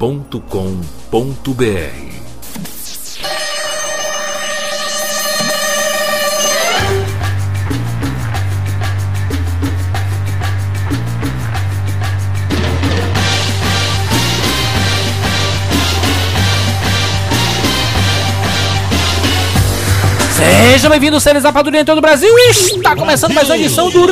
rapadura.com.br 0.00 2.10
Seja 20.34 20.88
bem-vindo, 20.88 21.20
seres 21.20 21.44
Rapadura 21.44 21.78
em 21.78 21.84
todo 21.84 21.98
o 21.98 22.00
Brasil. 22.00 22.34
Está 22.48 22.96
começando 22.96 23.34
mais 23.34 23.50
uma 23.50 23.58
edição 23.58 23.90
do 23.90 24.06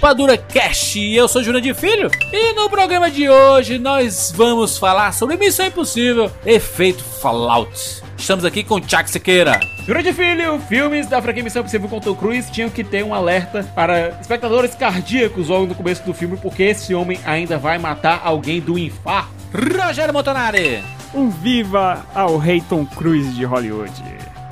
Rapadura 0.00 0.36
Cast. 0.38 0.96
Eu 1.12 1.26
sou 1.26 1.42
Júnior 1.42 1.60
de 1.60 1.74
Filho 1.74 2.08
e 2.32 2.52
no 2.52 2.70
programa 2.70 3.10
de 3.10 3.28
hoje 3.28 3.80
nós 3.80 4.32
vamos 4.34 4.78
falar 4.78 5.12
sobre 5.12 5.36
Missão 5.36 5.66
Impossível 5.66 6.30
Efeito 6.46 7.02
Fallout. 7.02 8.00
Estamos 8.16 8.44
aqui 8.44 8.62
com 8.62 8.76
Chuck 8.80 9.10
Siqueira. 9.10 9.58
Júnior 9.80 10.04
de 10.04 10.12
Filho, 10.12 10.60
filmes 10.68 11.08
da 11.08 11.20
franquia 11.20 11.42
Missão 11.42 11.62
Impossível 11.62 11.88
com 11.88 11.98
Tom 11.98 12.14
Cruise 12.14 12.48
tinham 12.52 12.70
que 12.70 12.84
ter 12.84 13.04
um 13.04 13.12
alerta 13.12 13.64
para 13.74 14.10
espectadores 14.20 14.72
cardíacos 14.76 15.48
logo 15.48 15.66
no 15.66 15.74
começo 15.74 16.04
do 16.04 16.14
filme, 16.14 16.36
porque 16.36 16.62
esse 16.62 16.94
homem 16.94 17.18
ainda 17.26 17.58
vai 17.58 17.76
matar 17.76 18.20
alguém 18.22 18.60
do 18.60 18.78
infarto. 18.78 19.30
Rogério 19.52 20.14
Montanari. 20.14 20.80
Um 21.12 21.28
viva 21.28 22.06
ao 22.14 22.36
rei 22.38 22.62
Tom 22.68 22.86
Cruise 22.86 23.32
de 23.32 23.44
Hollywood. 23.44 23.92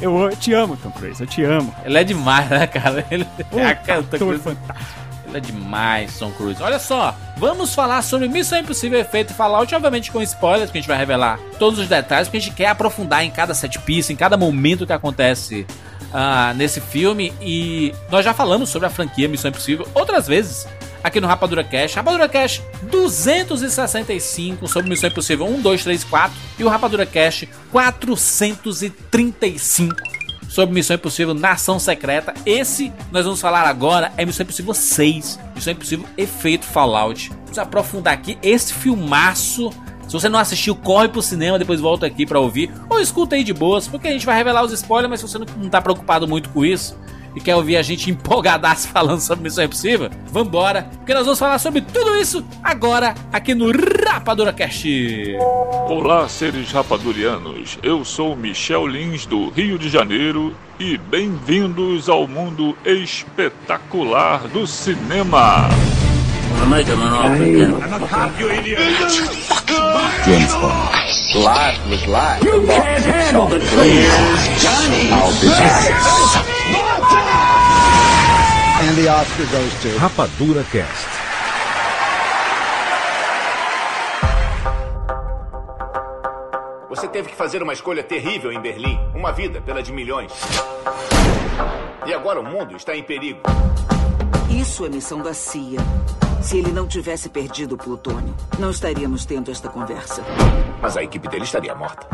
Eu 0.01 0.29
te 0.41 0.53
amo, 0.53 0.77
Tom 0.77 0.91
Cruise, 0.91 1.21
eu 1.21 1.27
te 1.27 1.45
amo. 1.45 1.73
Ele 1.85 1.97
é 1.99 2.03
demais, 2.05 2.51
né, 2.51 2.67
cara? 2.67 3.07
Ele 3.11 3.25
Um 3.53 3.61
é 3.61 3.71
ator 3.71 4.03
Tom 4.11 4.19
Cruise. 4.19 4.43
fantástico. 4.43 5.06
É 5.35 5.41
demais, 5.41 6.19
Tom 6.19 6.31
Cruise. 6.33 6.63
Olha 6.63 6.79
só, 6.79 7.15
vamos 7.37 7.75
falar 7.75 8.03
sobre 8.03 8.29
Missão 8.29 8.59
Impossível 8.59 8.99
Efeito 8.99 9.35
Fallout, 9.35 9.75
obviamente 9.75 10.11
com 10.11 10.23
spoilers, 10.23 10.71
que 10.71 10.79
a 10.79 10.81
gente 10.81 10.89
vai 10.89 10.97
revelar 10.97 11.39
todos 11.59 11.79
os 11.79 11.89
detalhes, 11.89 12.29
porque 12.29 12.39
a 12.39 12.41
gente 12.41 12.55
quer 12.55 12.69
aprofundar 12.69 13.25
em 13.25 13.31
cada 13.31 13.55
set 13.55 13.79
piece, 13.81 14.13
em 14.13 14.17
cada 14.17 14.37
momento 14.37 14.87
que 14.87 14.93
acontece 14.93 15.67
ah, 16.13 16.55
nesse 16.55 16.81
filme. 16.81 17.33
E 17.41 17.93
nós 18.11 18.25
já 18.25 18.33
falamos 18.33 18.71
sobre 18.71 18.87
a 18.87 18.91
franquia 18.91 19.29
Missão 19.29 19.51
Impossível 19.51 19.87
outras 19.95 20.27
vezes 20.27 20.67
aqui 21.03 21.21
no 21.21 21.27
Rapadura 21.27 21.63
Cash. 21.63 21.95
Rapadura 21.95 22.29
Cash 22.29 22.63
265 22.83 24.67
sobre 24.67 24.89
Missão 24.89 25.11
Impossível 25.11 25.47
1, 25.47 25.61
2, 25.61 25.85
3, 25.85 26.05
4 26.05 26.37
e 26.59 26.65
o 26.65 26.69
Rapadura 26.69 27.07
Cash 27.07 27.45
435 27.71 30.16
sobre 30.57 30.75
Missão 30.75 30.97
Impossível 30.97 31.35
Nação 31.35 31.79
Secreta. 31.79 32.33
Esse 32.47 32.91
nós 33.13 33.27
vamos 33.27 33.43
falar 33.43 33.67
agora 33.67 34.11
é 34.17 34.25
Missão 34.25 34.43
Impossível 34.43 34.73
6, 34.73 35.39
Missão 35.55 35.75
Impossível 35.75 36.07
Efeito 36.17 36.65
Fallout. 36.65 37.31
Vamos 37.43 37.59
aprofundar 37.59 38.15
aqui 38.15 38.39
esse 38.43 38.73
filmaço. 38.73 39.71
Se 40.09 40.15
você 40.15 40.31
não 40.31 40.39
assistiu, 40.39 40.75
corre 40.75 41.09
pro 41.09 41.21
cinema, 41.21 41.59
depois 41.59 41.79
volta 41.79 42.07
aqui 42.07 42.25
pra 42.25 42.41
ouvir. 42.41 42.73
Ou 42.89 42.99
escuta 42.99 43.37
aí 43.37 43.45
de 43.45 43.53
boas, 43.53 43.87
porque 43.87 44.09
a 44.09 44.13
gente 44.13 44.25
vai 44.25 44.35
revelar 44.35 44.65
os 44.65 44.73
spoilers, 44.73 45.11
mas 45.11 45.21
se 45.21 45.29
você 45.29 45.39
não, 45.39 45.47
não 45.59 45.69
tá 45.69 45.83
preocupado 45.83 46.27
muito 46.27 46.49
com 46.49 46.65
isso 46.65 46.97
e 47.37 47.41
quer 47.41 47.55
ouvir 47.55 47.77
a 47.77 47.83
gente 47.83 48.11
empolgadaço 48.11 48.89
falando 48.97 49.21
sobre 49.21 49.45
Missão 49.45 49.63
Impossível, 49.63 50.11
vambora, 50.33 50.85
porque 50.97 51.13
nós 51.13 51.25
vamos 51.25 51.39
falar 51.39 51.59
sobre 51.59 51.83
tudo 51.83 52.17
isso 52.17 52.43
agora 52.65 53.15
aqui 53.31 53.55
no 53.55 53.71
Rapadura 53.71 54.53
Cast. 54.53 54.89
Olá, 55.89 56.27
seres 56.29 56.73
rapadurianos. 56.73 57.79
Eu 57.83 58.05
sou 58.05 58.35
Michel 58.35 58.87
Lins 58.87 59.27
do 59.27 59.51
Rio 59.51 59.79
de 59.79 59.91
Janeiro 59.91 60.57
e 60.81 60.97
bem-vindos 60.97 62.09
ao 62.09 62.27
mundo 62.27 62.77
espetacular 62.85 64.49
do 64.49 64.67
cinema. 64.67 65.69
Life 71.35 71.91
was 71.91 72.07
life. 72.07 72.43
You 72.43 72.67
can't 72.67 73.05
handle 73.05 73.47
the 73.47 73.59
truth. 73.59 74.59
Johnny. 74.59 75.11
I'll 75.11 75.33
be 75.41 75.49
back. 75.49 76.56
And 78.97 79.05
the 79.05 79.11
Oscar 79.11 79.45
goes 79.51 79.75
to 79.83 79.99
Rapadura 79.99 80.65
Cast. 80.73 81.07
Você 86.89 87.07
teve 87.09 87.29
que 87.29 87.37
fazer 87.37 87.63
uma 87.63 87.75
escolha 87.75 88.03
terrível 88.03 88.51
em 88.51 88.59
Berlim. 88.59 88.99
Uma 89.15 89.33
vida 89.33 89.61
pela 89.61 89.83
de 89.83 89.93
milhões. 89.93 90.33
E 92.07 92.15
agora 92.15 92.41
o 92.41 92.43
mundo 92.43 92.75
está 92.75 92.97
em 92.97 93.03
perigo. 93.03 93.41
Isso 94.49 94.87
é 94.87 94.89
missão 94.89 95.21
da 95.21 95.35
CIA. 95.35 95.81
Se 96.41 96.57
ele 96.57 96.73
não 96.73 96.89
tivesse 96.89 97.29
perdido 97.29 97.75
o 97.75 97.79
plutônio, 97.79 98.35
não 98.59 98.71
estaríamos 98.71 99.27
tendo 99.27 99.51
esta 99.51 99.69
conversa. 99.69 100.23
Mas 100.81 100.97
a 100.97 101.03
equipe 101.03 101.29
dele 101.29 101.45
estaria 101.45 101.75
morta. 101.75 102.09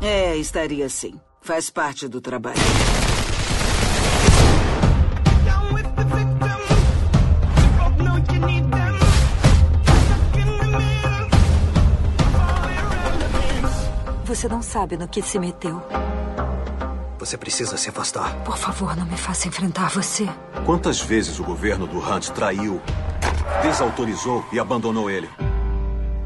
É, 0.00 0.36
estaria 0.36 0.88
sim. 0.88 1.20
Faz 1.40 1.70
parte 1.70 2.06
do 2.06 2.20
trabalho. 2.20 2.60
Você 14.40 14.48
não 14.48 14.62
sabe 14.62 14.96
no 14.96 15.06
que 15.06 15.20
se 15.20 15.38
meteu. 15.38 15.82
Você 17.18 17.36
precisa 17.36 17.76
se 17.76 17.90
afastar. 17.90 18.34
Por 18.36 18.56
favor, 18.56 18.96
não 18.96 19.04
me 19.04 19.14
faça 19.14 19.46
enfrentar 19.46 19.90
você. 19.90 20.26
Quantas 20.64 20.98
vezes 20.98 21.38
o 21.38 21.44
governo 21.44 21.86
do 21.86 21.98
Hunt 21.98 22.30
traiu, 22.30 22.80
desautorizou 23.62 24.42
e 24.50 24.58
abandonou 24.58 25.10
ele? 25.10 25.28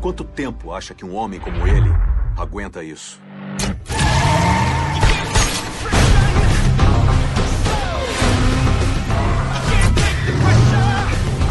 Quanto 0.00 0.22
tempo 0.22 0.72
acha 0.72 0.94
que 0.94 1.04
um 1.04 1.12
homem 1.16 1.40
como 1.40 1.66
ele 1.66 1.90
aguenta 2.38 2.84
isso? 2.84 3.20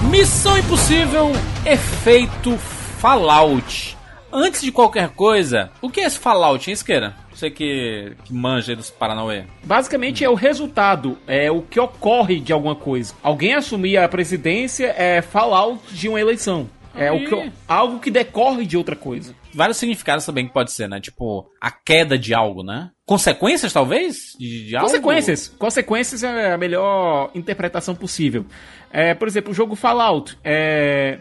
Missão 0.10 0.58
Impossível 0.58 1.34
Efeito 1.66 2.58
Fallout. 3.00 3.98
Antes 4.36 4.64
de 4.64 4.72
qualquer 4.72 5.10
coisa, 5.10 5.70
o 5.80 5.92
que 5.92 6.02
é 6.02 6.06
esse 6.06 6.18
Fallout, 6.18 6.68
hein, 6.68 6.74
Esqueira? 6.74 7.16
Você 7.32 7.52
que, 7.52 8.14
que 8.26 8.34
manja 8.34 8.72
aí 8.72 8.76
dos 8.76 8.90
Paranauê. 8.90 9.44
Basicamente 9.64 10.24
é 10.24 10.30
o 10.30 10.34
resultado, 10.34 11.20
é 11.28 11.52
o 11.52 11.62
que 11.62 11.80
ocorre 11.80 12.40
de 12.40 12.52
alguma 12.52 12.76
coisa. 12.76 13.14
Alguém 13.22 13.54
assumir 13.54 13.98
a 13.98 14.10
presidência 14.10 14.88
é 14.98 15.22
fallout 15.22 15.82
de 15.94 16.10
uma 16.10 16.20
eleição. 16.20 16.68
É 16.96 17.12
o 17.12 17.26
que, 17.26 17.52
algo 17.68 18.00
que 18.00 18.12
decorre 18.12 18.66
de 18.66 18.78
outra 18.78 18.96
coisa. 18.96 19.36
Vários 19.54 19.78
significados 19.78 20.26
também 20.26 20.48
que 20.48 20.54
pode 20.54 20.72
ser, 20.72 20.88
né? 20.88 21.00
Tipo, 21.00 21.50
a 21.60 21.72
queda 21.72 22.18
de 22.18 22.36
algo, 22.36 22.64
né? 22.64 22.92
Consequências, 23.06 23.74
talvez? 23.74 24.36
De, 24.40 24.68
de 24.68 24.76
algo? 24.76 24.88
Consequências. 24.88 25.48
Consequências 25.48 26.24
é 26.24 26.54
a 26.54 26.58
melhor 26.58 27.32
interpretação 27.34 27.96
possível. 27.96 28.46
É, 28.92 29.16
por 29.16 29.28
exemplo, 29.28 29.52
o 29.52 29.56
jogo 29.56 29.76
Fallout. 29.76 30.38
É, 30.44 31.18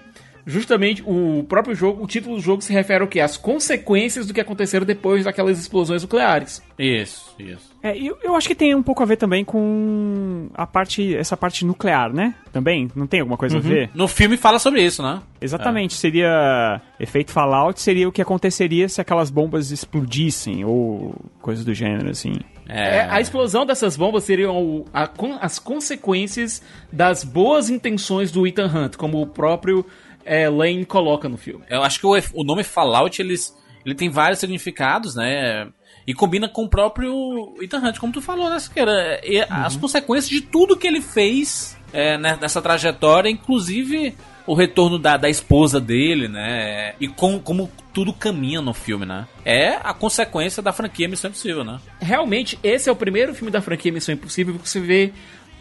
justamente 0.47 1.03
o 1.07 1.45
próprio 1.49 1.75
jogo, 1.75 2.03
o 2.03 2.07
título 2.07 2.37
do 2.37 2.43
jogo 2.43 2.63
se 2.63 2.73
refere 2.73 3.03
ao 3.03 3.09
que? 3.09 3.21
As 3.21 3.37
consequências 3.37 4.27
do 4.27 4.35
que 4.35 4.41
aconteceram 4.41 4.85
depois 4.85 5.25
daquelas 5.25 5.59
explosões 5.59 6.03
nucleares. 6.03 6.63
Isso, 6.79 7.35
isso. 7.39 7.73
É, 7.83 7.97
eu, 7.97 8.17
eu 8.23 8.35
acho 8.37 8.49
que 8.49 8.55
tem 8.55 8.75
um 8.75 8.83
pouco 8.83 9.03
a 9.03 9.07
ver 9.07 9.17
também 9.17 9.45
com 9.45 10.49
a 10.55 10.67
parte, 10.67 11.15
essa 11.17 11.37
parte 11.37 11.65
nuclear, 11.65 12.13
né? 12.13 12.35
Também, 12.53 12.89
não 12.95 13.07
tem 13.07 13.21
alguma 13.21 13.37
coisa 13.37 13.57
a 13.59 13.61
ver? 13.61 13.91
No 13.95 14.07
filme 14.09 14.37
fala 14.37 14.59
sobre 14.59 14.83
isso, 14.85 15.03
né? 15.03 15.21
Exatamente, 15.41 15.95
seria 15.95 16.81
efeito 17.01 17.33
Fallout, 17.33 17.81
seria 17.81 18.09
o 18.09 18.13
que 18.13 18.23
aconteceria 18.23 18.89
se 18.89 19.01
aquelas 19.01 19.31
bombas 19.31 19.71
explodissem 19.73 20.65
ou 20.65 21.15
coisas 21.41 21.65
do 21.65 21.75
gênero 21.75 22.11
assim. 22.11 22.35
É, 22.69 22.99
É, 22.99 23.07
a 23.11 23.21
explosão 23.21 23.67
dessas 23.67 23.97
bombas 23.97 24.23
seriam 24.25 24.57
o- 24.57 24.87
a 24.95 25.11
as 25.41 25.59
consequências 25.59 26.63
das 26.93 27.25
boas 27.25 27.69
intenções 27.69 28.31
do 28.31 28.47
Ethan 28.47 28.67
Hunt, 28.73 28.97
como 28.97 29.21
o 29.21 29.27
próprio 29.27 29.85
é, 30.25 30.49
Lane 30.49 30.85
coloca 30.85 31.29
no 31.29 31.37
filme. 31.37 31.65
Eu 31.69 31.83
acho 31.83 32.01
que 32.01 32.07
o, 32.07 32.15
o 32.35 32.45
nome 32.45 32.63
Fallout, 32.65 33.21
eles, 33.21 33.57
ele 33.85 33.95
tem 33.95 34.09
vários 34.09 34.39
significados, 34.39 35.15
né? 35.15 35.69
E 36.07 36.13
combina 36.15 36.49
com 36.49 36.65
o 36.65 36.69
próprio 36.69 37.55
Ethan 37.61 37.79
Hunt, 37.79 37.99
como 37.99 38.13
tu 38.13 38.21
falou, 38.21 38.51
né, 38.51 38.59
Siqueira? 38.59 39.21
E 39.25 39.41
As 39.49 39.77
consequências 39.77 40.29
de 40.29 40.41
tudo 40.41 40.77
que 40.77 40.87
ele 40.87 41.01
fez 41.01 41.79
é, 41.93 42.19
né, 42.19 42.37
nessa 42.41 42.61
trajetória, 42.61 43.29
inclusive 43.29 44.15
o 44.47 44.55
retorno 44.55 44.99
da, 44.99 45.17
da 45.17 45.31
esposa 45.31 45.81
dele, 45.81 46.27
né? 46.27 46.95
E 46.99 47.07
com, 47.07 47.39
como 47.39 47.71
tudo 47.93 48.13
caminha 48.13 48.61
no 48.61 48.75
filme, 48.75 49.07
né? 49.07 49.27
É 49.45 49.77
a 49.77 49.95
consequência 49.95 50.63
da 50.63 50.73
franquia 50.73 51.09
Missão 51.09 51.31
Impossível, 51.31 51.63
né? 51.63 51.79
Realmente, 52.01 52.59
esse 52.63 52.89
é 52.89 52.93
o 52.93 52.97
primeiro 52.97 53.35
filme 53.35 53.51
da 53.51 53.61
franquia 53.61 53.93
Missão 53.93 54.15
Impossível 54.15 54.59
que 54.59 54.69
você 54.69 54.81
vê 54.81 55.13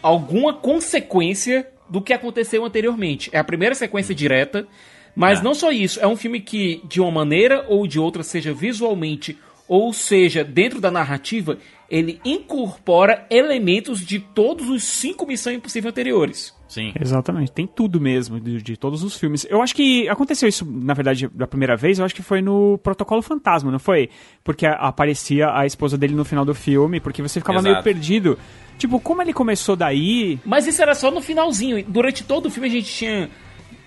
alguma 0.02 0.52
consequência 0.52 1.68
do 1.88 2.00
que 2.00 2.12
aconteceu 2.12 2.64
anteriormente. 2.64 3.30
É 3.32 3.38
a 3.38 3.44
primeira 3.44 3.74
sequência 3.74 4.14
direta, 4.14 4.66
mas 5.14 5.40
É. 5.40 5.42
não 5.42 5.54
só 5.54 5.70
isso, 5.70 6.00
é 6.00 6.06
um 6.06 6.16
filme 6.16 6.40
que, 6.40 6.80
de 6.88 7.00
uma 7.00 7.10
maneira 7.10 7.64
ou 7.68 7.86
de 7.86 7.98
outra, 7.98 8.22
seja 8.22 8.52
visualmente 8.54 9.38
ou 9.68 9.92
seja 9.92 10.42
dentro 10.44 10.80
da 10.80 10.90
narrativa, 10.90 11.58
ele 11.88 12.20
incorpora 12.24 13.26
elementos 13.30 14.04
de 14.04 14.18
todos 14.18 14.68
os 14.68 14.84
cinco 14.84 15.26
Missão 15.26 15.52
Impossível 15.52 15.90
anteriores. 15.90 16.54
Sim. 16.72 16.90
Exatamente, 16.98 17.52
tem 17.52 17.66
tudo 17.66 18.00
mesmo 18.00 18.40
de, 18.40 18.62
de 18.62 18.78
todos 18.78 19.04
os 19.04 19.14
filmes. 19.14 19.46
Eu 19.50 19.60
acho 19.60 19.74
que 19.74 20.08
aconteceu 20.08 20.48
isso, 20.48 20.64
na 20.64 20.94
verdade, 20.94 21.28
da 21.34 21.46
primeira 21.46 21.76
vez, 21.76 21.98
eu 21.98 22.04
acho 22.06 22.14
que 22.14 22.22
foi 22.22 22.40
no 22.40 22.78
Protocolo 22.78 23.20
Fantasma, 23.20 23.70
não 23.70 23.78
foi? 23.78 24.08
Porque 24.42 24.64
a- 24.64 24.76
aparecia 24.76 25.54
a 25.54 25.66
esposa 25.66 25.98
dele 25.98 26.14
no 26.14 26.24
final 26.24 26.46
do 26.46 26.54
filme, 26.54 26.98
porque 26.98 27.20
você 27.20 27.40
ficava 27.40 27.58
Exato. 27.58 27.70
meio 27.72 27.84
perdido. 27.84 28.38
Tipo, 28.78 28.98
como 28.98 29.20
ele 29.20 29.34
começou 29.34 29.76
daí? 29.76 30.40
Mas 30.46 30.66
isso 30.66 30.80
era 30.80 30.94
só 30.94 31.10
no 31.10 31.20
finalzinho. 31.20 31.84
Durante 31.86 32.24
todo 32.24 32.46
o 32.46 32.50
filme 32.50 32.68
a 32.68 32.72
gente 32.72 32.90
tinha 32.90 33.28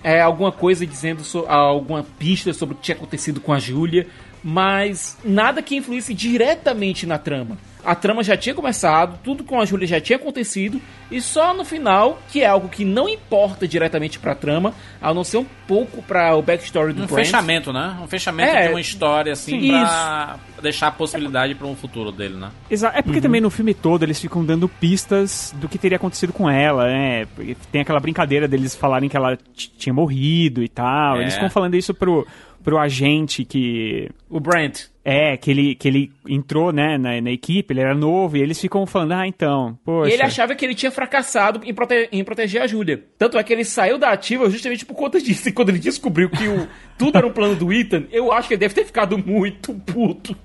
é, 0.03 0.21
alguma 0.21 0.51
coisa 0.51 0.85
dizendo, 0.85 1.23
so- 1.23 1.45
alguma 1.47 2.03
pista 2.03 2.53
sobre 2.53 2.75
o 2.75 2.77
que 2.77 2.83
tinha 2.83 2.95
acontecido 2.95 3.41
com 3.41 3.51
a 3.51 3.57
Júlia, 3.57 4.05
mas 4.47 5.17
nada 5.25 5.59
que 5.63 5.75
influísse 5.75 6.13
diretamente 6.13 7.07
na 7.07 7.17
trama. 7.17 7.57
A 7.83 7.93
trama 7.93 8.23
já 8.23 8.35
tinha 8.35 8.53
começado, 8.55 9.19
tudo 9.23 9.43
com 9.43 9.59
a 9.59 9.65
Júlia 9.65 9.87
já 9.87 9.99
tinha 10.01 10.17
acontecido, 10.17 10.81
e 11.11 11.21
só 11.21 11.53
no 11.53 11.63
final, 11.63 12.19
que 12.31 12.41
é 12.41 12.47
algo 12.47 12.67
que 12.67 12.83
não 12.83 13.07
importa 13.07 13.67
diretamente 13.67 14.17
pra 14.17 14.33
trama, 14.33 14.73
a 14.99 15.13
não 15.13 15.23
ser 15.23 15.37
um 15.37 15.45
pouco 15.67 16.01
pra 16.01 16.35
o 16.35 16.41
backstory 16.41 16.93
do 16.93 17.03
Um 17.03 17.05
Brent. 17.05 17.25
fechamento, 17.25 17.71
né? 17.71 17.95
Um 18.01 18.07
fechamento 18.07 18.55
É. 18.55 18.63
de 18.67 18.73
uma 18.73 18.81
história, 18.81 19.33
assim, 19.33 19.59
Sim. 19.61 19.69
pra 19.69 20.37
deixar 20.63 20.87
a 20.87 20.91
possibilidade 20.91 21.53
para 21.53 21.67
um 21.67 21.75
futuro 21.75 22.11
dele, 22.11 22.35
né? 22.35 22.49
Exa 22.71 22.91
é 22.95 23.03
porque 23.03 23.21
também 23.21 23.39
no 23.41 23.51
filme 23.51 23.73
todo 23.75 24.01
eles 24.01 24.19
ficam 24.19 24.43
dando 24.43 24.67
pistas 24.67 25.53
do 25.57 25.67
que 25.69 25.77
teria 25.77 25.97
acontecido 25.97 26.33
com 26.33 26.49
ela, 26.49 26.87
né? 26.87 27.27
Tem 27.71 27.81
aquela 27.81 27.99
brincadeira 27.99 28.47
deles 28.47 28.75
falarem 28.75 29.07
que 29.09 29.17
ela 29.17 29.37
tinha 29.55 29.93
morrido 29.93 30.63
e 30.63 30.67
tal. 30.69 31.17
É. 31.17 31.21
Eles 31.21 31.35
ficam 31.35 31.51
falando 31.51 31.75
isso 31.75 31.93
pro, 31.93 32.25
pro 32.65 32.77
agente 32.77 33.45
que. 33.45 34.09
O 34.29 34.39
Brent. 34.41 34.87
É, 35.07 35.37
que 35.37 35.51
ele, 35.51 35.75
que 35.75 35.87
ele 35.87 36.11
entrou, 36.27 36.73
né, 36.73 36.97
na, 36.97 37.21
na 37.21 37.29
equipe, 37.29 37.71
ele 37.71 37.79
era 37.79 37.93
novo, 37.93 38.37
e 38.37 38.41
eles 38.41 38.59
ficam 38.59 38.87
falando, 38.87 39.11
ah, 39.11 39.27
então, 39.27 39.77
poxa. 39.85 40.09
E 40.09 40.13
ele 40.13 40.23
achava 40.23 40.55
que 40.55 40.65
ele 40.65 40.73
tinha 40.73 40.89
fracassado 40.89 41.61
em, 41.63 41.71
prote- 41.75 42.09
em 42.11 42.23
proteger 42.23 42.63
a 42.63 42.65
Júlia. 42.65 43.05
Tanto 43.15 43.37
é 43.37 43.43
que 43.43 43.53
ele 43.53 43.63
saiu 43.63 43.99
da 43.99 44.09
ativa 44.09 44.49
justamente 44.49 44.83
por 44.83 44.95
conta 44.95 45.21
disso. 45.21 45.47
E 45.47 45.51
quando 45.51 45.69
ele 45.69 45.77
descobriu 45.77 46.27
que 46.27 46.47
o, 46.47 46.67
tudo 46.97 47.19
era 47.19 47.27
um 47.27 47.31
plano 47.31 47.55
do 47.55 47.71
Ethan, 47.71 48.05
eu 48.11 48.31
acho 48.31 48.47
que 48.47 48.55
ele 48.55 48.61
deve 48.61 48.73
ter 48.73 48.83
ficado 48.83 49.15
muito 49.15 49.75
puto. 49.75 50.35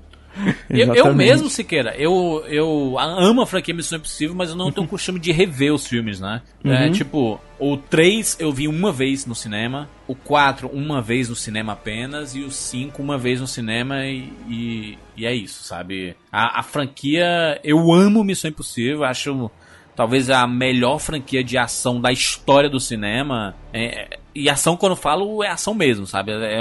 Eu, 0.70 0.94
eu 0.94 1.14
mesmo, 1.14 1.50
Siqueira, 1.50 1.94
eu, 1.96 2.44
eu 2.46 2.96
amo 2.98 3.42
a 3.42 3.46
franquia 3.46 3.75
Missão 3.75 3.98
Impossível, 3.98 4.34
mas 4.37 4.50
eu 4.50 4.56
não 4.56 4.70
tenho 4.70 4.87
o 4.87 4.88
costume 4.88 5.19
de 5.19 5.32
rever 5.32 5.75
os 5.75 5.87
filmes, 5.87 6.20
né? 6.20 6.42
É, 6.64 6.87
Uhum. 6.87 6.92
tipo, 6.92 7.40
o 7.58 7.76
3 7.76 8.37
eu 8.38 8.52
vi 8.52 8.69
uma 8.69 8.92
vez 8.92 9.26
no 9.26 9.34
cinema, 9.34 9.88
o 10.06 10.14
4 10.14 10.69
uma 10.69 11.02
vez 11.02 11.28
no 11.28 11.34
cinema 11.34 11.72
apenas, 11.72 12.34
e 12.34 12.40
o 12.40 12.50
5 12.50 13.02
uma 13.02 13.19
vez 13.19 13.40
no 13.40 13.46
cinema, 13.46 14.06
e, 14.06 14.32
e, 14.48 14.98
e 15.16 15.26
é 15.26 15.34
isso, 15.34 15.64
sabe? 15.64 16.16
A, 16.31 16.60
a 16.60 16.62
franquia, 16.62 17.60
eu 17.64 17.92
amo 17.92 18.22
Missão 18.22 18.50
Impossível, 18.50 19.04
acho 19.04 19.50
talvez 19.96 20.31
a 20.31 20.46
melhor 20.46 20.98
franquia 20.98 21.44
de 21.44 21.58
ação 21.58 22.00
da 22.00 22.10
história 22.10 22.70
do 22.70 22.81
cinema. 22.81 23.54
É, 23.72 24.19
e 24.34 24.48
ação, 24.48 24.76
quando 24.76 24.92
eu 24.92 24.96
falo, 24.96 25.42
é 25.42 25.48
ação 25.48 25.75
mesmo, 25.75 26.06
sabe? 26.06 26.32
É 26.32 26.60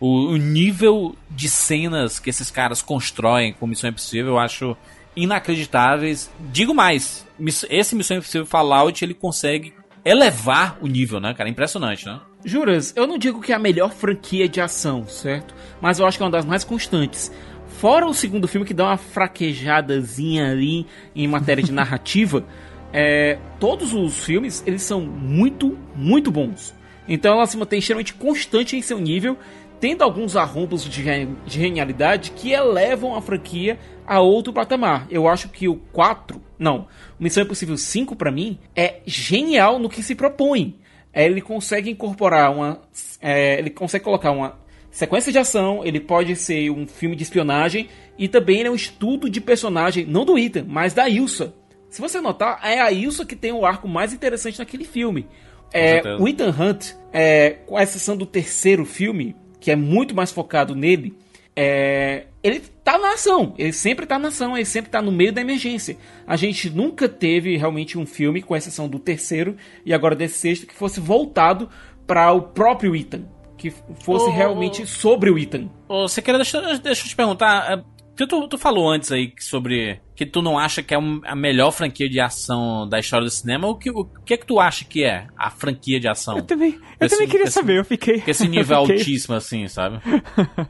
o, 0.00 0.32
o, 0.32 0.36
nível 0.36 1.14
de 1.30 1.48
cenas 1.48 2.18
que 2.18 2.30
esses 2.30 2.50
caras 2.50 2.82
constroem 2.82 3.52
com 3.52 3.66
Missão 3.66 3.90
Impossível, 3.90 4.32
eu 4.32 4.38
acho 4.38 4.76
inacreditáveis. 5.16 6.30
Digo 6.52 6.74
mais, 6.74 7.26
esse 7.68 7.94
Missão 7.96 8.18
Impossível 8.18 8.46
Fallout, 8.46 9.04
ele 9.04 9.14
consegue 9.14 9.74
elevar 10.04 10.78
o 10.80 10.86
nível, 10.86 11.20
né, 11.20 11.34
cara? 11.34 11.48
Impressionante, 11.48 12.06
né? 12.06 12.20
Juras, 12.44 12.92
eu 12.96 13.06
não 13.06 13.18
digo 13.18 13.40
que 13.40 13.52
é 13.52 13.54
a 13.54 13.58
melhor 13.58 13.90
franquia 13.92 14.48
de 14.48 14.60
ação, 14.60 15.06
certo? 15.08 15.54
Mas 15.80 15.98
eu 15.98 16.06
acho 16.06 16.16
que 16.16 16.22
é 16.22 16.26
uma 16.26 16.32
das 16.32 16.44
mais 16.44 16.62
constantes. 16.62 17.32
Fora 17.78 18.06
o 18.06 18.14
segundo 18.14 18.48
filme 18.48 18.66
que 18.66 18.74
dá 18.74 18.86
uma 18.86 18.96
fraquejadazinha 18.96 20.50
ali 20.50 20.86
em 21.14 21.26
matéria 21.26 21.62
de 21.62 21.70
narrativa, 21.72 22.44
é, 22.92 23.38
todos 23.60 23.92
os 23.92 24.24
filmes 24.24 24.62
eles 24.66 24.82
são 24.82 25.00
muito, 25.00 25.76
muito 25.94 26.30
bons. 26.30 26.74
Então 27.08 27.32
ela 27.34 27.46
se 27.46 27.56
mantém 27.56 27.78
extremamente 27.78 28.14
constante 28.14 28.76
em 28.76 28.82
seu 28.82 28.98
nível, 28.98 29.36
tendo 29.80 30.02
alguns 30.02 30.36
arrombos 30.36 30.84
de, 30.84 31.02
gen- 31.02 31.36
de 31.46 31.60
genialidade 31.60 32.30
que 32.32 32.52
elevam 32.52 33.14
a 33.14 33.22
franquia 33.22 33.78
a 34.06 34.20
outro 34.20 34.52
patamar. 34.52 35.06
Eu 35.10 35.28
acho 35.28 35.48
que 35.48 35.68
o 35.68 35.76
4, 35.92 36.40
não, 36.58 36.86
o 37.18 37.22
Missão 37.22 37.42
Impossível 37.42 37.76
5 37.76 38.16
pra 38.16 38.30
mim 38.30 38.58
é 38.74 39.00
genial 39.06 39.78
no 39.78 39.88
que 39.88 40.02
se 40.02 40.14
propõe. 40.14 40.76
É, 41.12 41.24
ele 41.24 41.40
consegue 41.40 41.90
incorporar 41.90 42.52
uma. 42.54 42.80
é, 43.20 43.58
ele 43.58 43.70
consegue 43.70 44.04
colocar 44.04 44.30
uma 44.30 44.58
sequência 44.90 45.30
de 45.32 45.38
ação, 45.38 45.82
ele 45.84 46.00
pode 46.00 46.34
ser 46.36 46.70
um 46.70 46.86
filme 46.86 47.14
de 47.16 47.22
espionagem 47.22 47.88
e 48.18 48.26
também 48.28 48.58
ele 48.60 48.68
é 48.68 48.70
um 48.70 48.74
estudo 48.74 49.28
de 49.30 49.40
personagem, 49.40 50.04
não 50.06 50.24
do 50.24 50.38
Ethan, 50.38 50.64
mas 50.66 50.92
da 50.94 51.08
Ilsa. 51.08 51.54
Se 51.88 52.00
você 52.00 52.20
notar, 52.20 52.60
é 52.62 52.80
a 52.80 52.90
Ilsa 52.92 53.24
que 53.24 53.34
tem 53.36 53.52
o 53.52 53.64
arco 53.64 53.86
mais 53.88 54.12
interessante 54.12 54.58
naquele 54.58 54.84
filme. 54.84 55.26
É, 55.72 56.00
o 56.20 56.26
Ethan 56.28 56.50
Hunt, 56.58 56.92
é, 57.12 57.50
com 57.66 57.78
exceção 57.78 58.16
do 58.16 58.26
terceiro 58.26 58.84
filme, 58.84 59.34
que 59.60 59.70
é 59.70 59.76
muito 59.76 60.14
mais 60.14 60.30
focado 60.30 60.74
nele, 60.74 61.16
é, 61.54 62.26
ele 62.42 62.60
tá 62.84 62.96
na 62.98 63.14
ação, 63.14 63.52
ele 63.58 63.72
sempre 63.72 64.06
tá 64.06 64.18
na 64.18 64.28
ação, 64.28 64.56
ele 64.56 64.64
sempre 64.64 64.90
tá 64.90 65.02
no 65.02 65.10
meio 65.10 65.32
da 65.32 65.40
emergência. 65.40 65.96
A 66.26 66.36
gente 66.36 66.70
nunca 66.70 67.08
teve 67.08 67.56
realmente 67.56 67.98
um 67.98 68.06
filme, 68.06 68.40
com 68.40 68.54
exceção 68.54 68.88
do 68.88 68.98
terceiro 68.98 69.56
e 69.84 69.92
agora 69.92 70.14
desse 70.14 70.38
sexto, 70.38 70.66
que 70.66 70.74
fosse 70.74 71.00
voltado 71.00 71.68
para 72.06 72.32
o 72.32 72.42
próprio 72.42 72.94
Ethan, 72.94 73.24
que 73.56 73.70
fosse 74.02 74.26
Ô, 74.26 74.30
realmente 74.30 74.86
sobre 74.86 75.30
o 75.30 75.38
Ethan. 75.38 75.68
Ô, 75.88 76.08
você 76.08 76.22
quer 76.22 76.36
deixa, 76.36 76.60
deixa 76.78 77.04
eu 77.04 77.08
te 77.08 77.16
perguntar. 77.16 77.84
Tu, 78.26 78.48
tu 78.48 78.58
falou 78.58 78.90
antes 78.90 79.12
aí 79.12 79.32
sobre 79.38 80.00
que 80.16 80.26
tu 80.26 80.42
não 80.42 80.58
acha 80.58 80.82
que 80.82 80.92
é 80.94 80.98
a 81.24 81.36
melhor 81.36 81.70
franquia 81.70 82.08
de 82.08 82.18
ação 82.20 82.88
da 82.88 82.98
história 82.98 83.24
do 83.24 83.30
cinema. 83.30 83.68
O 83.68 83.76
que, 83.76 83.90
o 83.90 84.04
que 84.26 84.34
é 84.34 84.36
que 84.36 84.46
tu 84.46 84.58
acha 84.58 84.84
que 84.84 85.04
é 85.04 85.26
a 85.36 85.48
franquia 85.50 86.00
de 86.00 86.08
ação? 86.08 86.36
Eu 86.38 86.42
também, 86.42 86.70
eu 87.00 87.06
Esse- 87.06 87.14
também 87.14 87.28
queria 87.28 87.44
esse- 87.44 87.52
saber, 87.52 87.78
eu 87.78 87.84
fiquei. 87.84 88.22
Esse 88.26 88.46
nível 88.48 88.80
fiquei- 88.82 88.96
altíssimo, 88.98 89.34
assim, 89.36 89.68
sabe? 89.68 90.00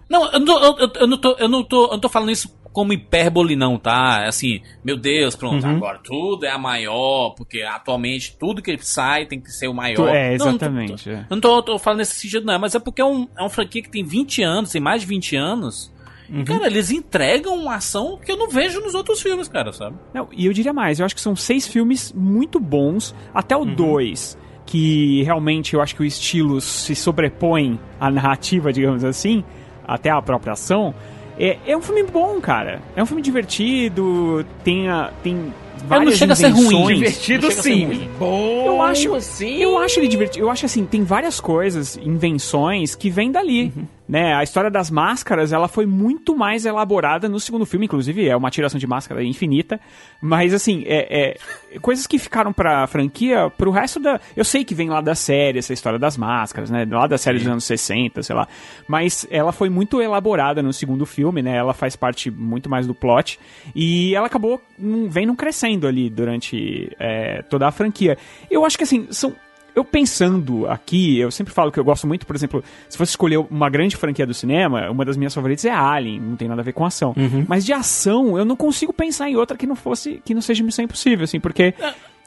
Não, 0.08 0.30
eu 0.32 0.38
não, 0.40 0.46
tô- 0.46 0.76
eu, 0.78 0.92
eu 1.00 1.06
não 1.06 1.16
tô, 1.18 1.32
eu, 1.38 1.48
não 1.48 1.62
tô, 1.64 1.84
eu 1.86 1.90
não 1.92 2.00
tô 2.00 2.08
falando 2.08 2.30
isso 2.30 2.56
como 2.72 2.92
hipérbole, 2.92 3.56
não, 3.56 3.78
tá? 3.78 4.26
Assim, 4.26 4.60
meu 4.84 4.96
Deus, 4.96 5.34
pronto, 5.34 5.64
Uhum. 5.66 5.76
agora 5.76 5.98
tudo 6.04 6.44
é 6.44 6.50
a 6.50 6.58
maior, 6.58 7.30
porque 7.30 7.62
atualmente 7.62 8.36
tudo 8.38 8.62
que 8.62 8.76
sai 8.78 9.24
tem 9.26 9.40
que 9.40 9.50
ser 9.50 9.66
o 9.68 9.74
maior. 9.74 10.14
É, 10.14 10.36
Não, 10.36 10.46
não 10.52 10.58
tô- 10.58 10.64
exatamente. 10.66 11.10
é. 11.10 11.20
eu 11.28 11.36
não 11.36 11.40
tô, 11.40 11.62
tô 11.62 11.78
falando 11.78 12.00
nesse 12.00 12.14
sentido, 12.20 12.44
não, 12.44 12.58
mas 12.58 12.74
é 12.74 12.78
porque 12.78 13.00
é, 13.00 13.04
um, 13.04 13.26
é 13.36 13.40
uma 13.40 13.48
franquia 13.50 13.82
que 13.82 13.88
tem 13.90 14.04
20 14.04 14.42
anos, 14.42 14.70
tem 14.70 14.80
mais 14.82 15.00
de 15.00 15.06
20 15.08 15.34
anos. 15.34 15.90
Uhum. 16.30 16.40
E, 16.40 16.44
Cara, 16.44 16.66
eles 16.66 16.90
entregam 16.90 17.56
uma 17.56 17.76
ação 17.76 18.18
que 18.24 18.30
eu 18.30 18.36
não 18.36 18.48
vejo 18.48 18.80
nos 18.80 18.94
outros 18.94 19.20
filmes, 19.22 19.48
cara, 19.48 19.72
sabe? 19.72 19.96
Não, 20.12 20.28
e 20.32 20.46
eu 20.46 20.52
diria 20.52 20.72
mais, 20.72 20.98
eu 21.00 21.06
acho 21.06 21.14
que 21.14 21.20
são 21.20 21.34
seis 21.36 21.66
filmes 21.66 22.12
muito 22.16 22.60
bons, 22.60 23.14
até 23.34 23.56
Uhum. 23.56 23.62
o 23.62 23.66
dois, 23.74 24.36
que 24.66 25.22
realmente 25.22 25.74
eu 25.74 25.80
acho 25.80 25.94
que 25.96 26.02
o 26.02 26.04
estilo 26.04 26.60
se 26.60 26.94
sobrepõe 26.94 27.80
à 27.98 28.10
narrativa, 28.10 28.72
digamos 28.72 29.04
assim, 29.04 29.42
até 29.86 30.10
a 30.10 30.20
própria 30.20 30.52
ação. 30.52 30.94
É, 31.38 31.56
é 31.66 31.76
um 31.76 31.80
filme 31.80 32.02
bom, 32.02 32.40
cara. 32.40 32.82
É 32.96 33.02
um 33.02 33.06
filme 33.06 33.22
divertido, 33.22 34.44
tem, 34.64 34.88
a, 34.88 35.10
tem 35.22 35.54
várias 35.86 36.16
chega 36.16 36.32
a 36.32 36.36
ser 36.36 36.48
ruim, 36.48 36.64
invenções. 36.66 36.98
Divertido 36.98 37.46
Não 37.46 37.50
sim. 37.62 37.84
ruim. 37.86 38.10
Bom, 38.18 38.64
Eu 38.66 38.82
acho, 38.82 39.14
assim. 39.14 39.56
eu 39.62 39.78
acho 39.78 40.00
ele 40.00 40.08
divertido. 40.08 40.44
Eu 40.44 40.50
acho 40.50 40.66
assim, 40.66 40.84
tem 40.84 41.04
várias 41.04 41.40
coisas, 41.40 41.96
invenções 42.02 42.94
que 42.94 43.08
vêm 43.08 43.30
dali. 43.30 43.72
Né? 44.08 44.34
A 44.34 44.42
história 44.42 44.70
das 44.70 44.90
máscaras, 44.90 45.52
ela 45.52 45.68
foi 45.68 45.84
muito 45.84 46.34
mais 46.34 46.64
elaborada 46.64 47.28
no 47.28 47.38
segundo 47.38 47.66
filme, 47.66 47.84
inclusive 47.84 48.26
é 48.26 48.34
uma 48.34 48.50
tiração 48.50 48.78
de 48.78 48.86
máscara 48.86 49.22
infinita. 49.22 49.78
Mas 50.20 50.54
assim, 50.54 50.82
é, 50.86 51.36
é- 51.74 51.78
coisas 51.80 52.06
que 52.06 52.18
ficaram 52.18 52.52
pra 52.52 52.86
franquia, 52.86 53.50
pro 53.50 53.70
resto 53.70 54.00
da. 54.00 54.18
Eu 54.34 54.44
sei 54.44 54.64
que 54.64 54.74
vem 54.74 54.88
lá 54.88 55.02
da 55.02 55.14
série, 55.14 55.58
essa 55.58 55.74
história 55.74 55.98
das 55.98 56.16
máscaras, 56.16 56.70
né? 56.70 56.86
Lá 56.90 57.06
da 57.06 57.18
série 57.18 57.38
dos 57.38 57.46
anos 57.46 57.64
60, 57.64 58.22
sei 58.22 58.34
lá. 58.34 58.48
Mas 58.86 59.26
ela 59.30 59.52
foi 59.52 59.68
muito 59.68 60.00
elaborada 60.00 60.62
no 60.62 60.72
segundo 60.72 61.04
filme, 61.04 61.42
né? 61.42 61.56
Ela 61.56 61.74
faz 61.74 61.94
parte 61.94 62.30
muito 62.30 62.70
mais 62.70 62.86
do 62.86 62.94
plot. 62.94 63.38
E 63.74 64.14
ela 64.14 64.26
acabou 64.26 64.62
hum, 64.80 65.08
vem 65.08 65.26
não 65.26 65.36
crescendo 65.36 65.86
ali 65.86 66.08
durante 66.08 66.90
é, 66.98 67.42
toda 67.42 67.66
a 67.66 67.70
franquia. 67.70 68.16
Eu 68.50 68.64
acho 68.64 68.78
que 68.78 68.84
assim, 68.84 69.06
são. 69.10 69.34
Eu 69.78 69.84
pensando 69.84 70.66
aqui, 70.66 71.18
eu 71.20 71.30
sempre 71.30 71.52
falo 71.54 71.70
que 71.70 71.78
eu 71.78 71.84
gosto 71.84 72.04
muito, 72.06 72.26
por 72.26 72.34
exemplo, 72.34 72.64
se 72.88 72.98
fosse 72.98 73.10
escolher 73.10 73.36
uma 73.38 73.70
grande 73.70 73.96
franquia 73.96 74.26
do 74.26 74.34
cinema, 74.34 74.90
uma 74.90 75.04
das 75.04 75.16
minhas 75.16 75.32
favoritas 75.32 75.64
é 75.64 75.70
Alien, 75.70 76.20
não 76.20 76.34
tem 76.36 76.48
nada 76.48 76.60
a 76.62 76.64
ver 76.64 76.72
com 76.72 76.84
ação. 76.84 77.14
Mas 77.46 77.64
de 77.64 77.72
ação, 77.72 78.36
eu 78.36 78.44
não 78.44 78.56
consigo 78.56 78.92
pensar 78.92 79.30
em 79.30 79.36
outra 79.36 79.56
que 79.56 79.66
não 79.68 79.76
fosse, 79.76 80.20
que 80.24 80.34
não 80.34 80.40
seja 80.40 80.64
Missão 80.64 80.84
Impossível, 80.84 81.22
assim, 81.24 81.38
porque 81.38 81.72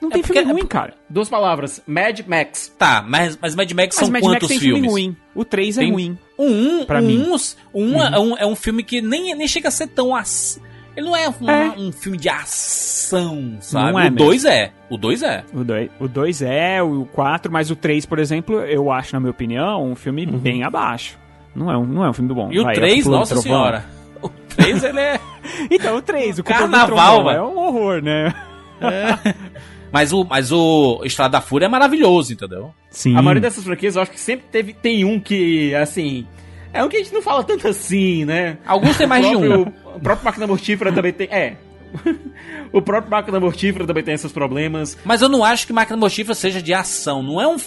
Não 0.02 0.10
tem 0.10 0.22
porque- 0.22 0.40
filme 0.40 0.54
ruim, 0.54 0.66
cara. 0.66 0.94
Duas 1.10 1.28
palavras, 1.30 1.82
Mad 1.86 2.22
Max. 2.26 2.74
Tá, 2.78 3.06
mas, 3.08 3.38
mas 3.42 3.54
Mad 3.54 3.70
Max 3.74 3.96
Mas 3.98 4.06
são 4.06 4.12
Mad 4.12 4.24
Max 4.24 4.34
quantos 4.34 4.48
tem 4.48 4.60
filmes? 4.60 4.82
filme 4.82 4.88
ruim. 4.90 5.16
O 5.36 5.44
3 5.46 5.78
é 5.78 5.82
Tem- 5.82 5.92
ruim. 5.92 6.18
O 6.38 6.46
1, 6.46 6.86
Pra 6.86 7.02
o 7.02 7.04
mim. 7.04 7.24
um, 7.28 7.36
um 7.84 8.02
é, 8.02 8.20
um, 8.20 8.38
é 8.38 8.46
um 8.48 8.56
filme 8.56 8.82
que 8.84 9.02
nem, 9.02 9.36
nem 9.36 9.48
chega 9.48 9.68
a 9.68 9.72
ser 9.72 9.88
tão. 9.88 10.16
Aç... 10.16 10.58
Ele 10.96 11.06
não 11.06 11.16
é 11.16 11.30
um, 11.30 11.50
É. 11.50 11.70
um 11.78 11.92
filme 11.92 12.18
de 12.18 12.28
ação, 12.30 13.58
sabe? 13.62 13.92
Não 13.94 14.00
é 14.00 14.08
o 14.08 14.12
2 14.12 14.46
é. 14.46 14.72
O 14.90 14.98
2 14.98 15.24
é. 15.24 15.44
O 15.54 15.64
2 15.64 15.90
o 16.00 16.08
dois 16.08 16.42
é, 16.42 16.84
o 16.84 17.06
4, 17.14 17.52
mas 17.52 17.72
o 17.72 17.76
3, 17.76 18.06
por 18.06 18.20
exemplo, 18.20 18.60
eu 18.62 18.92
acho, 18.92 19.14
na 19.14 19.20
minha 19.20 19.32
opinião, 19.32 19.84
um 19.90 19.96
filme 19.96 20.26
bem 20.26 20.64
abaixo. 20.64 21.18
Não 21.56 21.72
é 21.72 21.78
um, 21.78 21.86
não 21.86 22.04
é 22.06 22.10
um 22.10 22.14
filme 22.14 22.34
bom. 22.34 22.46
Uhum. 22.46 22.54
E 22.54 22.60
o 22.60 22.64
Vai, 22.64 22.76
3, 22.76 23.04
Pulando 23.04 23.20
nossa 23.20 23.34
Trovão. 23.36 23.44
senhora. 23.52 23.86
O 24.22 24.30
3 24.30 24.84
ele 24.84 25.00
é. 25.00 25.20
Então, 25.72 25.98
o 25.98 26.02
3, 26.02 26.40
o 26.40 26.44
Carnaval, 26.44 26.88
Trovão, 26.88 27.24
velho. 27.26 27.38
É 27.38 27.42
um 27.44 27.58
horror, 27.58 28.02
né? 28.02 28.34
Mas 29.92 30.14
o, 30.14 30.24
mas 30.24 30.52
o 30.52 31.02
Estrada 31.04 31.34
da 31.34 31.42
Fúria 31.42 31.66
é 31.66 31.70
maravilhoso, 31.70 32.32
entendeu? 32.32 32.74
Sim. 32.90 33.16
A 33.16 33.22
maioria 33.22 33.42
dessas 33.42 33.64
franquias 33.64 33.96
eu 33.96 34.02
acho 34.02 34.12
que 34.12 34.20
sempre 34.20 34.46
teve, 34.52 34.74
tem 34.74 35.04
um 35.04 35.20
que, 35.20 35.74
assim. 35.76 36.26
É 36.74 36.84
um 36.84 36.90
que 36.90 36.98
a 36.98 37.00
gente 37.00 37.14
não 37.14 37.22
fala 37.22 37.44
tanto 37.44 37.68
assim, 37.68 38.24
né? 38.26 38.58
Alguns 38.66 38.98
tem 38.98 39.08
mais 39.08 39.26
o 39.26 39.30
de 39.30 39.36
próprio, 39.38 39.60
um. 39.60 39.96
O 39.96 40.00
próprio 40.00 40.26
Máquina 40.26 40.48
Mortífera 40.48 40.92
também 40.92 41.12
tem. 41.14 41.28
É. 41.30 41.56
o 42.72 42.82
próprio 42.82 43.12
Máquina 43.12 43.40
Mortífera 43.40 43.86
também 43.86 44.04
tem 44.04 44.14
esses 44.14 44.32
problemas. 44.32 44.98
Mas 45.04 45.22
eu 45.22 45.30
não 45.30 45.44
acho 45.44 45.68
que 45.68 45.74
Máquina 45.74 45.98
Mortífera 45.98 46.34
seja 46.36 46.62
de 46.62 46.74
ação. 46.74 47.22
Não 47.22 47.42
é 47.42 47.48
um. 47.48 47.58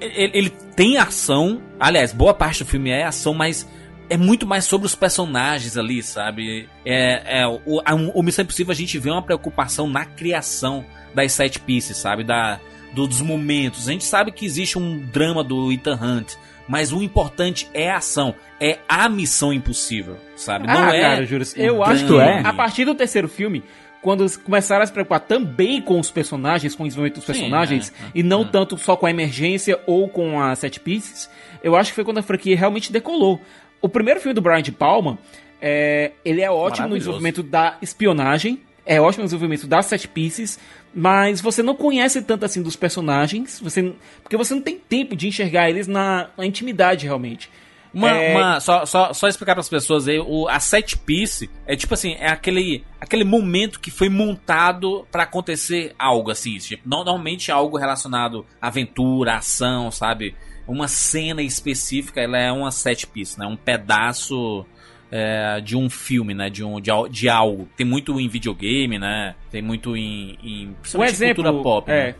Ele, 0.00 0.30
ele 0.34 0.50
tem 0.74 0.96
ação. 0.98 1.60
Aliás, 1.78 2.12
boa 2.12 2.34
parte 2.34 2.64
do 2.64 2.68
filme 2.68 2.90
é 2.90 3.04
ação, 3.04 3.32
mas 3.34 3.68
é 4.08 4.16
muito 4.16 4.46
mais 4.46 4.64
sobre 4.64 4.86
os 4.86 4.94
personagens 4.94 5.76
ali, 5.76 6.02
sabe? 6.02 6.68
É, 6.84 7.42
é, 7.42 7.46
o, 7.46 7.80
a- 7.84 7.94
o 7.94 8.22
Missão 8.22 8.42
Impossível 8.42 8.72
a 8.72 8.76
gente 8.76 8.98
vê 8.98 9.10
uma 9.10 9.22
preocupação 9.22 9.88
na 9.88 10.04
criação 10.04 10.84
das 11.14 11.32
sete 11.32 11.60
pieces, 11.60 11.96
sabe? 11.96 12.24
Da, 12.24 12.58
do- 12.94 13.06
dos 13.06 13.20
momentos. 13.20 13.88
A 13.88 13.92
gente 13.92 14.04
sabe 14.04 14.32
que 14.32 14.44
existe 14.46 14.78
um 14.78 14.98
drama 14.98 15.44
do 15.44 15.70
Ethan 15.72 15.98
Hunt. 16.02 16.34
Mas 16.68 16.92
o 16.92 17.02
importante 17.02 17.68
é 17.72 17.90
a 17.90 17.98
ação. 17.98 18.34
É 18.60 18.78
a 18.88 19.08
missão 19.08 19.52
impossível, 19.52 20.16
sabe? 20.34 20.66
Não 20.66 20.74
ah, 20.74 20.94
é. 20.94 21.00
cara, 21.00 21.26
Juras, 21.26 21.54
o 21.54 21.58
eu 21.58 21.84
acho 21.84 22.04
que 22.04 22.12
drama. 22.12 22.48
a 22.48 22.52
partir 22.52 22.84
do 22.84 22.94
terceiro 22.94 23.28
filme, 23.28 23.62
quando 24.02 24.22
eles 24.22 24.36
começaram 24.36 24.82
a 24.82 24.86
se 24.86 24.92
preocupar 24.92 25.20
também 25.20 25.82
com 25.82 25.98
os 25.98 26.10
personagens, 26.10 26.74
com 26.74 26.84
o 26.84 26.86
desenvolvimento 26.86 27.16
dos 27.16 27.26
Sim, 27.26 27.32
personagens, 27.32 27.92
é, 28.00 28.04
é, 28.04 28.10
e 28.14 28.22
não 28.22 28.42
é. 28.42 28.44
tanto 28.44 28.78
só 28.78 28.96
com 28.96 29.06
a 29.06 29.10
emergência 29.10 29.80
ou 29.86 30.08
com 30.08 30.40
a 30.40 30.54
set 30.54 30.80
pieces, 30.80 31.28
eu 31.62 31.76
acho 31.76 31.90
que 31.90 31.96
foi 31.96 32.04
quando 32.04 32.18
a 32.18 32.22
franquia 32.22 32.56
realmente 32.56 32.92
decolou. 32.92 33.40
O 33.80 33.88
primeiro 33.88 34.20
filme 34.20 34.34
do 34.34 34.40
Brian 34.40 34.62
de 34.62 34.72
Palma, 34.72 35.18
é, 35.60 36.12
ele 36.24 36.40
é 36.40 36.50
ótimo 36.50 36.88
no 36.88 36.96
desenvolvimento 36.96 37.42
da 37.42 37.76
espionagem, 37.82 38.60
é 38.86 39.00
ótimo 39.00 39.24
desenvolvimento 39.24 39.66
das 39.66 39.86
set 39.86 40.06
pieces, 40.08 40.58
mas 40.94 41.40
você 41.40 41.62
não 41.62 41.74
conhece 41.74 42.22
tanto 42.22 42.44
assim 42.44 42.62
dos 42.62 42.76
personagens, 42.76 43.60
você, 43.60 43.92
porque 44.22 44.36
você 44.36 44.54
não 44.54 44.62
tem 44.62 44.78
tempo 44.78 45.14
de 45.16 45.28
enxergar 45.28 45.68
eles 45.68 45.86
na, 45.86 46.30
na 46.38 46.46
intimidade 46.46 47.04
realmente. 47.04 47.50
Uma, 47.92 48.10
É, 48.10 48.34
uma- 48.36 48.60
só, 48.60 48.84
só, 48.84 49.12
só 49.14 49.26
explicar 49.26 49.54
para 49.54 49.60
as 49.60 49.68
pessoas 49.68 50.06
aí, 50.06 50.18
o, 50.18 50.46
a 50.48 50.60
set 50.60 50.98
piece 50.98 51.48
é 51.66 51.74
tipo 51.74 51.94
assim, 51.94 52.12
é 52.18 52.28
aquele, 52.28 52.84
aquele 53.00 53.24
momento 53.24 53.80
que 53.80 53.90
foi 53.90 54.08
montado 54.10 55.06
para 55.10 55.22
acontecer 55.22 55.94
algo 55.98 56.30
assim, 56.30 56.58
tipo, 56.58 56.82
no- 56.86 57.04
normalmente 57.04 57.50
algo 57.50 57.78
relacionado 57.78 58.44
à 58.60 58.66
aventura, 58.68 59.36
ação, 59.36 59.90
sabe? 59.90 60.34
Uma 60.68 60.88
cena 60.88 61.40
específica, 61.42 62.20
ela 62.20 62.36
é 62.38 62.52
uma 62.52 62.70
set 62.70 63.06
piece, 63.06 63.38
né? 63.38 63.46
Um 63.46 63.56
pedaço 63.56 64.66
é, 65.10 65.60
de 65.60 65.76
um 65.76 65.88
filme, 65.88 66.34
né? 66.34 66.50
De, 66.50 66.64
um, 66.64 66.80
de, 66.80 66.90
de 67.10 67.28
algo. 67.28 67.68
Tem 67.76 67.86
muito 67.86 68.18
em 68.20 68.28
videogame, 68.28 68.98
né? 68.98 69.34
Tem 69.50 69.62
muito 69.62 69.96
em, 69.96 70.38
em 70.42 70.76
Um 70.94 71.04
exemplo, 71.04 71.44
cultura 71.44 71.62
pop, 71.62 71.90
é, 71.90 72.06
né? 72.08 72.14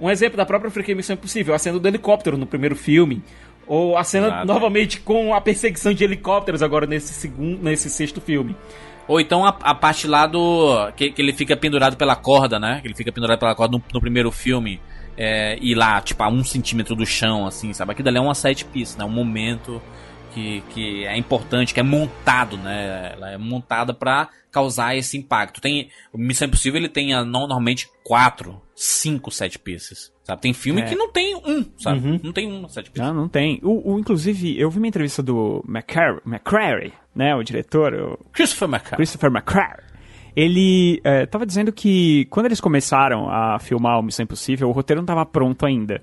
um 0.00 0.10
exemplo 0.10 0.36
da 0.36 0.44
própria 0.44 0.70
franquia 0.70 0.94
Missão 0.94 1.14
Impossível, 1.14 1.54
a 1.54 1.58
cena 1.58 1.78
do 1.78 1.86
helicóptero 1.86 2.36
no 2.36 2.46
primeiro 2.46 2.74
filme, 2.74 3.22
ou 3.66 3.96
a 3.96 4.04
cena 4.04 4.26
Exato. 4.26 4.46
novamente 4.46 5.00
com 5.00 5.32
a 5.34 5.40
perseguição 5.40 5.94
de 5.94 6.02
helicópteros 6.02 6.62
agora 6.62 6.86
nesse 6.86 7.12
segundo, 7.12 7.62
nesse 7.62 7.88
sexto 7.88 8.20
filme. 8.20 8.56
Ou 9.06 9.20
então 9.20 9.44
a, 9.44 9.56
a 9.62 9.74
parte 9.74 10.06
lá 10.06 10.26
do. 10.26 10.90
Que, 10.96 11.10
que 11.10 11.20
ele 11.20 11.32
fica 11.32 11.56
pendurado 11.56 11.96
pela 11.96 12.16
corda, 12.16 12.58
né? 12.58 12.80
Que 12.80 12.88
ele 12.88 12.94
fica 12.94 13.12
pendurado 13.12 13.38
pela 13.38 13.54
corda 13.54 13.76
no, 13.76 13.82
no 13.92 14.00
primeiro 14.00 14.30
filme. 14.30 14.80
É, 15.16 15.58
e 15.60 15.74
lá, 15.74 16.00
tipo, 16.00 16.22
a 16.22 16.28
um 16.28 16.42
centímetro 16.42 16.96
do 16.96 17.04
chão, 17.04 17.46
assim, 17.46 17.72
sabe? 17.72 17.92
Aquilo 17.92 18.08
ali 18.08 18.18
é 18.18 18.20
uma 18.20 18.34
set 18.34 18.64
piece, 18.64 18.98
né? 18.98 19.04
Um 19.04 19.10
momento 19.10 19.82
que, 20.34 20.60
que 20.70 21.04
é 21.04 21.16
importante, 21.16 21.72
que 21.74 21.80
é 21.80 21.82
montado, 21.82 22.56
né? 22.56 23.12
Ela 23.14 23.30
é 23.32 23.38
montada 23.38 23.92
pra 23.94 24.28
causar 24.50 24.96
esse 24.96 25.16
impacto. 25.16 25.60
Tem. 25.60 25.88
O 26.12 26.18
Missão 26.18 26.46
Impossível 26.48 26.78
ele 26.80 26.88
tem 26.88 27.14
ah, 27.14 27.24
normalmente 27.24 27.88
quatro, 28.04 28.60
cinco 28.74 29.30
set 29.30 29.58
pieces. 29.58 30.12
Sabe? 30.24 30.40
Tem 30.42 30.52
filme 30.52 30.82
É. 30.82 30.84
que 30.84 30.94
não 30.94 31.10
tem 31.10 31.34
um, 31.34 31.64
sabe? 31.78 32.20
Não 32.22 32.32
tem 32.32 32.46
um 32.46 32.68
set 32.68 32.90
piece. 32.90 33.04
Não, 33.06 33.12
não 33.14 33.28
tem. 33.28 33.58
O, 33.62 33.94
o- 33.94 33.98
inclusive, 33.98 34.56
eu 34.60 34.70
vi 34.70 34.78
uma 34.78 34.86
entrevista 34.86 35.20
do 35.22 35.64
McCary, 35.68 36.20
McCrary, 36.24 36.92
né, 37.14 37.34
o 37.34 37.42
diretor, 37.42 37.92
o 37.94 38.18
Christopher 38.32 38.68
McCarthy. 38.68 38.96
Christopher 38.96 39.30
McCrary. 39.32 39.82
Ele 40.34 41.00
é, 41.04 41.26
tava 41.26 41.44
dizendo 41.44 41.72
que 41.72 42.24
quando 42.30 42.46
eles 42.46 42.60
começaram 42.60 43.28
a 43.28 43.58
filmar 43.58 43.98
o 43.98 44.02
Missão 44.02 44.22
Impossível, 44.24 44.68
o 44.68 44.72
roteiro 44.72 45.00
não 45.02 45.06
tava 45.06 45.26
pronto 45.26 45.66
ainda. 45.66 46.00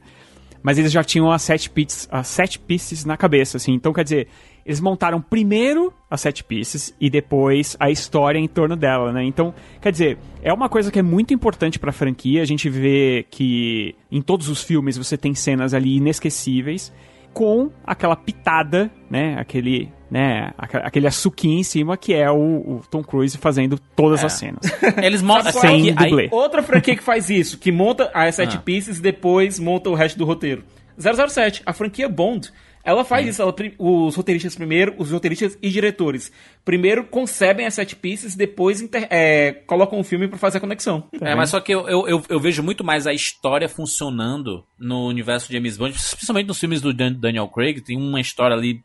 Mas 0.62 0.78
eles 0.78 0.92
já 0.92 1.04
tinham 1.04 1.32
as 1.32 1.42
sete 1.42 1.70
pieces, 1.70 2.08
as 2.12 2.28
sete 2.28 2.60
pieces 2.60 3.06
na 3.06 3.16
cabeça, 3.16 3.58
assim. 3.58 3.74
Então, 3.74 3.94
quer 3.94 4.04
dizer, 4.04 4.28
eles 4.66 4.80
montaram 4.80 5.22
primeiro 5.22 5.94
as 6.10 6.22
sete 6.22 6.44
pieces 6.44 6.94
e 7.00 7.10
depois 7.10 7.76
a 7.80 7.90
história 7.90 8.38
em 8.38 8.48
torno 8.48 8.76
dela, 8.76 9.12
né? 9.12 9.24
Então, 9.24 9.54
quer 9.82 9.92
dizer, 9.92 10.18
é 10.44 10.54
uma 10.54 10.70
coisa 10.70 10.92
que 10.92 11.00
é 11.00 11.02
muito 11.02 11.34
importante 11.34 11.80
pra 11.80 11.92
franquia. 11.92 12.42
A 12.42 12.46
gente 12.46 12.70
vê 12.70 13.26
que 13.32 13.96
em 14.12 14.22
todos 14.22 14.50
os 14.50 14.64
filmes 14.64 14.98
você 14.98 15.18
tem 15.18 15.34
cenas 15.34 15.74
ali 15.74 15.98
inesquecíveis 15.98 16.94
com 17.34 17.72
aquela 17.84 18.16
pitada, 18.16 18.92
né? 19.10 19.36
Aquele, 19.40 19.92
né? 20.10 20.52
Aquele 20.58 21.08
açuquinho 21.08 21.60
em 21.60 21.64
cima 21.64 21.96
que 21.98 22.14
é 22.14 22.30
o, 22.32 22.36
o 22.38 22.82
Tom 22.90 23.04
Cruise 23.04 23.38
fazendo 23.38 23.80
todas 23.96 24.24
É. 24.24 24.26
as 24.26 24.34
cenas. 24.34 24.62
Eles 25.02 25.22
mostram. 25.22 25.62
Sem 25.62 25.70
aí- 25.90 25.96
aí- 25.98 26.10
dublê. 26.10 26.30
Outra 26.32 26.64
franquia 26.64 26.96
que 26.96 27.04
faz 27.04 27.30
isso, 27.30 27.58
que 27.58 27.72
monta 27.72 28.10
as 28.14 28.36
sete 28.36 28.58
Ah. 28.58 28.62
pieces 28.62 29.00
e 29.00 29.02
depois 29.02 29.60
monta 29.60 29.90
o 29.90 29.94
resto 29.96 30.18
do 30.18 30.26
roteiro. 30.26 30.64
007, 30.98 31.62
a 31.66 31.74
franquia 31.74 32.10
Bond. 32.10 32.52
Ela 32.82 33.04
faz 33.04 33.28
isso, 33.28 33.42
ela 33.42 33.54
os 33.78 34.16
roteiristas 34.16 34.56
primeiro, 34.56 34.96
os 34.98 35.12
roteiristas 35.12 35.58
e 35.62 35.70
diretores, 35.70 36.32
primeiro 36.64 37.04
concebem 37.04 37.66
as 37.66 37.74
sete 37.74 37.94
pieces, 37.96 38.36
depois 38.36 38.82
inter- 38.82 39.06
é, 39.12 39.52
colocam 39.68 40.00
o 40.00 40.04
filme 40.04 40.30
pra 40.30 40.38
fazer 40.40 40.58
a 40.58 40.62
conexão. 40.62 41.04
É, 41.22 41.36
mas 41.36 41.50
só 41.50 41.60
que 41.60 41.74
eu, 41.74 41.88
eu, 41.90 42.08
eu, 42.08 42.24
eu 42.30 42.40
vejo 42.40 42.64
muito 42.64 42.84
mais 42.84 43.06
a 43.06 43.14
história 43.14 43.68
funcionando 43.68 44.64
no 44.80 45.08
universo 45.08 45.48
de 45.48 45.54
James 45.56 45.78
Bond, 45.78 45.92
principalmente 45.92 46.48
nos 46.48 46.58
filmes 46.60 46.82
do 46.82 46.94
Dan- 46.94 47.14
Daniel 47.14 47.50
Craig, 47.50 47.82
tem 47.82 47.98
uma 47.98 48.22
história 48.22 48.56
ali 48.56 48.82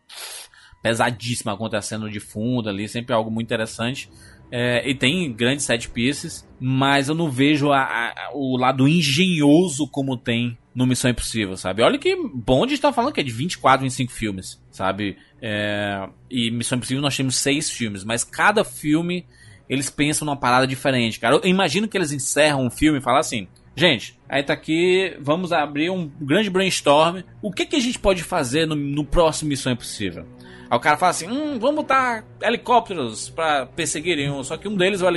pesadíssima 0.84 1.54
acontecendo 1.54 2.10
de 2.10 2.20
fundo 2.20 2.68
ali, 2.68 2.86
sempre 2.86 3.14
algo 3.14 3.30
muito 3.30 3.46
interessante. 3.46 4.10
É, 4.52 4.86
e 4.88 4.94
tem 4.94 5.32
grandes 5.32 5.64
set 5.64 5.88
pieces, 5.88 6.46
mas 6.60 7.08
eu 7.08 7.14
não 7.14 7.30
vejo 7.30 7.72
a- 7.72 7.80
a- 7.82 8.30
o 8.34 8.56
lado 8.58 8.86
engenhoso 8.86 9.88
como 9.88 10.14
tem 10.16 10.56
no 10.74 10.86
Missão 10.86 11.10
Impossível, 11.10 11.56
sabe? 11.56 11.82
Olha 11.82 11.98
que 11.98 12.14
Bond 12.34 12.72
está 12.74 12.92
falando 12.92 13.12
que 13.14 13.20
é 13.20 13.24
de 13.24 13.32
24, 13.32 13.82
25 13.82 14.12
filmes, 14.12 14.62
sabe? 14.70 15.16
É, 15.40 16.06
e 16.30 16.50
Missão 16.50 16.76
Impossível 16.76 17.00
nós 17.02 17.16
temos 17.16 17.36
seis 17.36 17.70
filmes, 17.70 18.04
mas 18.04 18.22
cada 18.22 18.62
filme 18.62 19.24
eles 19.68 19.88
pensam 19.88 20.26
numa 20.26 20.36
parada 20.36 20.66
diferente, 20.66 21.18
cara. 21.18 21.36
Eu 21.36 21.48
imagino 21.48 21.88
que 21.88 21.96
eles 21.96 22.12
encerram 22.12 22.66
um 22.66 22.70
filme 22.70 22.98
e 22.98 23.02
falam 23.02 23.20
assim: 23.20 23.48
gente, 23.74 24.16
aí 24.28 24.42
tá 24.42 24.52
aqui, 24.52 25.16
vamos 25.20 25.52
abrir 25.52 25.88
um 25.90 26.06
grande 26.20 26.50
brainstorm. 26.50 27.22
O 27.40 27.50
que, 27.50 27.64
que 27.64 27.76
a 27.76 27.80
gente 27.80 27.98
pode 27.98 28.22
fazer 28.22 28.66
no, 28.66 28.74
no 28.76 29.04
próximo 29.06 29.48
Missão 29.48 29.72
Impossível? 29.72 30.26
Aí 30.74 30.78
o 30.78 30.80
cara 30.80 30.96
fala 30.96 31.10
assim: 31.10 31.28
hum, 31.28 31.58
vamos 31.58 31.76
botar 31.76 32.24
helicópteros 32.42 33.28
pra 33.30 33.66
perseguirem 33.66 34.30
um, 34.30 34.42
só 34.42 34.56
que 34.56 34.66
um 34.68 34.76
deles 34.76 35.00
o, 35.02 35.08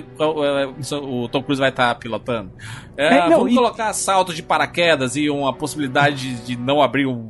o- 1.23 1.29
Tom 1.29 1.41
Cruise 1.43 1.59
vai 1.59 1.69
estar 1.69 1.93
pilotando. 1.95 2.51
É, 2.95 3.07
É, 3.17 3.29
não, 3.29 3.39
vamos 3.39 3.51
e- 3.53 3.55
colocar 3.55 3.91
saltos 3.93 4.35
de 4.35 4.43
paraquedas 4.43 5.15
e 5.15 5.29
uma 5.29 5.53
possibilidade 5.53 6.35
de 6.45 6.55
não 6.55 6.81
abrir 6.81 7.05
um 7.07 7.29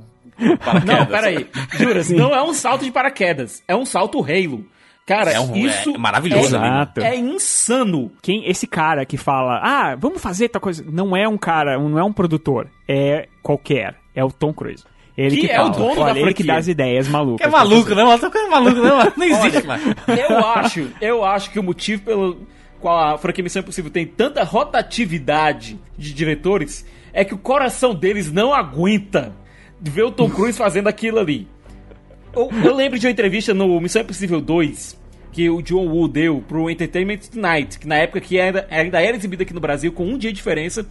paraquedas. 0.64 0.98
Não, 1.00 1.06
peraí. 1.06 1.48
Juras, 1.74 2.10
não 2.10 2.34
é 2.36 2.42
um 2.44 2.54
salto 2.54 2.84
de 2.86 2.92
paraquedas, 2.92 3.64
é 3.68 3.76
um 3.76 3.86
salto 3.86 4.20
Halo. 4.22 4.66
Cara, 5.06 5.32
É 5.32 5.40
um- 5.40 5.56
isso 5.56 5.92
é 5.92 5.98
maravilhoso, 5.98 6.56
é, 6.58 6.60
Exato. 6.60 7.00
é 7.00 7.16
insano. 7.16 8.12
Quem 8.22 8.46
esse 8.50 8.68
cara 8.68 9.06
que 9.06 9.16
fala, 9.16 9.62
ah, 9.64 9.96
vamos 9.96 10.22
fazer 10.22 10.50
tal 10.50 10.62
coisa, 10.62 10.84
não 10.86 11.16
é 11.16 11.26
um 11.30 11.38
cara, 11.38 11.80
não 11.80 11.98
é 11.98 12.04
um 12.04 12.12
produtor, 12.12 12.68
é 12.90 13.30
qualquer, 13.42 13.96
é 14.14 14.22
o 14.22 14.30
Tom 14.30 14.52
Cruise. 14.54 14.84
Ele 15.18 15.38
Que 15.38 15.48
que, 15.48 15.52
é 15.52 15.60
o 15.62 15.70
dono 15.70 15.96
da 15.96 16.02
olha, 16.02 16.12
ele 16.12 16.20
que 16.20 16.44
franquia. 16.44 16.46
dá 16.46 16.58
as 16.58 16.68
ideias 16.68 17.08
malucas. 17.08 17.42
Que 17.42 17.48
é 17.48 17.52
maluco, 17.52 17.90
né? 17.96 18.04
mano? 18.04 18.20
Tá 18.20 18.28
ficando 18.30 18.52
maluco, 18.52 18.80
né? 18.80 19.14
Não 19.18 19.26
existe, 19.26 19.66
mano. 19.66 19.84
Eu 20.08 20.38
acho, 20.38 20.88
eu 21.02 21.26
acho 21.26 21.50
que 21.50 21.60
o 21.60 21.64
motivo 21.64 22.04
pelo 22.04 22.48
qual 22.80 23.16
a 23.16 23.18
franquia 23.18 23.44
Missão 23.44 23.62
Impossível 23.62 23.90
tem 23.90 24.06
tanta 24.06 24.44
rotatividade 24.44 25.80
de 25.98 26.14
diretores 26.14 26.86
é 27.12 27.26
que 27.26 27.34
o 27.34 27.38
coração 27.38 27.96
deles 27.96 28.32
não 28.32 28.54
aguenta 28.54 29.34
ver 29.82 30.04
o 30.04 30.12
Tom 30.12 30.30
Cruise 30.30 30.58
fazendo 30.58 30.88
aquilo 30.88 31.18
ali. 31.18 31.48
Eu, 32.34 32.52
eu 32.64 32.76
lembro 32.76 33.00
de 33.00 33.08
uma 33.08 33.12
entrevista 33.12 33.54
no 33.54 33.82
Missão 33.82 34.04
Impossível 34.04 34.40
2 34.40 34.98
que 35.32 35.50
o 35.50 35.62
John 35.62 35.88
Woo 35.88 36.08
deu 36.08 36.44
pro 36.48 36.70
Entertainment 36.70 37.20
Tonight, 37.32 37.80
que 37.80 37.88
na 37.88 37.96
época 37.96 38.20
que 38.20 38.40
ainda, 38.40 38.68
ainda 38.70 39.02
era 39.02 39.16
exibido 39.16 39.44
aqui 39.44 39.54
no 39.54 39.60
Brasil 39.60 39.92
com 39.92 40.06
um 40.06 40.18
dia 40.18 40.32
de 40.32 40.36
diferença, 40.36 40.88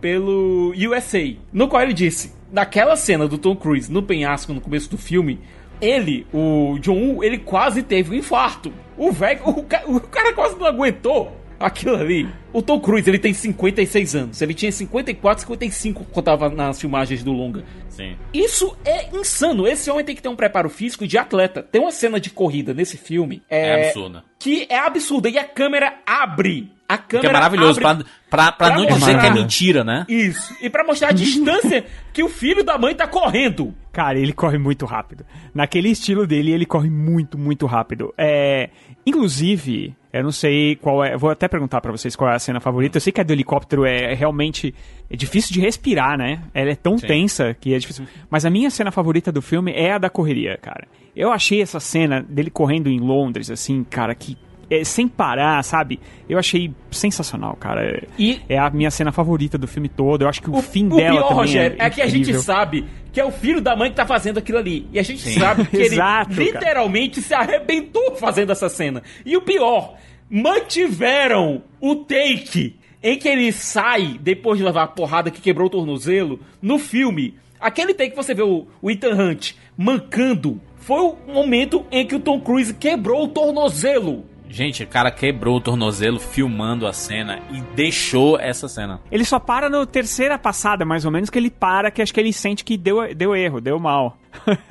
pelo 0.00 0.72
USA, 0.74 1.34
no 1.52 1.68
qual 1.68 1.82
ele 1.82 1.92
disse: 1.92 2.32
naquela 2.52 2.96
cena 2.96 3.26
do 3.28 3.38
Tom 3.38 3.54
Cruise 3.56 3.90
no 3.92 4.02
penhasco 4.02 4.52
no 4.52 4.60
começo 4.60 4.90
do 4.90 4.98
filme, 4.98 5.38
ele, 5.80 6.26
o 6.32 6.78
John 6.80 6.94
Woo, 6.96 7.24
ele 7.24 7.38
quase 7.38 7.82
teve 7.82 8.10
um 8.10 8.18
infarto. 8.18 8.72
O 8.96 9.10
velho, 9.12 9.40
o, 9.46 9.62
ca- 9.62 9.84
o 9.86 9.98
cara 10.00 10.32
quase 10.34 10.58
não 10.58 10.66
aguentou 10.66 11.36
aquilo 11.58 11.96
ali. 11.96 12.28
O 12.52 12.60
Tom 12.62 12.80
Cruise, 12.80 13.08
ele 13.08 13.18
tem 13.18 13.32
56 13.32 14.14
anos. 14.14 14.42
Ele 14.42 14.52
tinha 14.54 14.70
54, 14.72 15.42
55 15.42 16.04
quando 16.10 16.24
tava 16.24 16.48
nas 16.50 16.80
filmagens 16.80 17.22
do 17.22 17.32
longa. 17.32 17.64
Sim. 17.88 18.14
Isso 18.32 18.76
é 18.84 19.08
insano. 19.16 19.66
Esse 19.66 19.90
homem 19.90 20.04
tem 20.04 20.14
que 20.16 20.22
ter 20.22 20.28
um 20.28 20.36
preparo 20.36 20.68
físico 20.68 21.06
de 21.06 21.16
atleta. 21.16 21.62
Tem 21.62 21.80
uma 21.80 21.90
cena 21.92 22.18
de 22.20 22.28
corrida 22.30 22.74
nesse 22.74 22.96
filme. 22.96 23.42
É 23.48 23.86
absurda. 23.88 24.24
Que 24.38 24.66
é 24.68 24.78
absurda. 24.78 25.28
E 25.28 25.38
a 25.38 25.44
câmera 25.44 25.98
abre. 26.06 26.72
A 26.92 26.98
câmera 26.98 27.20
Que 27.20 27.26
é 27.26 27.32
maravilhoso, 27.32 27.86
abre 27.86 28.04
pra, 28.28 28.50
pra, 28.50 28.52
pra 28.52 28.66
pra 28.68 28.76
não 28.76 28.82
mostrar- 28.84 28.98
dizer 28.98 29.20
que 29.20 29.26
é 29.26 29.30
mentira, 29.30 29.84
né? 29.84 30.04
Isso. 30.08 30.54
E 30.60 30.68
pra 30.68 30.84
mostrar 30.84 31.08
a 31.08 31.12
distância 31.12 31.84
que 32.12 32.22
o 32.22 32.28
filho 32.28 32.64
da 32.64 32.76
mãe 32.78 32.94
tá 32.94 33.06
correndo. 33.06 33.74
Cara, 33.92 34.18
ele 34.18 34.32
corre 34.32 34.58
muito 34.58 34.86
rápido. 34.86 35.24
Naquele 35.54 35.88
estilo 35.90 36.26
dele, 36.26 36.50
ele 36.52 36.66
corre 36.66 36.88
muito, 36.90 37.36
muito 37.38 37.66
rápido. 37.66 38.12
É, 38.18 38.70
inclusive, 39.04 39.94
eu 40.12 40.22
não 40.22 40.32
sei 40.32 40.76
qual 40.76 41.04
é, 41.04 41.16
vou 41.16 41.30
até 41.30 41.46
perguntar 41.48 41.80
pra 41.80 41.92
vocês 41.92 42.16
qual 42.16 42.30
é 42.30 42.34
a 42.34 42.38
cena 42.38 42.60
favorita. 42.60 42.96
Eu 42.96 43.00
sei 43.00 43.12
que 43.12 43.20
a 43.20 43.24
do 43.24 43.32
helicóptero 43.32 43.84
é 43.84 44.14
realmente 44.14 44.74
é 45.10 45.16
difícil 45.16 45.52
de 45.52 45.60
respirar, 45.60 46.16
né? 46.16 46.42
Ela 46.54 46.70
é 46.70 46.74
tão 46.76 46.96
Sim. 46.98 47.06
tensa 47.06 47.54
que 47.60 47.74
é 47.74 47.78
difícil. 47.78 48.06
Mas 48.30 48.44
a 48.46 48.50
minha 48.50 48.70
cena 48.70 48.90
favorita 48.90 49.30
do 49.30 49.42
filme 49.42 49.72
é 49.72 49.92
a 49.92 49.98
da 49.98 50.08
correria, 50.08 50.56
cara. 50.60 50.86
Eu 51.14 51.30
achei 51.32 51.60
essa 51.60 51.80
cena 51.80 52.24
dele 52.28 52.50
correndo 52.50 52.88
em 52.88 53.00
Londres 53.00 53.50
assim, 53.50 53.84
cara, 53.84 54.14
que 54.14 54.36
é, 54.70 54.84
sem 54.84 55.08
parar, 55.08 55.62
sabe? 55.64 55.98
Eu 56.28 56.38
achei 56.38 56.72
sensacional, 56.90 57.56
cara. 57.56 58.02
E- 58.18 58.40
é 58.48 58.56
a 58.56 58.70
minha 58.70 58.90
cena 58.90 59.10
favorita 59.10 59.58
do 59.58 59.66
filme 59.66 59.88
todo. 59.88 60.22
Eu 60.22 60.28
acho 60.28 60.40
que 60.40 60.48
o, 60.48 60.62
fim 60.62 60.86
o 60.86 60.96
dela 60.96 61.16
pior, 61.16 61.22
também 61.22 61.36
Rogério, 61.36 61.76
é, 61.80 61.86
é, 61.86 61.90
que 61.90 62.00
a 62.00 62.06
gente 62.06 62.32
sabe 62.34 62.86
que 63.12 63.20
é 63.20 63.24
o 63.24 63.32
filho 63.32 63.60
da 63.60 63.74
mãe 63.74 63.90
que 63.90 63.96
tá 63.96 64.06
fazendo 64.06 64.38
aquilo 64.38 64.58
ali. 64.58 64.86
E 64.92 64.98
a 64.98 65.02
gente 65.02 65.28
sabe 65.28 65.66
que 65.66 65.76
ele 65.76 65.94
Exato, 65.96 66.30
cara. 66.30 66.42
literalmente 66.44 67.20
se 67.20 67.34
arrebentou 67.34 68.14
fazendo 68.14 68.52
essa 68.52 68.68
cena. 68.68 69.02
E 69.26 69.36
o 69.36 69.42
pior, 69.42 69.96
mantiveram 70.30 71.62
o 71.80 71.96
take 71.96 72.76
em 73.02 73.18
que 73.18 73.28
ele 73.28 73.50
sai 73.50 74.18
depois 74.20 74.58
de 74.58 74.64
levar 74.64 74.84
a 74.84 74.86
porrada 74.86 75.30
que 75.30 75.40
quebrou 75.40 75.66
o 75.66 75.70
tornozelo 75.70 76.38
no 76.62 76.78
filme. 76.78 77.34
Aquele 77.58 77.92
take 77.92 78.10
que 78.10 78.16
você 78.16 78.32
vê 78.34 78.42
o, 78.42 78.66
o 78.80 78.90
Ethan 78.90 79.14
Hunt 79.14 79.52
mancando 79.76 80.60
foi 80.76 81.00
o 81.00 81.16
momento 81.26 81.84
em 81.90 82.06
que 82.06 82.14
o 82.14 82.20
Tom 82.20 82.40
Cruise 82.40 82.72
quebrou 82.74 83.24
o 83.24 83.28
tornozelo. 83.28 84.24
Gente, 84.52 84.82
o 84.82 84.86
cara 84.86 85.12
quebrou 85.12 85.58
o 85.58 85.60
tornozelo 85.60 86.18
filmando 86.18 86.84
a 86.84 86.92
cena 86.92 87.40
e 87.52 87.60
deixou 87.76 88.36
essa 88.38 88.68
cena. 88.68 89.00
Ele 89.10 89.24
só 89.24 89.38
para 89.38 89.70
na 89.70 89.86
terceira 89.86 90.36
passada, 90.36 90.84
mais 90.84 91.04
ou 91.04 91.10
menos, 91.12 91.30
que 91.30 91.38
ele 91.38 91.50
para, 91.50 91.88
que 91.88 92.02
acho 92.02 92.12
que 92.12 92.18
ele 92.18 92.32
sente 92.32 92.64
que 92.64 92.76
deu, 92.76 93.14
deu 93.14 93.36
erro, 93.36 93.60
deu 93.60 93.78
mal. 93.78 94.18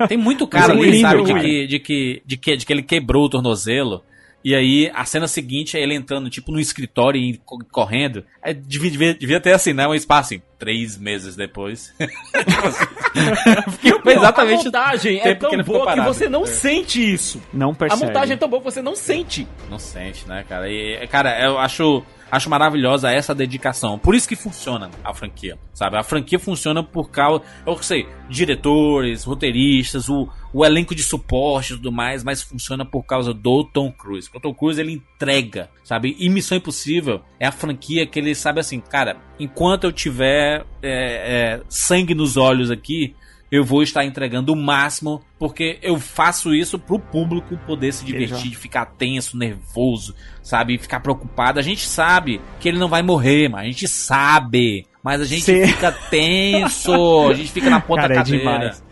Tem 0.06 0.18
muito 0.18 0.46
cara 0.46 0.74
é 0.74 0.76
ali, 0.76 0.90
lindo, 0.90 1.00
sabe, 1.00 1.24
de 1.24 1.34
que, 1.34 1.66
de, 1.66 1.78
que, 1.78 2.22
de, 2.26 2.36
que, 2.36 2.56
de 2.58 2.66
que 2.66 2.72
ele 2.74 2.82
quebrou 2.82 3.24
o 3.24 3.30
tornozelo. 3.30 4.02
E 4.42 4.54
aí, 4.54 4.90
a 4.94 5.04
cena 5.04 5.28
seguinte 5.28 5.76
é 5.76 5.82
ele 5.82 5.94
entrando, 5.94 6.30
tipo, 6.30 6.50
no 6.50 6.58
escritório 6.58 7.20
e 7.20 7.36
co- 7.44 7.58
correndo. 7.70 8.24
É, 8.42 8.54
devia, 8.54 8.90
devia, 8.90 9.14
devia 9.14 9.40
ter 9.40 9.52
assim, 9.52 9.72
né? 9.74 9.86
Um 9.86 9.94
espaço 9.94 10.34
assim, 10.34 10.42
três 10.58 10.96
meses 10.96 11.36
depois. 11.36 11.92
E 13.82 13.88
o 13.92 13.94
Foi 13.94 14.02
pior, 14.12 14.16
exatamente 14.18 14.60
a 14.60 14.64
montagem 14.64 15.20
é 15.20 15.34
tão 15.34 15.50
que 15.50 15.62
boa 15.62 15.80
que 15.80 15.84
parado. 15.86 16.14
você 16.14 16.28
não 16.28 16.44
É. 16.44 16.46
sente 16.46 17.12
isso. 17.12 17.42
Não 17.52 17.70
A 17.70 17.74
percebe. 17.74 18.04
montagem 18.06 18.34
é 18.34 18.36
tão 18.36 18.48
boa 18.48 18.60
que 18.62 18.70
você 18.70 18.80
não 18.82 18.94
sente. 18.96 19.46
Não 19.68 19.78
sente, 19.78 20.26
né, 20.28 20.44
cara? 20.48 20.70
E, 20.70 21.06
cara, 21.08 21.38
eu 21.42 21.58
acho, 21.58 22.02
acho 22.30 22.48
maravilhosa 22.48 23.10
essa 23.10 23.34
dedicação. 23.34 23.98
Por 23.98 24.14
isso 24.14 24.28
que 24.28 24.36
funciona 24.36 24.90
a 25.04 25.12
franquia, 25.12 25.58
sabe? 25.74 25.96
A 25.96 26.02
franquia 26.02 26.38
funciona 26.38 26.82
por 26.82 27.10
causa, 27.10 27.42
eu 27.66 27.76
sei, 27.82 28.06
diretores, 28.28 29.24
roteiristas, 29.24 30.08
o, 30.08 30.28
o 30.52 30.64
elenco 30.64 30.94
de 30.94 31.02
suporte 31.02 31.72
e 31.72 31.76
tudo 31.76 31.92
mais, 31.92 32.24
mas 32.24 32.42
funciona 32.42 32.84
por 32.84 33.04
causa 33.04 33.32
do 33.32 33.64
Tom 33.64 33.92
Cruise. 33.92 34.28
Porque 34.28 34.38
o 34.38 34.50
Tom 34.50 34.54
Cruise, 34.54 34.80
ele 34.80 34.92
entrega, 34.92 35.70
sabe? 35.84 36.16
E 36.18 36.28
Missão 36.28 36.58
Impossível 36.58 37.20
é 37.38 37.46
a 37.46 37.52
franquia 37.52 38.06
que 38.06 38.18
ele 38.18 38.34
sabe 38.34 38.60
assim, 38.60 38.80
cara, 38.80 39.16
enquanto 39.38 39.84
eu 39.84 39.92
tiver 39.92 40.64
é, 40.82 40.92
é, 40.92 41.62
sangue 41.68 42.14
nos 42.14 42.36
olhos 42.36 42.70
aqui, 42.70 43.14
eu 43.50 43.64
vou 43.64 43.82
estar 43.82 44.04
entregando 44.04 44.52
o 44.52 44.56
máximo, 44.56 45.20
porque 45.38 45.78
eu 45.82 45.98
faço 45.98 46.54
isso 46.54 46.78
pro 46.78 47.00
público 47.00 47.56
poder 47.66 47.92
se 47.92 48.04
divertir, 48.04 48.54
ficar 48.54 48.86
tenso, 48.86 49.36
nervoso, 49.36 50.14
sabe? 50.40 50.78
Ficar 50.78 51.00
preocupado. 51.00 51.58
A 51.58 51.62
gente 51.62 51.84
sabe 51.86 52.40
que 52.60 52.68
ele 52.68 52.78
não 52.78 52.88
vai 52.88 53.02
morrer, 53.02 53.48
mas 53.48 53.62
a 53.62 53.64
gente 53.64 53.88
sabe. 53.88 54.86
Mas 55.02 55.20
a 55.20 55.24
gente 55.24 55.42
Sim. 55.42 55.66
fica 55.66 55.90
tenso, 55.90 57.28
a 57.28 57.34
gente 57.34 57.50
fica 57.50 57.70
na 57.70 57.80
ponta 57.80 58.02
Cara, 58.02 58.14
da 58.14 58.20
é 58.20 58.22
cadeira. 58.22 58.38
demais. 58.38 58.89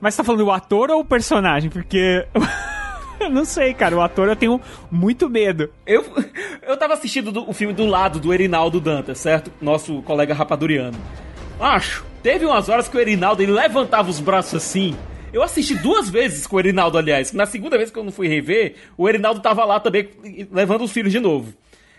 Mas 0.00 0.14
você 0.14 0.18
tá 0.18 0.24
falando 0.24 0.44
o 0.46 0.50
ator 0.50 0.90
ou 0.90 1.00
o 1.00 1.04
personagem? 1.04 1.68
Porque. 1.70 2.26
eu 3.20 3.28
não 3.30 3.44
sei, 3.44 3.74
cara. 3.74 3.96
O 3.96 4.00
ator 4.00 4.28
eu 4.28 4.36
tenho 4.36 4.60
muito 4.90 5.28
medo. 5.28 5.70
Eu, 5.86 6.04
eu 6.62 6.76
tava 6.76 6.94
assistindo 6.94 7.30
do- 7.30 7.48
o 7.48 7.52
filme 7.52 7.74
do 7.74 7.84
lado 7.86 8.18
do 8.18 8.32
Erinaldo 8.32 8.80
Dantas, 8.80 9.18
certo? 9.18 9.52
Nosso 9.60 10.00
colega 10.02 10.32
rapaduriano. 10.34 10.98
Acho, 11.60 12.04
teve 12.22 12.46
umas 12.46 12.68
horas 12.68 12.88
que 12.88 12.96
o 12.96 13.00
Erinaldo 13.00 13.42
ele 13.42 13.52
levantava 13.52 14.08
os 14.08 14.18
braços 14.20 14.54
assim. 14.54 14.96
Eu 15.32 15.42
assisti 15.42 15.74
duas 15.74 16.08
vezes 16.10 16.46
com 16.46 16.56
o 16.56 16.58
Erinaldo, 16.58 16.96
aliás. 16.98 17.32
Na 17.32 17.46
segunda 17.46 17.76
vez 17.76 17.90
que 17.90 17.98
eu 17.98 18.02
não 18.02 18.10
fui 18.10 18.26
rever, 18.26 18.74
o 18.96 19.08
Erinaldo 19.08 19.40
tava 19.40 19.64
lá 19.64 19.78
também 19.78 20.08
levando 20.50 20.82
os 20.82 20.90
filhos 20.90 21.12
de 21.12 21.20
novo. 21.20 21.52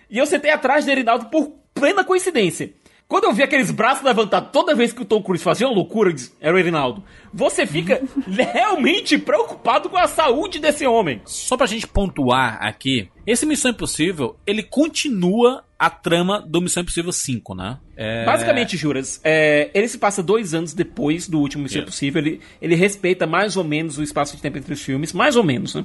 E 0.09 0.17
eu 0.17 0.25
sentei 0.25 0.51
atrás 0.51 0.83
do 0.83 0.91
Erinaldo 0.91 1.25
por 1.27 1.53
plena 1.73 2.03
coincidência. 2.03 2.71
Quando 3.11 3.25
eu 3.25 3.33
vi 3.33 3.43
aqueles 3.43 3.69
braços 3.71 4.05
levantados 4.05 4.51
toda 4.53 4.73
vez 4.73 4.93
que 4.93 5.01
o 5.01 5.05
Tom 5.05 5.21
Cruise 5.21 5.43
fazia 5.43 5.67
uma 5.67 5.75
loucura, 5.75 6.15
era 6.39 6.55
o 6.55 6.57
Erinaldo. 6.57 7.03
Você 7.33 7.67
fica 7.67 8.01
realmente 8.25 9.17
preocupado 9.17 9.89
com 9.89 9.97
a 9.97 10.07
saúde 10.07 10.59
desse 10.59 10.87
homem. 10.87 11.21
Só 11.25 11.57
pra 11.57 11.65
gente 11.65 11.85
pontuar 11.85 12.57
aqui, 12.61 13.09
esse 13.27 13.45
Missão 13.45 13.71
Impossível, 13.71 14.37
ele 14.47 14.63
continua 14.63 15.61
a 15.77 15.89
trama 15.89 16.39
do 16.39 16.61
Missão 16.61 16.83
Impossível 16.83 17.11
5, 17.11 17.53
né? 17.53 17.79
É... 17.97 18.23
Basicamente, 18.23 18.77
Juras, 18.77 19.19
é, 19.25 19.69
ele 19.73 19.89
se 19.89 19.97
passa 19.97 20.23
dois 20.23 20.53
anos 20.53 20.73
depois 20.73 21.27
do 21.27 21.37
último 21.37 21.63
Missão 21.63 21.79
Isso. 21.79 21.89
Impossível. 21.89 22.21
Ele, 22.21 22.39
ele 22.61 22.75
respeita 22.75 23.27
mais 23.27 23.57
ou 23.57 23.63
menos 23.65 23.97
o 23.97 24.03
espaço 24.03 24.37
de 24.37 24.41
tempo 24.41 24.57
entre 24.57 24.73
os 24.73 24.81
filmes, 24.81 25.11
mais 25.11 25.35
ou 25.35 25.43
menos, 25.43 25.75
né? 25.75 25.83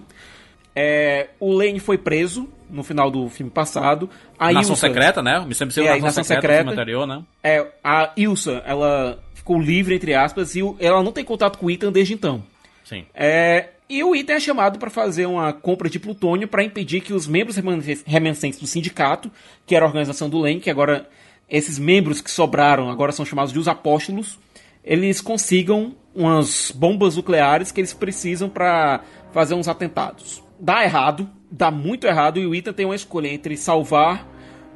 É, 0.79 1.29
o 1.41 1.51
Lane 1.55 1.81
foi 1.81 1.97
preso 1.97 2.47
no 2.69 2.83
final 2.85 3.11
do 3.11 3.31
filme 3.31 3.51
passado. 3.51 4.11
A 4.39 4.53
Nação 4.53 4.73
Ilsa- 4.73 4.87
Secreta, 4.89 5.23
né? 5.23 5.43
Missão 5.47 5.65
Impossível 5.65 5.89
É, 5.89 5.93
Nação, 5.95 6.07
Nação 6.07 6.25
Secreta, 6.25 6.55
Secreta. 6.59 6.71
anterior, 6.71 7.07
né? 7.07 7.23
É, 7.43 7.67
a 7.83 8.13
Ilsa, 8.17 8.63
ela 8.67 9.19
ficou 9.35 9.59
livre, 9.59 9.95
entre 9.95 10.13
aspas, 10.13 10.55
e 10.55 10.61
ela 10.79 11.03
não 11.03 11.13
tem 11.13 11.25
contato 11.25 11.57
com 11.59 11.67
o 11.67 11.71
Ethan 11.71 11.91
desde 11.91 12.13
então. 12.13 12.45
Sim. 12.85 13.07
É, 13.15 13.71
e 13.89 14.05
o 14.05 14.15
Ethan 14.15 14.35
é 14.35 14.41
chamado 14.41 14.79
para 14.79 14.91
fazer 14.91 15.25
uma 15.27 15.51
compra 15.53 15.89
de 15.89 15.99
plutônio 15.99 16.47
para 16.47 16.63
impedir 16.63 17.01
que 17.01 17.15
os 17.15 17.27
membros 17.27 17.57
remanes- 17.57 18.03
remanescentes 18.07 18.59
do 18.61 18.67
sindicato, 18.67 19.31
que 19.65 19.75
era 19.75 19.85
a 19.85 19.89
organização 19.89 20.29
do 20.29 20.39
Lane, 20.39 20.61
que 20.61 20.69
agora 20.71 21.09
esses 21.49 21.79
membros 21.79 22.21
que 22.21 22.31
sobraram 22.31 22.91
agora 22.91 23.13
são 23.13 23.25
chamados 23.25 23.53
de 23.53 23.59
os 23.59 23.67
apóstolos, 23.69 24.39
eles 24.85 25.21
consigam 25.21 25.95
umas 26.15 26.71
bombas 26.75 27.17
nucleares 27.17 27.73
que 27.73 27.81
eles 27.81 27.95
precisam 27.95 28.49
para 28.49 29.01
fazer 29.33 29.55
uns 29.55 29.69
atentados. 29.69 30.43
Dá 30.59 30.83
errado, 30.85 31.29
dá 31.51 31.71
muito 31.71 32.07
errado, 32.07 32.39
e 32.39 32.47
o 32.47 32.55
Ethan 32.55 32.73
tem 32.73 32.87
uma 32.87 32.95
escolha 32.97 33.29
entre 33.29 33.57
salvar 33.57 34.27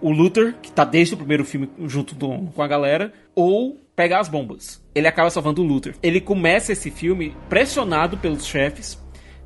o 0.01 0.11
Luther, 0.11 0.55
que 0.62 0.71
tá 0.73 0.85
desde 0.85 1.14
o 1.14 1.16
primeiro 1.16 1.45
filme 1.45 1.69
junto 1.87 2.14
do- 2.14 2.51
com 2.55 2.62
a 2.62 2.66
galera, 2.69 3.12
ou 3.35 3.79
pegar 3.95 4.21
as 4.21 4.29
bombas. 4.29 4.83
Ele 4.95 5.07
acaba 5.07 5.29
salvando 5.31 5.62
o 5.62 5.64
Luther. 5.66 5.95
Ele 6.03 6.21
começa 6.21 6.73
esse 6.73 6.90
filme 6.90 7.35
pressionado 7.49 8.16
pelos 8.16 8.47
chefes, 8.47 8.99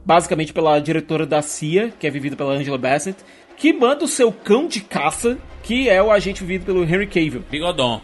basicamente 0.05 0.53
pela 0.53 0.79
diretora 0.79 1.27
da 1.27 1.43
CIA, 1.43 1.93
que 1.99 2.07
é 2.07 2.11
vivida 2.11 2.37
pela 2.37 2.53
Angela 2.53 2.79
Bassett, 2.79 3.19
que 3.57 3.73
manda 3.73 4.05
o 4.05 4.09
seu 4.09 4.31
cão 4.33 4.67
de 4.69 4.81
caça, 4.81 5.39
que 5.63 5.89
é 5.89 6.01
o 6.03 6.11
agente 6.13 6.43
vivido 6.43 6.67
pelo 6.67 6.85
Henry 6.85 7.07
Cavill. 7.07 7.43
Bigodon. 7.51 8.01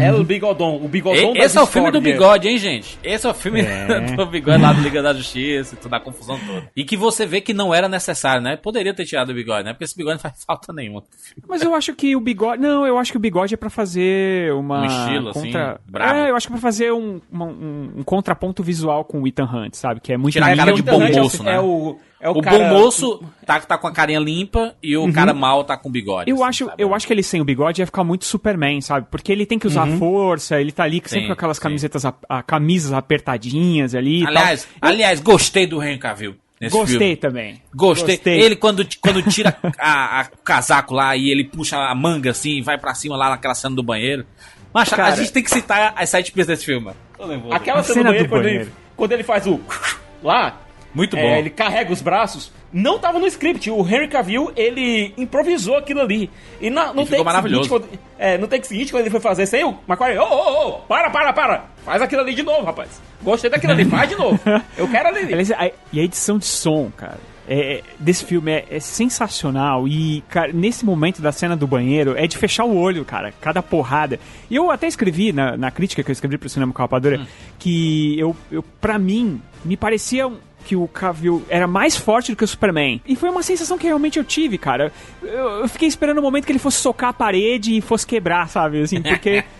É 0.00 0.12
o 0.12 0.24
Bigodon, 0.24 0.76
o 0.82 0.88
Bigodon 0.88 1.34
E- 1.34 1.38
esse 1.40 1.56
é 1.58 1.60
o 1.60 1.66
filme 1.66 1.90
do 1.90 2.00
bigode, 2.00 2.48
hein, 2.48 2.58
gente? 2.58 2.98
Esse 3.02 3.26
é 3.26 3.30
o 3.30 3.34
filme 3.34 3.60
É. 3.60 4.00
do 4.16 4.26
bigode 4.26 4.62
lá 4.62 4.72
do 4.72 4.80
Liga 4.80 5.02
da 5.02 5.12
Justiça 5.12 5.74
e 5.74 5.78
toda 5.78 5.96
a 5.96 6.00
confusão 6.00 6.38
toda. 6.46 6.70
E 6.76 6.84
que 6.84 6.96
você 6.96 7.26
vê 7.26 7.40
que 7.40 7.52
não 7.52 7.74
era 7.74 7.88
necessário, 7.88 8.42
né? 8.42 8.56
Poderia 8.56 8.94
ter 8.94 9.04
tirado 9.04 9.30
o 9.30 9.34
bigode, 9.34 9.64
né? 9.64 9.72
Porque 9.72 9.84
esse 9.84 9.96
bigode 9.96 10.14
não 10.16 10.20
faz 10.20 10.44
falta 10.44 10.72
nenhuma. 10.72 11.02
Mas 11.48 11.62
eu 11.62 11.74
acho 11.74 11.94
que 11.94 12.14
o 12.16 12.20
bigode. 12.20 12.60
Não, 12.62 12.86
eu 12.86 12.98
acho 12.98 13.10
que 13.12 13.16
o 13.18 13.20
bigode 13.20 13.54
é 13.54 13.56
pra 13.56 13.70
fazer 13.70 14.52
uma. 14.54 14.82
Um 14.82 14.84
estilo, 14.86 15.28
assim, 15.30 15.42
contra... 15.46 15.80
brabo. 15.86 16.14
É, 16.18 16.30
eu 16.30 16.36
acho 16.36 16.46
que 16.46 16.52
é 16.52 16.54
pra 16.56 16.62
fazer 16.62 16.92
um, 16.92 17.20
uma- 17.30 17.46
um, 17.46 17.90
um 17.98 18.02
contraponto 18.02 18.62
visual 18.62 19.04
com 19.04 19.22
o 19.22 19.26
Ethan 19.28 19.44
Hunt, 19.44 19.74
sabe? 19.74 20.00
Que 20.00 20.12
é 20.12 20.16
muito 20.16 20.32
Tirar 20.34 20.52
a 20.52 20.56
cara 20.56 20.72
de 20.72 20.82
bom 20.82 21.02
é 21.02 21.12
moço, 21.12 21.42
né? 21.42 21.54
É 21.54 21.60
o, 21.60 21.98
é 22.20 22.28
o, 22.28 22.32
O 22.32 22.42
cara- 22.42 22.58
bom 22.58 22.68
moço 22.80 23.22
tá, 23.46 23.60
tá 23.60 23.78
com 23.78 23.86
a 23.86 23.92
carinha 23.92 24.18
limpa 24.18 24.74
e 24.82 24.96
o 24.96 25.12
cara 25.12 25.32
mal 25.32 25.62
tá 25.64 25.76
com 25.76 25.90
bigode. 25.90 26.30
Eu 26.30 26.36
assim, 26.36 26.44
acho, 26.44 26.64
sabe? 26.66 26.82
eu 26.82 26.94
acho 26.94 27.06
que 27.06 27.12
ele 27.12 27.22
sem 27.22 27.40
o 27.40 27.44
bigode 27.44 27.80
ia 27.80 27.86
ficar 27.86 28.02
muito 28.04 28.24
Superman, 28.24 28.80
sabe? 28.80 29.06
Porque 29.10 29.30
ele 29.32 29.46
tem 29.46 29.58
que 29.58 29.66
usar 29.66 29.86
força, 29.98 30.60
ele 30.60 30.72
tá 30.72 30.84
ali 30.84 30.96
sempre 31.04 31.20
Sim, 31.20 31.26
com 31.28 31.32
aquelas 31.32 31.56
sim. 31.56 31.62
camisetas, 31.62 32.04
a, 32.04 32.14
a- 32.28 32.42
camisas 32.42 32.92
apertadinhas 32.92 33.94
ali 33.94 34.22
e 34.22 34.26
Aliás, 34.26 34.68
tal. 34.80 34.90
aliás, 34.90 35.20
gostei 35.20 35.66
do 35.66 35.82
Henry 35.82 35.98
Cavill. 35.98 36.34
Nesse 36.60 36.76
Gostei 36.76 36.98
filme. 36.98 37.16
também. 37.16 37.62
Gostei. 37.72 38.16
Gostei. 38.16 38.40
Ele, 38.40 38.56
quando, 38.56 38.84
quando 39.00 39.22
tira 39.22 39.56
a- 39.78 40.22
a- 40.22 40.26
o 40.34 40.42
casaco 40.42 40.92
lá 40.92 41.16
e 41.16 41.30
ele 41.30 41.44
puxa 41.44 41.76
a 41.78 41.94
manga 41.94 42.32
assim 42.32 42.56
e 42.58 42.62
vai 42.62 42.76
pra 42.76 42.94
cima 42.94 43.16
lá 43.16 43.30
naquela 43.30 43.54
cena 43.54 43.76
do 43.76 43.82
banheiro. 43.82 44.26
A 44.74 44.84
Cara. 44.84 45.14
gente 45.14 45.32
tem 45.32 45.42
que 45.42 45.50
citar 45.50 45.94
as 45.96 46.10
side 46.10 46.32
pieces 46.32 46.48
desse 46.48 46.64
filme. 46.64 46.90
Aquela 47.52 47.78
A 47.78 47.82
cena, 47.84 47.94
cena 47.94 48.02
do 48.02 48.04
banheiro, 48.06 48.24
do 48.24 48.28
quando, 48.30 48.42
banheiro. 48.42 48.64
Ele, 48.64 48.72
quando 48.96 49.12
ele 49.12 49.22
faz 49.22 49.46
o 49.46 49.60
lá, 50.22 50.60
Muito 50.94 51.16
é, 51.16 51.22
bom. 51.22 51.36
ele 51.36 51.50
carrega 51.50 51.92
os 51.92 52.00
braços, 52.00 52.50
não 52.72 52.98
tava 52.98 53.18
no 53.18 53.26
script. 53.26 53.70
O 53.70 53.86
Henry 53.86 54.08
Cavill, 54.08 54.50
ele 54.56 55.12
improvisou 55.16 55.76
aquilo 55.76 56.00
ali. 56.00 56.30
E 56.60 56.70
na, 56.70 56.92
no 56.92 57.02
E 57.02 57.06
ficou 57.06 57.24
maravilhoso. 57.24 57.64
Seguinte, 57.68 57.88
quando, 57.90 58.00
é, 58.18 58.38
no 58.38 58.48
take 58.48 58.66
seguinte, 58.66 58.90
quando 58.90 59.02
ele 59.02 59.10
foi 59.10 59.20
fazer 59.20 59.42
isso 59.44 59.56
aí, 59.56 59.64
o 59.64 59.76
McQuarrie, 59.88 60.18
ô, 60.18 60.24
ô, 60.24 60.68
ô, 60.68 60.72
para, 60.80 61.10
para, 61.10 61.32
para. 61.32 61.64
Faz 61.84 62.02
aquilo 62.02 62.22
ali 62.22 62.34
de 62.34 62.42
novo, 62.42 62.64
rapaz. 62.64 63.00
Gostei 63.22 63.50
daquilo 63.50 63.72
ali, 63.72 63.84
faz 63.84 64.08
de 64.08 64.16
novo. 64.16 64.38
Eu 64.76 64.88
quero 64.88 65.08
ali. 65.08 65.28
E 65.92 66.00
a 66.00 66.02
edição 66.02 66.38
de 66.38 66.44
som, 66.46 66.90
cara, 66.96 67.18
é- 67.48 67.82
desse 67.98 68.24
filme 68.24 68.50
é, 68.52 68.64
é 68.70 68.80
sensacional. 68.80 69.86
E, 69.88 70.22
cara, 70.28 70.52
nesse 70.52 70.84
momento 70.84 71.22
da 71.22 71.32
cena 71.32 71.56
do 71.56 71.66
banheiro, 71.66 72.14
é 72.16 72.26
de 72.26 72.36
fechar 72.36 72.64
o 72.64 72.76
olho, 72.76 73.04
cara. 73.04 73.32
Cada 73.40 73.62
porrada. 73.62 74.18
E 74.50 74.56
eu 74.56 74.70
até 74.70 74.86
escrevi 74.86 75.32
na, 75.32 75.56
na 75.56 75.70
crítica 75.70 76.02
que 76.02 76.10
eu 76.10 76.12
escrevi 76.12 76.36
pro 76.38 76.48
Cinema 76.48 76.72
com 76.72 76.82
a 76.82 76.84
Rapadura, 76.84 77.26
que 77.58 78.18
eu, 78.18 78.36
eu, 78.50 78.62
pra 78.80 78.98
mim, 78.98 79.40
me 79.64 79.76
parecia 79.76 80.26
um- 80.26 80.36
que 80.68 80.76
o 80.76 80.86
Cavill 80.86 81.42
era 81.48 81.66
mais 81.66 81.96
forte 81.96 82.30
do 82.30 82.36
que 82.36 82.44
o 82.44 82.46
Superman. 82.48 83.00
E 83.06 83.16
foi 83.16 83.30
uma 83.30 83.42
sensação 83.42 83.78
que 83.78 83.86
realmente 83.86 84.18
eu 84.18 84.24
tive, 84.24 84.58
cara. 84.58 84.92
Eu, 85.22 85.28
eu 85.62 85.68
fiquei 85.68 85.88
esperando 85.88 86.18
o 86.18 86.22
momento 86.22 86.44
que 86.44 86.52
ele 86.52 86.58
fosse 86.58 86.76
socar 86.76 87.08
a 87.08 87.12
parede 87.14 87.74
e 87.76 87.80
fosse 87.80 88.06
quebrar, 88.06 88.48
sabe? 88.48 88.82
Assim, 88.82 89.00
porque... 89.00 89.42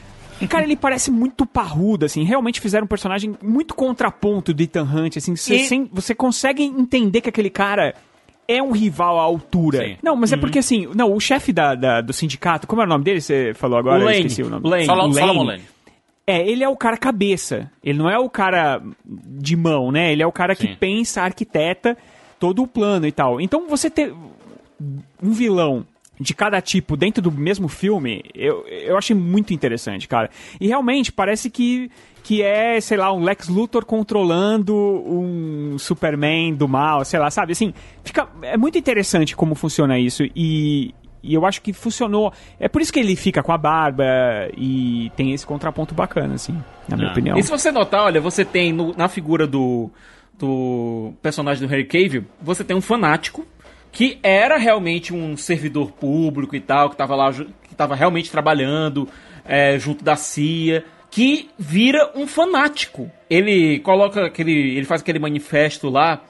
Cara, 0.48 0.62
ele 0.62 0.76
parece 0.76 1.10
muito 1.10 1.44
parrudo, 1.44 2.04
assim. 2.06 2.22
Realmente 2.22 2.60
fizeram 2.60 2.84
um 2.84 2.88
personagem 2.88 3.34
muito 3.42 3.74
contraponto 3.74 4.54
do 4.54 4.62
Ethan 4.62 4.84
Hunt, 4.84 5.16
assim. 5.16 5.34
Você, 5.34 5.56
E- 5.56 5.64
sem- 5.66 5.90
você 5.92 6.14
consegue 6.14 6.62
entender 6.62 7.20
que 7.22 7.28
aquele 7.28 7.50
cara 7.50 7.92
é 8.46 8.62
um 8.62 8.70
rival 8.70 9.18
à 9.18 9.22
altura. 9.22 9.84
Sim. 9.84 9.96
Não, 10.00 10.14
mas 10.14 10.32
é 10.32 10.36
porque, 10.36 10.60
assim... 10.60 10.88
Não, 10.94 11.12
o 11.12 11.18
chefe 11.18 11.52
da, 11.52 11.74
da- 11.74 12.00
do 12.00 12.12
sindicato... 12.12 12.68
Como 12.68 12.80
é 12.80 12.84
o 12.84 12.88
nome 12.88 13.02
dele? 13.02 13.20
Você 13.20 13.52
falou 13.54 13.78
agora? 13.80 13.98
O 13.98 14.02
Eu 14.02 14.04
Lane. 14.06 14.18
esqueci 14.18 14.42
o 14.44 14.48
nome. 14.48 14.68
Lane. 14.68 14.84
Solomon 14.86 15.08
Lane. 15.08 15.18
Solomon 15.26 15.42
Lane. 15.44 15.62
É, 16.28 16.46
ele 16.46 16.62
é 16.62 16.68
o 16.68 16.76
cara 16.76 16.98
cabeça. 16.98 17.70
Ele 17.82 17.98
não 17.98 18.10
é 18.10 18.18
o 18.18 18.28
cara 18.28 18.82
de 19.06 19.56
mão, 19.56 19.90
né? 19.90 20.12
Ele 20.12 20.22
é 20.22 20.26
o 20.26 20.32
cara 20.32 20.54
que 20.54 20.66
Sim. 20.66 20.76
pensa, 20.78 21.22
arquiteta 21.22 21.96
todo 22.38 22.62
o 22.62 22.66
plano 22.66 23.06
e 23.06 23.12
tal. 23.12 23.40
Então 23.40 23.66
você 23.66 23.88
ter 23.88 24.12
um 25.22 25.32
vilão 25.32 25.86
de 26.20 26.34
cada 26.34 26.60
tipo 26.60 26.98
dentro 26.98 27.22
do 27.22 27.32
mesmo 27.32 27.66
filme, 27.66 28.22
eu, 28.34 28.66
eu 28.66 28.98
achei 28.98 29.16
muito 29.16 29.54
interessante, 29.54 30.06
cara. 30.06 30.28
E 30.60 30.66
realmente 30.66 31.10
parece 31.10 31.48
que, 31.48 31.90
que 32.22 32.42
é, 32.42 32.78
sei 32.78 32.98
lá, 32.98 33.10
um 33.10 33.22
Lex 33.22 33.48
Luthor 33.48 33.86
controlando 33.86 34.76
um 34.76 35.78
Superman 35.78 36.54
do 36.54 36.68
mal, 36.68 37.06
sei 37.06 37.18
lá, 37.18 37.30
sabe? 37.30 37.52
Assim, 37.52 37.72
fica, 38.04 38.28
é 38.42 38.58
muito 38.58 38.76
interessante 38.76 39.34
como 39.34 39.54
funciona 39.54 39.98
isso 39.98 40.24
e, 40.36 40.94
e 41.22 41.34
eu 41.34 41.44
acho 41.46 41.60
que 41.62 41.72
funcionou. 41.72 42.32
É 42.60 42.68
por 42.68 42.80
isso 42.82 42.92
que 42.92 42.98
ele 43.00 43.14
fica 43.16 43.42
com 43.42 43.52
a 43.52 43.58
barba 43.58 44.04
e 44.56 45.10
tem 45.16 45.32
esse 45.32 45.46
contraponto 45.46 45.94
bacana, 45.94 46.34
assim, 46.34 46.56
na 46.88 46.96
minha 46.96 47.08
Ah. 47.08 47.12
opinião. 47.12 47.38
E 47.38 47.42
se 47.42 47.50
você 47.50 47.70
notar, 47.72 48.04
olha, 48.04 48.20
você 48.20 48.44
tem 48.44 48.72
no- 48.72 48.94
na 48.96 49.08
figura 49.08 49.46
do, 49.46 49.90
do 50.38 51.12
personagem 51.22 51.66
do 51.66 51.70
Harry 51.70 51.84
Cavill, 51.84 52.24
você 52.40 52.62
tem 52.64 52.76
um 52.76 52.80
fanático 52.80 53.46
que 53.90 54.18
era 54.22 54.56
realmente 54.58 55.12
um 55.14 55.36
servidor 55.36 55.90
público 55.92 56.54
e 56.54 56.60
tal, 56.60 56.90
que 56.90 56.96
tava 56.96 57.16
lá, 57.16 57.32
que 57.32 57.74
tava 57.74 57.94
realmente 57.94 58.30
trabalhando 58.30 59.08
é, 59.44 59.78
junto 59.78 60.04
da 60.04 60.14
CIA, 60.14 60.84
que 61.10 61.48
vira 61.58 62.12
um 62.14 62.26
fanático. 62.26 63.10
Ele 63.30 63.78
coloca 63.80 64.26
aquele, 64.26 64.52
ele 64.76 64.84
faz 64.84 65.00
aquele 65.00 65.18
manifesto 65.18 65.88
lá 65.88 66.20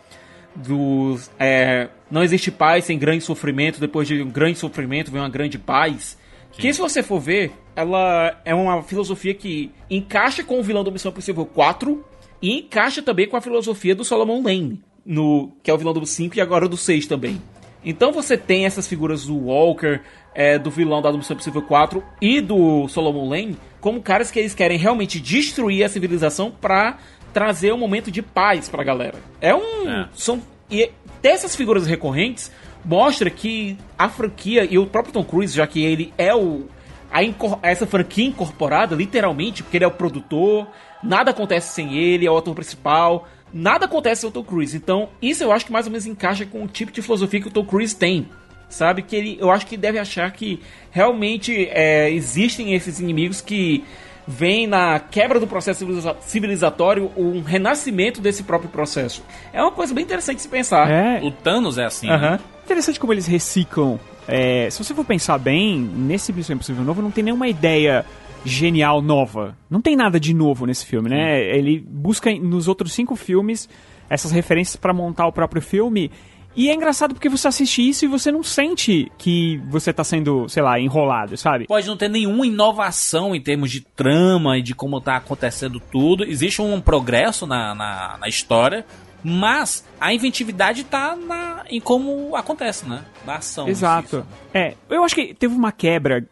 dos 0.54 1.30
é, 1.38 1.88
não 2.10 2.22
existe 2.22 2.50
paz 2.50 2.84
sem 2.84 2.98
grande 2.98 3.22
sofrimento, 3.22 3.80
depois 3.80 4.08
de 4.08 4.22
um 4.22 4.30
grande 4.30 4.58
sofrimento 4.58 5.10
vem 5.10 5.20
uma 5.20 5.28
grande 5.28 5.58
paz. 5.58 6.16
Que 6.52 6.72
se 6.72 6.80
você 6.80 7.02
for 7.02 7.20
ver, 7.20 7.52
ela 7.76 8.40
é 8.44 8.54
uma 8.54 8.82
filosofia 8.82 9.32
que 9.32 9.70
encaixa 9.88 10.42
com 10.42 10.58
o 10.58 10.62
vilão 10.62 10.82
do 10.82 10.90
Missão 10.90 11.10
Impossível 11.10 11.46
4 11.46 12.04
e 12.42 12.58
encaixa 12.58 13.00
também 13.02 13.28
com 13.28 13.36
a 13.36 13.40
filosofia 13.40 13.94
do 13.94 14.04
Solomon 14.04 14.42
Lane, 14.42 14.82
no, 15.06 15.52
que 15.62 15.70
é 15.70 15.74
o 15.74 15.78
vilão 15.78 15.92
do 15.92 16.04
5 16.04 16.36
e 16.36 16.40
agora 16.40 16.68
do 16.68 16.76
6 16.76 17.06
também. 17.06 17.40
Então 17.84 18.10
você 18.10 18.36
tem 18.36 18.66
essas 18.66 18.88
figuras 18.88 19.26
do 19.26 19.36
Walker, 19.36 20.00
é, 20.34 20.58
do 20.58 20.70
vilão 20.70 21.00
da 21.00 21.12
Missão 21.12 21.34
Impossível 21.34 21.62
4 21.62 22.02
e 22.20 22.40
do 22.40 22.88
Solomon 22.88 23.28
Lane 23.28 23.56
como 23.80 24.02
caras 24.02 24.30
que 24.30 24.38
eles 24.38 24.54
querem 24.54 24.78
realmente 24.78 25.20
destruir 25.20 25.84
a 25.84 25.88
civilização 25.88 26.50
pra 26.50 26.98
trazer 27.32 27.72
um 27.72 27.78
momento 27.78 28.10
de 28.10 28.22
paz 28.22 28.68
pra 28.68 28.82
galera. 28.82 29.18
É 29.40 29.54
um. 29.54 29.88
É. 29.88 30.08
São, 30.14 30.42
e 30.70 30.90
ter 31.20 31.30
essas 31.30 31.54
figuras 31.54 31.86
recorrentes 31.86 32.50
mostra 32.84 33.30
que 33.30 33.76
a 33.98 34.08
franquia 34.08 34.64
e 34.64 34.78
o 34.78 34.86
próprio 34.86 35.12
Tom 35.12 35.24
Cruise, 35.24 35.54
já 35.54 35.66
que 35.66 35.82
ele 35.82 36.12
é 36.16 36.34
o. 36.34 36.66
A 37.10 37.22
essa 37.62 37.86
franquia 37.86 38.26
incorporada, 38.26 38.94
literalmente, 38.94 39.62
porque 39.62 39.78
ele 39.78 39.84
é 39.84 39.88
o 39.88 39.92
produtor, 39.92 40.68
nada 41.02 41.30
acontece 41.30 41.72
sem 41.72 41.96
ele, 41.96 42.26
é 42.26 42.30
o 42.30 42.36
ator 42.36 42.54
principal, 42.54 43.26
nada 43.50 43.86
acontece 43.86 44.20
sem 44.20 44.28
o 44.28 44.32
Tom 44.32 44.44
Cruise. 44.44 44.76
Então, 44.76 45.08
isso 45.20 45.42
eu 45.42 45.50
acho 45.50 45.64
que 45.64 45.72
mais 45.72 45.86
ou 45.86 45.92
menos 45.92 46.04
encaixa 46.04 46.44
com 46.44 46.62
o 46.62 46.68
tipo 46.68 46.92
de 46.92 47.00
filosofia 47.00 47.40
que 47.40 47.48
o 47.48 47.50
Tom 47.50 47.64
Cruise 47.64 47.96
tem. 47.96 48.28
Sabe? 48.68 49.00
Que 49.00 49.16
ele. 49.16 49.38
Eu 49.40 49.50
acho 49.50 49.66
que 49.66 49.78
deve 49.78 49.98
achar 49.98 50.30
que 50.32 50.60
realmente 50.90 51.68
é, 51.70 52.10
existem 52.10 52.74
esses 52.74 53.00
inimigos 53.00 53.40
que 53.40 53.82
vem 54.30 54.66
na 54.66 55.00
quebra 55.00 55.40
do 55.40 55.46
processo 55.46 55.78
civiliza- 55.78 56.16
civilizatório 56.20 57.10
um 57.16 57.40
renascimento 57.40 58.20
desse 58.20 58.42
próprio 58.42 58.68
processo. 58.70 59.24
É 59.54 59.62
uma 59.62 59.72
coisa 59.72 59.94
bem 59.94 60.04
interessante 60.04 60.36
de 60.36 60.42
se 60.42 60.48
pensar. 60.48 60.90
É, 60.90 61.20
O 61.24 61.30
Thanos 61.30 61.78
é 61.78 61.86
assim. 61.86 62.10
Aham. 62.10 62.32
né? 62.32 62.40
Interessante 62.64 63.00
como 63.00 63.12
eles 63.14 63.26
reciclam. 63.26 63.98
É, 64.28 64.68
se 64.68 64.84
você 64.84 64.92
for 64.94 65.04
pensar 65.06 65.38
bem, 65.38 65.78
nesse 65.80 66.30
Missão 66.34 66.54
Impossível 66.54 66.84
novo 66.84 67.00
não 67.00 67.10
tem 67.10 67.24
nenhuma 67.24 67.48
ideia 67.48 68.04
genial 68.44 69.00
nova. 69.00 69.56
Não 69.70 69.80
tem 69.80 69.96
nada 69.96 70.20
de 70.20 70.34
novo 70.34 70.66
nesse 70.66 70.84
filme, 70.84 71.08
né? 71.08 71.40
Ele 71.56 71.80
busca 71.88 72.30
nos 72.34 72.68
outros 72.68 72.92
cinco 72.92 73.16
filmes 73.16 73.66
essas 74.10 74.30
referências 74.30 74.76
pra 74.76 74.92
montar 74.92 75.26
o 75.26 75.32
próprio 75.32 75.62
filme. 75.62 76.10
E 76.56 76.68
é 76.68 76.74
engraçado 76.74 77.14
porque 77.14 77.28
você 77.28 77.46
assiste 77.46 77.88
isso 77.88 78.04
e 78.04 78.08
você 78.08 78.32
não 78.32 78.42
sente 78.42 79.10
que 79.16 79.58
você 79.70 79.92
tá 79.92 80.02
sendo, 80.02 80.48
sei 80.48 80.62
lá, 80.62 80.80
enrolado, 80.80 81.36
sabe? 81.36 81.66
Pode 81.66 81.86
não 81.86 81.96
ter 81.96 82.08
nenhuma 82.08 82.46
inovação 82.46 83.34
em 83.34 83.40
termos 83.40 83.70
de 83.70 83.80
trama 83.80 84.58
e 84.58 84.62
de 84.62 84.74
como 84.74 85.00
tá 85.00 85.16
acontecendo 85.16 85.78
tudo. 85.78 86.24
Existe 86.24 86.60
um 86.60 86.80
progresso 86.80 87.46
na, 87.46 87.74
na, 87.76 88.18
na 88.18 88.28
história, 88.28 88.84
mas 89.22 89.84
a 90.00 90.12
inventividade 90.12 90.82
tá 90.84 91.14
na, 91.14 91.64
em 91.70 91.80
como 91.80 92.34
acontece, 92.34 92.88
né? 92.88 93.04
Na 93.24 93.36
ação. 93.36 93.68
Exato. 93.68 94.26
É, 94.52 94.74
eu 94.90 95.04
acho 95.04 95.14
que 95.14 95.34
teve 95.34 95.54
uma 95.54 95.70
quebra. 95.70 96.26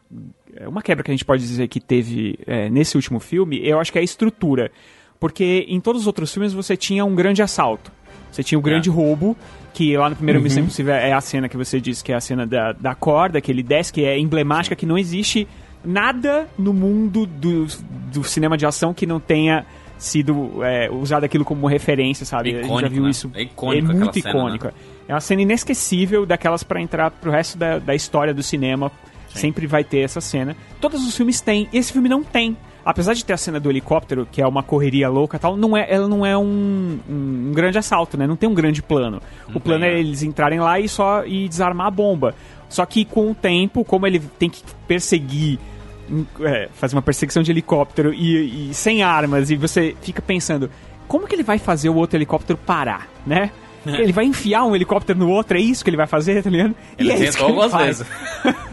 é, 0.56 0.66
Uma 0.66 0.82
quebra 0.82 1.04
que 1.04 1.10
a 1.10 1.14
gente 1.14 1.24
pode 1.24 1.42
dizer 1.42 1.68
que 1.68 1.78
teve 1.78 2.36
é, 2.46 2.68
nesse 2.68 2.96
último 2.96 3.20
filme, 3.20 3.60
eu 3.64 3.78
acho 3.78 3.92
que 3.92 3.98
é 3.98 4.00
a 4.00 4.04
estrutura. 4.04 4.72
Porque 5.20 5.64
em 5.68 5.80
todos 5.80 6.02
os 6.02 6.06
outros 6.06 6.32
filmes 6.32 6.52
você 6.52 6.76
tinha 6.76 7.04
um 7.04 7.14
grande 7.14 7.42
assalto. 7.42 7.92
Você 8.30 8.42
tinha 8.42 8.58
o 8.58 8.62
grande 8.62 8.90
roubo, 8.90 9.34
que 9.76 9.94
lá 9.94 10.08
no 10.08 10.16
primeiro 10.16 10.40
Missão 10.40 10.62
Impossível 10.62 10.94
é 10.94 11.12
a 11.12 11.20
cena 11.20 11.50
que 11.50 11.56
você 11.56 11.78
disse 11.78 12.02
que 12.02 12.10
é 12.10 12.14
a 12.14 12.20
cena 12.20 12.46
da, 12.46 12.72
da 12.72 12.94
corda, 12.94 13.42
que 13.42 13.52
ele 13.52 13.62
desce, 13.62 13.92
que 13.92 14.06
é 14.06 14.18
emblemática, 14.18 14.74
que 14.74 14.86
não 14.86 14.96
existe 14.96 15.46
nada 15.84 16.48
no 16.58 16.72
mundo 16.72 17.26
do, 17.26 17.66
do 18.10 18.24
cinema 18.24 18.56
de 18.56 18.64
ação 18.64 18.94
que 18.94 19.04
não 19.04 19.20
tenha 19.20 19.66
sido 19.98 20.64
é, 20.64 20.90
usado 20.90 21.24
aquilo 21.24 21.44
como 21.44 21.66
referência, 21.66 22.24
sabe? 22.24 22.56
a 22.56 22.62
gente 22.62 22.62
já 22.62 22.66
Icônico, 22.68 22.94
viu 22.94 23.02
né? 23.02 23.10
isso. 23.10 23.30
É 23.34 23.42
icônico 23.42 23.90
é 23.90 23.94
muito 23.94 24.14
cena, 24.14 24.24
né? 24.24 24.30
icônica. 24.30 24.74
É 25.06 25.12
uma 25.12 25.20
cena 25.20 25.42
inesquecível 25.42 26.24
daquelas 26.24 26.62
pra 26.62 26.80
entrar 26.80 27.10
pro 27.10 27.30
resto 27.30 27.58
da, 27.58 27.78
da 27.78 27.94
história 27.94 28.32
do 28.32 28.42
cinema. 28.42 28.90
Sempre 29.28 29.66
vai 29.66 29.84
ter 29.84 29.98
essa 29.98 30.22
cena. 30.22 30.56
Todos 30.80 31.06
os 31.06 31.14
filmes 31.14 31.42
têm. 31.42 31.68
Esse 31.70 31.92
filme 31.92 32.08
não 32.08 32.24
tem. 32.24 32.56
Apesar 32.86 33.14
de 33.14 33.24
ter 33.24 33.32
a 33.32 33.36
cena 33.36 33.58
do 33.58 33.68
helicóptero, 33.68 34.28
que 34.30 34.40
é 34.40 34.46
uma 34.46 34.62
correria 34.62 35.08
louca 35.08 35.36
e 35.36 35.40
tal, 35.40 35.56
não 35.56 35.76
é, 35.76 35.92
ela 35.92 36.06
não 36.06 36.24
é 36.24 36.38
um, 36.38 37.00
um, 37.10 37.48
um 37.48 37.52
grande 37.52 37.76
assalto, 37.76 38.16
né? 38.16 38.28
Não 38.28 38.36
tem 38.36 38.48
um 38.48 38.54
grande 38.54 38.80
plano. 38.80 39.20
o 39.52 39.58
plano 39.58 39.84
é 39.84 39.94
né? 39.94 39.98
eles 39.98 40.22
entrarem 40.22 40.60
lá 40.60 40.78
e 40.78 40.88
só 40.88 41.26
e 41.26 41.48
desarmar 41.48 41.88
a 41.88 41.90
bomba. 41.90 42.32
Só 42.68 42.86
que 42.86 43.04
com 43.04 43.32
o 43.32 43.34
tempo, 43.34 43.84
como 43.84 44.06
ele 44.06 44.20
tem 44.20 44.48
que 44.48 44.62
perseguir 44.86 45.58
um, 46.08 46.24
é, 46.42 46.68
fazer 46.74 46.94
uma 46.94 47.02
perseguição 47.02 47.42
de 47.42 47.50
helicóptero 47.50 48.14
e, 48.14 48.70
e 48.70 48.74
sem 48.74 49.02
armas, 49.02 49.50
e 49.50 49.56
você 49.56 49.96
fica 50.00 50.22
pensando, 50.22 50.70
como 51.08 51.26
que 51.26 51.34
ele 51.34 51.42
vai 51.42 51.58
fazer 51.58 51.88
o 51.88 51.96
outro 51.96 52.16
helicóptero 52.16 52.56
parar, 52.56 53.08
né? 53.26 53.50
Ele 54.00 54.12
vai 54.12 54.24
enfiar 54.24 54.64
um 54.64 54.74
helicóptero 54.74 55.18
no 55.18 55.30
outro, 55.30 55.56
é 55.56 55.60
isso 55.60 55.84
que 55.84 55.90
ele 55.90 55.96
vai 55.96 56.06
fazer, 56.06 56.42
tá 56.42 56.50
ligado? 56.50 56.74
Ele 56.98 57.08
e 57.08 57.12
é 57.12 57.14
isso 57.14 57.24
tentou 57.38 57.46
que 57.46 57.52
ele 57.52 57.62
algumas 57.62 57.86
vezes. 57.86 58.06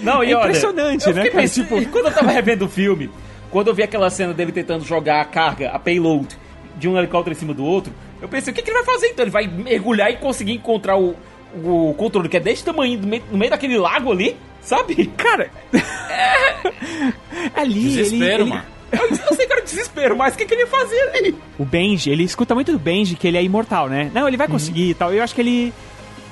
Não, 0.00 0.22
e 0.22 0.32
É 0.32 0.36
olha, 0.36 0.46
impressionante, 0.48 1.06
eu 1.06 1.14
né, 1.14 1.28
pensando- 1.30 1.64
Tipo- 1.66 1.90
quando 1.90 2.06
eu 2.06 2.12
tava 2.12 2.30
revendo 2.30 2.66
o 2.66 2.68
filme, 2.68 3.10
quando 3.50 3.68
eu 3.68 3.74
vi 3.74 3.82
aquela 3.82 4.10
cena 4.10 4.32
dele 4.34 4.52
tentando 4.52 4.84
jogar 4.84 5.20
a 5.20 5.24
carga, 5.24 5.70
a 5.70 5.78
payload, 5.78 6.28
de 6.76 6.88
um 6.88 6.96
helicóptero 6.96 7.34
em 7.34 7.38
cima 7.38 7.54
do 7.54 7.64
outro, 7.64 7.92
eu 8.20 8.28
pensei, 8.28 8.52
o 8.52 8.56
que, 8.56 8.62
que 8.62 8.70
ele 8.70 8.82
vai 8.82 8.94
fazer 8.94 9.08
então? 9.08 9.24
Ele 9.24 9.30
vai 9.30 9.46
mergulhar 9.46 10.10
e 10.12 10.16
conseguir 10.16 10.52
encontrar 10.52 10.96
o, 10.96 11.16
o 11.64 11.94
controle 11.96 12.28
que 12.28 12.36
é 12.36 12.40
desse 12.40 12.64
tamanho 12.64 12.98
no 13.00 13.06
meio, 13.06 13.22
no 13.32 13.38
meio 13.38 13.50
daquele 13.50 13.78
lago 13.78 14.12
ali, 14.12 14.36
sabe? 14.60 15.06
Cara, 15.16 15.50
ali 17.54 17.74
Desespero, 17.74 18.24
ele, 18.24 18.32
ele- 18.42 18.50
mano. 18.50 18.62
Eu, 18.64 18.77
eu 18.92 19.36
sei 19.36 19.46
que 19.46 19.52
era 19.52 19.62
desespero, 19.62 20.16
mas 20.16 20.34
o 20.34 20.38
que, 20.38 20.44
que 20.46 20.54
ele 20.54 20.62
ia 20.62 20.66
fazer 20.66 21.00
ali? 21.14 21.34
o 21.58 21.64
Benji, 21.64 22.10
ele 22.10 22.22
escuta 22.22 22.54
muito 22.54 22.72
do 22.72 22.78
Benji 22.78 23.16
que 23.16 23.28
ele 23.28 23.36
é 23.36 23.42
imortal, 23.42 23.88
né? 23.88 24.10
Não, 24.14 24.26
ele 24.26 24.36
vai 24.36 24.48
conseguir 24.48 24.90
e 24.90 24.94
tal. 24.94 25.12
Eu 25.12 25.22
acho 25.22 25.34
que 25.34 25.40
ele 25.40 25.72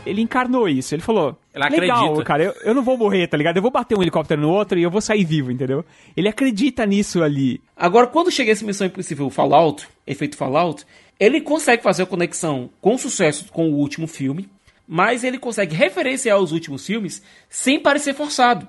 ele 0.06 0.22
encarnou 0.22 0.68
isso. 0.68 0.94
Ele 0.94 1.02
falou: 1.02 1.36
Ele 1.52 1.80
Legal, 1.80 1.98
acredita. 1.98 2.24
cara, 2.24 2.44
eu, 2.44 2.54
eu 2.64 2.74
não 2.74 2.82
vou 2.82 2.96
morrer, 2.96 3.26
tá 3.26 3.36
ligado? 3.36 3.56
Eu 3.56 3.62
vou 3.62 3.70
bater 3.70 3.98
um 3.98 4.02
helicóptero 4.02 4.40
no 4.40 4.48
outro 4.50 4.78
e 4.78 4.82
eu 4.82 4.90
vou 4.90 5.00
sair 5.00 5.24
vivo, 5.24 5.50
entendeu? 5.50 5.84
Ele 6.16 6.28
acredita 6.28 6.86
nisso 6.86 7.22
ali. 7.22 7.60
Agora, 7.76 8.06
quando 8.06 8.30
chega 8.30 8.52
esse 8.52 8.64
Missão 8.64 8.86
Impossível 8.86 9.28
Fallout, 9.28 9.86
efeito 10.06 10.36
Fallout, 10.36 10.86
ele 11.18 11.40
consegue 11.40 11.82
fazer 11.82 12.04
a 12.04 12.06
conexão 12.06 12.70
com 12.80 12.96
sucesso 12.96 13.46
com 13.52 13.68
o 13.68 13.74
último 13.74 14.06
filme, 14.06 14.48
mas 14.86 15.24
ele 15.24 15.38
consegue 15.38 15.74
referenciar 15.74 16.38
os 16.38 16.52
últimos 16.52 16.86
filmes 16.86 17.22
sem 17.50 17.80
parecer 17.80 18.14
forçado. 18.14 18.68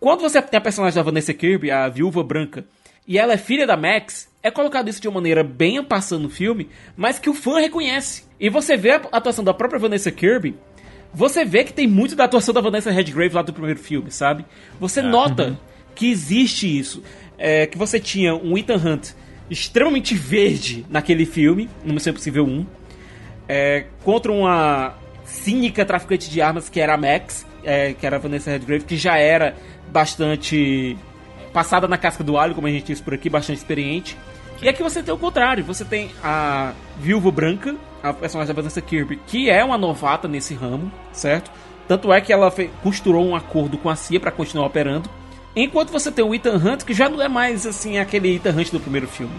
Quando 0.00 0.20
você 0.20 0.40
tem 0.40 0.56
a 0.58 0.60
personagem 0.60 0.94
da 0.94 1.02
Vanessa 1.02 1.34
Kirby, 1.34 1.70
a 1.72 1.88
Viúva 1.88 2.22
Branca, 2.22 2.64
e 3.08 3.18
ela 3.18 3.32
é 3.32 3.38
filha 3.38 3.66
da 3.66 3.74
Max, 3.74 4.28
é 4.42 4.50
colocado 4.50 4.88
isso 4.88 5.00
de 5.00 5.08
uma 5.08 5.14
maneira 5.14 5.42
bem 5.42 5.82
passando 5.82 6.24
no 6.24 6.30
filme, 6.30 6.68
mas 6.94 7.18
que 7.18 7.30
o 7.30 7.34
fã 7.34 7.58
reconhece. 7.58 8.24
E 8.38 8.50
você 8.50 8.76
vê 8.76 8.90
a 8.90 8.96
atuação 9.12 9.42
da 9.42 9.54
própria 9.54 9.80
Vanessa 9.80 10.12
Kirby, 10.12 10.54
você 11.12 11.42
vê 11.42 11.64
que 11.64 11.72
tem 11.72 11.86
muito 11.86 12.14
da 12.14 12.24
atuação 12.24 12.52
da 12.52 12.60
Vanessa 12.60 12.90
Redgrave 12.90 13.34
lá 13.34 13.40
do 13.40 13.52
primeiro 13.52 13.80
filme, 13.80 14.10
sabe? 14.10 14.44
Você 14.78 15.00
nota 15.00 15.58
que 15.94 16.10
existe 16.10 16.78
isso. 16.78 17.02
É, 17.38 17.66
que 17.66 17.78
você 17.78 17.98
tinha 17.98 18.34
um 18.34 18.58
Ethan 18.58 18.76
Hunt 18.76 19.10
extremamente 19.48 20.14
verde 20.14 20.84
naquele 20.90 21.24
filme, 21.24 21.70
no 21.84 21.94
Missão 21.94 22.10
Impossível 22.10 22.44
1, 22.44 22.66
é, 23.48 23.86
contra 24.04 24.30
uma 24.30 24.94
cínica 25.24 25.84
traficante 25.84 26.28
de 26.28 26.42
armas 26.42 26.68
que 26.68 26.80
era 26.80 26.94
a 26.94 26.96
Max, 26.96 27.46
é, 27.64 27.94
que 27.94 28.04
era 28.04 28.16
a 28.16 28.18
Vanessa 28.18 28.50
Redgrave, 28.50 28.84
que 28.84 28.96
já 28.96 29.16
era 29.16 29.56
bastante 29.90 30.98
passada 31.52 31.88
na 31.88 31.98
casca 31.98 32.22
do 32.22 32.36
alho, 32.36 32.54
como 32.54 32.66
a 32.66 32.70
gente 32.70 32.86
disse 32.86 33.02
por 33.02 33.14
aqui, 33.14 33.28
bastante 33.28 33.58
experiente. 33.58 34.16
E 34.60 34.68
aqui 34.68 34.82
você 34.82 35.02
tem 35.02 35.14
o 35.14 35.18
contrário, 35.18 35.62
você 35.62 35.84
tem 35.84 36.10
a 36.22 36.72
Viúva 36.98 37.30
Branca, 37.30 37.76
a 38.02 38.12
personagem 38.12 38.52
da 38.52 38.60
Vanessa 38.60 38.80
Kirby, 38.80 39.20
que 39.26 39.48
é 39.48 39.64
uma 39.64 39.78
novata 39.78 40.26
nesse 40.26 40.54
ramo, 40.54 40.90
certo? 41.12 41.50
Tanto 41.86 42.12
é 42.12 42.20
que 42.20 42.32
ela 42.32 42.52
costurou 42.82 43.26
um 43.26 43.36
acordo 43.36 43.78
com 43.78 43.88
a 43.88 43.96
CIA 43.96 44.20
para 44.20 44.30
continuar 44.30 44.66
operando. 44.66 45.08
Enquanto 45.54 45.90
você 45.90 46.10
tem 46.10 46.24
o 46.24 46.34
Ethan 46.34 46.56
Hunt, 46.56 46.84
que 46.84 46.92
já 46.92 47.08
não 47.08 47.22
é 47.22 47.28
mais 47.28 47.66
assim 47.66 47.98
aquele 47.98 48.36
Ethan 48.36 48.50
Hunt 48.50 48.70
do 48.70 48.80
primeiro 48.80 49.08
filme. 49.08 49.34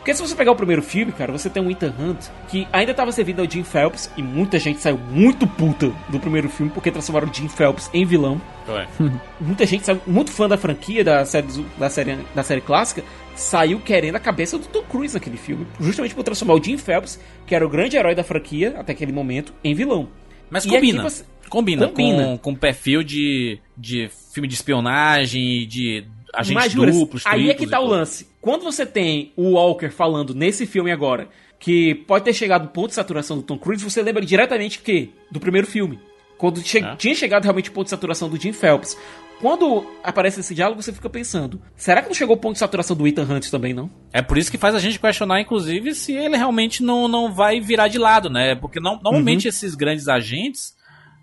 Porque 0.00 0.14
se 0.14 0.22
você 0.22 0.34
pegar 0.34 0.50
o 0.52 0.56
primeiro 0.56 0.80
filme, 0.82 1.12
cara, 1.12 1.30
você 1.30 1.50
tem 1.50 1.62
um 1.62 1.70
Ethan 1.70 1.92
Hunt 1.98 2.26
que 2.48 2.66
ainda 2.72 2.90
estava 2.92 3.12
servindo 3.12 3.40
ao 3.40 3.48
Jim 3.50 3.62
Phelps 3.62 4.10
e 4.16 4.22
muita 4.22 4.58
gente 4.58 4.80
saiu 4.80 4.96
muito 4.96 5.46
puta 5.46 5.92
do 6.08 6.18
primeiro 6.18 6.48
filme 6.48 6.72
porque 6.72 6.90
transformaram 6.90 7.30
o 7.30 7.34
Jim 7.34 7.48
Phelps 7.48 7.90
em 7.92 8.06
vilão. 8.06 8.40
Ué. 8.66 8.88
Muita 9.38 9.66
gente 9.66 9.84
saiu 9.84 10.00
muito 10.06 10.30
fã 10.32 10.48
da 10.48 10.56
franquia 10.56 11.04
da 11.04 11.24
série 11.26 11.46
da 11.78 11.90
série 11.90 12.18
da 12.34 12.42
série 12.42 12.60
clássica 12.62 13.04
saiu 13.36 13.78
querendo 13.80 14.16
a 14.16 14.20
cabeça 14.20 14.58
do 14.58 14.66
Tom 14.66 14.82
Cruise 14.84 15.14
naquele 15.14 15.36
filme, 15.36 15.66
justamente 15.78 16.14
por 16.14 16.22
transformar 16.24 16.54
o 16.54 16.62
Jim 16.62 16.76
Phelps, 16.78 17.18
que 17.46 17.54
era 17.54 17.64
o 17.66 17.68
grande 17.68 17.96
herói 17.96 18.14
da 18.14 18.24
franquia 18.24 18.74
até 18.78 18.92
aquele 18.92 19.12
momento, 19.12 19.52
em 19.64 19.74
vilão. 19.74 20.08
Mas 20.50 20.64
E 20.64 20.68
combina. 20.68 21.02
você- 21.02 21.24
Combina, 21.48 21.88
Combina. 21.88 22.24
Com, 22.24 22.38
com 22.38 22.54
perfil 22.54 23.02
de, 23.02 23.58
de 23.76 24.08
filme 24.32 24.46
de 24.46 24.54
espionagem, 24.54 25.66
de 25.66 26.04
agentes 26.34 26.54
Mas, 26.64 26.72
Juras, 26.72 26.94
duplos, 26.96 27.22
aí 27.26 27.50
é 27.50 27.54
que 27.54 27.66
tá 27.66 27.80
o 27.80 27.86
lance. 27.86 28.28
Quando 28.40 28.62
você 28.62 28.84
tem 28.86 29.32
o 29.36 29.50
Walker 29.52 29.90
falando 29.90 30.34
nesse 30.34 30.66
filme 30.66 30.90
agora, 30.90 31.28
que 31.58 31.94
pode 31.94 32.24
ter 32.24 32.32
chegado 32.32 32.62
no 32.64 32.68
ponto 32.70 32.88
de 32.88 32.94
saturação 32.94 33.36
do 33.36 33.42
Tom 33.42 33.58
Cruise, 33.58 33.84
você 33.84 34.02
lembra 34.02 34.24
diretamente 34.24 34.78
o 34.78 34.82
quê? 34.82 35.10
Do 35.30 35.38
primeiro 35.40 35.66
filme. 35.66 35.98
Quando 36.38 36.62
che- 36.62 36.78
É. 36.78 36.96
tinha 36.96 37.14
chegado 37.14 37.42
realmente 37.44 37.68
o 37.68 37.72
ponto 37.72 37.84
de 37.84 37.90
saturação 37.90 38.28
do 38.28 38.40
Jim 38.40 38.52
Phelps. 38.52 38.96
Quando 39.40 39.86
aparece 40.04 40.40
esse 40.40 40.54
diálogo, 40.54 40.82
você 40.82 40.92
fica 40.92 41.08
pensando, 41.08 41.60
será 41.74 42.02
que 42.02 42.08
não 42.08 42.14
chegou 42.14 42.36
o 42.36 42.38
ponto 42.38 42.54
de 42.54 42.58
saturação 42.58 42.94
do 42.94 43.06
Ethan 43.08 43.24
Hunt 43.24 43.48
também, 43.50 43.72
não? 43.72 43.90
É 44.12 44.20
por 44.20 44.36
isso 44.36 44.50
que 44.50 44.58
faz 44.58 44.74
a 44.74 44.78
gente 44.78 44.98
questionar, 44.98 45.40
inclusive, 45.40 45.94
se 45.94 46.12
ele 46.12 46.36
realmente 46.36 46.82
não, 46.82 47.08
não 47.08 47.32
vai 47.32 47.58
virar 47.60 47.88
de 47.88 47.98
lado, 47.98 48.28
né? 48.28 48.54
Porque 48.54 48.78
não- 48.80 49.00
normalmente 49.02 49.46
Uhum. 49.46 49.48
esses 49.48 49.74
grandes 49.74 50.08
agentes 50.08 50.74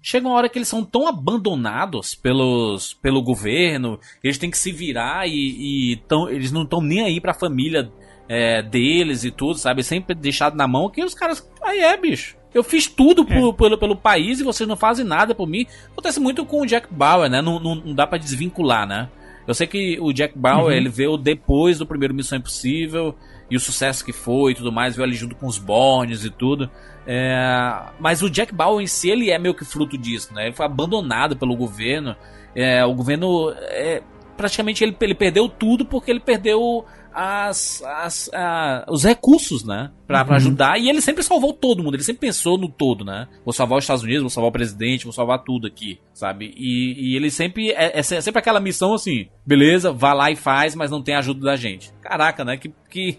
chegam 0.02 0.32
uma 0.32 0.38
hora 0.38 0.50
que 0.50 0.58
eles 0.58 0.68
são 0.68 0.84
tão 0.84 1.08
abandonados 1.08 2.16
pelos, 2.16 2.94
pelo 2.94 3.22
governo, 3.22 4.00
eles 4.24 4.38
têm 4.38 4.50
que 4.52 4.58
se 4.58 4.72
virar 4.72 5.28
e, 5.28 5.94
e 5.94 5.96
tão, 6.08 6.30
eles 6.30 6.52
não 6.52 6.64
estão 6.64 6.82
nem 6.82 7.02
aí 7.02 7.20
pra 7.22 7.34
família 7.34 7.92
é, 8.30 8.62
deles 8.62 9.24
e 9.24 9.32
tudo, 9.32 9.58
sabe? 9.58 9.84
Sempre 9.84 10.14
deixado 10.16 10.56
na 10.56 10.68
mão 10.68 10.90
que 10.90 11.04
os 11.04 11.14
caras. 11.14 11.48
Aí 11.64 11.80
é, 11.80 11.96
bicho. 11.98 12.36
Eu 12.54 12.64
fiz 12.64 12.88
tudo 12.88 13.24
por- 13.26 13.54
pelo, 13.54 13.78
pelo 13.78 13.96
país 13.96 14.40
e 14.40 14.44
vocês 14.44 14.68
não 14.68 14.76
fazem 14.76 15.06
nada 15.06 15.36
por 15.36 15.48
mim. 15.48 15.66
Acontece 15.92 16.20
muito 16.20 16.46
com 16.46 16.62
o 16.62 16.66
Jack 16.66 16.88
Bauer, 16.92 17.30
né? 17.30 17.42
Não, 17.42 17.60
não, 17.60 17.76
não 17.76 17.94
dá 17.94 18.08
pra 18.08 18.18
desvincular, 18.18 18.88
né? 18.88 19.10
Eu 19.46 19.54
sei 19.54 19.68
que 19.68 19.98
o 20.02 20.12
Jack 20.12 20.38
Bauer, 20.38 20.66
Uhum. 20.66 20.72
ele 20.72 20.90
veio 20.90 21.18
depois 21.18 21.78
do 21.78 21.86
primeiro 21.86 22.14
Missão 22.14 22.38
Impossível 22.38 23.16
e 23.50 23.56
o 23.56 23.60
sucesso 23.60 24.04
que 24.04 24.12
foi 24.12 24.52
e 24.52 24.56
tudo 24.56 24.72
mais, 24.72 24.96
veio 24.96 25.08
ali 25.08 25.16
junto 25.16 25.36
com 25.36 25.46
os 25.46 25.58
Bornes 25.58 26.26
e 26.26 26.30
tudo. 26.30 26.70
É, 27.08 27.84
mas 28.00 28.22
o 28.22 28.30
Jack 28.30 28.54
Bauer 28.54 28.84
em 28.84 28.88
si, 28.88 29.10
ele 29.10 29.32
é 29.32 29.39
meio 29.39 29.56
que 29.56 29.63
fruto 29.63 29.98
disso, 29.98 30.34
né? 30.34 30.48
Ele 30.48 30.56
foi 30.56 30.65
abandonado 30.65 31.38
pelo 31.38 31.56
governo. 31.56 32.15
É, 32.54 32.84
o 32.86 32.93
governo, 32.93 33.52
é, 33.70 34.04
praticamente, 34.36 34.84
ele, 34.84 34.96
ele 35.00 35.15
perdeu 35.15 35.48
tudo 35.48 35.86
porque 35.86 36.12
ele 36.12 36.20
perdeu 36.20 36.84
as, 37.13 37.82
as- 37.84 38.30
a- 38.34 38.86
os 38.89 39.04
recursos, 39.04 39.63
né? 39.63 39.89
Pra, 40.06 40.24
pra 40.26 40.36
ajudar. 40.36 40.78
E 40.80 40.89
ele 40.89 41.02
sempre 41.02 41.24
salvou 41.24 41.54
todo 41.54 41.82
mundo. 41.82 41.96
Ele 41.96 42.04
sempre 42.04 42.28
pensou 42.28 42.58
no 42.58 42.67
todo, 42.70 43.04
né? 43.06 43.28
Vou 43.46 43.54
salvar 43.54 43.78
os 43.78 43.84
Estados 43.86 44.04
Unidos, 44.04 44.22
vou 44.22 44.30
salvar 44.30 44.50
o 44.50 44.54
presidente, 44.54 45.06
vou 45.06 45.13
salvar 45.13 45.39
tudo 45.43 45.65
aqui, 45.65 46.00
sabe? 46.13 46.54
E, 46.58 47.12
e 47.12 47.15
ele 47.15 47.32
sempre. 47.32 47.72
É, 47.72 48.00
é 48.00 48.04
sempre 48.04 48.38
aquela 48.39 48.60
missão 48.60 48.93
assim: 48.93 49.28
beleza, 49.46 49.91
vá 49.91 50.13
lá 50.13 50.30
e 50.30 50.36
faz, 50.36 50.76
mas 50.76 50.91
não 50.91 51.02
tem 51.02 51.15
ajuda 51.15 51.39
da 51.41 51.56
gente. 51.56 51.91
Caraca, 52.02 52.43
né? 52.46 52.58
Que. 52.58 52.72
que 52.89 53.17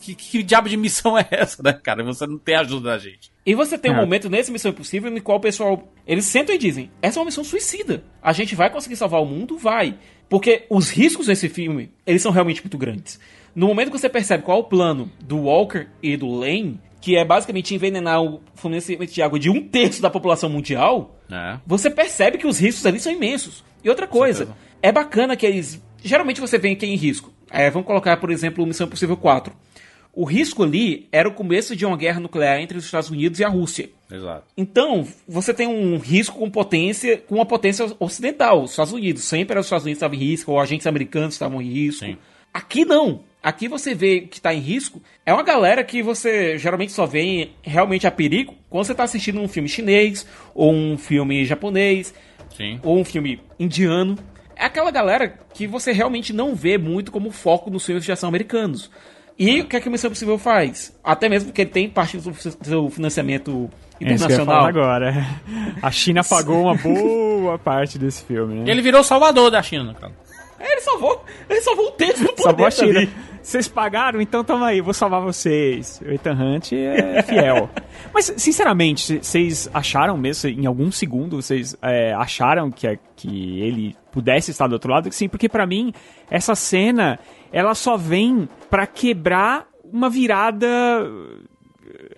que, 0.00 0.14
que 0.14 0.42
diabo 0.42 0.68
de 0.68 0.76
missão 0.76 1.16
é 1.18 1.26
essa, 1.30 1.62
né, 1.62 1.72
cara? 1.72 2.02
Você 2.04 2.26
não 2.26 2.38
tem 2.38 2.54
ajuda 2.56 2.90
da 2.90 2.98
gente. 2.98 3.30
E 3.44 3.54
você 3.54 3.76
tem 3.78 3.90
um 3.92 3.96
É. 3.96 4.00
momento 4.00 4.28
nesse 4.30 4.50
Missão 4.50 4.70
Impossível 4.70 5.10
no 5.10 5.22
qual 5.22 5.38
o 5.38 5.40
pessoal. 5.40 5.88
Eles 6.06 6.24
sentam 6.24 6.54
e 6.54 6.58
dizem: 6.58 6.90
essa 7.02 7.18
é 7.18 7.20
uma 7.20 7.26
missão 7.26 7.44
suicida. 7.44 8.02
A 8.22 8.32
gente 8.32 8.54
vai 8.54 8.70
conseguir 8.70 8.96
salvar 8.96 9.20
o 9.22 9.26
mundo? 9.26 9.56
Vai. 9.56 9.96
Porque 10.28 10.64
os 10.70 10.90
riscos 10.90 11.26
nesse 11.28 11.48
filme, 11.48 11.90
eles 12.06 12.22
são 12.22 12.30
realmente 12.32 12.62
muito 12.62 12.78
grandes. 12.78 13.18
No 13.54 13.66
momento 13.66 13.90
que 13.90 13.98
você 13.98 14.08
percebe 14.08 14.44
qual 14.44 14.58
é 14.58 14.60
o 14.60 14.64
plano 14.64 15.10
do 15.20 15.38
Walker 15.38 15.86
e 16.02 16.16
do 16.16 16.28
Lane, 16.28 16.80
que 17.00 17.16
é 17.16 17.24
basicamente 17.24 17.74
envenenar 17.74 18.22
o 18.22 18.40
fornecimento 18.54 19.12
de 19.12 19.22
água 19.22 19.38
de 19.40 19.50
um 19.50 19.66
terço 19.66 20.00
da 20.00 20.08
população 20.08 20.48
mundial, 20.48 21.18
né? 21.28 21.60
você 21.66 21.90
percebe 21.90 22.38
que 22.38 22.46
os 22.46 22.58
riscos 22.60 22.86
ali 22.86 23.00
são 23.00 23.12
imensos. 23.12 23.64
E 23.82 23.88
outra 23.90 24.06
coisa, 24.06 24.54
é 24.80 24.92
bacana 24.92 25.34
que 25.36 25.44
eles. 25.44 25.82
Geralmente 26.04 26.40
você 26.40 26.58
vê 26.58 26.76
quem 26.76 26.92
em 26.94 26.96
risco. 26.96 27.32
É, 27.50 27.68
vamos 27.68 27.86
colocar, 27.86 28.16
por 28.18 28.30
exemplo, 28.30 28.64
Missão 28.64 28.86
Impossível 28.86 29.16
4. 29.16 29.52
O 30.12 30.24
risco 30.24 30.64
ali 30.64 31.08
era 31.12 31.28
o 31.28 31.32
começo 31.32 31.76
de 31.76 31.86
uma 31.86 31.96
guerra 31.96 32.20
nuclear 32.20 32.60
entre 32.60 32.76
os 32.76 32.84
Estados 32.84 33.10
Unidos 33.10 33.38
e 33.38 33.44
a 33.44 33.48
Rússia. 33.48 33.90
Exato. 34.10 34.44
Então, 34.56 35.06
você 35.28 35.54
tem 35.54 35.68
um 35.68 35.98
risco 35.98 36.38
com 36.38 36.50
potência, 36.50 37.18
com 37.18 37.36
uma 37.36 37.46
potência 37.46 37.86
ocidental, 38.00 38.64
os 38.64 38.70
Estados 38.70 38.92
Unidos. 38.92 39.22
Sempre 39.22 39.58
os 39.58 39.66
Estados 39.66 39.84
Unidos 39.84 39.98
estavam 39.98 40.16
em 40.16 40.20
risco, 40.20 40.50
ou 40.50 40.60
agentes 40.60 40.86
americanos 40.86 41.34
estavam 41.34 41.62
em 41.62 41.70
risco. 41.70 42.04
Sim. 42.04 42.16
Aqui 42.52 42.84
não. 42.84 43.20
Aqui 43.42 43.68
você 43.68 43.94
vê 43.94 44.22
que 44.22 44.38
está 44.38 44.52
em 44.52 44.60
risco. 44.60 45.00
É 45.24 45.32
uma 45.32 45.42
galera 45.42 45.82
que 45.84 46.02
você 46.02 46.58
geralmente 46.58 46.92
só 46.92 47.06
vê 47.06 47.50
realmente 47.62 48.06
a 48.06 48.10
perigo 48.10 48.54
quando 48.68 48.84
você 48.84 48.92
está 48.92 49.04
assistindo 49.04 49.40
um 49.40 49.48
filme 49.48 49.68
chinês, 49.68 50.26
ou 50.54 50.72
um 50.72 50.98
filme 50.98 51.44
japonês, 51.46 52.12
Sim. 52.54 52.80
ou 52.82 52.98
um 52.98 53.04
filme 53.04 53.40
indiano. 53.58 54.18
É 54.56 54.64
aquela 54.66 54.90
galera 54.90 55.38
que 55.54 55.66
você 55.66 55.92
realmente 55.92 56.34
não 56.34 56.54
vê 56.54 56.76
muito 56.76 57.10
como 57.10 57.30
foco 57.30 57.70
nos 57.70 57.86
filmes 57.86 58.04
de 58.04 58.12
ação 58.12 58.28
americanos. 58.28 58.90
E 59.42 59.62
o 59.62 59.64
que 59.66 59.74
é 59.74 59.80
que 59.80 59.88
o 59.88 59.90
Missão 59.90 60.08
Impossível 60.08 60.36
faz? 60.36 60.92
Até 61.02 61.26
mesmo 61.26 61.48
porque 61.48 61.62
ele 61.62 61.70
tem 61.70 61.88
parte 61.88 62.18
do 62.18 62.34
seu 62.62 62.90
financiamento 62.90 63.70
É 63.98 64.12
isso 64.12 64.26
que 64.26 64.34
eu 64.34 64.38
ia 64.38 64.44
falar 64.44 64.70
internacional. 64.70 64.92
agora. 65.08 65.26
A 65.80 65.90
China 65.90 66.22
pagou 66.22 66.64
uma 66.64 66.74
boa 66.74 67.56
parte 67.64 67.98
desse 67.98 68.22
filme, 68.22 68.56
né? 68.56 68.70
Ele 68.70 68.82
virou 68.82 69.02
salvador 69.02 69.50
da 69.50 69.62
China, 69.62 69.94
cara. 69.98 70.12
É, 70.60 70.72
ele 70.72 70.80
salvou, 70.82 71.24
ele 71.48 71.60
salvou 71.62 71.88
um 71.88 71.92
terço 71.92 72.22
do 72.22 72.42
Salvou 72.42 72.66
a 72.66 72.70
planeta 72.70 72.70
China. 72.72 72.98
ali. 73.00 73.10
Vocês 73.42 73.66
pagaram, 73.66 74.20
então 74.20 74.44
tamo 74.44 74.62
aí, 74.62 74.82
vou 74.82 74.92
salvar 74.92 75.22
vocês. 75.22 75.98
O 76.04 76.10
Ethan 76.12 76.34
Hunt 76.34 76.72
é 76.74 77.22
fiel. 77.22 77.70
Mas, 78.12 78.34
sinceramente, 78.36 79.18
vocês 79.22 79.68
acharam 79.72 80.18
mesmo, 80.18 80.50
em 80.50 80.66
algum 80.66 80.92
segundo, 80.92 81.40
vocês 81.40 81.74
é, 81.80 82.12
acharam 82.12 82.70
que, 82.70 82.86
é- 82.86 82.98
que 83.16 83.60
ele 83.62 83.96
pudesse 84.12 84.50
estar 84.50 84.66
do 84.66 84.74
outro 84.74 84.90
lado? 84.92 85.10
Sim, 85.10 85.26
porque 85.26 85.48
pra 85.48 85.66
mim, 85.66 85.90
essa 86.30 86.54
cena, 86.54 87.18
ela 87.50 87.74
só 87.74 87.96
vem 87.96 88.46
pra 88.68 88.86
quebrar 88.86 89.66
uma 89.90 90.10
virada 90.10 90.68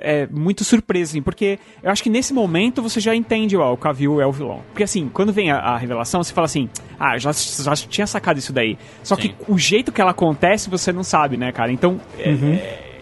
é 0.02 0.26
muito 0.30 0.64
surpresa, 0.64 1.12
assim, 1.12 1.22
porque 1.22 1.58
eu 1.82 1.90
acho 1.90 2.02
que 2.02 2.10
nesse 2.10 2.34
momento 2.34 2.82
você 2.82 3.00
já 3.00 3.14
entende, 3.14 3.56
ó, 3.56 3.72
o 3.72 3.76
Cavill 3.76 4.20
é 4.20 4.26
o 4.26 4.32
vilão. 4.32 4.60
Porque 4.70 4.82
assim, 4.82 5.08
quando 5.12 5.32
vem 5.32 5.50
a, 5.50 5.58
a 5.58 5.76
revelação, 5.78 6.22
você 6.22 6.32
fala 6.32 6.44
assim, 6.46 6.68
ah, 6.98 7.16
já, 7.18 7.30
já 7.32 7.74
tinha 7.76 8.06
sacado 8.06 8.38
isso 8.38 8.52
daí. 8.52 8.76
Só 9.02 9.14
Sim. 9.16 9.22
que 9.22 9.34
o 9.48 9.56
jeito 9.58 9.90
que 9.92 10.00
ela 10.00 10.10
acontece, 10.10 10.68
você 10.68 10.92
não 10.92 11.02
sabe, 11.04 11.36
né, 11.36 11.52
cara? 11.52 11.72
Então, 11.72 12.00
é- 12.18 12.30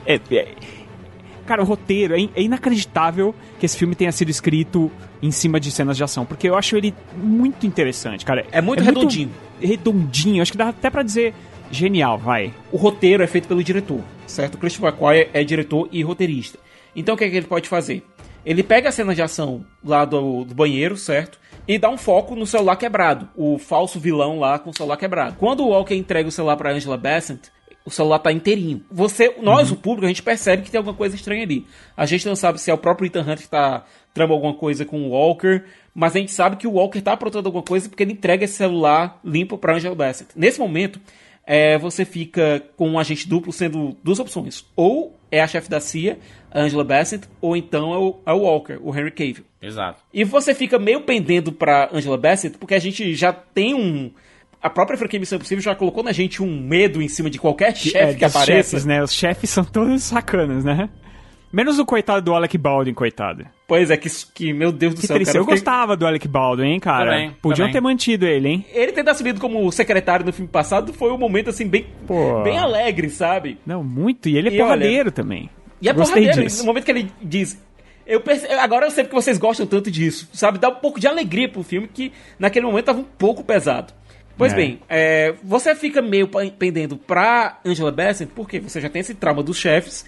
é- 0.06 0.14
é- 0.14 0.36
é- 0.36 0.48
cara, 1.46 1.62
o 1.62 1.64
roteiro, 1.64 2.14
é, 2.14 2.28
é 2.36 2.42
inacreditável 2.42 3.34
que 3.58 3.66
esse 3.66 3.76
filme 3.76 3.94
tenha 3.94 4.12
sido 4.12 4.30
escrito 4.30 4.90
em 5.22 5.30
cima 5.30 5.58
de 5.58 5.70
cenas 5.70 5.96
de 5.96 6.04
ação, 6.04 6.24
porque 6.24 6.48
eu 6.48 6.56
acho 6.56 6.76
ele 6.76 6.94
muito 7.16 7.66
interessante, 7.66 8.24
cara. 8.24 8.46
É 8.52 8.60
muito 8.60 8.82
redondinho. 8.84 9.30
redondinho, 9.60 10.40
acho 10.42 10.52
que 10.52 10.58
dá 10.58 10.68
até 10.68 10.88
pra 10.88 11.02
dizer 11.02 11.34
genial, 11.70 12.18
vai. 12.18 12.52
O 12.72 12.76
roteiro 12.76 13.22
é 13.22 13.26
feito 13.26 13.46
pelo 13.48 13.62
diretor, 13.62 14.00
certo? 14.26 14.54
O 14.54 14.58
Christopher 14.58 14.90
McQuarrie 14.90 15.28
é 15.32 15.44
diretor 15.44 15.88
e 15.92 16.02
roteirista. 16.02 16.58
Então 16.94 17.14
o 17.14 17.18
que, 17.18 17.24
é 17.24 17.30
que 17.30 17.36
ele 17.36 17.46
pode 17.46 17.68
fazer? 17.68 18.04
ele 18.44 18.62
pega 18.62 18.88
a 18.88 18.92
cena 18.92 19.14
de 19.14 19.22
ação 19.22 19.64
lá 19.84 20.04
do, 20.04 20.44
do 20.44 20.54
banheiro, 20.54 20.96
certo? 20.96 21.38
E 21.68 21.78
dá 21.78 21.88
um 21.90 21.98
foco 21.98 22.34
no 22.34 22.46
celular 22.46 22.76
quebrado. 22.76 23.28
O 23.36 23.58
falso 23.58 24.00
vilão 24.00 24.38
lá 24.38 24.58
com 24.58 24.70
o 24.70 24.76
celular 24.76 24.96
quebrado. 24.96 25.36
Quando 25.36 25.60
o 25.60 25.68
Walker 25.68 25.94
entrega 25.94 26.28
o 26.28 26.32
celular 26.32 26.56
pra 26.56 26.72
Angela 26.72 26.96
Bassett, 26.96 27.50
o 27.84 27.90
celular 27.90 28.18
tá 28.18 28.32
inteirinho. 28.32 28.82
Você, 28.90 29.34
nós, 29.40 29.70
o 29.70 29.76
público, 29.76 30.06
a 30.06 30.08
gente 30.08 30.22
percebe 30.22 30.62
que 30.62 30.70
tem 30.70 30.78
alguma 30.78 30.96
coisa 30.96 31.14
estranha 31.14 31.42
ali. 31.42 31.66
A 31.96 32.06
gente 32.06 32.26
não 32.26 32.34
sabe 32.34 32.60
se 32.60 32.70
é 32.70 32.74
o 32.74 32.78
próprio 32.78 33.06
Ethan 33.06 33.22
Hunt 33.22 33.40
que 33.40 33.48
tá 33.48 33.84
trama 34.12 34.34
alguma 34.34 34.54
coisa 34.54 34.84
com 34.84 35.00
o 35.02 35.10
Walker, 35.10 35.62
mas 35.94 36.16
a 36.16 36.18
gente 36.18 36.32
sabe 36.32 36.56
que 36.56 36.66
o 36.66 36.72
Walker 36.72 37.00
tá 37.00 37.12
aprontando 37.12 37.48
alguma 37.48 37.62
coisa 37.62 37.88
porque 37.88 38.02
ele 38.02 38.12
entrega 38.12 38.44
esse 38.44 38.54
celular 38.54 39.20
limpo 39.24 39.56
pra 39.56 39.76
Angela 39.76 39.94
Bassett. 39.94 40.30
Nesse 40.34 40.58
momento, 40.58 41.00
é, 41.52 41.76
você 41.76 42.04
fica 42.04 42.62
com 42.76 42.90
um 42.90 42.96
agente 42.96 43.28
duplo 43.28 43.52
sendo 43.52 43.96
duas 44.04 44.20
opções. 44.20 44.64
Ou 44.76 45.18
é 45.32 45.40
a 45.40 45.48
chefe 45.48 45.68
da 45.68 45.80
CIA, 45.80 46.16
a 46.48 46.60
Angela 46.60 46.84
Bassett, 46.84 47.26
ou 47.40 47.56
então 47.56 47.92
é 47.92 47.98
o, 47.98 48.20
é 48.24 48.32
o 48.32 48.38
Walker, 48.42 48.78
o 48.80 48.96
Henry 48.96 49.10
Cavill. 49.10 49.44
Exato. 49.60 50.00
E 50.14 50.22
você 50.22 50.54
fica 50.54 50.78
meio 50.78 51.00
pendendo 51.00 51.50
pra 51.50 51.90
Angela 51.92 52.16
Bassett, 52.16 52.56
porque 52.56 52.72
a 52.72 52.78
gente 52.78 53.16
já 53.16 53.32
tem 53.32 53.74
um. 53.74 54.12
A 54.62 54.70
própria 54.70 54.96
franquia 54.96 55.18
Missão 55.18 55.38
Impossível 55.38 55.60
já 55.60 55.74
colocou 55.74 56.04
na 56.04 56.12
gente 56.12 56.40
um 56.40 56.60
medo 56.60 57.02
em 57.02 57.08
cima 57.08 57.28
de 57.28 57.38
qualquer 57.40 57.74
chefe 57.76 57.98
É, 57.98 58.14
que 58.14 58.24
apareça. 58.24 58.44
chefes, 58.70 58.84
né? 58.86 59.02
Os 59.02 59.12
chefes 59.12 59.50
são 59.50 59.64
todos 59.64 60.04
sacanas, 60.04 60.64
né? 60.64 60.88
Menos 61.52 61.78
o 61.80 61.84
coitado 61.84 62.22
do 62.22 62.34
Alec 62.34 62.56
Baldwin, 62.56 62.94
coitado. 62.94 63.44
Pois 63.66 63.90
é, 63.90 63.96
que, 63.96 64.08
que 64.32 64.52
meu 64.52 64.70
Deus 64.70 64.94
do 64.94 65.00
Que 65.00 65.06
céu, 65.08 65.16
triste. 65.16 65.32
cara. 65.32 65.42
Eu 65.42 65.46
gostava 65.46 65.96
do 65.96 66.06
Alec 66.06 66.28
Baldwin, 66.28 66.68
hein, 66.74 66.80
cara? 66.80 67.10
Também, 67.12 67.30
Podiam 67.42 67.66
também. 67.66 67.72
ter 67.72 67.80
mantido 67.80 68.26
ele, 68.26 68.48
hein? 68.48 68.66
Ele 68.72 68.92
ter 68.92 69.08
assumido 69.08 69.40
como 69.40 69.70
secretário 69.72 70.24
no 70.24 70.32
filme 70.32 70.48
passado 70.48 70.92
foi 70.92 71.10
um 71.10 71.18
momento, 71.18 71.50
assim, 71.50 71.66
bem, 71.66 71.86
Pô. 72.06 72.40
bem 72.42 72.56
alegre, 72.56 73.10
sabe? 73.10 73.58
Não, 73.66 73.82
muito. 73.82 74.28
E 74.28 74.36
ele 74.38 74.48
é 74.50 74.52
E 74.54 74.58
porradeiro 74.58 75.10
também. 75.10 75.50
E 75.82 75.88
é 75.88 75.92
porradeiro, 75.94 76.42
disso. 76.42 76.60
no 76.60 76.66
momento 76.66 76.84
que 76.84 76.90
ele 76.92 77.10
diz. 77.20 77.60
Eu 78.06 78.20
perce- 78.20 78.46
Agora 78.52 78.86
eu 78.86 78.90
sei 78.90 79.02
porque 79.04 79.16
vocês 79.16 79.38
gostam 79.38 79.66
tanto 79.66 79.90
disso, 79.90 80.28
sabe? 80.32 80.58
Dá 80.58 80.68
um 80.68 80.74
pouco 80.76 81.00
de 81.00 81.06
alegria 81.08 81.48
pro 81.48 81.62
filme 81.62 81.88
que 81.88 82.12
naquele 82.38 82.66
momento 82.66 82.84
tava 82.86 82.98
um 83.00 83.04
pouco 83.04 83.42
pesado. 83.42 83.92
Pois 84.36 84.52
É. 84.52 84.56
bem, 84.56 84.80
é, 84.88 85.34
você 85.44 85.74
fica 85.74 86.00
meio 86.00 86.28
pendendo 86.58 86.96
pra 86.96 87.58
Angela 87.64 87.90
Bassett, 87.92 88.32
porque 88.34 88.58
você 88.58 88.80
já 88.80 88.88
tem 88.88 89.00
esse 89.00 89.14
trauma 89.14 89.42
dos 89.42 89.56
chefes. 89.58 90.06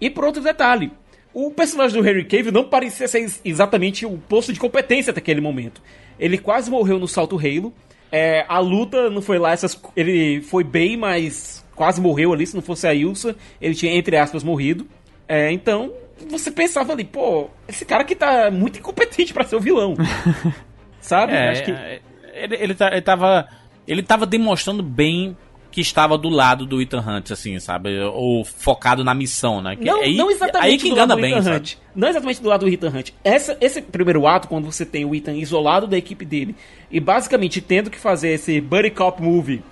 E 0.00 0.10
por 0.10 0.24
outro 0.24 0.42
detalhe, 0.42 0.92
o 1.32 1.50
personagem 1.50 2.00
do 2.00 2.08
Henry 2.08 2.24
Cavill 2.24 2.52
não 2.52 2.64
parecia 2.64 3.08
ser 3.08 3.18
ex- 3.20 3.40
exatamente 3.44 4.04
o 4.06 4.18
posto 4.18 4.52
de 4.52 4.60
competência 4.60 5.10
até 5.10 5.20
aquele 5.20 5.40
momento. 5.40 5.80
Ele 6.18 6.38
quase 6.38 6.70
morreu 6.70 6.98
no 6.98 7.08
salto 7.08 7.38
Halo. 7.38 7.72
É, 8.12 8.44
a 8.48 8.58
luta 8.60 9.10
não 9.10 9.20
foi 9.20 9.38
lá 9.38 9.50
essas. 9.52 9.80
Ele 9.96 10.40
foi 10.42 10.62
bem, 10.62 10.96
mas 10.96 11.64
quase 11.74 12.00
morreu 12.00 12.32
ali. 12.32 12.46
Se 12.46 12.54
não 12.54 12.62
fosse 12.62 12.86
a 12.86 12.94
Ilsa, 12.94 13.34
ele 13.60 13.74
tinha, 13.74 13.92
entre 13.92 14.16
aspas, 14.16 14.44
morrido. 14.44 14.86
É, 15.26 15.50
então, 15.50 15.92
você 16.30 16.50
pensava 16.50 16.92
ali, 16.92 17.02
pô, 17.02 17.48
esse 17.66 17.84
cara 17.84 18.02
aqui 18.02 18.14
tá 18.14 18.50
muito 18.52 18.78
incompetente 18.78 19.32
pra 19.34 19.44
ser 19.44 19.56
o 19.56 19.60
vilão. 19.60 19.96
Sabe? 21.00 21.32
É, 21.32 21.50
Acho 21.50 21.64
que. 21.64 21.70
é, 21.72 22.00
ele, 22.34 22.54
ele, 22.56 22.74
tá- 22.74 22.90
ele 22.92 23.02
tava. 23.02 23.48
Ele 23.86 24.02
tava 24.02 24.24
demonstrando 24.24 24.82
bem 24.82 25.36
que 25.74 25.80
estava 25.80 26.16
do 26.16 26.28
lado 26.28 26.64
do 26.64 26.80
Ethan 26.80 27.00
Hunt, 27.00 27.32
assim, 27.32 27.58
sabe? 27.58 28.00
Ou 28.00 28.44
focado 28.44 29.02
na 29.02 29.12
missão, 29.12 29.60
né? 29.60 29.74
Que 29.74 29.84
Não, 29.84 30.02
aí, 30.02 30.16
não 30.16 30.30
exatamente 30.30 30.64
aí 30.64 30.78
que 30.78 30.88
do 30.88 30.94
lado 30.94 31.12
engana 31.12 31.16
do 31.16 31.20
bem, 31.20 31.36
Ethan? 31.36 31.56
Hunt. 31.56 31.74
Não 31.96 32.08
exatamente 32.08 32.40
do 32.40 32.48
lado 32.48 32.60
do 32.60 32.68
Ethan 32.68 32.96
Hunt. 32.96 33.10
Essa, 33.24 33.58
esse 33.60 33.82
primeiro 33.82 34.24
ato, 34.24 34.46
quando 34.46 34.66
você 34.66 34.86
tem 34.86 35.04
o 35.04 35.12
Ethan 35.12 35.32
isolado 35.32 35.88
da 35.88 35.98
equipe 35.98 36.24
dele 36.24 36.54
e 36.92 37.00
basicamente 37.00 37.60
tendo 37.60 37.90
que 37.90 37.98
fazer 37.98 38.28
esse 38.34 38.60
buddy 38.60 38.90
cop 38.90 39.20
movie 39.20 39.64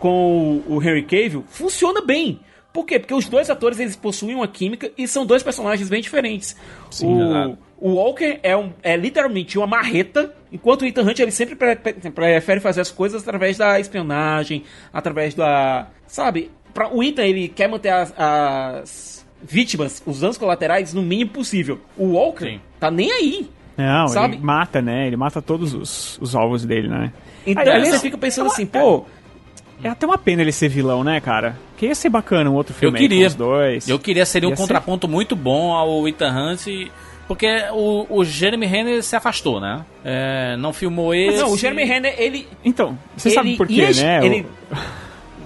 com 0.00 0.60
o, 0.66 0.74
o 0.74 0.82
Henry 0.82 1.04
Cavill, 1.04 1.44
funciona 1.46 2.00
bem. 2.00 2.40
Por 2.74 2.84
quê? 2.84 2.98
Porque 2.98 3.14
os 3.14 3.28
dois 3.28 3.48
atores 3.48 3.78
eles 3.78 3.94
possuem 3.94 4.34
uma 4.34 4.48
química 4.48 4.90
e 4.98 5.06
são 5.06 5.24
dois 5.24 5.44
personagens 5.44 5.88
bem 5.88 6.02
diferentes. 6.02 6.56
Sim, 6.90 7.06
o, 7.06 7.56
o 7.78 7.94
Walker 7.94 8.40
é, 8.42 8.56
um, 8.56 8.72
é 8.82 8.96
literalmente 8.96 9.56
uma 9.56 9.66
marreta, 9.68 10.34
enquanto 10.52 10.82
o 10.82 10.84
Ethan 10.84 11.02
Hunt 11.02 11.20
ele 11.20 11.30
sempre 11.30 11.54
pre- 11.54 11.76
pre- 11.76 11.92
prefere 12.10 12.58
fazer 12.58 12.80
as 12.80 12.90
coisas 12.90 13.22
através 13.22 13.56
da 13.56 13.78
espionagem, 13.78 14.64
através 14.92 15.34
da. 15.36 15.86
Sabe? 16.08 16.50
Pra, 16.74 16.92
o 16.92 17.00
Ethan 17.00 17.22
ele 17.22 17.46
quer 17.46 17.68
manter 17.68 17.90
as, 17.90 18.12
as 18.18 19.26
vítimas, 19.40 20.02
os 20.04 20.18
danos 20.18 20.36
colaterais, 20.36 20.92
no 20.92 21.00
mínimo 21.02 21.30
possível. 21.30 21.78
O 21.96 22.14
Walker 22.14 22.44
Sim. 22.44 22.60
tá 22.80 22.90
nem 22.90 23.08
aí. 23.12 23.48
Não, 23.76 24.08
Sabe? 24.08 24.34
ele 24.34 24.42
mata, 24.44 24.82
né? 24.82 25.06
Ele 25.06 25.16
mata 25.16 25.40
todos 25.40 25.74
os, 25.74 26.18
os 26.20 26.34
alvos 26.34 26.64
dele, 26.64 26.88
né? 26.88 27.12
Então 27.46 27.60
Aliás, 27.62 27.88
você 27.88 27.98
fica 28.00 28.18
pensando 28.18 28.46
assim, 28.46 28.66
pô. 28.66 29.04
É 29.84 29.88
até 29.90 30.06
uma 30.06 30.16
pena 30.18 30.42
ele 30.42 30.50
ser 30.50 30.68
vilão, 30.68 31.04
né, 31.04 31.20
cara? 31.20 31.56
Que 31.76 31.86
ia 31.86 31.94
ser 31.94 32.08
bacana 32.08 32.50
um 32.50 32.54
outro 32.54 32.74
Eu 32.74 32.78
filme 32.78 32.98
aí 32.98 33.04
com 33.04 33.08
queria. 33.10 33.26
os 33.26 33.34
dois. 33.34 33.88
Eu 33.88 33.98
queria 33.98 34.24
seria 34.26 34.48
um 34.48 34.52
Ia 34.52 34.56
ser- 34.56 34.62
contraponto 34.62 35.06
muito 35.06 35.36
bom 35.36 35.72
ao 35.72 36.08
Ethan 36.08 36.30
Hunt. 36.32 36.66
Porque 37.28 37.46
o, 37.72 38.06
o 38.10 38.24
Jeremy 38.24 38.66
Renner 38.66 39.02
se 39.02 39.16
afastou, 39.16 39.58
né? 39.60 39.82
É, 40.04 40.56
não 40.58 40.72
filmou 40.74 41.14
esse. 41.14 41.38
Não, 41.38 41.52
o 41.52 41.56
Jeremy 41.56 41.84
Renner, 41.84 42.14
ele. 42.18 42.46
Então, 42.62 42.98
você 43.16 43.28
ele 43.28 43.34
sabe 43.34 43.56
por 43.56 43.66
quê, 43.66 43.74
ia- 43.74 43.92
né? 43.92 44.26
Ele... 44.26 44.46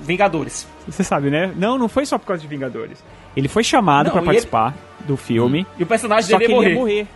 Vingadores. 0.03 0.67
Você 0.87 1.05
sabe, 1.05 1.31
né? 1.31 1.53
Não, 1.57 1.77
não 1.79 1.89
foi 1.89 2.07
só 2.07 2.19
por 2.19 2.27
causa 2.27 2.41
de 2.43 2.49
Vingadores. 2.49 3.03
Ele 3.37 3.47
foi 3.49 3.63
chamado 3.63 4.07
Não, 4.07 4.13
pra 4.13 4.23
e 4.23 4.25
participar 4.25 4.75
do 5.01 5.17
filme. 5.17 5.67
E 5.79 5.83
o 5.83 5.87
personagem 5.87 6.31
dele 6.37 6.45
ia 6.45 6.47
ele 6.47 6.55
morrer. 6.55 6.71
ia 6.71 6.75
morrer. 6.75 7.07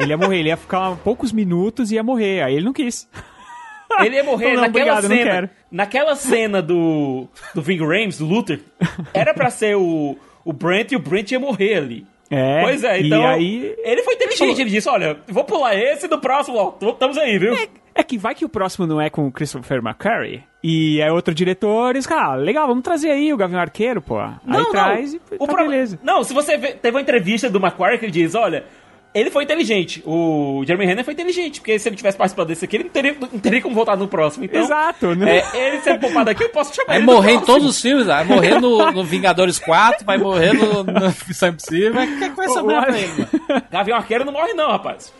Ele 0.00 0.10
ia 0.10 0.16
morrer, 0.16 0.38
ele 0.38 0.48
ia 0.48 0.56
ficar 0.56 0.96
poucos 0.96 1.32
minutos 1.32 1.90
e 1.90 1.96
ia 1.96 2.02
morrer. 2.02 2.42
Aí 2.42 2.54
ele 2.56 2.64
não 2.64 2.72
quis. 2.72 3.08
Ele 4.00 4.16
ia 4.16 4.24
morrer 4.24 4.46
Não, 4.48 4.54
não, 4.54 4.60
naquela 4.62 4.98
obrigado, 4.98 5.02
não 5.08 5.16
cena. 5.16 5.30
quero. 5.30 5.50
Naquela 5.76 6.16
cena 6.16 6.62
do. 6.62 7.28
Do 7.54 7.60
Ving 7.60 7.78
Rhames, 7.84 8.16
do 8.18 8.24
Luther. 8.26 8.60
Era 9.12 9.34
pra 9.34 9.50
ser 9.50 9.76
o. 9.76 10.16
O 10.44 10.52
Brent 10.52 10.92
e 10.92 10.96
o 10.96 10.98
Brent 10.98 11.32
ia 11.32 11.38
morrer 11.40 11.74
ali. 11.74 12.06
É. 12.30 12.62
Pois 12.62 12.82
é, 12.82 13.00
e 13.00 13.06
então. 13.06 13.26
aí- 13.26 13.74
Ele 13.84 14.02
foi 14.02 14.14
inteligente, 14.14 14.38
Falou- 14.38 14.54
ele 14.60 14.70
disse: 14.70 14.88
olha, 14.88 15.18
vou 15.28 15.44
pular 15.44 15.74
esse 15.76 16.08
no 16.08 16.18
próximo, 16.18 16.56
ó, 16.56 16.88
estamos 16.90 17.18
aí, 17.18 17.38
viu? 17.38 17.54
É 17.94 18.02
que 18.02 18.16
vai 18.18 18.34
que 18.34 18.44
o 18.44 18.48
próximo 18.48 18.86
não 18.86 19.00
é 19.00 19.08
com 19.10 19.26
o 19.26 19.32
Christopher 19.32 19.78
McCurry 19.78 20.42
e 20.62 21.00
é 21.00 21.10
outro 21.12 21.32
diretor 21.34 21.94
e 21.94 21.98
os 21.98 22.06
caras, 22.06 22.24
ah, 22.30 22.34
legal, 22.34 22.66
vamos 22.66 22.82
trazer 22.82 23.10
aí 23.10 23.32
o 23.32 23.36
Gavião 23.36 23.60
Arqueiro, 23.60 24.00
pô. 24.02 24.18
aí 24.18 24.34
traz 24.70 25.14
e 25.14 25.20
O 25.38 25.46
tá 25.46 25.52
pro- 25.54 25.64
beleza. 25.64 25.98
Não, 26.02 26.22
se 26.24 26.32
você 26.34 26.56
vê- 26.56 26.72
teve 26.72 26.96
uma 26.96 27.00
entrevista 27.02 27.48
do 27.50 27.60
Macquarie 27.60 27.98
que 27.98 28.06
ele 28.06 28.12
diz: 28.12 28.34
olha. 28.34 28.64
Ele 29.16 29.30
foi 29.30 29.44
inteligente. 29.44 30.02
O 30.06 30.62
Jeremy 30.66 30.84
Renner 30.86 31.04
foi 31.04 31.14
inteligente, 31.14 31.60
porque 31.60 31.78
se 31.78 31.88
ele 31.88 31.96
tivesse 31.96 32.18
participado 32.18 32.48
desse 32.48 32.64
aqui, 32.64 32.76
ele 32.76 32.84
não 32.84 32.90
teria, 32.90 33.16
não 33.18 33.38
teria 33.38 33.62
como 33.62 33.74
voltar 33.74 33.96
no 33.96 34.06
próximo. 34.06 34.44
Então, 34.44 34.60
Exato, 34.62 35.14
né? 35.14 35.38
É, 35.54 35.68
ele 35.68 35.80
sendo 35.80 36.00
poupado 36.00 36.28
aqui, 36.30 36.44
eu 36.44 36.50
posso 36.50 36.74
chamar 36.74 36.88
Vai 36.88 36.96
ele 36.98 37.06
no 37.06 37.12
morrer 37.12 37.32
em 37.32 37.40
todos 37.40 37.66
os 37.66 37.80
filmes, 37.80 38.06
vai 38.06 38.24
morrer 38.24 38.60
no, 38.60 38.92
no 38.92 39.02
Vingadores 39.04 39.58
4, 39.58 40.04
vai 40.04 40.18
morrer 40.18 40.52
no, 40.52 40.84
no 40.84 41.14
Missão 41.26 41.48
Impossível. 41.48 41.92
O 41.92 42.18
que, 42.18 42.24
é 42.24 42.28
que 42.28 42.36
vai 42.36 42.48
sobrar 42.48 42.84
pra 42.86 42.98
ele, 42.98 43.12
mano? 43.12 43.62
Gavião 43.70 43.96
Arqueiro 43.96 44.24
não 44.24 44.32
morre, 44.32 44.52
não, 44.52 44.70
rapaz. 44.70 45.12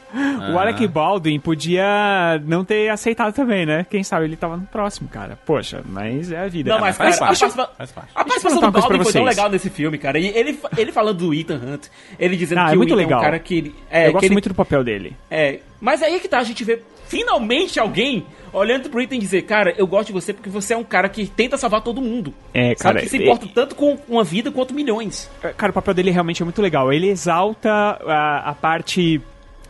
O 0.52 0.58
Alec 0.58 0.86
Baldwin 0.86 1.38
podia 1.40 2.40
não 2.46 2.64
ter 2.64 2.88
aceitado 2.88 3.34
também, 3.34 3.66
né? 3.66 3.84
Quem 3.90 4.02
sabe 4.04 4.24
ele 4.24 4.36
tava 4.36 4.56
no 4.56 4.64
próximo, 4.66 5.08
cara. 5.08 5.38
Poxa, 5.44 5.82
mas 5.84 6.30
é 6.30 6.38
a 6.38 6.48
vida. 6.48 6.70
Não, 6.70 6.78
cara. 6.78 6.86
mas, 6.88 6.96
faz 6.96 7.18
cara, 7.18 7.26
parte, 7.28 7.40
participa- 7.40 7.70
faz 7.76 7.92
parte. 7.92 8.10
a 8.14 8.24
participação 8.24 8.60
do 8.60 8.70
Baldwin 8.70 9.02
foi 9.02 9.12
tão 9.12 9.24
legal 9.24 9.50
nesse 9.50 9.68
filme, 9.68 9.98
cara. 9.98 10.18
E 10.18 10.28
ele, 10.28 10.58
ele 10.76 10.92
falando 10.92 11.18
do 11.18 11.34
Ethan 11.34 11.56
Hunt, 11.56 11.86
ele 12.18 12.36
dizendo 12.36 12.58
Ah, 12.60 12.66
que 12.66 12.70
é 12.70 12.74
o 12.74 12.76
muito 12.78 12.94
Ethan 12.94 13.00
é 13.00 13.04
legal. 13.04 13.18
um 13.20 13.22
cara 13.22 13.38
que 13.38 13.54
ele... 13.58 13.74
É, 13.90 14.08
Eu 14.08 14.12
gosto 14.12 14.24
ele- 14.24 14.32
muito 14.34 14.48
do 14.48 14.54
papel 14.54 14.82
dele. 14.82 15.16
é, 15.30 15.60
mas 15.80 16.02
aí 16.02 16.18
que 16.20 16.28
tá, 16.28 16.38
a 16.38 16.44
gente 16.44 16.64
vê 16.64 16.80
finalmente 17.06 17.78
alguém 17.78 18.26
olhando 18.52 18.88
pro 18.90 19.00
Ethan 19.00 19.16
e 19.16 19.18
dizer, 19.18 19.42
cara, 19.42 19.74
eu 19.76 19.86
gosto 19.86 20.06
de 20.08 20.12
você 20.12 20.32
porque 20.32 20.48
você 20.48 20.74
é 20.74 20.76
um 20.76 20.82
cara 20.84 21.08
que 21.08 21.26
tenta 21.26 21.56
salvar 21.56 21.82
todo 21.82 22.00
mundo. 22.00 22.32
É, 22.54 22.68
Sabe, 22.74 22.78
cara, 22.78 23.00
que 23.00 23.08
se 23.08 23.18
importa 23.18 23.46
tanto 23.54 23.74
com 23.74 23.98
uma 24.08 24.24
vida 24.24 24.50
quanto 24.50 24.72
milhões. 24.74 25.30
Cara, 25.56 25.70
o 25.70 25.74
papel 25.74 25.94
dele 25.94 26.10
realmente 26.10 26.42
é 26.42 26.44
muito 26.44 26.60
legal. 26.62 26.92
Ele 26.92 27.08
exalta 27.08 27.70
a, 27.70 28.50
a 28.50 28.54
parte 28.54 29.20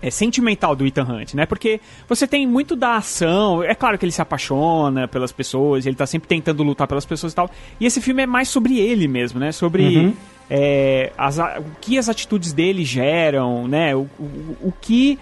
é, 0.00 0.08
sentimental 0.10 0.76
do 0.76 0.86
Ethan 0.86 1.02
Hunt, 1.04 1.34
né? 1.34 1.46
Porque 1.46 1.80
você 2.08 2.26
tem 2.28 2.46
muito 2.46 2.76
da 2.76 2.96
ação. 2.96 3.62
É 3.64 3.74
claro 3.74 3.98
que 3.98 4.04
ele 4.04 4.12
se 4.12 4.22
apaixona 4.22 5.08
pelas 5.08 5.32
pessoas, 5.32 5.84
ele 5.84 5.96
tá 5.96 6.06
sempre 6.06 6.28
tentando 6.28 6.62
lutar 6.62 6.86
pelas 6.86 7.04
pessoas 7.04 7.32
e 7.32 7.36
tal. 7.36 7.50
E 7.80 7.86
esse 7.86 8.00
filme 8.00 8.22
é 8.22 8.26
mais 8.26 8.48
sobre 8.48 8.78
ele 8.78 9.08
mesmo, 9.08 9.40
né? 9.40 9.50
Sobre 9.52 10.14
é, 10.50 11.12
as 11.16 11.38
o 11.38 11.64
que 11.80 11.98
as 11.98 12.08
atitudes 12.08 12.52
dele 12.52 12.84
geram, 12.84 13.66
né? 13.66 13.94
O, 13.94 14.08
o, 14.18 14.56
o 14.64 14.72
que. 14.80 15.18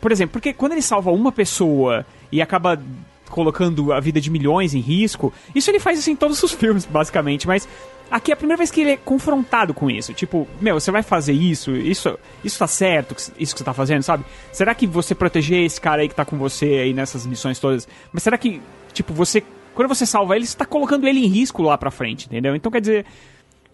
Por 0.00 0.12
exemplo, 0.12 0.32
porque 0.32 0.52
quando 0.52 0.72
ele 0.72 0.82
salva 0.82 1.10
uma 1.10 1.32
pessoa 1.32 2.04
e 2.30 2.40
acaba 2.42 2.80
colocando 3.28 3.92
a 3.92 4.00
vida 4.00 4.20
de 4.20 4.30
milhões 4.30 4.74
em 4.74 4.80
risco, 4.80 5.32
isso 5.54 5.70
ele 5.70 5.80
faz 5.80 5.98
isso 5.98 6.10
em 6.10 6.16
todos 6.16 6.42
os 6.42 6.52
filmes, 6.54 6.84
basicamente, 6.84 7.46
mas 7.46 7.68
aqui 8.10 8.30
é 8.30 8.34
a 8.34 8.36
primeira 8.36 8.58
vez 8.58 8.70
que 8.70 8.80
ele 8.80 8.92
é 8.92 8.96
confrontado 8.96 9.74
com 9.74 9.90
isso. 9.90 10.12
Tipo, 10.12 10.46
meu, 10.60 10.78
você 10.78 10.90
vai 10.90 11.02
fazer 11.02 11.32
isso? 11.32 11.72
Isso, 11.72 12.18
isso 12.44 12.58
tá 12.58 12.66
certo, 12.66 13.14
isso 13.38 13.54
que 13.54 13.58
você 13.58 13.64
tá 13.64 13.74
fazendo, 13.74 14.02
sabe? 14.02 14.24
Será 14.52 14.74
que 14.74 14.86
você 14.86 15.14
proteger 15.14 15.64
esse 15.64 15.80
cara 15.80 16.02
aí 16.02 16.08
que 16.08 16.14
tá 16.14 16.24
com 16.24 16.36
você 16.36 16.66
aí 16.66 16.92
nessas 16.92 17.26
missões 17.26 17.58
todas, 17.58 17.88
mas 18.12 18.22
será 18.22 18.38
que, 18.38 18.60
tipo, 18.92 19.12
você, 19.12 19.42
quando 19.74 19.88
você 19.88 20.06
salva 20.06 20.36
ele, 20.36 20.46
você 20.46 20.56
tá 20.56 20.66
colocando 20.66 21.06
ele 21.06 21.24
em 21.24 21.28
risco 21.28 21.62
lá 21.62 21.76
pra 21.76 21.90
frente, 21.90 22.26
entendeu? 22.26 22.54
Então, 22.54 22.70
quer 22.70 22.80
dizer, 22.80 23.06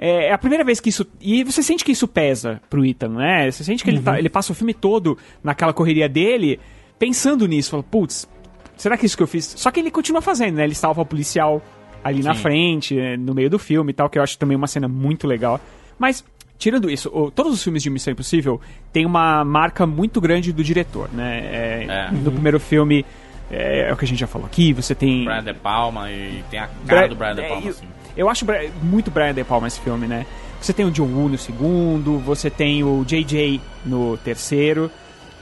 é 0.05 0.26
é 0.28 0.32
a 0.32 0.38
primeira 0.38 0.64
vez 0.64 0.80
que 0.80 0.88
isso. 0.88 1.07
E 1.20 1.44
você 1.44 1.62
sente 1.62 1.84
que 1.84 1.92
isso 1.92 2.09
pesa 2.09 2.61
pro 2.68 2.84
Ethan, 2.84 3.11
né? 3.11 3.50
Você 3.50 3.62
sente 3.64 3.84
que 3.84 3.90
ele, 3.90 4.00
tá, 4.00 4.18
ele 4.18 4.28
passa 4.28 4.53
o 4.53 4.55
filme 4.55 4.74
todo 4.74 5.16
naquela 5.44 5.72
correria 5.72 6.09
dele, 6.09 6.59
pensando 6.98 7.46
nisso. 7.46 7.70
Fala, 7.70 7.82
putz, 7.82 8.28
será 8.76 8.96
que 8.96 9.07
isso 9.07 9.16
que 9.16 9.22
eu 9.22 9.26
fiz? 9.26 9.44
Só 9.57 9.70
que 9.70 9.80
ele 9.80 9.90
continua 9.90 10.20
fazendo, 10.20 10.57
né? 10.57 10.64
Ele 10.64 10.74
salva 10.74 11.03
o 11.03 11.07
policial 11.07 11.62
ali 12.05 12.22
na 12.22 12.34
Sim. 12.34 12.40
frente, 12.42 12.94
né, 12.96 13.16
no 13.16 13.32
meio 13.32 13.48
do 13.48 13.59
filme 13.61 13.90
e 13.90 13.94
tal, 13.94 14.11
que 14.11 14.18
eu 14.18 14.22
acho 14.24 14.36
também 14.36 14.57
uma 14.57 14.66
cena 14.66 14.88
muito 14.88 15.24
legal. 15.28 15.61
Mas, 15.96 16.24
tirando 16.59 16.90
isso, 16.90 17.09
todos 17.32 17.53
os 17.53 17.62
filmes 17.62 17.80
de 17.80 17.88
Missão 17.90 18.12
Impossível 18.12 18.61
tem 18.92 19.07
uma 19.07 19.44
marca 19.44 19.86
muito 19.86 20.20
grande 20.20 20.53
do 20.53 20.64
diretor, 20.64 21.09
né? 21.12 21.38
É, 21.44 21.86
É. 21.88 22.11
No 22.11 22.32
primeiro 22.32 22.59
filme, 22.59 23.07
é, 23.48 23.88
é 23.88 23.92
o 23.92 23.96
que 23.96 24.05
a 24.05 24.09
gente 24.09 24.18
já 24.18 24.26
falou 24.26 24.48
aqui, 24.48 24.72
você 24.72 24.96
tem... 24.96 25.24
Brian 25.26 25.44
De 25.44 25.55
Palma 25.55 26.11
e 26.11 26.42
tem 26.50 26.59
a 26.59 26.66
cara 26.88 27.03
Bra- 27.03 27.07
do 27.07 27.14
Brian 27.14 27.34
De 27.36 27.40
é, 27.42 27.48
Palma, 27.48 27.66
eu- 27.66 27.70
assim. 27.70 27.86
Eu 28.16 28.28
acho 28.28 28.44
muito 28.82 29.10
Brian 29.10 29.34
De 29.34 29.44
Palma 29.44 29.66
esse 29.68 29.80
filme, 29.80 30.06
né? 30.06 30.26
Você 30.60 30.72
tem 30.72 30.86
o 30.86 30.90
John 30.90 31.06
Woo 31.06 31.28
no 31.28 31.38
segundo, 31.38 32.18
você 32.18 32.48
tem 32.48 32.84
o 32.84 33.04
JJ 33.04 33.60
no 33.84 34.16
terceiro, 34.18 34.90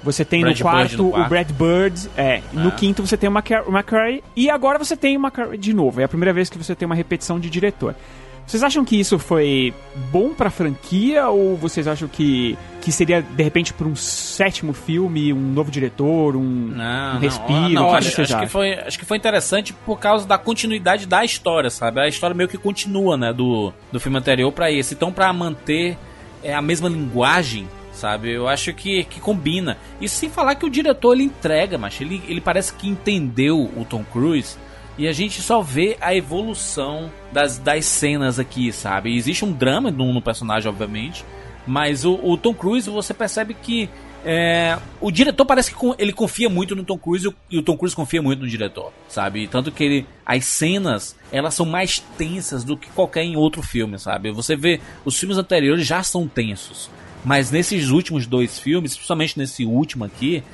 você 0.02 0.24
tem 0.24 0.42
no 0.42 0.56
quarto, 0.56 0.96
no 1.02 1.08
o 1.08 1.12
quarto. 1.12 1.28
Brad 1.28 1.50
Bird, 1.50 2.08
é, 2.16 2.40
no 2.52 2.68
Ah. 2.68 2.72
quinto 2.72 3.06
você 3.06 3.16
tem 3.18 3.28
o 3.28 3.32
o 3.32 3.70
McCary 3.70 4.24
e 4.34 4.48
agora 4.48 4.78
você 4.78 4.96
tem 4.96 5.16
o 5.16 5.20
McCary 5.20 5.58
de 5.58 5.74
novo. 5.74 6.00
É 6.00 6.04
a 6.04 6.08
primeira 6.08 6.32
vez 6.32 6.48
que 6.48 6.56
você 6.56 6.74
tem 6.74 6.86
uma 6.86 6.94
repetição 6.94 7.38
de 7.38 7.50
diretor. 7.50 7.94
Vocês 8.50 8.64
acham 8.64 8.84
que 8.84 8.98
isso 8.98 9.16
foi 9.16 9.72
bom 10.10 10.34
pra 10.34 10.50
franquia 10.50 11.28
ou 11.28 11.56
vocês 11.56 11.86
acham 11.86 12.08
que, 12.08 12.58
que 12.80 12.90
seria 12.90 13.22
de 13.22 13.42
repente 13.44 13.72
para 13.72 13.86
um 13.86 13.94
sétimo 13.94 14.72
filme, 14.72 15.32
um 15.32 15.52
novo 15.52 15.70
diretor, 15.70 16.34
um, 16.34 16.40
Não, 16.40 17.10
um 17.10 17.12
não, 17.14 17.20
respiro? 17.20 17.68
não, 17.68 17.86
o 17.86 17.90
que 17.90 17.96
acho, 17.98 18.22
acho 18.22 18.40
que 18.40 18.48
foi, 18.48 18.72
acho 18.74 18.98
que 18.98 19.04
foi 19.04 19.18
interessante 19.18 19.72
por 19.72 20.00
causa 20.00 20.26
da 20.26 20.36
continuidade 20.36 21.06
da 21.06 21.24
história, 21.24 21.70
sabe? 21.70 22.00
A 22.00 22.08
história 22.08 22.34
meio 22.34 22.48
que 22.48 22.58
continua, 22.58 23.16
né, 23.16 23.32
do, 23.32 23.72
do 23.92 24.00
filme 24.00 24.18
anterior 24.18 24.50
pra 24.50 24.68
esse. 24.68 24.94
Então, 24.94 25.12
pra 25.12 25.32
manter 25.32 25.96
é, 26.42 26.52
a 26.52 26.60
mesma 26.60 26.88
linguagem, 26.88 27.68
sabe? 27.92 28.32
Eu 28.32 28.48
acho 28.48 28.74
que, 28.74 29.04
que 29.04 29.20
combina. 29.20 29.78
E 30.00 30.08
sem 30.08 30.28
falar 30.28 30.56
que 30.56 30.66
o 30.66 30.70
diretor 30.70 31.12
ele 31.12 31.22
entrega, 31.22 31.78
mas 31.78 32.00
ele, 32.00 32.20
ele 32.26 32.40
parece 32.40 32.72
que 32.72 32.88
entendeu 32.88 33.70
o 33.76 33.84
Tom 33.84 34.02
Cruise. 34.02 34.58
E 35.00 35.08
a 35.08 35.12
gente 35.14 35.40
só 35.40 35.62
vê 35.62 35.96
a 35.98 36.14
evolução 36.14 37.10
das, 37.32 37.56
das 37.56 37.86
cenas 37.86 38.38
aqui, 38.38 38.70
sabe? 38.70 39.16
Existe 39.16 39.46
um 39.46 39.50
drama 39.50 39.90
no, 39.90 40.12
no 40.12 40.20
personagem, 40.20 40.68
obviamente. 40.68 41.24
Mas 41.66 42.04
o, 42.04 42.20
o 42.22 42.36
Tom 42.36 42.52
Cruise, 42.52 42.90
você 42.90 43.14
percebe 43.14 43.54
que 43.54 43.88
é, 44.22 44.78
o 45.00 45.10
diretor 45.10 45.46
parece 45.46 45.74
que 45.74 45.94
ele 45.96 46.12
confia 46.12 46.50
muito 46.50 46.76
no 46.76 46.84
Tom 46.84 46.98
Cruise 46.98 47.24
e 47.24 47.28
o, 47.28 47.34
e 47.50 47.58
o 47.58 47.62
Tom 47.62 47.78
Cruise 47.78 47.96
confia 47.96 48.20
muito 48.20 48.40
no 48.40 48.46
diretor, 48.46 48.92
sabe? 49.08 49.48
Tanto 49.48 49.72
que 49.72 49.82
ele, 49.82 50.06
as 50.26 50.44
cenas, 50.44 51.16
elas 51.32 51.54
são 51.54 51.64
mais 51.64 52.00
tensas 52.18 52.62
do 52.62 52.76
que 52.76 52.90
qualquer 52.90 53.22
em 53.22 53.36
outro 53.36 53.62
filme, 53.62 53.98
sabe? 53.98 54.30
Você 54.30 54.54
vê, 54.54 54.82
os 55.02 55.18
filmes 55.18 55.38
anteriores 55.38 55.86
já 55.86 56.02
são 56.02 56.28
tensos. 56.28 56.90
Mas 57.24 57.50
nesses 57.50 57.88
últimos 57.88 58.26
dois 58.26 58.58
filmes, 58.58 58.94
principalmente 58.94 59.38
nesse 59.38 59.64
último 59.64 60.04
aqui, 60.04 60.44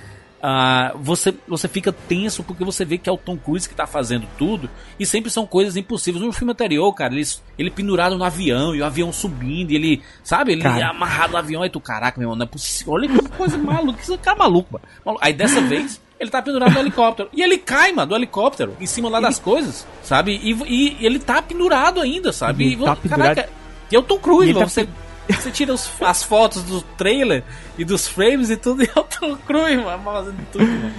ah, 0.43 0.93
você, 0.97 1.35
você 1.49 1.67
fica 1.69 1.93
tenso 1.93 2.43
porque 2.43 2.65
você 2.65 2.85
vê 2.85 2.99
que 2.99 3.09
é 3.09 3.13
o 3.13 3.17
Tom 3.17 3.37
Cruise 3.37 3.69
que 3.69 3.75
tá 3.75 3.87
fazendo 3.87 4.27
tudo 4.39 4.69
e 4.99 5.07
sempre 5.07 5.31
são 5.31 5.47
coisas 5.47 5.77
impossíveis. 5.77 6.25
No 6.25 6.33
filme 6.33 6.53
anterior, 6.53 6.93
cara, 6.93 7.15
ele, 7.15 7.27
ele 7.59 7.71
pendurado 7.71 8.17
no 8.17 8.25
avião 8.25 8.75
e 8.75 8.81
o 8.81 8.85
avião 8.85 9.13
subindo 9.13 9.71
e 9.73 9.75
ele, 9.77 10.03
sabe, 10.23 10.53
ele 10.53 10.63
Cara. 10.63 10.91
amarrado 10.91 11.33
no 11.33 11.39
avião. 11.39 11.63
Aí 11.63 11.71
tu, 11.71 11.81
caraca, 11.81 12.19
meu 12.19 12.27
irmão, 12.27 12.37
não 12.37 12.45
é 12.45 12.49
possível. 12.49 12.93
Olha 12.93 13.09
que 13.09 13.29
coisa 13.31 13.57
maluca, 13.59 13.99
que 14.03 14.19
cara 14.19 14.37
maluco, 14.39 14.73
mano. 14.73 14.85
Maluco. 15.05 15.25
Aí 15.25 15.33
dessa 15.33 15.61
vez. 15.61 16.01
Ele 16.19 16.31
tá 16.31 16.41
pendurado 16.41 16.73
no 16.73 16.81
helicóptero. 16.81 17.29
E 17.31 17.43
ele 17.43 17.59
cai, 17.59 17.93
mano, 17.93 18.09
do 18.09 18.17
helicóptero, 18.17 18.75
em 18.81 18.87
cima 18.87 19.07
lá 19.11 19.21
das 19.21 19.39
coisas, 19.39 19.87
sabe? 20.03 20.41
E, 20.43 20.53
e 20.67 21.05
ele 21.05 21.19
tá 21.19 21.43
pendurado 21.43 22.01
ainda, 22.01 22.33
sabe? 22.33 22.65
Ele 22.65 22.73
E, 22.75 22.79
tá 22.79 22.95
vo- 22.95 23.01
pendurado. 23.03 23.35
Caraca, 23.37 23.53
e 23.93 23.95
é 23.95 23.99
o 23.99 24.03
Tom 24.03 24.19
Cruise, 24.19 24.47
E 24.47 24.49
ele 24.49 24.55
mano. 24.55 24.65
tá 24.67 24.71
Você, 24.73 24.89
você 25.35 25.51
tira 25.51 25.73
os- 25.73 25.91
as 26.01 26.23
fotos 26.23 26.63
do 26.63 26.81
trailer 26.83 27.43
e 27.79 27.85
dos 27.85 28.07
frames 28.07 28.51
e 28.51 28.57
tudo, 28.57 28.83
e 28.83 28.87
é 28.95 28.99
o 28.99 29.05
Tom 29.05 29.37
Cruise, 29.47 29.77
mano, 29.77 30.03
fazendo 30.05 30.47
tudo, 30.53 30.65
mano. 30.67 30.93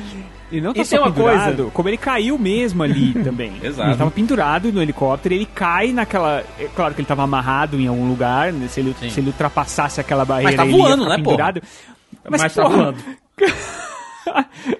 E 0.49 0.61
não 0.61 0.73
tá 0.73 0.81
E 0.81 0.85
só 0.85 0.95
tem 0.95 0.99
uma 1.05 1.11
pendurado, 1.11 1.55
coisa- 1.57 1.71
como 1.71 1.89
ele 1.89 1.97
caiu 1.97 2.37
mesmo 2.39 2.81
ali 2.81 3.13
também. 3.21 3.53
Exato. 3.61 3.89
Ele 3.89 3.97
tava 3.97 4.11
pendurado 4.11 4.71
no 4.71 4.81
helicóptero, 4.81 5.35
ele 5.35 5.45
cai 5.45 5.91
naquela. 5.91 6.41
É 6.57 6.69
claro 6.73 6.93
que 6.93 7.01
ele 7.01 7.07
tava 7.07 7.23
amarrado 7.23 7.77
em 7.79 7.87
algum 7.87 8.07
lugar, 8.07 8.53
né? 8.53 8.67
se, 8.69 8.79
ele, 8.79 8.95
Sim. 8.99 9.09
se 9.09 9.19
ele 9.19 9.27
ultrapassasse 9.27 9.99
aquela 9.99 10.23
barreira. 10.23 10.55
tá 10.55 10.65
ele 10.65 10.71
ia 10.73 10.77
voando, 10.81 11.03
ficar 11.03 11.17
né, 11.17 11.23
pendurado. 11.23 11.61
Mas, 12.29 12.53
tá 12.53 12.61
porra, 12.63 12.75
voando. 12.77 13.03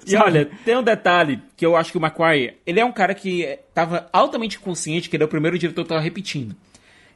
E 0.05 0.15
olha, 0.17 0.49
tem 0.65 0.75
um 0.75 0.83
detalhe 0.83 1.39
que 1.55 1.65
eu 1.65 1.75
acho 1.75 1.91
que 1.91 1.97
o 1.97 2.01
McQuarrie, 2.01 2.53
ele 2.65 2.79
é 2.81 2.85
um 2.85 2.91
cara 2.91 3.13
que 3.15 3.57
tava 3.73 4.07
altamente 4.11 4.59
consciente 4.59 5.09
que 5.09 5.15
ele 5.15 5.23
é 5.23 5.25
o 5.25 5.29
primeiro 5.29 5.57
diretor 5.57 5.83
que 5.83 5.89
tava 5.89 6.01
repetindo. 6.01 6.53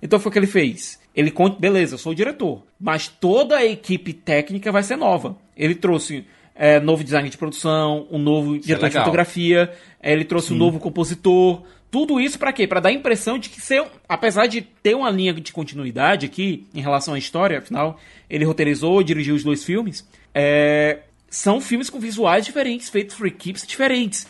Então 0.01 0.17
foi 0.19 0.29
o 0.29 0.34
que 0.34 0.39
ele 0.39 0.47
fez. 0.47 0.97
Ele 1.16 1.30
conta, 1.30 1.59
beleza, 1.59 1.95
eu 1.95 1.97
sou 1.97 2.14
o 2.14 2.16
diretor, 2.16 2.64
mas 2.80 3.07
toda 3.07 3.57
a 3.57 3.66
equipe 3.66 4.14
técnica 4.14 4.72
vai 4.72 4.82
ser 4.82 4.95
nova. 4.95 5.36
Ele 5.57 5.76
trouxe 5.76 6.26
eh, 6.55 6.80
novo 6.80 7.03
design 7.03 7.30
de 7.30 7.38
produção, 7.38 8.07
um 8.09 8.18
novo 8.18 8.57
diretor 8.57 8.88
de 8.88 8.93
legal. 8.93 9.03
fotografia, 9.03 9.74
ele 10.01 10.24
trouxe 10.24 10.53
um 10.53 10.57
novo 10.57 10.80
compositor. 10.80 11.64
Tudo 11.89 12.20
isso 12.20 12.39
pra 12.39 12.53
quê? 12.53 12.66
Pra 12.66 12.80
dar 12.80 12.89
a 12.89 12.93
impressão 12.93 13.38
de 13.38 13.49
que 13.49 13.59
apesar 14.07 14.47
de 14.47 14.62
ter 14.62 14.95
uma 14.95 15.09
linha 15.09 15.34
de 15.34 15.51
continuidade 15.51 16.26
aqui 16.26 16.66
em 16.74 16.82
relação 16.82 17.14
à 17.14 17.18
história, 17.18 17.57
afinal, 17.57 17.99
ele 18.30 18.45
roteirizou 18.45 19.01
e 19.01 19.03
dirigiu 19.03 19.36
os 19.36 19.43
dois 19.43 19.64
filmes, 19.66 20.07
é, 20.34 20.99
são 21.30 21.59
filmes 21.59 21.89
com 21.89 21.99
visuais 21.99 22.45
diferentes, 22.45 22.89
feitos 22.89 23.16
por 23.16 23.28
equipes 23.28 23.68
diferentes. 23.68 24.26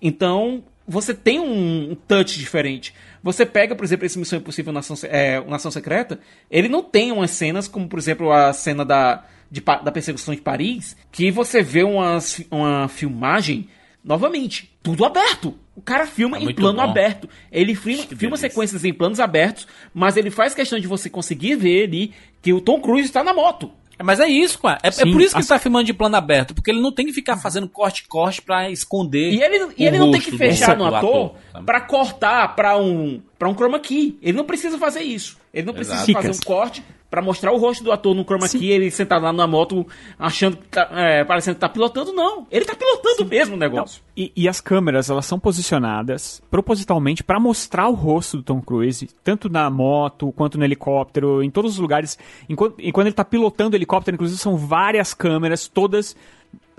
Então, 0.00 0.62
você 0.86 1.14
tem 1.14 1.40
um, 1.40 1.92
um 1.92 1.94
touch 1.94 2.38
diferente. 2.38 2.94
Você 3.22 3.44
pega, 3.44 3.74
por 3.74 3.84
exemplo, 3.84 4.06
esse 4.06 4.18
Missão 4.18 4.38
Impossível 4.38 4.72
Nação, 4.72 4.96
é, 5.04 5.40
Nação 5.42 5.70
Secreta, 5.70 6.18
ele 6.50 6.68
não 6.68 6.82
tem 6.82 7.12
umas 7.12 7.30
cenas 7.30 7.68
como, 7.68 7.88
por 7.88 7.98
exemplo, 7.98 8.32
a 8.32 8.52
cena 8.52 8.84
da, 8.84 9.24
de 9.50 9.60
da 9.60 9.92
perseguição 9.92 10.34
de 10.34 10.40
Paris, 10.40 10.96
que 11.12 11.30
você 11.30 11.62
vê 11.62 11.82
umas, 11.82 12.42
uma 12.50 12.88
filmagem, 12.88 13.68
novamente, 14.02 14.70
tudo 14.82 15.04
aberto. 15.04 15.54
O 15.76 15.82
cara 15.82 16.06
filma 16.06 16.36
É 16.38 16.42
em 16.42 16.54
plano 16.54 16.78
bom. 16.78 16.84
aberto. 16.90 17.28
Ele 17.50 17.74
filma, 17.74 18.04
Que 18.04 18.16
filma 18.16 18.36
sequências 18.36 18.84
em 18.84 18.92
planos 18.92 19.20
abertos, 19.20 19.66
mas 19.94 20.16
ele 20.16 20.30
faz 20.30 20.54
questão 20.54 20.78
de 20.78 20.86
você 20.86 21.08
conseguir 21.10 21.56
ver 21.56 21.84
ali 21.84 22.12
que 22.42 22.52
o 22.52 22.60
Tom 22.60 22.80
Cruise 22.80 23.06
está 23.08 23.22
na 23.22 23.32
moto. 23.34 23.70
Mas 24.02 24.20
é 24.20 24.26
isso, 24.28 24.58
cara. 24.58 24.78
É, 24.82 24.88
é 24.88 24.90
Sim, 24.90 25.12
por 25.12 25.20
isso 25.20 25.30
que 25.30 25.36
a- 25.36 25.40
ele 25.40 25.48
tá 25.48 25.58
filmando 25.58 25.84
de 25.84 25.92
plano 25.94 26.16
aberto, 26.16 26.54
porque 26.54 26.70
ele 26.70 26.80
não 26.80 26.92
tem 26.92 27.06
que 27.06 27.12
ficar 27.12 27.36
fazendo 27.36 27.68
corte-corte 27.68 28.42
pra 28.42 28.70
esconder. 28.70 29.32
E 29.32 29.42
ele, 29.42 29.72
e 29.76 29.84
ele 29.86 29.98
não 29.98 30.10
tem 30.10 30.20
que 30.20 30.36
fechar 30.36 30.76
no 30.76 30.86
ator, 30.94 31.34
sabe? 31.52 31.66
pra 31.66 31.80
cortar 31.80 32.54
pra 32.56 32.76
um, 32.78 33.20
pra 33.38 33.48
um 33.48 33.54
chroma 33.54 33.78
key. 33.80 34.18
Ele 34.22 34.36
não 34.36 34.44
precisa 34.44 34.78
fazer 34.78 35.02
isso. 35.02 35.38
Ele 35.52 35.66
não 35.66 35.74
precisa 35.74 35.96
Exato. 35.96 36.12
fazer 36.12 36.30
um 36.30 36.38
corte 36.44 36.84
pra 37.10 37.20
mostrar 37.20 37.52
o 37.52 37.58
rosto 37.58 37.82
do 37.82 37.90
ator 37.90 38.14
no 38.14 38.24
chroma 38.24 38.46
Sim. 38.46 38.58
key, 38.60 38.70
ele 38.70 38.90
sentado 38.90 39.24
lá 39.24 39.32
na 39.32 39.46
moto 39.46 39.86
achando 40.18 40.56
que 40.56 40.68
tá, 40.68 40.88
é, 40.92 41.24
parecendo 41.24 41.56
que 41.56 41.60
tá 41.60 41.68
pilotando. 41.68 42.12
Não, 42.12 42.46
ele 42.50 42.64
tá 42.64 42.74
pilotando 42.74 43.28
mesmo 43.28 43.56
o 43.56 43.58
negócio. 43.58 44.00
E, 44.16 44.32
e 44.36 44.48
as 44.48 44.60
câmeras, 44.60 45.10
elas 45.10 45.26
são 45.26 45.38
posicionadas 45.38 46.40
propositalmente 46.50 47.24
pra 47.24 47.40
mostrar 47.40 47.88
o 47.88 47.94
rosto 47.94 48.36
do 48.36 48.42
Tom 48.42 48.60
Cruise, 48.60 49.08
tanto 49.24 49.48
na 49.48 49.68
moto 49.68 50.32
quanto 50.32 50.56
no 50.56 50.64
helicóptero, 50.64 51.42
em 51.42 51.50
todos 51.50 51.72
os 51.72 51.78
lugares. 51.78 52.16
Enquanto, 52.48 52.76
e 52.78 52.92
quando 52.92 53.08
ele 53.08 53.14
tá 53.14 53.24
pilotando 53.24 53.74
o 53.74 53.76
helicóptero, 53.76 54.14
inclusive, 54.14 54.40
são 54.40 54.56
várias 54.56 55.12
câmeras, 55.12 55.66
todas 55.66 56.14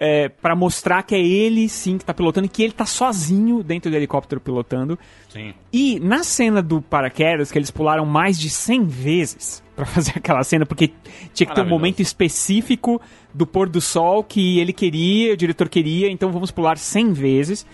é, 0.04 0.30
para 0.30 0.56
mostrar 0.56 1.04
que 1.04 1.14
é 1.14 1.20
ele 1.20 1.70
sim 1.70 2.00
que 2.00 2.04
tá 2.04 2.12
pilotando, 2.12 2.48
e 2.48 2.50
que 2.50 2.64
ele 2.64 2.74
tá 2.74 2.88
sozinho 2.88 3.62
dentro 3.62 3.92
do 3.92 3.96
helicóptero 3.96 4.42
pilotando. 4.42 4.98
Sim. 5.30 5.54
E 5.72 6.00
na 6.00 6.24
cena 6.24 6.60
do 6.60 6.82
paraquedas, 6.82 7.52
que 7.52 7.60
eles 7.60 7.70
pularam 7.70 8.04
mais 8.04 8.40
de 8.40 8.50
100 8.50 8.86
vezes 8.86 9.64
pra 9.76 9.86
fazer 9.88 10.14
aquela 10.16 10.44
cena, 10.44 10.66
porque 10.66 10.92
tinha 11.36 11.46
que 11.46 11.54
ter 11.54 11.62
um 11.62 11.70
momento 11.70 12.02
específico 12.02 13.00
do 13.32 13.46
pôr 13.46 13.70
do 13.70 13.80
sol 13.80 14.24
que 14.24 14.60
ele 14.60 14.74
queria, 14.74 15.34
o 15.34 15.38
diretor 15.38 15.70
queria, 15.70 16.10
então 16.10 16.32
vamos 16.32 16.50
pular 16.50 16.80
100 16.80 17.14
vezes. 17.14 17.66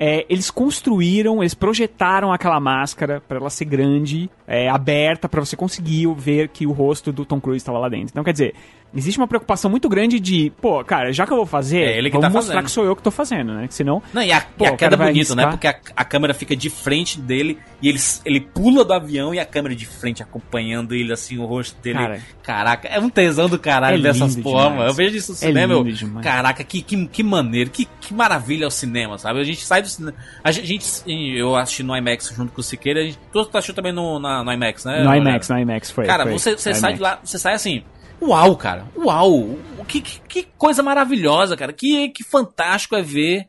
É, 0.00 0.26
eles 0.28 0.50
construíram, 0.50 1.40
eles 1.40 1.54
projetaram 1.54 2.32
aquela 2.32 2.58
máscara 2.58 3.20
pra 3.28 3.36
ela 3.36 3.50
ser 3.50 3.66
grande, 3.66 4.28
é, 4.46 4.68
aberta, 4.68 5.28
pra 5.28 5.44
você 5.44 5.54
conseguir 5.54 6.12
ver 6.16 6.48
que 6.48 6.66
o 6.66 6.72
rosto 6.72 7.12
do 7.12 7.24
Tom 7.24 7.40
Cruise 7.40 7.58
estava 7.58 7.78
lá 7.78 7.88
dentro. 7.88 8.08
Então, 8.10 8.24
quer 8.24 8.32
dizer, 8.32 8.54
existe 8.94 9.18
uma 9.18 9.26
preocupação 9.26 9.70
muito 9.70 9.88
grande 9.88 10.20
de, 10.20 10.52
pô, 10.60 10.82
cara, 10.84 11.12
já 11.12 11.26
que 11.26 11.32
eu 11.32 11.36
vou 11.36 11.46
fazer, 11.46 11.78
É 11.82 11.98
ele 11.98 12.10
que 12.10 12.16
vamos 12.16 12.28
tá 12.28 12.30
mostrar 12.32 12.54
fazendo. 12.54 12.64
que 12.66 12.70
sou 12.70 12.84
eu 12.84 12.94
que 12.96 13.02
tô 13.02 13.10
fazendo, 13.10 13.52
né? 13.54 13.66
Que 13.68 13.74
senão. 13.74 14.02
Não, 14.12 14.22
e 14.22 14.32
a, 14.32 14.40
Pô, 14.40 14.64
e 14.64 14.68
a 14.68 14.76
queda 14.76 14.96
é 14.96 15.34
né? 15.34 15.46
Porque 15.46 15.66
a, 15.66 15.74
a 15.96 16.04
câmera 16.04 16.32
fica 16.34 16.54
de 16.56 16.70
frente 16.70 17.20
dele 17.20 17.58
e 17.82 17.88
ele, 17.88 17.98
ele 18.24 18.40
pula 18.40 18.84
do 18.84 18.92
avião 18.92 19.34
e 19.34 19.38
a 19.40 19.44
câmera 19.46 19.74
de 19.74 19.86
frente 19.86 20.22
acompanhando 20.22 20.94
ele, 20.94 21.12
assim, 21.12 21.38
o 21.38 21.44
rosto 21.44 21.80
dele. 21.82 21.98
Cara. 21.98 22.20
Caraca, 22.42 22.88
é 22.88 22.98
um 23.00 23.08
tesão 23.08 23.48
do 23.48 23.58
caralho 23.58 23.98
É 23.98 24.00
dessas 24.00 24.36
porra. 24.36 24.84
Eu 24.86 24.94
vejo 24.94 25.16
isso 25.16 25.32
no 25.32 25.36
É 25.36 25.40
cinema, 25.40 25.72
eu, 25.72 25.82
lindo 25.82 25.96
demais. 25.96 26.24
caraca, 26.24 26.62
que, 26.64 26.82
que, 26.82 27.06
que 27.06 27.22
maneiro, 27.22 27.70
que, 27.70 27.88
que 28.00 28.12
maravilha 28.14 28.64
é 28.64 28.68
o 28.68 28.70
cinema, 28.70 29.18
sabe? 29.18 29.40
A 29.40 29.44
gente 29.44 29.64
sai 29.64 29.82
do 29.82 29.88
cinema. 29.88 30.16
A 30.42 30.50
gente, 30.52 31.02
eu 31.36 31.56
assisti 31.56 31.82
no 31.82 31.96
IMAX 31.96 32.32
junto 32.36 32.52
com 32.52 32.60
o 32.60 32.64
Siqueira, 32.64 33.00
a 33.00 33.04
gente, 33.04 33.18
tu 33.32 33.40
assistiu 33.40 33.74
também 33.74 33.92
no, 33.92 34.18
na- 34.18 34.44
no 34.44 34.52
IMAX, 34.52 34.84
né? 34.84 35.02
No? 35.02 35.14
IMAX, 35.14 35.48
no 35.48 35.58
IMAX 35.58 35.90
foi. 35.90 36.06
Cara, 36.06 36.24
foi. 36.24 36.32
você, 36.32 36.56
você 36.56 36.74
sai 36.74 36.94
de 36.94 37.00
lá, 37.00 37.18
você 37.22 37.38
sai 37.38 37.54
assim, 37.54 37.82
uau, 38.20 38.56
cara, 38.56 38.86
uau, 38.96 39.58
que, 39.86 40.00
que, 40.00 40.20
que 40.20 40.42
coisa 40.56 40.82
maravilhosa, 40.82 41.56
cara, 41.56 41.72
que, 41.72 42.08
que 42.08 42.24
fantástico 42.24 42.96
é 42.96 43.02
ver 43.02 43.46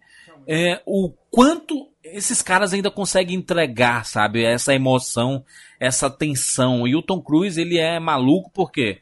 é, 0.48 0.82
o 0.86 1.12
quanto 1.32 1.90
esses 2.04 2.42
caras 2.42 2.74
ainda 2.74 2.92
conseguem 2.92 3.36
entregar, 3.36 4.06
sabe, 4.06 4.44
essa 4.44 4.74
emoção, 4.74 5.44
essa 5.80 6.10
tensão, 6.10 6.88
e 6.88 6.96
o 6.96 7.02
Tom 7.02 7.22
Cruise, 7.22 7.60
ele 7.60 7.78
é 7.78 8.00
maluco 8.00 8.52
porque 8.54 9.00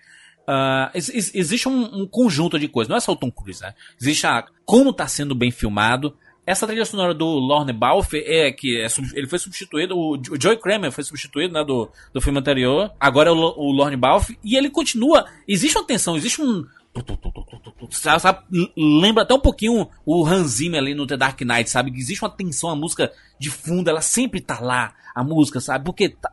ex- 0.93 1.33
existe 1.33 1.67
um, 1.67 2.03
um 2.03 2.07
conjunto 2.07 2.57
de 2.57 2.67
coisas, 2.67 2.89
não 2.89 2.97
é 2.97 3.01
só 3.01 3.11
o 3.11 3.17
Tom 3.17 3.31
Cruise, 3.31 3.61
né, 3.61 3.73
existe 3.99 4.25
a, 4.25 4.45
como 4.65 4.93
tá 4.93 5.07
sendo 5.07 5.35
bem 5.35 5.51
filmado, 5.51 6.15
essa 6.45 6.67
trilha 6.67 6.85
sonora 6.85 7.13
do 7.13 7.25
Lorne 7.25 7.71
Balfe 7.71 8.17
é 8.17 8.51
que 8.51 8.81
é, 8.81 8.87
ele 9.13 9.27
foi 9.27 9.39
substituído, 9.39 9.97
o, 9.97 10.19
Joey 10.39 10.57
Kramer 10.57 10.91
foi 10.91 11.03
substituído, 11.03 11.53
né, 11.53 11.63
do, 11.63 11.89
do 12.13 12.21
filme 12.21 12.39
anterior. 12.39 12.91
Agora 12.99 13.29
é 13.29 13.31
o, 13.31 13.37
o 13.37 13.71
Lorne 13.71 13.95
Balfe 13.95 14.37
e 14.43 14.57
ele 14.57 14.69
continua. 14.69 15.25
Existe 15.47 15.77
uma 15.77 15.87
tensão, 15.87 16.17
existe 16.17 16.41
um 16.41 16.65
sabe, 17.89 18.21
sabe, 18.21 18.39
lembra 18.77 19.23
até 19.23 19.33
um 19.33 19.39
pouquinho 19.39 19.89
o 20.05 20.25
Hans 20.25 20.51
Zimmer 20.51 20.79
ali 20.79 20.93
no 20.93 21.07
The 21.07 21.17
Dark 21.17 21.41
Knight, 21.41 21.69
sabe? 21.69 21.91
Existe 21.95 22.23
uma 22.23 22.29
tensão, 22.29 22.69
a 22.69 22.75
música 22.75 23.11
de 23.39 23.49
fundo, 23.49 23.89
ela 23.89 24.01
sempre 24.01 24.39
tá 24.39 24.59
lá, 24.59 24.93
a 25.15 25.23
música, 25.23 25.59
sabe? 25.59 25.85
Porque 25.85 26.09
tá- 26.09 26.31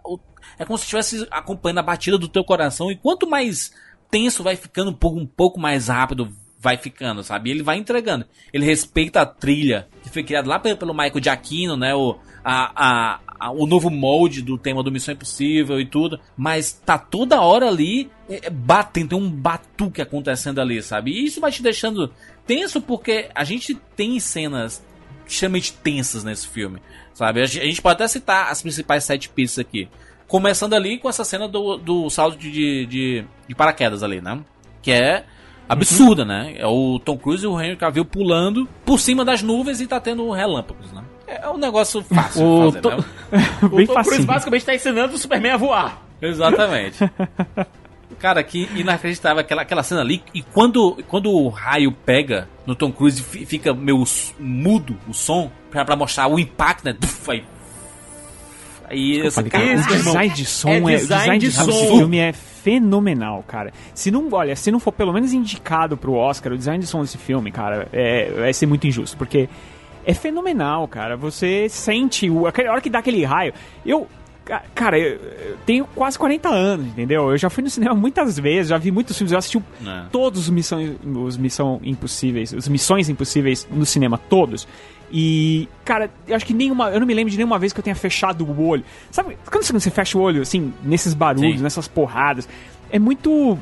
é 0.58 0.64
como 0.64 0.76
se 0.76 0.84
estivesse 0.84 1.26
acompanhando 1.30 1.78
a 1.78 1.82
batida 1.82 2.18
do 2.18 2.28
teu 2.28 2.44
coração 2.44 2.90
e 2.90 2.96
quanto 2.96 3.28
mais 3.28 3.72
tenso 4.10 4.42
vai 4.42 4.56
ficando 4.56 4.90
um 4.90 4.94
pouco, 4.94 5.18
um 5.18 5.26
pouco 5.26 5.58
mais 5.58 5.88
rápido 5.88 6.30
vai 6.60 6.76
ficando, 6.76 7.22
sabe? 7.22 7.50
Ele 7.50 7.62
vai 7.62 7.78
entregando. 7.78 8.26
Ele 8.52 8.66
respeita 8.66 9.22
a 9.22 9.26
trilha 9.26 9.88
que 10.02 10.10
foi 10.10 10.22
criada 10.22 10.46
lá 10.46 10.58
pelo, 10.58 10.92
Michael 10.92 11.22
Giacchino, 11.22 11.74
né? 11.76 11.94
O, 11.94 12.18
a, 12.44 12.72
a, 12.74 13.20
a- 13.40 13.50
o 13.50 13.66
novo 13.66 13.88
molde 13.88 14.42
do 14.42 14.58
tema 14.58 14.82
do 14.82 14.92
Missão 14.92 15.14
Impossível 15.14 15.80
e 15.80 15.86
tudo. 15.86 16.20
Mas 16.36 16.72
tá 16.72 16.98
toda 16.98 17.40
hora 17.40 17.66
ali 17.66 18.10
é, 18.28 18.46
é, 18.46 18.50
batendo, 18.50 19.08
tem 19.08 19.18
um 19.18 19.30
batuque 19.30 20.02
acontecendo 20.02 20.60
ali, 20.60 20.82
sabe? 20.82 21.10
E 21.12 21.24
isso 21.24 21.40
vai 21.40 21.50
te 21.50 21.62
deixando 21.62 22.12
tenso 22.46 22.78
porque 22.82 23.30
a 23.34 23.42
gente 23.42 23.74
tem 23.96 24.20
cenas 24.20 24.84
extremamente 25.26 25.72
tensas 25.72 26.24
nesse 26.24 26.46
filme, 26.46 26.78
sabe? 27.14 27.40
A 27.40 27.46
gente 27.46 27.80
pode 27.80 27.94
até 27.94 28.06
citar 28.08 28.50
as 28.50 28.60
principais 28.60 29.04
sete 29.04 29.28
pistas 29.30 29.64
aqui. 29.64 29.88
Começando 30.28 30.74
ali 30.74 30.98
com 30.98 31.08
essa 31.08 31.24
cena 31.24 31.48
do, 31.48 31.76
do 31.78 32.10
salto 32.10 32.36
de, 32.36 32.84
de, 32.86 33.24
de 33.48 33.54
paraquedas 33.54 34.02
ali, 34.02 34.20
né? 34.20 34.44
Que 34.82 34.92
é 34.92 35.24
absurda, 35.72 36.24
né? 36.24 36.54
É 36.56 36.66
o 36.66 36.98
Tom 36.98 37.16
Cruise 37.16 37.44
e 37.44 37.46
o 37.46 37.60
Henry 37.60 37.76
Cavill 37.76 38.04
pulando 38.04 38.68
por 38.84 38.98
cima 39.00 39.24
das 39.24 39.42
nuvens 39.42 39.80
e 39.80 39.86
tá 39.86 40.00
tendo 40.00 40.30
relâmpagos, 40.30 40.90
né? 40.92 41.02
É 41.26 41.48
um 41.48 41.56
negócio 41.56 42.02
fácil 42.02 42.44
O 42.44 42.66
de 42.66 42.72
fazer, 42.72 42.80
Tom- 42.80 42.96
né? 42.96 43.04
O 43.70 43.86
Tom 43.86 44.02
Cruise 44.02 44.26
basicamente 44.26 44.64
tá 44.64 44.74
ensinando 44.74 45.14
o 45.14 45.18
Superman 45.18 45.52
a 45.52 45.56
voar. 45.56 46.02
Exatamente. 46.20 46.98
Cara, 48.18 48.42
que 48.42 48.68
inacreditável 48.74 49.40
aquela, 49.40 49.62
aquela 49.62 49.82
cena 49.82 50.00
ali. 50.02 50.22
E 50.34 50.42
quando, 50.42 50.98
quando 51.08 51.30
o 51.30 51.48
raio 51.48 51.90
pega 51.92 52.48
no 52.66 52.74
Tom 52.74 52.90
Cruise 52.92 53.20
e 53.20 53.24
fi- 53.24 53.46
fica 53.46 53.72
meio 53.72 54.04
mudo 54.38 54.96
o 55.08 55.14
som, 55.14 55.50
pra, 55.70 55.84
pra 55.86 55.96
mostrar 55.96 56.26
o 56.26 56.38
impacto, 56.38 56.84
né? 56.84 56.92
Duf, 56.98 57.30
aí. 57.30 57.44
Aí 58.88 59.20
esse 59.20 59.36
Falei, 59.36 59.50
cara. 59.50 59.64
o 59.64 59.86
design 59.86 60.34
de 60.34 60.44
som 60.44 60.68
É 60.68 60.76
é, 60.76 60.80
o 60.80 60.86
design 60.86 60.98
design 60.98 61.38
de 61.38 61.48
de 61.48 61.54
som 61.54 61.66
desse 61.66 61.78
som. 61.88 61.96
filme 61.96 62.18
é 62.18 62.34
fenomenal, 62.62 63.44
cara. 63.46 63.72
Se 63.94 64.10
não, 64.10 64.28
olha, 64.32 64.54
se 64.56 64.70
não 64.70 64.78
for 64.80 64.92
pelo 64.92 65.12
menos 65.12 65.32
indicado 65.32 65.96
pro 65.96 66.14
Oscar, 66.14 66.52
o 66.52 66.58
design 66.58 66.78
de 66.80 66.86
som 66.86 67.00
desse 67.02 67.18
filme, 67.18 67.50
cara, 67.50 67.88
é, 67.92 68.30
vai 68.32 68.52
ser 68.52 68.66
muito 68.66 68.86
injusto, 68.86 69.16
porque 69.16 69.48
é 70.04 70.14
fenomenal, 70.14 70.86
cara. 70.88 71.16
Você 71.16 71.68
sente 71.68 72.28
o, 72.30 72.46
aquela 72.46 72.72
hora 72.72 72.80
que 72.80 72.90
dá 72.90 72.98
aquele 73.00 73.24
raio. 73.24 73.52
Eu 73.84 74.06
ca- 74.44 74.62
Cara, 74.74 74.98
eu 74.98 75.18
eu 75.50 75.56
tenho 75.66 75.84
quase 75.94 76.18
40 76.18 76.48
anos, 76.48 76.86
entendeu? 76.86 77.30
Eu 77.30 77.36
já 77.38 77.50
fui 77.50 77.62
no 77.62 77.70
cinema 77.70 77.94
muitas 77.94 78.38
vezes, 78.38 78.68
já 78.70 78.78
vi 78.78 78.90
muitos 78.90 79.16
filmes, 79.16 79.32
eu 79.32 79.38
assisti 79.38 79.58
É. 79.58 80.02
todos 80.10 80.40
os 80.42 80.50
Missões, 80.50 80.92
os 81.04 81.36
Missão 81.36 81.80
Impossíveis, 81.82 82.52
os 82.52 82.66
Missões 82.68 83.08
Impossíveis 83.08 83.66
no 83.70 83.84
cinema, 83.84 84.16
todos. 84.18 84.66
E, 85.12 85.68
cara, 85.84 86.10
eu 86.26 86.36
acho 86.36 86.46
que 86.46 86.54
nenhuma. 86.54 86.90
Eu 86.90 87.00
não 87.00 87.06
me 87.06 87.14
lembro 87.14 87.30
de 87.30 87.36
nenhuma 87.36 87.58
vez 87.58 87.72
que 87.72 87.80
eu 87.80 87.84
tenha 87.84 87.96
fechado 87.96 88.44
o 88.44 88.66
olho. 88.66 88.84
Sabe, 89.10 89.36
quando 89.50 89.64
você- 89.64 89.90
fecha 89.90 90.16
o 90.16 90.20
olho, 90.20 90.42
assim, 90.42 90.72
nesses 90.84 91.14
barulhos, 91.14 91.56
Sim. 91.56 91.62
nessas 91.62 91.88
porradas, 91.88 92.48
é 92.90 92.98
muito. 92.98 93.58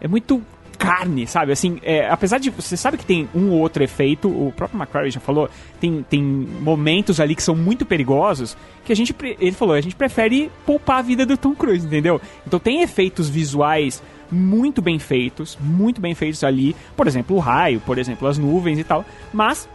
É 0.00 0.08
muito 0.08 0.42
carne, 0.76 1.26
sabe? 1.26 1.52
Assim, 1.52 1.78
é, 1.82 2.08
apesar 2.10 2.38
de. 2.38 2.50
Você 2.50 2.76
sabe 2.76 2.96
que 2.98 3.06
tem 3.06 3.28
um 3.34 3.50
ou 3.50 3.60
outro 3.60 3.82
efeito, 3.82 4.28
o 4.28 4.52
próprio 4.54 4.78
McCrary 4.78 5.10
já 5.10 5.20
falou, 5.20 5.48
tem, 5.80 6.04
tem 6.10 6.20
momentos 6.22 7.20
ali 7.20 7.34
que 7.34 7.42
são 7.42 7.54
muito 7.54 7.86
perigosos, 7.86 8.56
que 8.84 8.92
a 8.92 8.96
gente. 8.96 9.14
Ele 9.38 9.52
falou, 9.52 9.74
a 9.74 9.80
gente 9.80 9.94
prefere 9.94 10.50
poupar 10.66 10.98
a 10.98 11.02
vida 11.02 11.24
do 11.24 11.36
Tom 11.36 11.54
Cruise, 11.54 11.86
entendeu? 11.86 12.20
Então 12.46 12.58
tem 12.58 12.82
efeitos 12.82 13.28
visuais 13.28 14.02
muito 14.30 14.82
bem 14.82 14.98
feitos, 14.98 15.56
muito 15.60 16.00
bem 16.00 16.14
feitos 16.14 16.42
ali. 16.42 16.74
Por 16.96 17.06
exemplo, 17.06 17.36
o 17.36 17.38
raio, 17.38 17.80
por 17.80 17.96
exemplo, 17.98 18.26
as 18.26 18.36
nuvens 18.36 18.78
e 18.78 18.84
tal. 18.84 19.04
Mas 19.32 19.68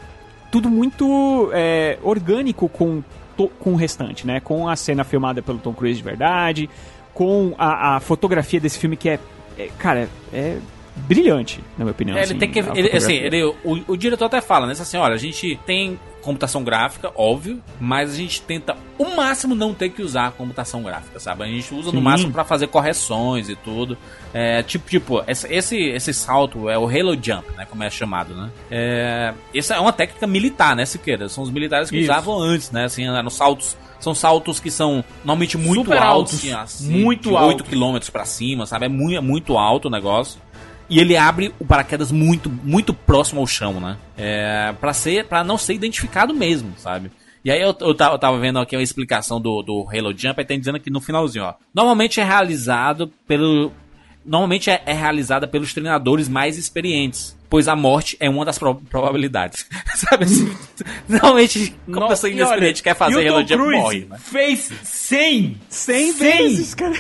tudo 0.52 0.70
muito 0.70 1.50
é, 1.54 1.98
orgânico 2.02 2.68
com, 2.70 3.04
com 3.60 3.74
o 3.74 3.76
restante, 3.76 4.26
né? 4.26 4.40
Com 4.40 4.68
a 4.68 4.76
cena 4.76 5.04
filmada 5.04 5.42
pelo 5.42 5.58
Tom 5.58 5.74
Cruise 5.74 5.98
de 5.98 6.04
verdade, 6.04 6.70
com 7.14 7.54
a, 7.58 7.96
a 7.96 8.00
fotografia 8.00 8.60
desse 8.60 8.80
filme 8.80 8.96
que 8.96 9.10
é, 9.10 9.20
é, 9.58 9.70
cara, 9.78 10.10
é 10.34 10.58
brilhante, 10.96 11.60
na 11.78 11.86
minha 11.86 11.92
opinião. 11.92 12.18
É, 12.18 12.22
ele 12.22 12.32
assim, 12.32 12.40
tem 12.40 12.52
que. 12.52 12.60
Ele, 12.60 12.90
assim, 12.96 13.14
ele, 13.14 13.44
o, 13.44 13.84
o 13.88 13.98
diretor 13.98 14.26
até 14.26 14.42
fala, 14.42 14.66
né? 14.66 14.74
Assim, 14.74 14.98
olha, 14.98 15.16
a 15.16 15.18
gente 15.18 15.58
tem 15.66 16.00
computação 16.22 16.64
gráfica, 16.64 17.12
óbvio, 17.16 17.62
mas 17.80 18.12
a 18.12 18.16
gente 18.16 18.42
tenta 18.42 18.76
o 18.98 19.16
máximo 19.16 19.56
não 19.56 19.74
ter 19.74 19.90
que 19.90 20.02
usar 20.02 20.28
a 20.28 20.32
computação 20.32 20.84
gráfica, 20.84 21.20
sabe? 21.20 21.44
A 21.44 21.48
gente 21.48 21.74
usa 21.74 21.92
no 21.92 21.98
Sim. 21.98 22.04
máximo 22.04 22.32
pra 22.32 22.44
fazer 22.44 22.68
correções 22.68 23.50
e 23.50 23.56
tudo. 23.56 23.98
É, 24.34 24.62
tipo, 24.64 24.90
tipo, 24.90 25.24
esse, 25.28 25.78
esse, 25.78 26.14
salto 26.14 26.70
é 26.70 26.78
o 26.78 26.86
Halo 26.86 27.14
Jump, 27.14 27.46
né? 27.58 27.66
Como 27.70 27.84
é 27.84 27.90
chamado, 27.90 28.34
né? 28.36 28.50
É, 28.70 29.34
essa 29.56 29.76
é 29.76 29.80
uma 29.80 29.94
técnica 29.94 30.28
militar, 30.28 30.76
né, 30.76 30.86
Siqueira? 30.86 31.30
São 31.30 31.44
os 31.44 31.50
militares 31.50 31.90
que 31.90 31.98
Isso. 31.98 32.12
usavam 32.12 32.40
antes, 32.40 32.72
né? 32.72 32.86
Assim, 32.86 33.08
nos 33.08 33.34
saltos. 33.34 33.78
São 34.00 34.16
saltos 34.16 34.62
que 34.62 34.72
são 34.72 35.04
normalmente 35.26 35.58
muito 35.58 35.84
Super 35.84 35.98
altos, 36.02 36.34
altos. 36.46 36.56
assim, 36.56 36.90
Muito 36.90 37.30
de 37.30 37.36
alto. 37.36 37.48
8 37.48 37.64
km 37.66 37.98
pra 38.12 38.24
cima, 38.24 38.66
sabe? 38.66 38.86
É 38.86 38.90
muito, 38.90 39.18
é 39.18 39.22
muito 39.22 39.58
alto 39.58 39.90
o 39.90 39.92
negócio. 39.92 40.40
E 40.90 41.00
ele 41.00 41.16
abre 41.16 41.54
o 41.60 41.66
paraquedas 41.66 42.12
muito, 42.12 42.50
muito 42.50 42.94
próximo 42.94 43.40
ao 43.40 43.48
chão, 43.48 43.80
né? 43.80 43.98
É, 44.18 44.74
pra, 44.80 44.92
ser, 44.94 45.26
pra 45.26 45.44
não 45.44 45.58
ser 45.58 45.74
identificado 45.76 46.34
mesmo, 46.34 46.74
sabe? 46.78 47.12
E 47.46 47.52
aí 47.52 47.62
eu, 47.62 47.76
eu, 47.80 47.96
tava, 47.96 48.16
eu 48.16 48.20
tava 48.20 48.38
vendo 48.40 48.60
aqui 48.60 48.76
a 48.76 48.82
explicação 48.82 49.40
do, 49.40 49.62
do 49.62 49.88
Halo 49.88 50.14
Jump, 50.18 50.40
aí 50.40 50.46
tem 50.46 50.60
dizendo 50.60 50.76
aqui 50.76 50.90
no 50.90 51.00
finalzinho, 51.00 51.46
ó. 51.46 51.54
Normalmente 51.74 52.20
é 52.20 52.24
realizado 52.24 53.12
pelo. 53.28 53.72
Normalmente 54.26 54.70
é, 54.70 54.82
é 54.86 54.94
realizada 54.94 55.48
pelos 55.48 55.74
treinadores 55.74 56.28
mais 56.28 56.58
experientes. 56.58 57.38
Pois 57.50 57.68
a 57.68 57.76
morte 57.76 58.16
é 58.20 58.30
uma 58.30 58.46
das 58.46 58.60
pro- 58.60 58.76
probabilidades. 58.76 59.66
Sabe 59.96 60.26
assim? 60.26 60.54
Normalmente, 61.08 61.74
como 61.86 62.04
a 62.06 62.10
pessoa 62.10 62.30
E 62.30 62.34
olha, 62.34 62.42
inexperiente 62.42 62.84
quer 62.84 62.96
fazer 62.96 63.28
Halo 63.28 63.48
Jump, 63.48 63.58
morre, 63.72 64.08
né? 64.10 64.18
Fez 64.20 64.70
100! 64.84 65.58
100 65.70 66.12
vezes, 66.14 66.76
cara. 66.76 66.94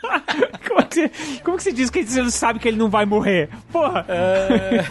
como, 0.68 0.86
que 0.86 0.94
você, 0.94 1.10
como 1.44 1.56
que 1.56 1.62
você 1.62 1.72
diz 1.72 1.90
que 1.90 2.04
você 2.04 2.22
não 2.22 2.30
sabe 2.30 2.58
que 2.58 2.68
ele 2.68 2.76
não 2.76 2.88
vai 2.88 3.04
morrer? 3.04 3.48
Porra! 3.72 4.04
É. 4.08 4.84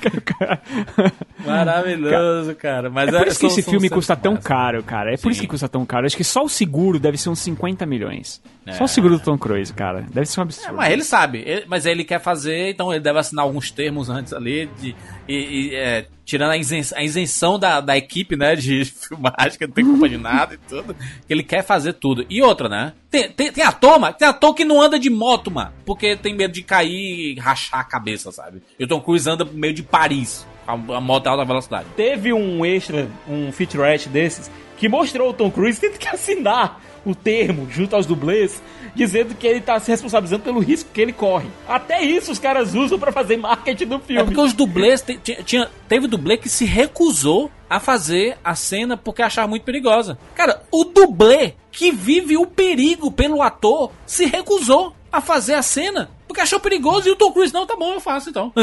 Maravilhoso, 1.45 2.55
cara. 2.55 2.89
Mas 2.89 3.09
É 3.13 3.17
por 3.17 3.27
isso 3.27 3.39
que 3.39 3.45
esse 3.45 3.61
filme 3.63 3.89
custa 3.89 4.15
tão 4.15 4.33
massa. 4.33 4.47
caro, 4.47 4.83
cara. 4.83 5.13
É 5.13 5.17
por 5.17 5.31
isso 5.31 5.39
Sim. 5.41 5.45
que 5.45 5.51
custa 5.51 5.69
tão 5.69 5.85
caro. 5.85 6.05
Acho 6.05 6.17
que 6.17 6.23
só 6.23 6.43
o 6.43 6.49
seguro 6.49 6.99
deve 6.99 7.17
ser 7.17 7.29
uns 7.29 7.39
50 7.39 7.85
milhões. 7.85 8.41
É. 8.65 8.73
Só 8.73 8.83
o 8.83 8.87
seguro 8.87 9.17
do 9.17 9.23
Tom 9.23 9.37
Cruise, 9.37 9.71
cara. 9.73 10.05
Deve 10.11 10.25
ser 10.25 10.39
um 10.39 10.43
absurdo. 10.43 10.69
É, 10.69 10.73
mas 10.73 10.91
ele 10.91 11.03
sabe, 11.03 11.43
ele- 11.45 11.65
mas 11.67 11.85
ele 11.85 12.03
quer 12.03 12.19
fazer, 12.19 12.69
então 12.71 12.91
ele 12.91 12.99
deve 13.01 13.17
assinar 13.19 13.43
alguns 13.45 13.71
termos 13.71 14.09
antes 14.09 14.33
ali, 14.33 14.69
de, 14.79 14.93
e, 15.27 15.69
e, 15.71 15.75
é, 15.75 16.05
tirando 16.25 16.51
a 16.51 16.57
isenção, 16.57 16.97
a 16.97 17.01
isenção 17.03 17.57
da, 17.57 17.79
da 17.79 17.95
equipe, 17.97 18.35
né, 18.35 18.57
de 18.57 18.83
filmagem, 19.07 19.57
que 19.57 19.65
não 19.67 19.73
tem 19.73 19.85
culpa 19.85 20.09
de 20.09 20.17
nada 20.17 20.55
e 20.55 20.57
tudo, 20.57 20.93
que 20.93 21.33
ele 21.33 21.43
quer 21.43 21.63
fazer 21.63 21.93
tudo. 21.93 22.25
E 22.29 22.41
outra, 22.41 22.67
né, 22.67 22.91
tem, 23.09 23.29
tem, 23.31 23.53
tem 23.53 23.63
ator, 23.63 23.97
mano, 23.99 24.13
tem 24.13 24.27
ator 24.27 24.53
que 24.53 24.65
não 24.65 24.81
anda 24.81 24.96
de 24.99 25.09
moto, 25.09 25.51
mano, 25.51 25.73
porque 25.85 26.15
tem 26.15 26.35
medo 26.35 26.53
de 26.53 26.63
cair 26.63 27.35
e 27.35 27.39
rachar 27.39 27.79
a 27.79 27.83
cabeça, 27.83 28.31
sabe? 28.31 28.61
E 28.79 28.83
o 28.83 28.87
Tom 28.87 28.99
Cruise 29.01 29.29
anda 29.29 29.45
meio 29.45 29.73
de 29.73 29.83
Paris, 29.83 30.45
a, 30.67 30.73
a 30.73 31.01
moto 31.01 31.27
alta 31.27 31.45
velocidade. 31.45 31.87
Teve 31.95 32.33
um 32.33 32.65
extra, 32.65 33.09
um 33.27 33.51
featurette 33.51 34.09
desses, 34.09 34.51
que 34.77 34.87
mostrou 34.87 35.29
o 35.29 35.33
Tom 35.33 35.49
Cruise 35.49 35.79
tendo 35.81 35.97
que 35.97 36.07
assinar 36.07 36.81
o 37.05 37.15
termo 37.15 37.67
junto 37.71 37.95
aos 37.95 38.05
dublês, 38.05 38.61
dizendo 38.97 39.35
que 39.35 39.45
ele 39.47 39.61
tá 39.61 39.79
se 39.79 39.89
responsabilizando 39.91 40.43
pelo 40.43 40.59
risco 40.59 40.89
que 40.93 40.99
ele 40.99 41.13
corre. 41.13 41.47
Até 41.67 42.03
isso 42.03 42.31
os 42.31 42.39
caras 42.39 42.73
usam 42.73 42.97
pra 42.99 43.11
fazer 43.11 43.37
marketing 43.37 43.85
do 43.85 43.95
É 43.95 43.99
filme. 43.99 44.23
porque 44.25 44.41
os 44.41 44.53
dublês, 44.53 45.01
te- 45.01 45.17
tinha- 45.43 45.69
teve 45.87 46.07
dublê 46.07 46.35
que 46.37 46.49
se 46.49 46.65
recusou 46.65 47.49
a 47.69 47.79
fazer 47.79 48.37
a 48.43 48.55
cena 48.55 48.97
porque 48.97 49.21
achava 49.21 49.47
muito 49.47 49.63
perigosa. 49.63 50.17
Cara, 50.33 50.63
o 50.71 50.83
dublê 50.85 51.53
que 51.71 51.91
vive 51.91 52.37
o 52.37 52.45
perigo 52.47 53.11
pelo 53.11 53.41
ator 53.41 53.91
se 54.05 54.25
recusou 54.25 54.93
a 55.17 55.21
fazer 55.21 55.55
a 55.55 55.61
cena 55.61 56.09
porque 56.27 56.41
achou 56.41 56.59
perigoso 56.59 57.07
e 57.07 57.11
o 57.11 57.15
Tom 57.15 57.31
Cruise, 57.31 57.53
não, 57.53 57.65
tá 57.65 57.75
bom, 57.75 57.93
eu 57.93 58.01
faço 58.01 58.29
então. 58.29 58.53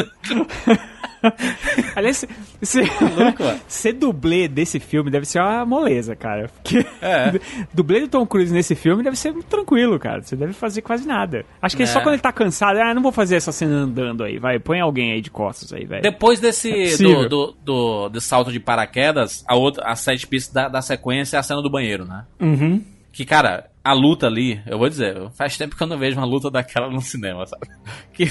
Aliás, 1.97 2.27
ser, 2.61 2.87
mano. 3.01 3.61
ser 3.67 3.95
dublê 3.95 4.47
desse 4.47 4.79
filme 4.79 5.11
deve 5.11 5.25
ser 5.25 5.41
uma 5.41 5.65
moleza, 5.65 6.15
cara. 6.15 6.51
Porque 6.51 6.87
É. 7.01 7.33
dublê 7.73 8.01
do 8.01 8.09
Tom 8.09 8.27
Cruise 8.27 8.53
nesse 8.53 8.75
filme 8.75 9.03
deve 9.03 9.17
ser 9.17 9.33
muito 9.33 9.47
tranquilo, 9.47 9.99
cara. 9.99 10.23
Você 10.23 10.37
deve 10.37 10.53
fazer 10.53 10.83
quase 10.83 11.09
nada. 11.09 11.47
Acho 11.63 11.75
que 11.77 11.83
é. 11.83 11.85
É. 11.85 11.87
só 11.87 12.01
quando 12.03 12.13
ele 12.13 12.23
tá 12.23 12.31
cansado, 12.31 12.79
ah, 12.79 12.93
não 12.93 13.03
vou 13.03 13.11
fazer 13.11 13.37
essa 13.37 13.51
cena 13.51 13.75
andando 13.75 14.23
aí, 14.23 14.39
vai, 14.39 14.59
põe 14.59 14.81
alguém 14.81 15.13
aí 15.13 15.23
de 15.23 15.31
costas 15.31 15.73
aí, 15.73 15.87
velho. 15.87 16.03
Depois 16.03 16.39
desse 16.39 16.71
É 16.71 16.97
do, 16.99 17.29
do, 17.29 17.57
do, 17.65 18.09
do 18.11 18.21
salto 18.21 18.53
de 18.53 18.61
paraquedas, 18.61 19.43
a 19.49 19.57
outra, 19.57 19.85
a 19.87 19.97
sete 19.97 20.27
pistas 20.27 20.53
da, 20.53 20.69
da 20.69 20.83
sequência 20.83 21.39
é 21.39 21.41
a 21.41 21.43
cena 21.43 21.63
do 21.63 21.71
banheiro, 21.71 22.05
né? 22.05 22.27
Uhum. 22.39 22.85
Que, 23.15 23.25
cara, 23.25 23.71
a 23.85 23.93
luta 23.93 24.27
ali, 24.27 24.61
eu 24.67 24.77
vou 24.77 24.89
dizer, 24.89 25.15
faz 25.39 25.57
tempo 25.57 25.77
que 25.77 25.83
eu 25.83 25.87
não 25.87 25.97
vejo 25.97 26.17
uma 26.19 26.27
luta 26.27 26.51
daquela 26.51 26.91
no 26.91 27.01
cinema, 27.01 27.47
sabe? 27.47 27.69
Que 28.13 28.25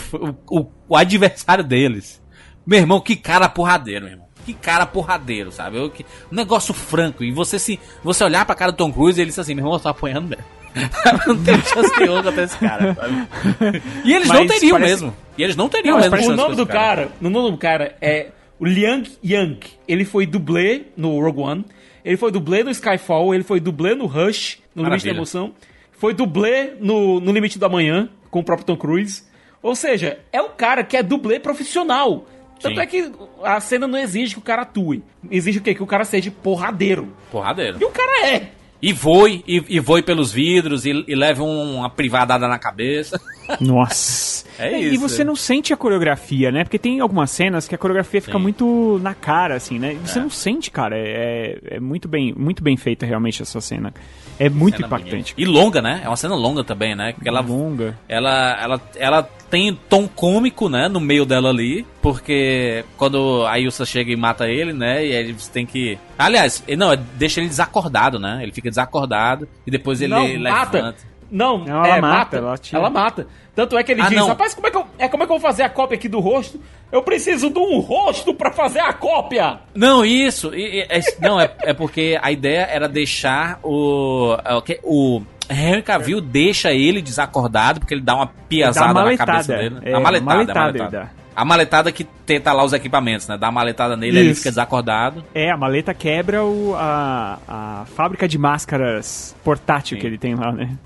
o, 0.49 0.59
o, 0.59 0.71
o 0.89 0.95
adversário 0.97 1.63
deles. 1.63 2.21
Meu 2.67 2.79
irmão, 2.79 2.99
que 2.99 3.15
cara 3.15 3.47
porradeiro, 3.47 4.03
meu 4.05 4.13
irmão. 4.13 4.27
que 4.45 4.53
cara 4.53 4.85
porradeiro, 4.85 5.51
sabe? 5.51 5.77
Eu, 5.77 5.89
que, 5.89 6.05
um 6.31 6.35
negócio 6.35 6.73
franco. 6.73 7.23
E 7.23 7.31
você 7.31 7.57
se 7.57 7.79
você 8.03 8.23
olhar 8.25 8.45
pra 8.45 8.55
cara 8.55 8.71
do 8.71 8.77
Tom 8.77 8.91
Cruise 8.91 9.17
e 9.17 9.21
ele 9.23 9.29
diz 9.29 9.39
assim, 9.39 9.53
meu 9.53 9.61
irmão, 9.63 9.75
eu 9.75 9.79
tô 9.79 9.87
apanhando 9.89 10.27
mesmo. 10.29 10.43
não 11.27 11.37
tem 11.43 11.55
chance 11.61 11.99
nenhuma 11.99 12.23
contra 12.23 12.43
esse 12.43 12.57
cara, 12.57 12.95
sabe? 12.95 13.81
E 14.03 14.11
eles 14.13 14.27
não 14.27 14.43
Mas 14.45 14.53
teriam 14.53 14.77
parece- 14.79 14.91
mesmo. 14.91 15.15
E 15.37 15.43
eles 15.43 15.55
não 15.55 15.69
teriam 15.69 15.97
Não, 15.99 16.09
mesmo 16.09 16.31
o 16.31 16.35
nome 16.35 16.55
do 16.55 16.65
cara. 16.65 16.79
cara, 17.05 17.11
o 17.21 17.29
nome 17.29 17.51
do 17.51 17.57
cara 17.57 17.95
é 18.01 18.31
o 18.59 18.65
Liang 18.65 19.09
Yang. 19.23 19.59
Ele 19.87 20.03
foi 20.03 20.25
dublê 20.25 20.87
no 20.97 21.19
Rogue 21.21 21.39
One, 21.41 21.65
ele 22.03 22.17
foi 22.17 22.31
dublê 22.31 22.63
no 22.63 22.71
Skyfall, 22.71 23.33
ele 23.33 23.43
foi 23.43 23.59
dublê 23.59 23.95
no 23.95 24.05
Rush, 24.05 24.59
no 24.75 24.83
Limite 24.83 24.89
Maravilha. 24.89 25.13
da 25.13 25.17
Emoção, 25.17 25.53
foi 25.91 26.13
dublê 26.13 26.71
no, 26.79 27.19
no 27.19 27.31
Limite 27.31 27.57
da 27.57 27.69
Manhã, 27.69 28.09
com 28.29 28.39
o 28.39 28.43
próprio 28.43 28.65
Tom 28.65 28.75
Cruise. 28.75 29.23
Ou 29.61 29.75
seja, 29.75 30.19
é 30.31 30.41
o 30.41 30.49
cara 30.49 30.83
que 30.83 30.97
é 30.97 31.03
dublê 31.03 31.39
profissional. 31.39 32.25
Tanto 32.59 32.75
Sim. 32.75 32.81
é 32.81 32.85
que 32.85 33.11
a 33.43 33.59
cena 33.59 33.87
não 33.87 33.97
exige 33.97 34.33
que 34.33 34.39
o 34.39 34.43
cara 34.43 34.61
atue. 34.63 35.03
Exige 35.29 35.59
o 35.59 35.61
quê? 35.61 35.73
Que 35.73 35.83
o 35.83 35.87
cara 35.87 36.05
seja 36.05 36.31
porradeiro. 36.31 37.13
Porradeiro. 37.31 37.77
E 37.79 37.85
o 37.85 37.89
cara 37.89 38.27
é. 38.27 38.51
E 38.85 38.91
voe, 38.91 39.41
e, 39.47 39.63
e 39.69 39.79
voe 39.79 40.01
pelos 40.03 40.29
vidros, 40.33 40.85
e, 40.85 41.05
e 41.07 41.15
leve 41.15 41.41
um- 41.41 41.75
uma 41.77 41.89
privadada 41.89 42.49
na 42.49 42.59
cabeça. 42.59 43.17
Nossa. 43.61 44.43
É 44.59 44.77
E 44.79 44.93
isso. 44.95 44.99
você 45.07 45.23
não 45.23 45.35
sente 45.35 45.73
a 45.73 45.77
coreografia, 45.77 46.51
né? 46.51 46.63
Porque 46.65 46.77
tem 46.77 46.99
algumas 46.99 47.31
cenas 47.31 47.67
que 47.67 47.73
a 47.73 47.77
coreografia 47.77 48.21
fica 48.21 48.37
Sim. 48.37 48.43
muito 48.43 48.99
na 49.01 49.13
cara, 49.13 49.55
assim, 49.55 49.79
né? 49.79 49.93
E 49.93 49.95
Você 50.07 50.19
É. 50.19 50.21
não 50.21 50.29
sente, 50.29 50.69
cara. 50.69 50.95
É, 50.97 51.57
é 51.71 51.79
muito 51.79 52.07
bem, 52.07 52.33
muito 52.37 52.61
bem 52.61 52.75
feita 52.77 53.05
realmente 53.05 53.41
essa 53.41 53.59
cena. 53.61 53.93
É 54.39 54.49
muito 54.49 54.75
Cena 54.75 54.87
impactante. 54.87 55.33
bonita. 55.35 55.41
E 55.41 55.45
longa, 55.45 55.81
né? 55.81 56.01
É 56.03 56.07
uma 56.09 56.15
cena 56.17 56.35
longa 56.35 56.63
também, 56.63 56.95
né? 56.95 57.13
Porque 57.13 57.29
ela, 57.29 57.39
Longa. 57.41 57.97
ela, 58.09 58.57
ela, 58.61 58.81
ela 58.95 59.23
tem 59.49 59.73
tom 59.87 60.07
cômico, 60.07 60.67
né? 60.69 60.87
No 60.89 60.99
meio 60.99 61.23
dela 61.25 61.49
ali. 61.49 61.85
Porque 62.01 62.83
quando 62.97 63.45
a 63.47 63.59
Ilsa 63.59 63.85
chega 63.85 64.11
e 64.11 64.15
mata 64.15 64.47
ele, 64.49 64.73
né? 64.73 65.05
E 65.05 65.15
aí 65.15 65.31
você 65.33 65.51
tem 65.51 65.65
que. 65.65 65.97
Aliás, 66.17 66.63
não, 66.77 66.91
é- 66.93 66.97
deixa 67.15 67.39
ele 67.39 67.49
desacordado, 67.49 68.19
né? 68.19 68.39
Ele 68.41 68.51
fica 68.51 68.69
desacordado 68.69 69.47
e 69.65 69.71
depois 69.71 70.01
ele 70.01 70.13
não, 70.13 70.25
levanta. 70.25 70.81
mata. 70.81 70.95
Não, 71.31 71.57
Não, 71.57 71.83
é, 71.83 71.89
ela 71.89 72.01
mata. 72.01 72.17
mata, 72.17 72.37
Ela, 72.37 72.55
ela 72.73 72.89
mata. 72.91 73.27
Tanto 73.55 73.77
é 73.77 73.83
que 73.83 73.91
ele 73.91 74.01
Ah, 74.01 74.09
diz, 74.09 74.17
não. 74.19 74.27
rapaz, 74.27 74.53
como 74.53 74.67
é, 74.67 74.71
que 74.71 74.77
eu, 74.77 74.85
é, 74.99 75.07
como 75.07 75.23
é 75.23 75.25
que 75.25 75.31
eu 75.31 75.39
vou 75.39 75.47
fazer 75.47 75.63
a 75.63 75.69
cópia 75.69 75.95
aqui 75.95 76.07
do 76.07 76.19
rosto? 76.19 76.59
Eu 76.91 77.01
preciso 77.03 77.49
de 77.49 77.57
um 77.59 77.79
rosto 77.79 78.33
pra 78.35 78.51
fazer 78.51 78.79
a 78.79 78.93
cópia! 78.93 79.59
Não, 79.75 80.05
isso. 80.05 80.53
e- 80.53 80.79
e- 80.79 80.87
é- 80.89 81.01
não, 81.19 81.39
é, 81.39 81.51
é 81.61 81.73
porque 81.73 82.19
a 82.21 82.31
ideia 82.31 82.67
era 82.71 82.87
deixar 82.87 83.59
o. 83.63 84.35
é, 84.45 84.53
o 84.55 84.61
que- 84.61 84.79
O 84.83 85.21
Henry 85.49 85.81
Cavill 85.83 86.21
deixa 86.21 86.71
ele 86.71 87.01
desacordado, 87.01 87.79
porque 87.79 87.93
ele 87.95 88.01
dá 88.01 88.15
uma 88.15 88.27
piazada 88.47 88.93
Dá 88.93 89.01
uma 89.01 89.11
na 89.11 89.17
cabeça 89.17 89.31
maletada. 89.53 89.57
dele. 89.57 89.75
né? 89.75 89.81
É, 89.91 89.93
a 89.95 89.99
maletada, 89.99 90.21
uma 90.31 90.33
maletada 90.35 90.59
a 90.65 90.69
ele 90.69 90.77
maletada. 90.79 91.11
A 91.35 91.43
maletada 91.43 91.91
que 91.91 92.03
tenta 92.03 92.53
lá 92.53 92.63
os 92.63 92.73
equipamentos, 92.73 93.27
né? 93.27 93.37
Dá 93.37 93.47
uma 93.47 93.53
maletada 93.53 93.95
nele, 93.97 94.19
ele 94.19 94.29
Isso. 94.31 94.39
fica 94.41 94.51
desacordado. 94.51 95.23
É, 95.33 95.49
a 95.51 95.57
maleta 95.57 95.93
quebra 95.93 96.43
o, 96.43 96.75
a, 96.75 97.39
a 97.47 97.85
fábrica 97.95 98.27
de 98.27 98.37
máscaras 98.37 99.35
portátil 99.43 99.97
Sim. 99.97 100.01
que 100.01 100.07
ele 100.07 100.17
tem 100.17 100.35
lá, 100.35 100.51
né? 100.51 100.77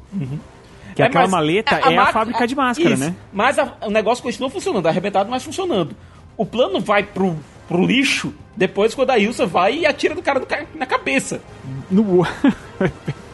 Que 0.95 1.01
É, 1.01 1.05
aquela 1.05 1.27
maleta 1.27 1.75
é 1.75 1.77
a, 1.79 1.81
máquina- 1.85 2.05
fábrica 2.07 2.47
de 2.47 2.55
máscara, 2.55 2.89
isso. 2.95 3.03
né? 3.03 3.15
Mas 3.31 3.59
a- 3.59 3.73
o 3.81 3.89
negócio 3.91 4.23
continua 4.23 4.49
funcionando, 4.49 4.87
arrebentado, 4.87 5.29
mas 5.29 5.43
funcionando. 5.43 5.95
O 6.35 6.45
plano 6.45 6.79
vai 6.79 7.03
pro, 7.03 7.35
pro 7.67 7.85
lixo 7.85 8.33
depois 8.55 8.95
quando 8.95 9.11
a 9.11 9.19
Ilsa 9.19 9.45
vai 9.45 9.79
e 9.79 9.85
atira 9.85 10.15
do 10.15 10.21
cara 10.21 10.39
do 10.39 10.45
ca- 10.45 10.65
na 10.75 10.85
cabeça. 10.85 11.41
No... 11.91 12.25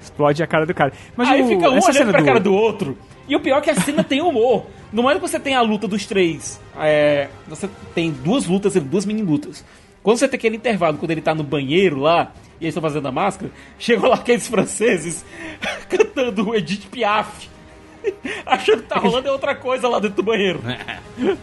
Explode 0.00 0.42
a 0.42 0.46
cara 0.46 0.64
do 0.66 0.74
cara. 0.74 0.92
Mas 1.16 1.28
Aí 1.28 1.42
o- 1.42 1.48
fica 1.48 1.70
um 1.70 1.78
olhando 1.78 2.10
pra 2.10 2.20
do- 2.20 2.24
cara 2.26 2.40
do 2.40 2.52
outro. 2.54 2.96
E 3.28 3.36
o 3.36 3.40
pior 3.40 3.58
é 3.58 3.60
que 3.60 3.70
a 3.70 3.74
cena 3.74 4.02
tem 4.02 4.20
humor. 4.22 4.66
No 4.92 5.02
momento 5.02 5.20
que 5.20 5.28
você 5.28 5.38
tem 5.38 5.54
a 5.54 5.60
luta 5.60 5.86
dos 5.86 6.06
três, 6.06 6.58
é, 6.78 7.28
você 7.46 7.68
tem 7.94 8.10
duas 8.10 8.46
lutas, 8.46 8.74
duas 8.74 9.04
mini 9.04 9.22
lutas. 9.22 9.64
Quando 10.02 10.16
você 10.18 10.26
tem 10.28 10.38
aquele 10.38 10.56
intervalo, 10.56 10.96
quando 10.96 11.10
ele 11.10 11.20
tá 11.20 11.34
no 11.34 11.42
banheiro 11.42 11.98
lá, 12.00 12.32
e 12.60 12.64
eles 12.64 12.72
estão 12.74 12.82
fazendo 12.82 13.06
a 13.06 13.12
máscara, 13.12 13.52
chegam 13.78 14.08
lá 14.08 14.14
aqueles 14.16 14.48
franceses 14.48 15.24
cantando 15.88 16.48
o 16.48 16.54
Edith 16.54 16.86
Piaf. 16.90 17.48
Achando 18.46 18.82
que 18.82 18.88
tá 18.88 18.98
rolando 18.98 19.28
outra 19.30 19.54
coisa 19.54 19.88
lá 19.88 19.98
dentro 19.98 20.16
do 20.16 20.22
banheiro. 20.22 20.60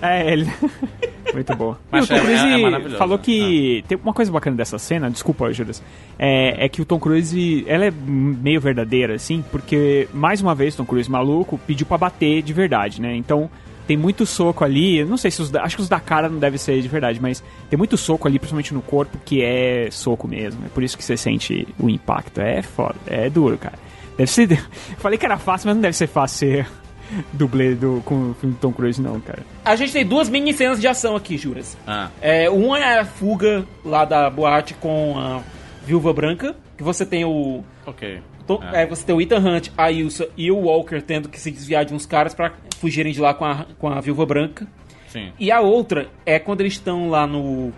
É, 0.02 0.32
ele. 0.32 0.52
Muito 1.34 1.56
bom. 1.56 1.76
Mas 1.92 2.06
o 2.06 2.08
Tom 2.08 2.16
é- 2.16 2.20
Cruise 2.22 2.46
é 2.48 2.58
maravilhoso. 2.58 2.98
falou 2.98 3.18
que. 3.20 3.84
Tem 3.88 3.98
uma 4.02 4.14
coisa 4.14 4.32
bacana 4.32 4.56
dessa 4.56 4.78
cena, 4.78 5.10
desculpa, 5.10 5.52
Judas. 5.52 5.82
É, 6.18 6.66
é 6.66 6.70
que 6.70 6.82
o 6.82 6.86
Tom 6.86 7.00
Cruise. 7.00 7.64
Ela 7.68 7.86
é 7.86 7.92
meio 7.92 8.62
verdadeira, 8.62 9.16
assim, 9.16 9.44
porque, 9.52 10.08
mais 10.14 10.42
uma 10.42 10.56
vez, 10.56 10.74
o 10.74 10.78
Tom 10.78 10.86
Cruise 10.86 11.10
maluco 11.10 11.60
pediu 11.68 11.86
pra 11.86 11.98
bater 11.98 12.42
de 12.42 12.54
verdade, 12.54 13.02
né? 13.02 13.16
Então. 13.16 13.50
Tem 13.88 13.96
muito 13.96 14.26
soco 14.26 14.64
ali, 14.64 15.06
não 15.06 15.16
sei 15.16 15.30
se 15.30 15.44
os 15.44 15.52
da, 15.52 15.62
acho 15.62 15.76
que 15.76 15.82
os 15.84 15.88
da 15.88 16.00
cara 16.00 16.28
não 16.28 16.40
deve 16.40 16.58
ser 16.58 16.82
de 16.82 16.88
verdade, 16.88 17.20
mas 17.22 17.44
tem 17.70 17.78
muito 17.78 17.96
soco 17.96 18.28
ali, 18.28 18.40
principalmente 18.40 18.74
no 18.74 18.82
corpo, 18.82 19.16
que 19.24 19.44
é 19.44 19.90
soco 19.92 20.28
mesmo. 20.28 20.66
É 20.66 20.70
por 20.70 20.82
isso 20.82 20.98
que 20.98 21.04
você 21.04 21.16
sente 21.16 21.68
o 21.78 21.88
impacto. 21.88 22.42
É 22.42 22.64
foda, 22.64 22.96
é 23.06 23.30
duro, 23.30 23.60
cara. 23.60 23.78
Deve 24.18 24.30
ser. 24.32 24.52
Eu 24.52 24.58
falei 24.98 25.18
que 25.18 25.26
era 25.26 25.38
fácil, 25.38 25.68
mas 25.68 25.76
não 25.76 25.82
deve 25.82 25.96
ser 25.96 26.08
fácil 26.08 26.38
ser 26.38 26.68
dublê 27.34 27.76
do, 27.76 28.02
com 28.06 28.32
o 28.32 28.34
filme 28.34 28.56
do 28.56 28.60
Tom 28.60 28.72
Cruise, 28.72 29.02
não, 29.02 29.20
cara. 29.20 29.44
A 29.64 29.76
gente 29.76 29.94
tem 29.94 30.06
duas 30.06 30.30
mini 30.30 30.54
cenas 30.54 30.80
de 30.80 30.88
ação 30.88 31.16
aqui, 31.16 31.38
Juras. 31.38 31.78
Ah, 31.86 32.10
É, 32.22 32.50
uma 32.50 32.80
é 32.80 33.00
a 33.00 33.06
fuga 33.06 33.66
lá 33.84 34.06
da 34.06 34.30
boate 34.30 34.74
com 34.76 35.18
a 35.18 35.42
Viúva 35.86 36.14
Branca, 36.14 36.56
que 36.78 36.84
você 36.84 37.06
tem 37.06 37.26
o 37.26 37.64
ok. 37.86 38.22
Então, 38.44 38.60
é, 38.74 38.86
você 38.86 39.04
tem 39.04 39.16
o 39.16 39.20
Ethan 39.20 39.40
Hunt, 39.40 39.70
a 39.76 39.92
Ilsa 39.92 40.30
e 40.38 40.52
o 40.52 40.58
Walker 40.58 41.02
tendo 41.02 41.28
que 41.28 41.40
se 41.40 41.50
desviar 41.50 41.84
de 41.84 41.96
uns 41.96 42.06
caras 42.06 42.32
pra 42.34 42.54
fugirem 42.78 43.12
de 43.12 43.20
lá 43.20 43.34
com 43.34 43.44
a, 43.44 43.66
com 43.80 43.90
a 43.90 44.00
Viúva 44.00 44.24
Branca. 44.24 44.68
Sim. 45.08 45.32
E 45.40 45.52
a 45.52 45.62
outra 45.62 46.10
é 46.26 46.38
quando 46.38 46.62
eles 46.62 46.74
estão 46.74 47.10
lá 47.10 47.26
no. 47.26 47.72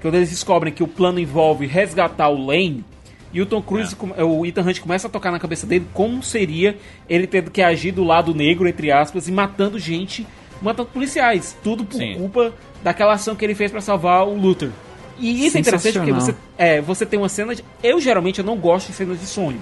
Quando 0.00 0.14
eles 0.14 0.30
descobrem 0.30 0.72
que 0.72 0.82
o 0.82 0.86
plano 0.88 1.18
envolve 1.18 1.66
resgatar 1.66 2.28
o 2.28 2.46
Lane. 2.46 2.84
E 3.34 3.42
o 3.42 3.46
Tom 3.46 3.60
Cruise, 3.60 3.94
come- 3.96 4.14
o 4.22 4.46
Ethan 4.46 4.62
Hunt 4.62 4.78
começa 4.80 5.08
a 5.08 5.10
tocar 5.10 5.30
na 5.32 5.38
cabeça 5.40 5.66
dele 5.66 5.86
como 5.92 6.22
seria 6.22 6.78
ele 7.08 7.26
tendo 7.26 7.50
que 7.50 7.60
agir 7.60 7.90
do 7.90 8.04
lado 8.04 8.32
negro, 8.32 8.66
entre 8.68 8.90
aspas, 8.92 9.26
e 9.28 9.32
matando 9.32 9.78
gente, 9.78 10.24
matando 10.62 10.88
policiais. 10.90 11.56
Tudo 11.62 11.84
por 11.84 11.96
Sim. 11.98 12.14
culpa 12.14 12.54
daquela 12.82 13.14
ação 13.14 13.34
que 13.34 13.44
ele 13.44 13.54
fez 13.56 13.70
pra 13.72 13.80
salvar 13.80 14.26
o 14.26 14.34
Luther. 14.36 14.70
E 15.18 15.46
isso 15.46 15.56
é 15.56 15.60
interessante 15.60 15.98
porque 15.98 16.12
você, 16.12 16.34
é, 16.56 16.80
você 16.80 17.04
tem 17.04 17.18
uma 17.18 17.28
cena 17.28 17.54
de. 17.54 17.64
Eu 17.82 18.00
geralmente 18.00 18.38
eu 18.38 18.44
não 18.44 18.56
gosto 18.56 18.86
de 18.88 18.94
cenas 18.94 19.18
de 19.20 19.26
sonho. 19.26 19.60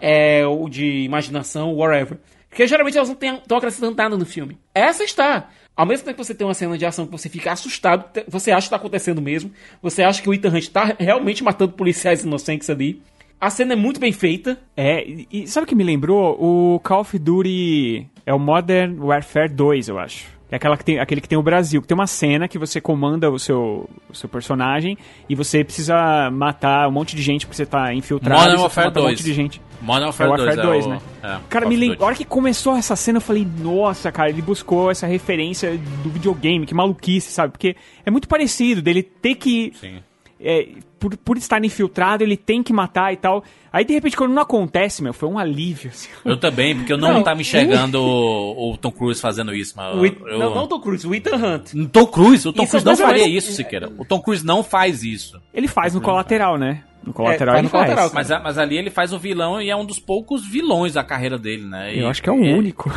É, 0.00 0.44
ou 0.46 0.68
de 0.68 1.02
imaginação, 1.04 1.72
whatever. 1.74 2.18
Porque 2.48 2.66
geralmente 2.66 2.96
elas 2.98 3.08
não 3.08 3.16
estão 3.38 3.56
acrescentando 3.58 3.94
nada 3.96 4.16
no 4.16 4.26
filme. 4.26 4.58
Essa 4.74 5.04
está. 5.04 5.48
Ao 5.74 5.86
mesmo 5.86 6.04
tempo 6.04 6.18
que 6.18 6.24
você 6.24 6.34
tem 6.34 6.46
uma 6.46 6.54
cena 6.54 6.76
de 6.76 6.84
ação 6.84 7.06
que 7.06 7.12
você 7.12 7.28
fica 7.28 7.50
assustado, 7.50 8.04
você 8.28 8.50
acha 8.50 8.60
que 8.60 8.66
está 8.66 8.76
acontecendo 8.76 9.22
mesmo, 9.22 9.50
você 9.80 10.02
acha 10.02 10.20
que 10.20 10.28
o 10.28 10.34
Ethan 10.34 10.50
Hunt 10.50 10.64
está 10.64 10.96
realmente 10.98 11.42
matando 11.42 11.72
policiais 11.72 12.24
inocentes 12.24 12.68
ali. 12.68 13.00
A 13.40 13.50
cena 13.50 13.72
é 13.72 13.76
muito 13.76 13.98
bem 13.98 14.12
feita. 14.12 14.58
É, 14.76 15.02
e, 15.04 15.26
e 15.32 15.46
sabe 15.48 15.64
o 15.64 15.68
que 15.68 15.74
me 15.74 15.82
lembrou? 15.82 16.36
O 16.38 16.78
Call 16.80 17.00
of 17.00 17.18
Duty 17.18 18.06
é 18.26 18.34
o 18.34 18.38
Modern 18.38 19.00
Warfare 19.00 19.48
2, 19.48 19.88
eu 19.88 19.98
acho. 19.98 20.26
É 20.52 20.56
aquela 20.56 20.76
que 20.76 20.84
tem, 20.84 20.98
aquele 21.00 21.20
que 21.22 21.28
tem 21.28 21.38
o 21.38 21.42
Brasil, 21.42 21.80
que 21.80 21.88
tem 21.88 21.94
uma 21.94 22.06
cena 22.06 22.46
que 22.46 22.58
você 22.58 22.78
comanda 22.78 23.30
o 23.30 23.38
seu, 23.38 23.88
o 24.10 24.14
seu 24.14 24.28
personagem 24.28 24.98
e 25.26 25.34
você 25.34 25.64
precisa 25.64 26.30
matar 26.30 26.86
um 26.86 26.92
monte 26.92 27.16
de 27.16 27.22
gente 27.22 27.46
porque 27.46 27.56
você 27.56 27.64
tá 27.64 27.94
infiltrado. 27.94 28.38
Modern 28.38 28.60
Warfare 28.60 28.86
mata 28.88 29.00
um 29.00 29.02
2. 29.04 29.14
monte 29.14 29.24
de 29.24 29.32
gente. 29.32 29.62
Modern 29.80 30.02
É 30.02 30.06
Warfare, 30.08 30.30
Warfare 30.30 30.56
2, 30.56 30.66
2, 30.66 30.84
é 30.84 30.88
o- 30.88 30.90
né? 30.90 31.00
é, 31.22 31.38
Cara, 31.48 31.66
me 31.66 31.74
of 31.74 31.80
lem... 31.80 31.88
Duty. 31.92 32.02
a 32.02 32.06
hora 32.06 32.14
que 32.14 32.24
começou 32.26 32.76
essa 32.76 32.94
cena, 32.94 33.16
eu 33.16 33.22
falei, 33.22 33.48
nossa, 33.60 34.12
cara, 34.12 34.28
ele 34.28 34.42
buscou 34.42 34.90
essa 34.90 35.06
referência 35.06 35.76
do 36.04 36.10
videogame, 36.10 36.66
que 36.66 36.74
maluquice, 36.74 37.32
sabe? 37.32 37.52
Porque 37.52 37.74
é 38.04 38.10
muito 38.10 38.28
parecido 38.28 38.82
dele 38.82 39.02
ter 39.02 39.34
que. 39.36 39.72
Sim. 39.80 40.00
É, 40.42 40.68
por, 40.98 41.16
por 41.16 41.36
estar 41.36 41.64
infiltrado, 41.64 42.22
ele 42.22 42.36
tem 42.36 42.62
que 42.62 42.72
matar 42.72 43.12
e 43.12 43.16
tal. 43.16 43.42
Aí, 43.72 43.84
de 43.84 43.94
repente, 43.94 44.16
quando 44.16 44.32
não 44.32 44.42
acontece, 44.42 45.02
meu, 45.02 45.12
foi 45.12 45.28
um 45.28 45.38
alívio. 45.38 45.90
Assim. 45.90 46.08
Eu 46.24 46.36
também, 46.36 46.76
porque 46.76 46.92
eu 46.92 46.98
não, 46.98 47.14
Não, 47.14 47.22
tava 47.22 47.40
enxergando 47.40 48.00
o, 48.02 48.72
o 48.72 48.76
Tom 48.76 48.90
Cruise 48.92 49.20
fazendo 49.20 49.54
isso, 49.54 49.74
mas 49.76 49.96
O 49.96 50.04
eu... 50.04 50.38
Não, 50.38 50.54
não 50.54 50.64
o 50.64 50.66
Tom 50.68 50.80
Cruise, 50.80 51.06
o 51.06 51.14
Ethan 51.14 51.36
Hunt. 51.36 51.72
O 51.74 51.88
Tom 51.88 52.06
Cruise, 52.06 52.46
o 52.48 52.52
Tom 52.52 52.62
Isso 52.64 52.70
Cruise 52.72 52.86
é 52.86 52.90
não 52.90 52.96
faria 52.96 53.26
isso, 53.28 53.52
Siqueira. 53.52 53.90
O 53.98 54.04
Tom 54.04 54.20
Cruise 54.20 54.44
não 54.44 54.62
faz 54.62 55.02
isso. 55.02 55.40
Ele 55.54 55.68
faz 55.68 55.94
no 55.94 56.00
colateral, 56.00 56.58
né? 56.58 56.82
No 57.04 57.12
colateral 57.12 57.54
faz 57.54 57.58
ele 57.58 57.64
no 57.66 57.70
faz. 57.70 57.84
colateral, 57.84 58.10
Mas, 58.14 58.28
mas 58.44 58.58
ali 58.58 58.76
ele 58.78 58.90
faz 58.90 59.12
o 59.12 59.18
vilão 59.18 59.60
e 59.60 59.70
é 59.70 59.74
um 59.76 59.84
dos 59.84 59.98
poucos 59.98 60.46
vilões 60.46 60.92
da 60.92 61.02
carreira 61.02 61.38
dele, 61.38 61.64
né? 61.64 61.94
E- 61.94 61.98
Eu 62.00 62.08
acho 62.08 62.22
que 62.22 62.28
é 62.28 62.32
o 62.32 62.36
único. 62.36 62.92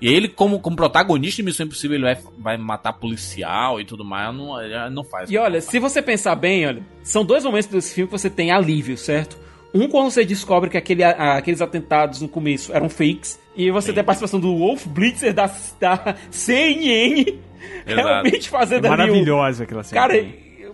E 0.00 0.08
ele, 0.08 0.28
como, 0.28 0.58
como 0.60 0.74
protagonista 0.76 1.36
de 1.36 1.42
Missão 1.42 1.66
Impossível, 1.66 1.96
ele 1.96 2.04
vai, 2.04 2.18
vai 2.38 2.56
matar 2.56 2.92
policial 2.94 3.80
e 3.80 3.84
tudo 3.84 4.04
mais, 4.04 4.34
não, 4.34 4.60
ele 4.62 4.90
não 4.90 5.04
faz. 5.04 5.30
E 5.30 5.36
olha, 5.36 5.60
se 5.60 5.78
você 5.78 6.00
pensar 6.00 6.34
bem, 6.36 6.66
olha, 6.66 6.82
são 7.02 7.24
dois 7.24 7.44
momentos 7.44 7.68
desse 7.68 7.94
filme 7.94 8.06
que 8.10 8.18
você 8.18 8.30
tem 8.30 8.50
alívio, 8.50 8.96
certo? 8.96 9.38
Um 9.74 9.86
quando 9.88 10.10
você 10.10 10.24
descobre 10.24 10.68
que 10.70 10.76
aquele, 10.76 11.04
aqueles 11.04 11.60
atentados 11.60 12.20
no 12.22 12.28
começo 12.28 12.72
eram 12.72 12.88
fakes, 12.88 13.38
e 13.54 13.70
você 13.70 13.92
tem 13.92 14.00
a 14.00 14.04
participação 14.04 14.40
do 14.40 14.56
Wolf 14.56 14.86
Blitzer 14.86 15.34
da, 15.34 15.50
da 15.78 16.16
CNN 16.30 17.38
realmente 17.86 18.48
É 18.48 18.50
fazendo 18.50 18.86
ali 18.86 18.94
um- 18.94 18.96
maravilhosa 18.96 19.64
aquela 19.64 19.82
cena. 19.84 20.00
Cara, 20.00 20.26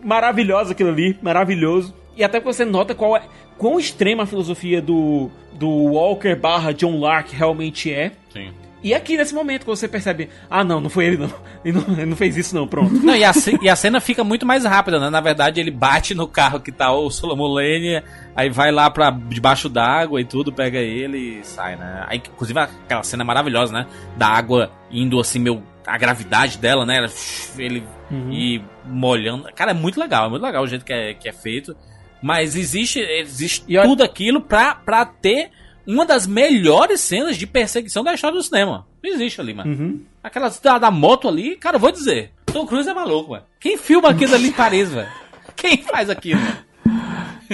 maravilhoso 0.03 0.72
aquilo 0.72 0.91
ali, 0.91 1.18
maravilhoso. 1.20 1.95
E 2.16 2.22
até 2.24 2.39
que 2.39 2.47
você 2.47 2.64
nota 2.64 2.95
qual 2.95 3.16
é, 3.16 3.22
quão 3.59 3.79
extrema 3.79 4.22
a 4.22 4.27
filosofia 4.27 4.81
do, 4.81 5.31
do 5.53 5.68
Walker 5.68 6.35
barra 6.35 6.72
John 6.72 6.99
Lark 6.99 7.31
realmente 7.33 7.93
é. 7.93 8.12
Sim. 8.33 8.51
E 8.87 8.95
aqui 8.95 9.16
nesse 9.16 9.34
momento, 9.34 9.64
quando 9.64 9.76
você 9.76 9.89
percebe, 9.89 10.28
ah, 10.49 10.62
não, 10.62 10.80
não 10.80 10.89
foi 10.89 11.07
ele 11.07 11.16
não. 11.16 11.32
Ele 11.64 11.76
não, 11.78 11.95
ele 11.95 12.07
não 12.07 12.16
fez 12.16 12.37
isso 12.37 12.55
não, 12.55 12.68
pronto. 12.68 12.93
Não, 12.95 13.16
e 13.16 13.24
a, 13.24 13.32
e 13.61 13.68
a 13.68 13.74
cena 13.74 14.01
fica 14.01 14.22
muito 14.22 14.47
mais 14.47 14.64
rápida, 14.64 15.01
né? 15.01 15.11
Na 15.11 15.20
verdade, 15.20 15.61
ele 15.61 15.70
bate 15.72 16.14
no 16.14 16.28
carro 16.28 16.61
que 16.61 16.70
tá 16.70 16.93
o 16.93 17.11
Solomon 17.11 17.49
Lane, 17.49 18.01
aí 18.37 18.49
vai 18.49 18.70
lá 18.70 18.89
pra 18.89 19.11
debaixo 19.11 19.68
d'água 19.68 20.20
e 20.20 20.24
tudo, 20.24 20.53
pega 20.53 20.78
ele 20.78 21.41
e 21.41 21.45
sai, 21.45 21.74
né? 21.74 22.05
Aí, 22.07 22.18
inclusive, 22.18 22.61
aquela 22.61 23.03
cena 23.03 23.24
maravilhosa, 23.24 23.72
né? 23.72 23.87
Da 24.16 24.28
água 24.28 24.70
indo 24.93 25.18
assim, 25.18 25.41
meu. 25.41 25.61
A 25.84 25.99
gravidade 25.99 26.59
dela, 26.59 26.87
né? 26.87 26.99
Ela- 26.99 27.11
Ele 27.59 27.82
e 28.30 28.61
molhando. 28.84 29.49
Cara, 29.55 29.72
é 29.72 29.74
muito 29.74 29.99
legal, 29.99 30.26
é 30.26 30.30
muito 30.30 30.43
legal 30.43 30.62
o 30.62 30.66
jeito 30.68 30.84
que 30.84 30.93
é, 30.93 31.14
que 31.14 31.28
é 31.28 31.32
feito. 31.32 31.76
Mas 32.22 32.55
existe, 32.57 33.01
existe 33.01 33.64
E 33.68 33.76
olha- 33.76 33.89
tudo 33.89 34.05
aquilo 34.05 34.41
pra, 34.41 34.74
pra 34.76 35.05
ter 35.05 35.51
uma 35.87 36.05
das 36.05 36.26
melhores 36.26 37.01
cenas 37.01 37.37
de 37.37 37.47
perseguição 37.47 38.03
da 38.03 38.14
história 38.14 38.37
do 38.37 38.43
cinema. 38.43 38.87
Não 39.03 39.11
existe 39.11 39.41
ali, 39.41 39.55
mano. 39.55 39.70
Uhum. 39.72 40.01
Aquela 40.22 40.49
da, 40.62 40.78
da 40.78 40.91
moto 40.91 41.28
ali, 41.28 41.57
cara, 41.57 41.76
eu 41.76 41.80
vou 41.80 41.93
dizer. 41.93 42.32
Tom 42.47 42.66
Cruise 42.66 42.89
é 42.89 42.95
maluco, 42.95 43.30
mano. 43.30 43.45
Quem 43.61 43.76
filma 43.76 44.11
aquilo 44.11 44.34
ali 44.34 44.49
em 44.49 44.53
Paris, 44.53 44.91
velho? 44.91 45.09
Quem 45.55 45.78
faz 45.82 46.11
aquilo, 46.11 46.41
mano? 46.41 46.66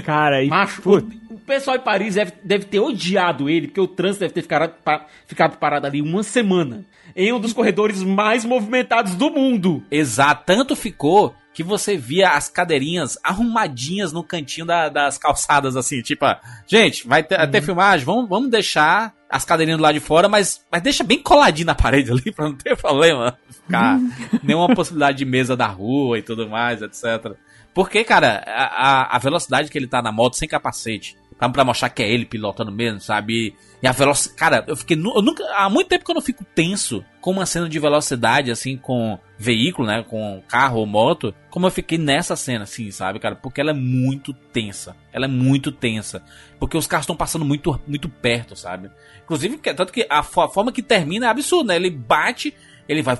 Cara, 0.04 0.42
e. 0.42 0.48
Macho, 0.48 0.82
o 1.30 1.38
pessoal 1.38 1.76
em 1.76 1.80
Paris 1.80 2.14
deve, 2.14 2.32
deve 2.42 2.64
ter 2.64 2.80
odiado 2.80 3.50
ele, 3.50 3.66
porque 3.68 3.80
o 3.80 3.86
trânsito 3.86 4.20
deve 4.20 4.32
ter 4.34 4.42
ficado, 4.42 4.72
pa- 4.82 5.06
ficado 5.26 5.58
parado 5.58 5.86
ali 5.86 6.00
uma 6.00 6.22
semana. 6.22 6.84
Em 7.14 7.30
um 7.32 7.38
dos 7.38 7.52
corredores 7.52 8.02
mais 8.02 8.42
movimentados 8.44 9.14
do 9.14 9.30
mundo. 9.30 9.82
Exato, 9.90 10.44
tanto 10.46 10.74
ficou 10.74 11.34
que 11.54 11.62
você 11.62 11.96
via 11.96 12.30
as 12.30 12.48
cadeirinhas 12.48 13.18
arrumadinhas 13.22 14.12
no 14.12 14.24
cantinho 14.24 14.64
da- 14.66 14.88
das 14.88 15.18
calçadas, 15.18 15.76
assim, 15.76 16.00
tipo, 16.02 16.24
ah, 16.24 16.40
gente, 16.66 17.06
vai 17.06 17.22
ter, 17.22 17.36
ter 17.50 17.62
filmagem, 17.62 18.04
vamos, 18.06 18.28
vamos 18.28 18.50
deixar 18.50 19.12
as 19.28 19.44
cadeirinhas 19.44 19.78
do 19.78 19.82
lado 19.82 19.94
de 19.94 20.00
fora, 20.00 20.28
mas, 20.28 20.64
mas 20.70 20.82
deixa 20.82 21.02
bem 21.04 21.18
coladinho 21.22 21.66
na 21.66 21.74
parede 21.74 22.10
ali 22.10 22.30
pra 22.32 22.46
não 22.46 22.54
ter 22.54 22.76
problema. 22.76 23.36
Ficar 23.64 23.98
nenhuma 24.42 24.74
possibilidade 24.74 25.18
de 25.18 25.24
mesa 25.24 25.56
da 25.56 25.66
rua 25.66 26.18
e 26.18 26.22
tudo 26.22 26.48
mais, 26.48 26.82
etc. 26.82 27.32
Porque, 27.74 28.02
cara, 28.04 28.42
a- 28.46 29.16
a 29.16 29.18
velocidade 29.18 29.70
que 29.70 29.78
ele 29.78 29.86
tá 29.86 30.02
na 30.02 30.12
moto 30.12 30.36
sem 30.36 30.48
capacete, 30.48 31.16
pra, 31.48 31.48
pra 31.48 31.64
mostrar 31.64 31.88
que 31.90 32.02
é 32.02 32.10
ele 32.10 32.24
pilotando 32.24 32.70
mesmo, 32.72 33.00
sabe? 33.00 33.54
E 33.82 33.86
a 33.86 33.92
velocidade. 33.92 34.38
Cara, 34.38 34.64
eu 34.68 34.76
fiquei. 34.76 34.96
Eu 34.96 35.22
nunca, 35.22 35.44
há 35.56 35.68
muito 35.68 35.88
tempo 35.88 36.04
que 36.04 36.10
eu 36.10 36.14
não 36.14 36.22
fico 36.22 36.44
tenso 36.54 37.04
com 37.20 37.30
uma 37.32 37.46
cena 37.46 37.68
de 37.68 37.78
velocidade, 37.78 38.50
assim, 38.50 38.76
com 38.76 39.18
veículo, 39.38 39.88
né? 39.88 40.04
Com 40.08 40.42
carro 40.46 40.78
ou 40.78 40.86
moto, 40.86 41.34
como 41.50 41.66
eu 41.66 41.70
fiquei 41.70 41.98
nessa 41.98 42.36
cena, 42.36 42.62
assim, 42.64 42.90
sabe, 42.90 43.18
cara? 43.18 43.34
Porque 43.34 43.60
ela 43.60 43.70
é 43.70 43.74
muito 43.74 44.32
tensa. 44.32 44.96
Ela 45.12 45.24
é 45.24 45.28
muito 45.28 45.72
tensa. 45.72 46.22
Porque 46.60 46.76
os 46.76 46.86
carros 46.86 47.04
estão 47.04 47.16
passando 47.16 47.44
muito, 47.44 47.80
muito 47.86 48.08
perto, 48.08 48.54
sabe? 48.54 48.90
Inclusive, 49.24 49.56
tanto 49.58 49.92
que 49.92 50.06
a, 50.08 50.22
fo- 50.22 50.42
a 50.42 50.48
forma 50.48 50.70
que 50.72 50.82
termina 50.82 51.26
é 51.26 51.28
absurda, 51.28 51.72
né? 51.72 51.76
Ele 51.76 51.90
bate, 51.90 52.54
ele 52.88 53.02
vai 53.02 53.16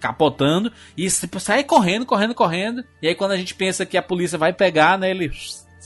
capotando 0.00 0.72
e 0.96 1.08
sai 1.10 1.64
correndo, 1.64 2.06
correndo, 2.06 2.34
correndo. 2.34 2.84
E 3.02 3.08
aí 3.08 3.14
quando 3.14 3.32
a 3.32 3.36
gente 3.36 3.54
pensa 3.54 3.84
que 3.86 3.96
a 3.96 4.02
polícia 4.02 4.38
vai 4.38 4.52
pegar, 4.52 4.98
né? 4.98 5.10
Ele 5.10 5.30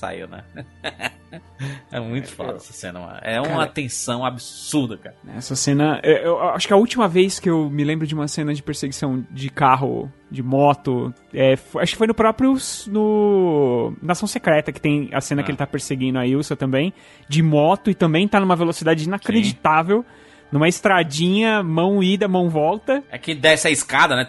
saiu, 0.01 0.27
né? 0.27 0.43
é 1.93 2.01
muito 2.01 2.29
foda 2.29 2.55
essa 2.57 2.73
cena, 2.73 3.01
mano. 3.01 3.19
É 3.23 3.39
uma 3.41 3.49
Cara, 3.49 3.67
tensão 3.69 4.25
absurda, 4.25 4.97
cara. 4.97 5.15
Essa 5.37 5.55
cena. 5.55 6.01
Eu, 6.03 6.17
eu 6.17 6.41
acho 6.51 6.67
que 6.67 6.73
a 6.73 6.77
última 6.77 7.07
vez 7.07 7.39
que 7.39 7.49
eu 7.51 7.69
me 7.71 7.85
lembro 7.85 8.07
de 8.07 8.15
uma 8.15 8.27
cena 8.27 8.53
de 8.55 8.63
perseguição 8.63 9.25
de 9.31 9.49
carro, 9.51 10.11
de 10.31 10.43
moto, 10.43 11.15
é, 11.35 11.57
foi- 11.57 11.83
acho 11.83 11.93
que 11.93 11.99
foi 11.99 12.07
no 12.07 12.15
próprio. 12.15 12.57
no 12.87 13.95
Nação 14.03 14.27
Secreta, 14.27 14.73
que 14.73 14.81
tem 14.81 15.11
a 15.13 15.21
cena 15.21 15.43
Ah. 15.43 15.45
que 15.45 15.51
ele 15.51 15.59
tá 15.59 15.67
perseguindo 15.67 16.19
a 16.19 16.27
Ilsa 16.27 16.57
também, 16.57 16.93
de 17.29 17.43
moto, 17.43 17.91
e 17.91 17.95
também 17.95 18.27
tá 18.27 18.41
numa 18.41 18.57
velocidade 18.57 19.05
inacreditável, 19.05 20.05
numa 20.51 20.67
estradinha, 20.69 21.63
mão 21.63 22.03
ida, 22.03 22.27
mão 22.27 22.49
volta. 22.49 23.03
É 23.11 23.19
que 23.19 23.35
desce 23.35 23.69
a 23.69 23.71
escada, 23.71 24.17
né? 24.17 24.27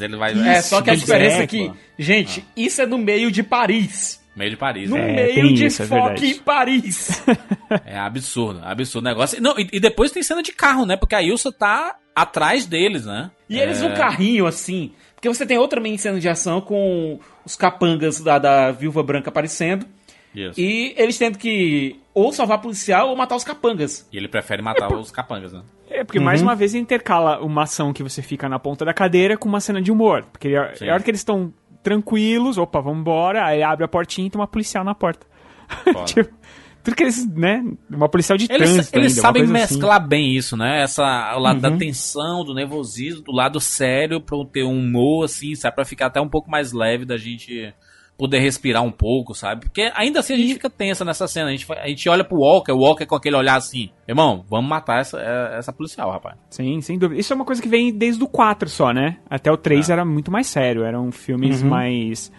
Ele 0.00 0.16
vai. 0.16 0.32
É, 0.48 0.60
só 0.62 0.80
que 0.82 0.90
a 0.90 0.94
Isso, 0.94 1.04
diferença 1.04 1.38
é, 1.40 1.42
é 1.42 1.46
que, 1.46 1.72
gente, 1.98 2.44
isso 2.56 2.80
é 2.80 2.86
no 2.86 2.98
meio 2.98 3.30
de 3.30 3.42
Paris. 3.42 4.19
Meio 4.34 4.50
de 4.50 4.56
Paris, 4.56 4.88
No 4.88 4.96
né? 4.96 5.10
É, 5.10 5.14
meio 5.14 5.34
tem 5.34 5.54
de 5.54 5.66
isso, 5.66 5.82
é 5.82 5.86
fucking 5.86 6.06
verdade. 6.06 6.42
Paris. 6.44 7.22
É 7.84 7.96
absurdo, 7.96 8.60
absurdo 8.64 9.06
o 9.06 9.08
negócio. 9.08 9.40
Não, 9.40 9.56
e, 9.56 9.68
e 9.74 9.78
depois 9.78 10.10
tem 10.10 10.24
cena 10.24 10.42
de 10.42 10.52
carro, 10.52 10.84
né? 10.84 10.96
Porque 10.96 11.14
a 11.14 11.22
Ilsa 11.22 11.52
tá 11.52 11.96
atrás 12.14 12.66
deles, 12.66 13.06
né? 13.06 13.30
E 13.48 13.60
eles 13.60 13.80
É, 13.80 13.88
no 13.88 13.94
carrinho, 13.94 14.44
assim. 14.46 14.92
Porque 15.14 15.28
você 15.28 15.46
tem 15.46 15.56
outra 15.56 15.80
mini 15.80 15.96
cena 15.96 16.18
de 16.18 16.28
ação 16.28 16.60
com 16.60 17.20
os 17.44 17.54
capangas 17.54 18.20
da, 18.20 18.38
da 18.38 18.72
Viúva 18.72 19.04
Branca 19.04 19.28
aparecendo. 19.30 19.86
Isso. 20.34 20.60
E 20.60 20.94
eles 20.96 21.16
tendo 21.18 21.38
que 21.38 22.00
ou 22.14 22.32
salvar 22.32 22.60
policial 22.60 23.08
ou 23.08 23.16
matar 23.16 23.36
os 23.36 23.44
capangas. 23.44 24.08
E 24.12 24.16
ele 24.16 24.28
prefere 24.28 24.62
matar 24.62 24.92
os 24.92 25.10
capangas, 25.10 25.52
né? 25.52 25.62
É, 25.88 26.04
porque 26.04 26.20
mais 26.20 26.40
uma 26.40 26.54
vez 26.54 26.74
intercala 26.74 27.40
uma 27.40 27.64
ação 27.64 27.92
que 27.92 28.02
você 28.02 28.22
fica 28.22 28.48
na 28.48 28.58
ponta 28.58 28.84
da 28.84 28.94
cadeira 28.94 29.36
com 29.36 29.48
uma 29.48 29.60
cena 29.60 29.82
de 29.82 29.90
humor. 29.90 30.24
Porque 30.30 30.54
a, 30.54 30.74
Sim. 30.74 30.88
a 30.88 30.94
hora 30.94 31.02
que 31.02 31.10
eles 31.10 31.20
estão 31.20 31.52
tranquilos, 31.82 32.58
opa, 32.58 32.80
vamos 32.80 33.00
embora, 33.00 33.44
aí 33.44 33.62
abre 33.62 33.84
a 33.84 33.88
portinha 33.88 34.26
e 34.26 34.30
tem 34.30 34.40
uma 34.40 34.46
policial 34.46 34.84
na 34.84 34.94
porta. 34.94 35.26
Tipo, 36.06 36.34
tudo 36.82 36.96
que 36.96 37.02
eles, 37.02 37.26
né? 37.34 37.62
Uma 37.90 38.08
policial 38.08 38.36
de 38.38 38.46
Eles, 38.50 38.72
trânsito. 38.72 38.98
eles 38.98 39.12
ainda, 39.12 39.20
sabem 39.22 39.42
assim. 39.42 39.52
mesclar 39.52 40.06
bem 40.06 40.34
isso, 40.34 40.56
né? 40.56 40.82
Essa, 40.82 41.34
o 41.36 41.38
lado 41.38 41.56
Uhum. 41.56 41.60
da 41.60 41.76
tensão, 41.76 42.42
do 42.44 42.54
nervosismo, 42.54 43.22
do 43.22 43.32
lado 43.32 43.60
sério, 43.60 44.20
pra 44.20 44.36
ter 44.50 44.64
um 44.64 44.78
humor, 44.78 45.24
assim, 45.26 45.54
sabe? 45.54 45.74
Pra 45.76 45.84
ficar 45.84 46.06
até 46.06 46.20
um 46.20 46.28
pouco 46.28 46.50
mais 46.50 46.72
leve 46.72 47.04
da 47.04 47.16
gente 47.18 47.72
poder 48.20 48.38
respirar 48.40 48.82
um 48.82 48.90
pouco, 48.90 49.34
sabe? 49.34 49.62
Porque 49.62 49.90
ainda 49.94 50.20
assim 50.20 50.34
a 50.34 50.36
gente 50.36 50.52
fica 50.52 50.68
tensa 50.68 51.04
nessa 51.06 51.26
cena. 51.26 51.48
A 51.48 51.52
gente, 51.52 51.66
a 51.72 51.88
gente 51.88 52.06
olha 52.08 52.22
pro 52.22 52.38
Walker, 52.38 52.70
o 52.72 52.78
Walker 52.78 53.06
com 53.06 53.14
aquele 53.16 53.34
olhar 53.34 53.56
assim, 53.56 53.88
irmão, 54.06 54.44
vamos 54.48 54.68
matar 54.68 55.00
essa, 55.00 55.18
é- 55.18 55.58
essa 55.58 55.72
policial, 55.72 56.10
rapaz. 56.10 56.36
Sim, 56.50 56.80
sem 56.82 56.98
dúvida. 56.98 57.18
Isso 57.18 57.32
é 57.32 57.36
uma 57.36 57.46
coisa 57.46 57.62
que 57.62 57.68
vem 57.68 57.90
desde 57.92 58.22
o 58.22 58.28
4 58.28 58.68
só, 58.68 58.92
né? 58.92 59.16
Até 59.28 59.50
o 59.50 59.56
3 59.56 59.88
Ah. 59.88 59.94
era 59.94 60.04
muito 60.04 60.30
mais 60.30 60.46
sério, 60.46 60.84
eram 60.84 61.10
filmes 61.10 61.62
Uhum. 61.62 61.70
mais. 61.70 62.30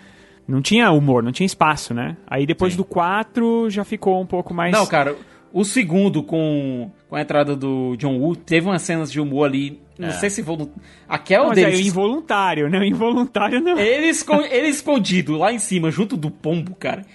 Não 0.47 0.61
tinha 0.61 0.91
humor, 0.91 1.23
não 1.23 1.31
tinha 1.31 1.45
espaço, 1.45 1.93
né? 1.93 2.15
Aí 2.27 2.45
depois 2.45 2.73
Sim. 2.73 2.77
do 2.77 2.85
4 2.85 3.69
já 3.69 3.83
ficou 3.83 4.21
um 4.21 4.25
pouco 4.27 4.53
mais. 4.53 4.71
Não, 4.73 4.85
cara, 4.85 5.15
o 5.51 5.63
segundo 5.63 6.21
com, 6.23 6.91
com 7.09 7.15
a 7.15 7.21
entrada 7.21 7.55
do 7.55 7.95
John 7.97 8.17
Woo, 8.19 8.35
teve 8.35 8.67
umas 8.67 8.81
cenas 8.81 9.11
de 9.11 9.19
humor 9.19 9.45
ali. 9.47 9.79
Não 10.01 10.09
É. 10.09 10.13
sei 10.13 10.29
se 10.29 10.41
vou. 10.41 10.71
Aquela 11.07 11.43
Não, 11.43 11.49
mas 11.49 11.57
é 11.59 11.65
deles. 11.65 11.85
involuntário, 11.87 12.69
né? 12.69 12.85
Involuntário 12.87 13.59
não. 13.61 13.77
Ele, 13.77 14.07
esco- 14.07 14.41
ele 14.49 14.67
escondido 14.67 15.37
lá 15.37 15.51
em 15.53 15.59
cima, 15.59 15.91
junto 15.91 16.17
do 16.17 16.31
pombo, 16.31 16.75
cara. 16.75 17.05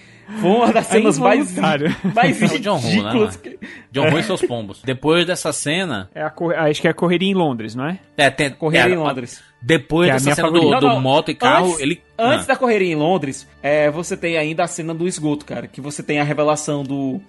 Foi 0.41 0.51
uma 0.51 0.73
das 0.73 0.87
cenas 0.87 1.19
mais, 1.19 1.41
involuntário. 1.53 1.97
mais 2.15 2.43
É 2.43 2.59
John 2.59 2.81
né, 2.81 2.89
ridículas. 2.91 3.37
que- 3.37 3.59
John 3.93 4.09
Woo 4.11 4.19
e 4.19 4.23
seus 4.25 4.43
pombos. 4.43 4.83
Depois 4.85 5.25
dessa 5.25 5.53
cena. 5.53 6.11
É 6.15 6.23
a 6.23 6.31
cor- 6.31 6.53
Acho 6.55 6.81
que 6.81 6.89
é 6.89 6.91
a 6.91 6.95
correria 6.95 7.31
em 7.31 7.35
Londres, 7.35 7.75
não 7.77 7.87
é? 7.87 7.99
É, 8.17 8.29
tem, 8.29 8.51
Correria 8.51 8.93
é, 8.93 8.97
em 8.97 8.99
Londres. 8.99 9.41
Depois 9.63 10.09
é 10.09 10.13
a 10.13 10.15
dessa 10.15 10.35
cena 10.35 10.51
do, 10.51 10.61
do 10.61 10.71
Não, 10.71 10.81
não. 10.81 11.01
moto 11.01 11.31
e 11.31 11.35
carro, 11.35 11.67
Antes- 11.69 11.81
ele. 11.81 12.03
Antes 12.19 12.45
Ah, 12.45 12.53
da 12.55 12.57
correria 12.57 12.93
em 12.93 12.97
Londres, 12.97 13.49
é, 13.63 13.89
você 13.91 14.17
tem 14.17 14.37
ainda 14.37 14.65
a 14.65 14.67
cena 14.67 14.93
do 14.93 15.07
esgoto, 15.07 15.45
cara. 15.45 15.67
Que 15.69 15.81
você 15.81 16.03
tem 16.03 16.19
a 16.19 16.25
revelação 16.25 16.83
do, 16.83 17.21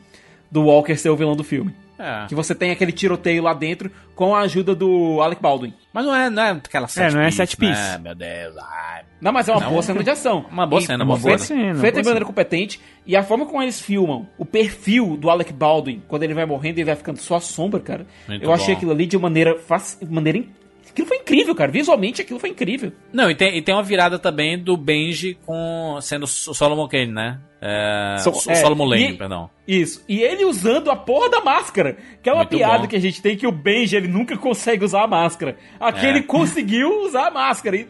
do 0.52 0.64
Walker 0.64 0.96
ser 0.98 1.10
o 1.10 1.16
vilão 1.16 1.36
do 1.36 1.44
filme. 1.44 1.74
É. 2.00 2.26
Que 2.28 2.36
você 2.36 2.54
tem 2.56 2.72
aquele 2.72 2.92
tiroteio 2.92 3.42
lá 3.44 3.54
dentro 3.54 3.92
com 4.16 4.36
a 4.36 4.42
ajuda 4.42 4.74
do 4.76 5.22
Alec 5.22 5.42
Baldwin. 5.42 5.74
Mas 5.94 6.06
não 6.06 6.16
é, 6.16 6.30
não 6.30 6.44
é 6.44 6.50
aquela 6.52 6.88
set 6.88 7.14
não 7.14 7.22
é 7.22 7.26
piece, 7.26 7.38
set 7.38 7.58
piece. 7.58 7.82
Né? 7.82 7.98
Meu 7.98 8.16
Deus. 8.16 8.56
Ai. 8.58 9.02
Não, 9.20 9.32
mas 9.32 9.48
é 9.50 9.52
uma 9.52 9.62
Não. 9.62 9.70
boa 9.72 9.82
cena 9.82 10.04
de 10.04 10.10
ação. 10.10 10.46
Uma 10.52 10.68
boa 10.68 10.82
E- 10.82 10.86
cena, 10.86 11.04
uma 11.04 11.18
boa 11.18 11.38
feita- 11.38 11.44
cena, 11.46 11.62
Feita 11.62 11.76
boa 11.80 11.92
de 11.92 11.96
maneira 11.98 12.14
cena. 12.14 12.26
competente. 12.26 12.80
E 13.06 13.16
a 13.16 13.24
forma 13.24 13.46
como 13.46 13.62
eles 13.64 13.80
filmam 13.82 14.28
o 14.38 14.46
perfil 14.46 15.18
do 15.18 15.30
Alec 15.30 15.52
Baldwin, 15.54 16.04
quando 16.08 16.24
ele 16.24 16.34
vai 16.36 16.46
morrendo 16.46 16.80
e 16.80 16.84
vai 16.84 16.96
ficando 16.96 17.18
só 17.18 17.36
a 17.38 17.40
sombra, 17.42 17.80
cara. 17.80 18.06
Muito 18.28 18.44
eu 18.44 18.52
achei 18.54 18.74
bom. 18.74 18.78
aquilo 18.78 18.92
ali 18.92 19.06
de 19.08 19.18
maneira. 19.18 19.58
fac- 19.60 19.98
maneira 20.10 20.38
in- 20.40 20.50
Aquilo 20.98 21.08
foi 21.10 21.18
incrível, 21.18 21.54
cara. 21.54 21.72
Visualmente 21.72 22.22
aquilo 22.24 22.40
foi 22.40 22.50
incrível. 22.50 22.92
Não, 23.14 23.30
e 23.30 23.36
tem, 23.36 23.56
e 23.56 23.62
tem 23.62 23.76
uma 23.76 23.84
virada 23.84 24.18
também 24.18 24.58
do 24.58 24.76
Benji 24.76 25.38
com 25.46 26.00
sendo 26.02 26.24
o 26.24 26.28
Solomon 26.28 26.88
Kane, 26.88 27.12
né? 27.12 27.40
É, 27.62 28.18
So- 28.20 28.50
é, 28.50 28.56
Solomon 28.56 28.86
Lane, 28.86 29.10
e- 29.12 29.14
perdão. 29.14 29.48
Isso. 29.68 30.04
E 30.10 30.22
ele 30.22 30.44
usando 30.44 30.90
a 30.90 30.96
porra 30.96 31.30
da 31.30 31.40
máscara. 31.42 31.98
Que 32.24 32.30
é 32.30 32.34
uma 32.34 32.40
Muito 32.40 32.58
piada 32.58 32.80
bom. 32.80 32.88
que 32.88 32.96
a 32.96 33.00
gente 33.00 33.22
tem 33.22 33.38
que 33.38 33.46
o 33.46 33.52
Benji 33.52 33.96
ele 33.96 34.08
nunca 34.08 34.36
consegue 34.38 34.84
usar 34.84 35.04
a 35.04 35.08
máscara. 35.08 35.56
Aqui 35.80 36.06
É. 36.06 36.10
ele 36.10 36.24
conseguiu 36.24 37.04
usar 37.04 37.28
a 37.28 37.32
máscara. 37.32 37.76
E, 37.78 37.88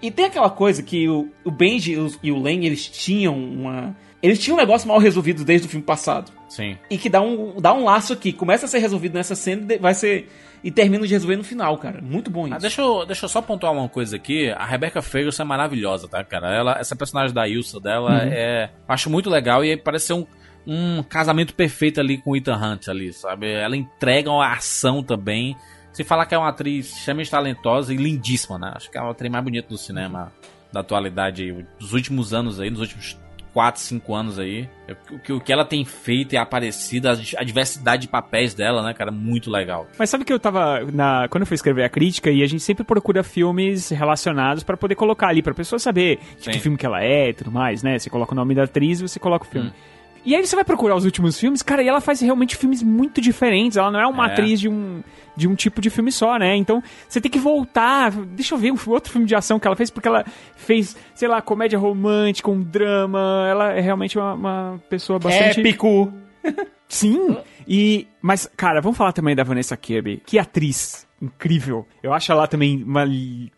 e 0.00 0.10
tem 0.10 0.24
aquela 0.24 0.48
coisa 0.48 0.82
que 0.82 1.06
o, 1.10 1.28
o 1.44 1.50
Benji 1.50 1.92
e 1.92 1.98
o, 1.98 2.10
e 2.22 2.32
o 2.32 2.38
Lane 2.42 2.64
eles 2.66 2.88
tinham 2.88 3.36
uma. 3.38 3.94
Eles 4.22 4.38
tinham 4.38 4.56
um 4.56 4.60
negócio 4.60 4.88
mal 4.88 4.98
resolvido 4.98 5.44
desde 5.44 5.66
o 5.66 5.70
filme 5.70 5.84
passado. 5.84 6.32
Sim. 6.48 6.76
E 6.90 6.96
que 6.96 7.08
dá 7.08 7.20
um, 7.20 7.60
dá 7.60 7.72
um 7.74 7.84
laço 7.84 8.12
aqui. 8.12 8.32
Começa 8.32 8.66
a 8.66 8.68
ser 8.68 8.78
resolvido 8.78 9.14
nessa 9.14 9.34
cena 9.34 9.74
e 9.74 9.78
vai 9.78 9.94
ser. 9.94 10.28
E 10.64 10.70
termina 10.70 11.06
de 11.06 11.12
resolver 11.12 11.36
no 11.36 11.44
final, 11.44 11.76
cara. 11.78 12.00
Muito 12.02 12.30
bom 12.30 12.46
isso. 12.46 12.56
Ah, 12.56 12.58
deixa, 12.58 12.80
eu, 12.82 13.04
deixa 13.06 13.24
eu 13.24 13.28
só 13.28 13.40
pontuar 13.42 13.72
uma 13.72 13.88
coisa 13.88 14.16
aqui. 14.16 14.50
A 14.50 14.64
Rebecca 14.64 15.00
Ferguson 15.02 15.42
é 15.42 15.46
maravilhosa, 15.46 16.08
tá, 16.08 16.24
cara? 16.24 16.52
Ela, 16.54 16.78
essa 16.78 16.96
personagem 16.96 17.34
da 17.34 17.46
Ilsa 17.48 17.78
dela 17.78 18.10
Uhum. 18.10 18.30
é. 18.32 18.70
Acho 18.88 19.08
muito 19.10 19.28
legal 19.30 19.64
e 19.64 19.76
parece 19.76 20.06
ser 20.06 20.12
um, 20.14 20.26
um 20.66 21.02
casamento 21.02 21.54
perfeito 21.54 22.00
ali 22.00 22.18
com 22.18 22.30
o 22.30 22.36
Ethan 22.36 22.56
Hunt 22.56 22.88
ali, 22.88 23.12
sabe? 23.12 23.50
Ela 23.52 23.76
entrega 23.76 24.30
uma 24.30 24.52
ação 24.52 25.02
também. 25.02 25.56
Se 25.92 26.02
falar 26.04 26.26
que 26.26 26.34
é 26.34 26.38
uma 26.38 26.48
atriz 26.48 26.96
extremamente 26.96 27.30
talentosa 27.30 27.92
e 27.94 27.96
lindíssima, 27.96 28.58
né? 28.58 28.72
Acho 28.74 28.90
que 28.90 28.98
é 28.98 29.00
a 29.00 29.08
atriz 29.10 29.30
mais 29.30 29.44
bonita 29.44 29.68
do 29.68 29.78
cinema 29.78 30.32
da 30.72 30.80
atualidade, 30.80 31.64
dos 31.78 31.92
últimos 31.92 32.34
anos 32.34 32.58
aí, 32.60 32.70
nos 32.70 32.80
últimos 32.80 33.16
4, 33.56 33.80
5 33.80 34.14
anos 34.14 34.38
aí. 34.38 34.68
O 35.10 35.18
que, 35.18 35.32
o 35.32 35.40
que 35.40 35.50
ela 35.50 35.64
tem 35.64 35.82
feito 35.82 36.34
e 36.34 36.36
aparecido, 36.36 37.08
a, 37.08 37.14
diversidade 37.42 38.02
de 38.02 38.08
papéis 38.08 38.52
dela, 38.52 38.82
né, 38.82 38.92
cara, 38.92 39.10
muito 39.10 39.50
legal. 39.50 39.86
Mas 39.98 40.10
sabe 40.10 40.26
que 40.26 40.32
eu 40.32 40.38
tava 40.38 40.80
na 40.92 41.26
quando 41.30 41.40
eu 41.40 41.46
fui 41.46 41.54
escrever 41.54 41.82
a 41.82 41.88
crítica 41.88 42.30
e 42.30 42.42
a 42.42 42.46
gente 42.46 42.62
sempre 42.62 42.84
procura 42.84 43.22
filmes 43.22 43.88
relacionados 43.88 44.62
pra 44.62 44.76
poder 44.76 44.94
colocar 44.94 45.28
ali 45.28 45.42
pra 45.42 45.54
pessoa 45.54 45.78
saber 45.78 46.18
Sim. 46.36 46.50
que 46.50 46.60
filme 46.60 46.76
que 46.76 46.84
ela 46.84 47.02
é 47.02 47.30
e 47.30 47.32
tudo 47.32 47.50
mais, 47.50 47.82
né? 47.82 47.98
Você 47.98 48.10
coloca 48.10 48.32
o 48.32 48.36
nome 48.36 48.54
da 48.54 48.64
atriz 48.64 49.00
e 49.00 49.08
você 49.08 49.18
coloca 49.18 49.46
o 49.46 49.48
filme. 49.48 49.68
Hum. 49.68 49.95
E 50.26 50.34
aí 50.34 50.44
você 50.44 50.56
vai 50.56 50.64
procurar 50.64 50.96
os 50.96 51.04
últimos 51.04 51.38
filmes, 51.38 51.62
cara, 51.62 51.82
e 51.82 51.88
ela 51.88 52.00
faz 52.00 52.20
realmente 52.20 52.56
filmes 52.56 52.82
muito 52.82 53.20
diferentes. 53.20 53.76
Ela 53.78 53.90
não 53.92 54.00
é 54.00 54.06
uma 54.06 54.28
É. 54.28 54.32
atriz 54.32 54.58
de 54.60 54.68
um, 54.68 55.00
de 55.36 55.46
um 55.46 55.54
tipo 55.54 55.80
de 55.80 55.88
filme 55.88 56.10
só, 56.10 56.36
né? 56.36 56.56
Então 56.56 56.82
você 57.08 57.20
tem 57.20 57.30
que 57.30 57.38
voltar. 57.38 58.10
Deixa 58.10 58.54
eu 58.54 58.58
ver 58.58 58.72
um 58.72 58.78
outro 58.88 59.12
filme 59.12 59.26
de 59.26 59.34
ação 59.36 59.58
que 59.60 59.66
ela 59.66 59.76
fez, 59.76 59.88
porque 59.88 60.08
ela 60.08 60.24
fez, 60.56 60.96
sei 61.14 61.28
lá, 61.28 61.40
comédia 61.40 61.78
romântica, 61.78 62.50
um 62.50 62.60
drama. 62.60 63.46
Ela 63.48 63.72
é 63.72 63.80
realmente 63.80 64.18
uma, 64.18 64.34
uma 64.34 64.80
pessoa 64.90 65.18
bastante. 65.20 65.60
Épico. 65.60 66.12
Sim. 66.88 67.36
E, 67.66 68.06
mas, 68.22 68.50
cara, 68.56 68.80
vamos 68.80 68.96
falar 68.96 69.12
também 69.12 69.34
da 69.34 69.42
Vanessa 69.44 69.76
Kirby. 69.76 70.22
Que 70.26 70.38
atriz 70.38 71.06
incrível. 71.20 71.86
Eu 72.02 72.12
acho 72.12 72.30
ela 72.30 72.46
também 72.46 72.82
uma, 72.82 73.04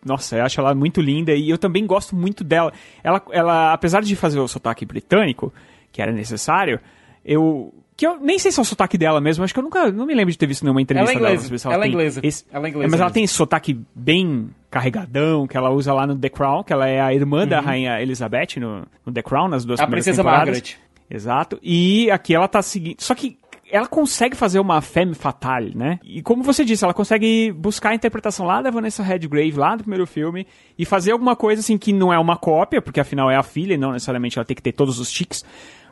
nossa, 0.05 0.37
eu 0.37 0.45
acho 0.45 0.59
ela 0.61 0.73
muito 0.73 1.01
linda 1.01 1.33
e 1.33 1.49
eu 1.49 1.57
também 1.57 1.85
gosto 1.85 2.15
muito 2.15 2.43
dela. 2.43 2.71
Ela, 3.03 3.21
ela 3.31 3.73
apesar 3.73 4.01
de 4.01 4.15
fazer 4.15 4.39
o 4.39 4.47
sotaque 4.47 4.85
britânico, 4.85 5.53
que 5.91 6.01
era 6.01 6.11
necessário, 6.11 6.79
eu 7.25 7.73
que 7.97 8.07
eu 8.07 8.17
nem 8.17 8.39
sei 8.39 8.49
se 8.49 8.57
é 8.57 8.61
o 8.61 8.65
sotaque 8.65 8.97
dela 8.97 9.19
mesmo, 9.19 9.43
acho 9.43 9.53
que 9.53 9.59
eu 9.59 9.63
nunca 9.63 9.91
não 9.91 10.05
me 10.05 10.15
lembro 10.15 10.31
de 10.31 10.37
ter 10.37 10.47
visto 10.47 10.63
nenhuma 10.63 10.81
entrevista 10.81 11.11
Ela 11.11 11.27
é 11.27 11.31
inglesa, 11.33 11.47
dela. 11.49 11.57
se 11.59 11.67
ela 11.67 11.83
é 11.83 11.87
inglesa, 11.89 12.19
esse- 12.23 12.45
ela 12.49 12.65
é 12.65 12.69
inglesa 12.69 12.91
mas 12.91 12.99
ela 13.01 13.11
tem 13.11 13.23
esse 13.25 13.33
sotaque 13.33 13.77
bem 13.93 14.49
carregadão 14.71 15.45
que 15.45 15.57
ela 15.57 15.69
usa 15.69 15.93
lá 15.93 16.07
no 16.07 16.15
The 16.17 16.29
Crown, 16.29 16.63
que 16.63 16.71
ela 16.71 16.87
é 16.87 17.01
a 17.01 17.13
irmã 17.13 17.45
da 17.45 17.59
rainha 17.59 18.01
Elizabeth 18.01 18.57
no, 18.57 18.87
no 19.05 19.11
The 19.11 19.21
Crown 19.21 19.49
nas 19.49 19.65
duas 19.65 19.79
Uhum. 19.79 19.83
A 19.83 19.87
primeiras 19.87 20.05
princesa 20.05 20.23
temporadas. 20.23 20.47
Margaret. 20.55 20.77
Exato. 21.11 21.59
E 21.61 22.09
aqui 22.11 22.33
ela 22.33 22.47
tá 22.47 22.61
seguindo. 22.61 23.01
Só 23.01 23.13
que 23.13 23.37
ela 23.71 23.85
consegue 23.87 24.35
fazer 24.35 24.59
uma 24.59 24.79
femme 24.79 25.13
fatale, 25.13 25.75
né? 25.75 25.99
E 26.03 26.21
como 26.21 26.41
você 26.41 26.63
disse, 26.63 26.83
ela 26.85 26.93
consegue 26.93 27.51
buscar 27.51 27.89
a 27.89 27.95
interpretação 27.95 28.45
lá 28.45 28.61
da 28.61 28.71
Vanessa 28.71 29.03
Redgrave, 29.03 29.51
lá 29.53 29.75
do 29.75 29.83
primeiro 29.83 30.07
filme, 30.07 30.47
e 30.77 30.85
fazer 30.85 31.11
alguma 31.11 31.35
coisa 31.35 31.59
assim 31.59 31.77
que 31.77 31.91
não 31.91 32.13
é 32.13 32.17
uma 32.17 32.37
cópia, 32.37 32.81
porque 32.81 32.99
afinal 32.99 33.29
é 33.29 33.35
a 33.35 33.43
filha 33.43 33.73
e 33.73 33.77
não 33.77 33.91
necessariamente 33.91 34.37
ela 34.39 34.45
tem 34.45 34.55
que 34.55 34.61
ter 34.63 34.71
todos 34.71 34.99
os 34.99 35.11
tiques. 35.11 35.43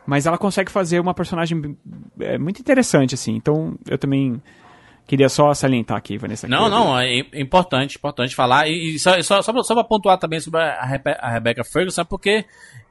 Mas 0.08 0.26
ela 0.26 0.38
consegue 0.38 0.72
fazer 0.72 0.99
uma 1.01 1.14
personagem 1.14 1.78
é, 2.20 2.38
muito 2.38 2.60
interessante, 2.62 3.14
assim. 3.14 3.36
Então 3.36 3.78
eu 3.89 3.97
também 3.97 4.41
queria 5.05 5.28
só 5.30 5.53
salientar 5.53 5.97
aqui, 5.97 6.18
Vanessa. 6.18 6.47
Não, 6.47 6.70
não, 6.70 6.97
é 6.99 7.20
é 7.20 7.41
importante, 7.41 7.97
importante 7.97 8.34
falar. 8.34 8.68
E, 8.70 8.97
só, 8.97 9.22
só, 9.22 9.41
só, 9.41 9.64
só 9.64 9.74
pra 9.76 9.84
pontuar 9.84 10.18
também 10.18 10.39
sobre 10.39 10.62
a, 10.62 10.84
Rebe 10.86 11.12
a 11.20 11.30
Rebecca 11.30 11.64
Ferguson, 11.64 12.05
porque 12.05 12.45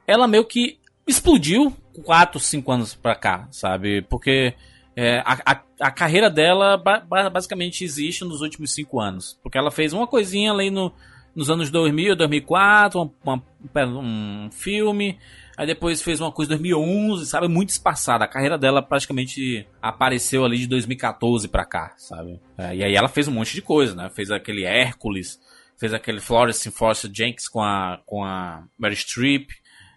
ela 0.05 0.27
meio 0.27 0.45
que 0.45 0.77
explodiu 1.07 1.73
4, 2.03 2.39
5 2.39 2.71
anos 2.71 2.93
pra 2.95 3.15
cá, 3.15 3.47
sabe? 3.51 4.03
Porque 4.03 4.53
é, 4.95 5.19
a, 5.25 5.37
a, 5.53 5.61
a 5.81 5.91
carreira 5.91 6.29
dela 6.29 6.77
ba- 6.77 6.99
ba- 6.99 7.29
basicamente 7.29 7.83
existe 7.83 8.23
nos 8.23 8.41
últimos 8.41 8.71
5 8.73 8.99
anos. 8.99 9.39
Porque 9.41 9.57
ela 9.57 9.71
fez 9.71 9.91
uma 9.93 10.05
coisinha 10.05 10.51
ali 10.51 10.69
no, 10.69 10.91
nos 11.35 11.49
anos 11.49 11.69
2000, 11.71 12.15
2004, 12.15 13.11
uma- 13.23 13.43
uma- 13.73 13.87
um 13.99 14.49
filme. 14.51 15.17
Aí 15.57 15.65
depois 15.65 16.03
fez 16.03 16.21
uma 16.21 16.31
coisa 16.31 16.53
em 16.53 16.57
2011, 16.57 17.25
sabe? 17.25 17.47
Muito 17.47 17.69
espaçada. 17.69 18.23
A 18.23 18.27
carreira 18.27 18.59
dela 18.59 18.79
praticamente 18.81 19.65
apareceu 19.81 20.45
ali 20.45 20.59
de 20.59 20.67
2014 20.67 21.47
pra 21.47 21.65
cá, 21.65 21.93
sabe? 21.97 22.39
É, 22.55 22.75
e 22.75 22.83
aí 22.83 22.95
ela 22.95 23.07
fez 23.09 23.27
um 23.27 23.31
monte 23.31 23.55
de 23.55 23.61
coisa, 23.63 23.95
né? 23.95 24.07
Fez 24.13 24.29
aquele 24.29 24.63
Hércules, 24.65 25.39
fez 25.79 25.93
aquele 25.95 26.19
Florence 26.19 26.69
Force 26.69 27.09
Jenks 27.11 27.47
com 27.47 27.61
a, 27.61 27.99
com 28.05 28.23
a 28.23 28.63
Mary 28.77 28.95
Streep. 28.95 29.49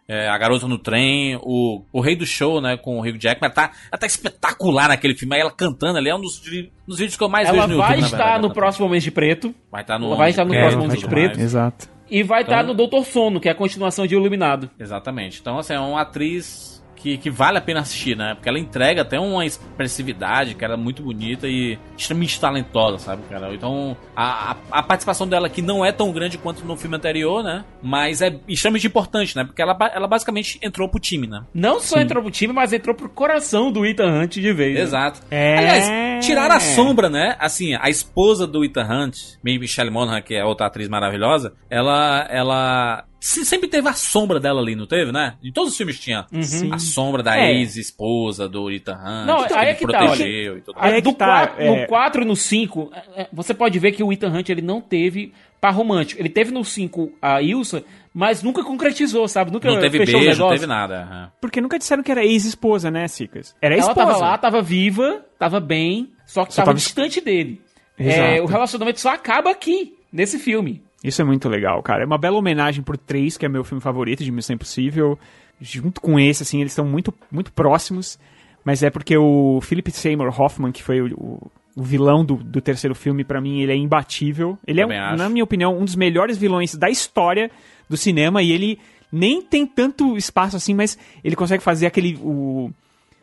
é, 0.08 0.28
a 0.28 0.36
Garota 0.36 0.66
no 0.66 0.76
Trem, 0.76 1.38
o, 1.42 1.84
o 1.92 2.00
Rei 2.00 2.16
do 2.16 2.26
Show, 2.26 2.60
né, 2.60 2.76
com 2.76 2.98
o 2.98 3.00
Hugh 3.00 3.16
Jackman, 3.16 3.46
ela 3.46 3.54
tá, 3.54 3.70
ela 3.92 3.98
tá 3.98 4.06
espetacular 4.06 4.88
naquele 4.88 5.14
filme, 5.14 5.36
aí 5.36 5.40
ela 5.40 5.52
cantando 5.52 5.98
ali, 5.98 6.08
é 6.08 6.14
um 6.14 6.20
dos, 6.20 6.40
dos 6.84 6.98
vídeos 6.98 7.16
que 7.16 7.22
eu 7.22 7.28
mais 7.28 7.48
Ela 7.48 7.58
vejo 7.58 7.68
no 7.68 7.76
vai 7.76 7.90
YouTube, 7.90 8.00
na 8.00 8.06
estar 8.06 8.16
verdade, 8.16 8.40
no 8.40 8.46
ela 8.46 8.54
próximo 8.54 8.86
Homem 8.86 9.00
de 9.00 9.10
Preto. 9.12 9.54
Vai 9.70 9.82
estar 9.82 10.00
no 10.00 10.06
Ela 10.06 10.16
vai 10.16 10.30
estar 10.30 10.44
no 10.44 10.52
próximo 10.52 10.92
e 10.92 10.96
de 10.96 11.06
Preto. 11.06 11.38
Exato. 11.38 11.99
E 12.10 12.22
vai 12.22 12.42
estar 12.42 12.56
Então- 12.62 12.68
no 12.68 12.74
Doutor 12.74 13.04
Sono, 13.04 13.38
que 13.40 13.48
é 13.48 13.52
a 13.52 13.54
continuação 13.54 14.06
de 14.06 14.14
Iluminado. 14.14 14.68
Exatamente. 14.78 15.38
Então, 15.40 15.58
assim, 15.58 15.74
é 15.74 15.78
uma 15.80 16.00
atriz 16.00 16.79
que, 17.02 17.16
que 17.16 17.30
vale 17.30 17.58
a 17.58 17.60
pena 17.60 17.80
assistir, 17.80 18.16
né? 18.16 18.34
Porque 18.34 18.48
ela 18.48 18.58
entrega 18.58 19.02
até 19.02 19.18
uma 19.18 19.44
expressividade, 19.44 20.54
que 20.54 20.64
era 20.64 20.76
muito 20.76 21.02
bonita 21.02 21.48
e 21.48 21.78
extremamente 21.96 22.38
talentosa, 22.40 22.98
sabe, 22.98 23.22
cara? 23.28 23.52
Então, 23.54 23.96
a, 24.14 24.52
a, 24.52 24.56
a 24.70 24.82
participação 24.82 25.26
dela 25.26 25.46
aqui 25.46 25.62
não 25.62 25.84
é 25.84 25.92
tão 25.92 26.12
grande 26.12 26.36
quanto 26.38 26.64
no 26.64 26.76
filme 26.76 26.96
anterior, 26.96 27.42
né? 27.42 27.64
Mas 27.82 28.20
é 28.20 28.38
extremamente 28.46 28.86
importante, 28.86 29.34
né? 29.36 29.44
Porque 29.44 29.62
ela, 29.62 29.76
ela 29.94 30.06
basicamente 30.06 30.58
entrou 30.62 30.88
pro 30.88 31.00
time, 31.00 31.26
né? 31.26 31.42
Não 31.54 31.80
só 31.80 31.98
entrou 32.00 32.22
pro 32.22 32.30
time, 32.30 32.52
mas 32.52 32.72
entrou 32.72 32.94
pro 32.94 33.08
coração 33.08 33.72
do 33.72 33.84
Ethan 33.86 34.20
Hunt 34.20 34.34
de 34.34 34.52
vez. 34.52 34.74
né? 34.74 34.80
Exato. 34.82 35.20
É. 35.30 35.58
Aliás, 35.58 36.26
tiraram 36.26 36.54
a 36.54 36.60
sombra, 36.60 37.08
né? 37.08 37.36
Assim, 37.38 37.74
a 37.74 37.88
esposa 37.88 38.46
do 38.46 38.64
Ethan 38.64 38.86
Hunt, 38.86 39.16
Michelle 39.42 39.90
Monaghan, 39.90 40.20
que 40.22 40.34
é 40.34 40.44
outra 40.44 40.66
atriz 40.66 40.88
maravilhosa, 40.88 41.54
ela, 41.68 42.26
ela 42.30 43.04
sempre 43.20 43.68
teve 43.68 43.86
a 43.88 43.92
sombra 43.92 44.40
dela 44.40 44.60
ali, 44.60 44.74
não 44.74 44.86
teve, 44.86 45.12
né? 45.12 45.34
Em 45.44 45.52
todos 45.52 45.72
os 45.72 45.76
filmes 45.76 45.98
tinha 46.00 46.26
Sim. 46.40 46.72
a 46.72 46.78
sombra 46.78 47.22
da 47.22 47.36
É. 47.38 47.52
ex-esposa 47.52 48.48
do 48.48 48.70
Ethan 48.70 48.94
Hunt, 48.96 49.26
Não, 49.26 49.46
que 49.46 49.52
aí 49.52 49.60
ele 49.62 49.70
é 49.70 49.74
que 49.74 49.86
tá, 49.86 49.98
protegeu 49.98 50.58
e 50.58 50.60
tudo 50.62 50.76
Aí 50.80 50.94
é 50.98 51.00
do 51.00 51.12
que 51.12 51.18
tá, 51.18 51.26
quatro- 51.46 51.62
é. 51.62 51.80
No 51.82 51.86
4 51.86 52.22
e 52.22 52.24
no 52.24 52.34
5, 52.36 52.90
é, 52.94 53.22
é, 53.22 53.28
você 53.32 53.52
pode 53.54 53.78
ver 53.78 53.92
que 53.92 54.02
o 54.02 54.12
Ethan 54.12 54.28
Hunt 54.30 54.48
ele 54.48 54.62
não 54.62 54.80
teve 54.80 55.32
par 55.60 55.74
romântico. 55.74 56.20
Ele 56.20 56.30
teve 56.30 56.50
no 56.50 56.64
5 56.64 57.12
a 57.20 57.42
Ilsa, 57.42 57.84
mas 58.14 58.42
nunca 58.42 58.64
concretizou, 58.64 59.28
sabe? 59.28 59.50
Nunca 59.52 59.70
Não 59.70 59.78
teve 59.78 59.98
fechou 59.98 60.18
beijo, 60.20 60.40
não 60.42 60.48
teve 60.50 60.66
nada. 60.66 61.02
aham. 61.02 61.32
Porque 61.40 61.60
nunca 61.60 61.78
disseram 61.78 62.02
que 62.02 62.10
era 62.10 62.24
ex-esposa, 62.24 62.90
né, 62.90 63.06
Cicas? 63.06 63.54
Era 63.60 63.74
Ela 63.74 63.82
esposa. 63.90 64.06
tava 64.06 64.16
lá, 64.18 64.38
tava 64.38 64.62
viva, 64.62 65.22
tava 65.38 65.60
bem, 65.60 66.08
só 66.24 66.46
que 66.46 66.54
Só 66.54 66.62
tava, 66.62 66.66
tava- 66.70 66.78
distante 66.78 67.20
dele. 67.20 67.60
Exato. 67.98 68.20
É, 68.22 68.40
o 68.40 68.46
relacionamento 68.46 68.98
só 68.98 69.10
acaba 69.10 69.50
aqui, 69.50 69.94
nesse 70.10 70.38
filme. 70.38 70.82
Isso 71.02 71.22
é 71.22 71.24
muito 71.24 71.48
legal, 71.48 71.82
cara. 71.82 72.02
É 72.02 72.06
uma 72.06 72.18
bela 72.18 72.36
homenagem 72.36 72.82
por 72.82 72.96
três, 72.98 73.36
que 73.38 73.46
é 73.46 73.48
meu 73.48 73.64
filme 73.64 73.80
favorito 73.80 74.22
de 74.22 74.30
Missão 74.30 74.54
Impossível. 74.54 75.18
Junto 75.60 76.00
com 76.00 76.18
esse, 76.18 76.42
assim, 76.42 76.60
eles 76.60 76.72
estão 76.72 76.84
muito, 76.84 77.12
muito 77.30 77.52
próximos. 77.52 78.18
Mas 78.64 78.82
é 78.82 78.90
porque 78.90 79.16
o 79.16 79.60
Philip 79.62 79.90
Seymour 79.90 80.38
Hoffman, 80.38 80.72
que 80.72 80.82
foi 80.82 81.00
o, 81.00 81.14
o- 81.14 81.50
o 81.76 81.82
vilão 81.82 82.24
do, 82.24 82.34
do 82.36 82.60
terceiro 82.60 82.94
filme, 82.94 83.24
pra 83.24 83.40
mim, 83.40 83.60
ele 83.60 83.72
é 83.72 83.76
imbatível. 83.76 84.58
Ele 84.66 84.82
Também 84.82 84.98
é, 84.98 85.00
acho. 85.00 85.16
na 85.16 85.28
minha 85.30 85.44
opinião, 85.44 85.78
um 85.78 85.84
dos 85.84 85.94
melhores 85.96 86.36
vilões 86.36 86.74
da 86.74 86.90
história 86.90 87.50
do 87.88 87.96
cinema. 87.96 88.42
E 88.42 88.50
ele 88.52 88.78
nem 89.10 89.40
tem 89.40 89.66
tanto 89.66 90.16
espaço 90.16 90.56
assim, 90.56 90.74
mas 90.74 90.98
ele 91.24 91.34
consegue 91.36 91.62
fazer 91.62 91.86
aquele. 91.86 92.16
O, 92.20 92.70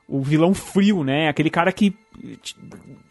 o 0.07 0.21
vilão 0.21 0.53
frio, 0.53 1.03
né? 1.03 1.27
Aquele 1.27 1.49
cara 1.49 1.71
que 1.71 1.93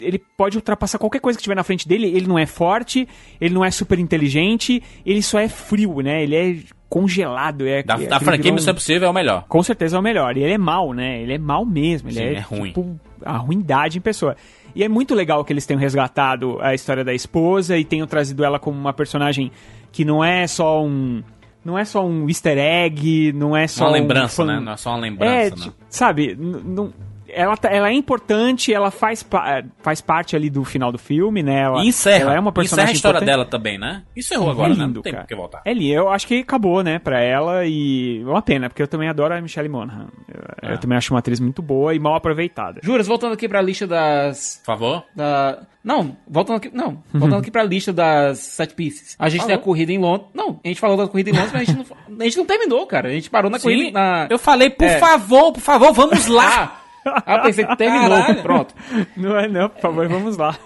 ele 0.01 0.18
pode 0.36 0.57
ultrapassar 0.57 0.99
qualquer 0.99 1.20
coisa 1.20 1.38
que 1.38 1.42
tiver 1.42 1.55
na 1.55 1.62
frente 1.64 1.86
dele. 1.86 2.07
Ele 2.07 2.26
não 2.26 2.38
é 2.38 2.47
forte, 2.47 3.07
ele 3.40 3.55
não 3.55 3.64
é 3.64 3.70
super 3.70 3.99
inteligente, 3.99 4.82
ele 5.05 5.22
só 5.22 5.38
é 5.38 5.49
frio, 5.49 6.01
né? 6.01 6.22
Ele 6.22 6.34
é 6.36 6.57
congelado. 6.88 7.66
É, 7.66 7.82
Da, 7.82 7.94
é 8.03 8.07
da 8.07 8.18
franquia 8.20 8.44
vilão- 8.44 8.55
Missão 8.57 8.72
Impossível 8.72 9.09
é 9.09 9.11
o 9.11 9.14
melhor. 9.14 9.44
Com 9.49 9.62
certeza 9.62 9.97
é 9.97 10.01
o 10.01 10.03
melhor. 10.03 10.36
E 10.36 10.42
ele 10.42 10.53
é 10.55 10.59
mal, 10.59 10.92
né? 10.92 11.20
Ele 11.20 11.34
é 11.34 11.38
mal 11.38 11.64
mesmo. 11.64 12.09
Ele 12.09 12.16
Sim, 12.18 12.22
é, 12.24 12.32
é 12.34 12.40
ruim. 12.40 12.68
tipo 12.68 13.01
a 13.24 13.36
ruindade 13.36 13.99
em 13.99 14.01
pessoa. 14.01 14.36
E 14.74 14.84
é 14.84 14.88
muito 14.88 15.14
legal 15.14 15.44
que 15.44 15.53
eles 15.53 15.64
tenham 15.66 15.80
resgatado 15.80 16.59
a 16.61 16.74
história 16.74 17.03
da 17.03 17.14
esposa 17.14 17.78
e 17.78 17.84
tenham 17.84 18.07
trazido 18.07 18.44
ela 18.44 18.59
como 18.59 18.78
uma 18.78 18.92
personagem 18.92 19.51
que 19.90 20.05
não 20.05 20.22
é 20.22 20.47
só 20.47 20.84
um. 20.84 21.22
Não 21.67 21.77
é 21.77 21.85
só 21.85 22.07
um 22.07 22.29
easter 22.29 22.57
egg, 22.57 23.33
não 23.33 23.57
é 23.57 23.67
só. 23.67 23.87
Uma 23.87 23.91
um 23.91 23.95
lembrança, 23.95 24.37
fan- 24.37 24.47
né? 24.47 24.61
Não 24.61 24.73
é 24.73 24.77
só 24.77 24.91
uma 24.91 24.99
é, 24.99 25.01
lembrança, 25.11 25.57
né? 25.57 25.62
ti- 25.64 25.73
sabe, 25.91 26.37
não- 26.39 26.93
ela, 27.29 27.57
tá- 27.57 27.68
ela 27.70 27.89
é 27.89 27.93
importante, 27.93 28.72
ela 28.72 28.91
faz, 28.91 29.22
pa- 29.22 29.62
faz 29.83 30.01
parte 30.01 30.35
ali 30.37 30.49
do 30.51 30.64
final 30.64 30.91
do 30.93 30.99
filme, 30.99 31.43
né? 31.43 31.61
Ela, 31.62 31.85
E 31.85 31.89
encerra. 31.89 32.16
ela 32.22 32.35
é 32.35 32.41
uma 32.41 32.51
encerra 32.51 32.53
personagem 32.53 32.93
a 32.93 32.95
história 32.95 33.16
importante. 33.18 33.31
dela 33.37 33.45
também, 33.45 33.79
né? 33.79 34.03
Encerrou 34.16 34.51
agora, 34.51 34.72
é 34.72 34.77
né? 34.77 34.85
lindo, 34.85 34.95
Não 34.97 35.03
tem 35.03 35.12
cara. 35.12 35.24
que 35.27 35.35
voltar. 35.35 35.62
É 35.64 35.72
lindo. 35.72 35.93
Eu 35.95 36.09
acho 36.11 36.27
que 36.27 36.41
acabou, 36.41 36.83
né, 36.83 36.99
pra 36.99 37.20
ela 37.20 37.64
e 37.66 38.20
é 38.22 38.24
uma 38.29 38.43
pena, 38.43 38.68
porque 38.68 38.83
eu 38.83 38.89
também 38.89 39.09
adoro 39.09 39.35
a 39.35 39.41
Michelle 39.41 39.68
Monaghan. 39.68 40.09
Eu, 40.29 40.70
É. 40.70 40.72
eu 40.74 40.79
também 40.79 40.97
acho 40.99 41.12
uma 41.12 41.18
atriz 41.20 41.41
muito 41.41 41.62
boa 41.62 41.95
e 41.95 41.99
mal 41.99 42.14
aproveitada. 42.14 42.81
Juras, 42.83 43.07
voltando 43.07 43.33
aqui 43.35 43.49
pra 43.49 43.61
lista 43.62 43.87
das. 43.87 44.61
Por 44.64 44.66
favor? 44.66 45.05
Da... 45.14 45.59
Não, 45.85 46.16
voltando 46.29 46.57
aqui. 46.57 46.70
Não, 46.74 47.01
voltando 47.12 47.41
aqui 47.41 47.51
pra 47.51 47.62
lista 47.62 47.93
das 47.93 48.39
set 48.41 48.74
pieces. 48.74 49.14
A 49.18 49.29
gente 49.29 49.47
tem 49.47 49.55
a 49.55 49.59
corrida 49.59 49.93
em 49.93 49.99
Londres. 49.99 50.29
Não, 50.35 50.59
a 50.64 50.66
gente 50.68 50.81
falou 50.81 50.97
da 50.97 51.07
corrida 51.07 51.31
em 51.31 51.33
Londres, 51.33 51.53
mas 51.53 51.62
a 51.62 51.64
gente 51.72 51.77
não, 52.09 52.20
a 52.20 52.24
gente 52.24 52.37
não 52.39 52.45
terminou, 52.45 52.87
cara. 52.87 53.09
A 53.09 53.12
gente 53.12 53.31
parou 53.31 53.49
na 53.51 53.59
Sim, 53.59 53.62
corrida. 53.68 53.93
Na... 53.93 54.27
eu 54.29 54.39
falei, 54.39 54.68
por 54.68 54.85
É. 54.85 54.99
favor, 54.99 55.53
por 55.53 55.61
favor, 55.61 55.93
vamos 55.93 56.27
lá. 56.27 56.81
Ah, 57.07 57.38
pensei 57.40 57.64
que 57.64 57.76
terminou. 57.76 58.11
Caralho. 58.18 58.42
Pronto. 58.42 58.74
Não 59.16 59.38
é 59.38 59.48
não, 59.48 59.68
por 59.68 59.80
favor, 59.80 60.09
vamos 60.09 60.36
lá. 60.36 60.57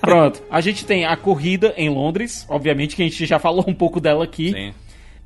Pronto. 0.00 0.42
A 0.50 0.60
gente 0.60 0.84
tem 0.84 1.04
a 1.04 1.16
corrida 1.16 1.72
em 1.76 1.88
Londres, 1.88 2.46
obviamente 2.48 2.96
que 2.96 3.02
a 3.02 3.04
gente 3.06 3.26
já 3.26 3.38
falou 3.38 3.64
um 3.66 3.74
pouco 3.74 4.00
dela 4.00 4.24
aqui, 4.24 4.50
Sim. 4.52 4.74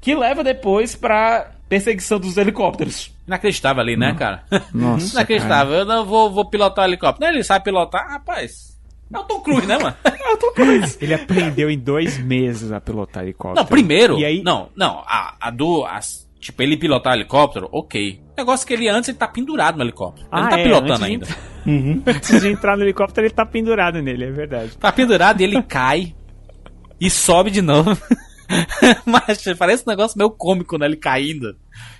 que 0.00 0.14
leva 0.14 0.42
depois 0.44 0.94
pra 0.94 1.50
perseguição 1.68 2.18
dos 2.18 2.36
helicópteros. 2.36 3.12
Inacreditável 3.26 3.82
ali, 3.82 3.96
né, 3.96 4.14
cara? 4.14 4.44
Nossa, 4.72 5.14
Inacreditável. 5.14 5.74
Eu 5.74 5.84
não 5.84 6.04
vou, 6.04 6.30
vou 6.30 6.44
pilotar 6.44 6.84
o 6.84 6.88
helicóptero. 6.88 7.26
Não, 7.26 7.34
ele 7.34 7.44
sabe 7.44 7.64
pilotar, 7.64 8.08
rapaz. 8.08 8.74
É 9.12 9.18
o 9.18 9.24
Tom 9.24 9.40
Cruise, 9.40 9.66
né, 9.66 9.78
mano? 9.78 9.96
Ele 11.00 11.14
aprendeu 11.14 11.70
em 11.70 11.78
dois 11.78 12.18
meses 12.18 12.72
a 12.72 12.80
pilotar 12.80 13.22
helicóptero. 13.22 13.62
Não, 13.62 13.66
primeiro. 13.66 14.18
E 14.18 14.24
aí, 14.24 14.42
Não, 14.42 14.70
não. 14.74 15.04
A, 15.06 15.36
a 15.40 15.50
do. 15.50 15.84
As, 15.84 16.24
Tipo, 16.44 16.62
ele 16.62 16.76
pilotar 16.76 17.14
o 17.14 17.16
helicóptero, 17.16 17.70
ok. 17.72 18.20
Negócio 18.36 18.66
que 18.66 18.72
ele 18.72 18.88
antes 18.88 19.08
ele 19.08 19.18
tá 19.18 19.28
pendurado 19.28 19.76
no 19.76 19.84
helicóptero. 19.84 20.26
Ele 20.26 20.30
Ah, 20.32 20.40
não 20.42 20.48
tá 20.48 20.58
é, 20.58 20.62
pilotando 20.64 20.92
antes 20.92 20.98
de 20.98 21.12
ainda. 21.12 21.26
Uhum. 21.66 22.02
Antes 22.06 22.40
de 22.42 22.48
entrar 22.48 22.76
no 22.76 22.82
helicóptero, 22.82 23.26
ele 23.26 23.34
tá 23.34 23.46
pendurado 23.46 24.02
nele, 24.02 24.24
é 24.24 24.30
verdade. 24.30 24.76
Tá 24.76 24.92
pendurado 24.92 25.40
e 25.40 25.44
ele 25.44 25.62
cai 25.62 26.14
e 27.00 27.08
sobe 27.08 27.50
de 27.50 27.62
novo. 27.62 27.96
Mas 29.06 29.42
parece 29.56 29.82
um 29.86 29.90
negócio 29.90 30.18
meio 30.18 30.30
cômico, 30.30 30.76
né? 30.76 30.86
Ele 30.86 30.96
caindo. 30.96 31.56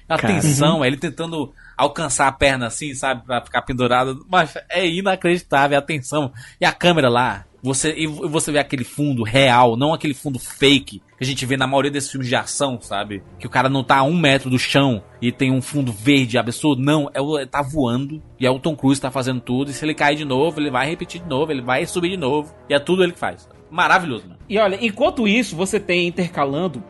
A 0.09 0.19
Cara. 0.19 0.35
tensão, 0.35 0.85
ele 0.85 0.99
tentando 0.99 1.53
alcançar 1.79 2.29
a 2.29 2.33
perna 2.33 2.67
assim, 2.67 2.95
sabe? 2.95 3.25
Pra 3.25 3.41
ficar 3.41 3.63
pendurado. 3.63 4.25
Mas 4.31 4.55
é 4.69 4.87
inacreditável 4.87 5.79
a 5.79 5.83
tensão. 5.83 6.33
E 6.61 6.65
a 6.67 6.73
câmera 6.73 7.09
lá. 7.09 7.45
Você, 7.63 7.95
e 7.97 8.07
você 8.07 8.53
vê 8.53 8.59
aquele 8.59 8.85
fundo 8.85 9.23
real, 9.23 9.75
não 9.75 9.95
aquele 9.95 10.13
fundo 10.13 10.39
fake 10.39 11.01
a 11.25 11.27
gente 11.27 11.45
vê 11.47 11.57
na 11.57 11.67
maioria 11.67 11.91
desses 11.91 12.11
filmes 12.11 12.29
de 12.29 12.37
ação, 12.37 12.79
sabe? 12.81 13.23
Que 13.39 13.47
o 13.47 13.51
cara 13.51 13.69
não 13.69 13.83
tá 13.83 13.97
a 13.99 14.03
um 14.03 14.17
metro 14.17 14.49
do 14.51 14.59
chão 14.59 15.03
e 15.21 15.33
tem 15.33 15.51
um 15.51 15.61
fundo 15.63 15.93
verde 15.93 16.39
absurdo. 16.39 16.83
Não, 16.83 17.11
é 17.15 17.47
tá 17.47 17.63
voando 17.63 18.23
e 18.39 18.47
é 18.47 18.51
o 18.51 18.59
Tom 18.59 18.77
Cruise 18.77 19.01
tá 19.01 19.11
fazendo 19.11 19.41
tudo. 19.41 19.71
E 19.71 19.75
se 19.75 19.85
ele 19.85 19.95
cair 19.95 20.17
de 20.17 20.25
novo, 20.25 20.61
ele 20.61 20.71
vai 20.71 20.89
repetir 20.89 21.21
de 21.23 21.29
novo, 21.29 21.51
ele 21.51 21.63
vai 21.63 21.85
subir 21.87 22.11
de 22.11 22.17
novo. 22.17 22.55
E 22.69 22.75
é 22.75 22.79
tudo 22.79 23.03
ele 23.03 23.13
que 23.13 23.19
faz. 23.19 23.49
Maravilhoso, 23.71 24.25
mano. 24.29 24.39
E 24.49 24.59
olha, 24.59 24.79
enquanto 24.81 25.27
isso, 25.27 25.57
você 25.57 25.81
tem 25.81 26.07
intercalando 26.07 26.83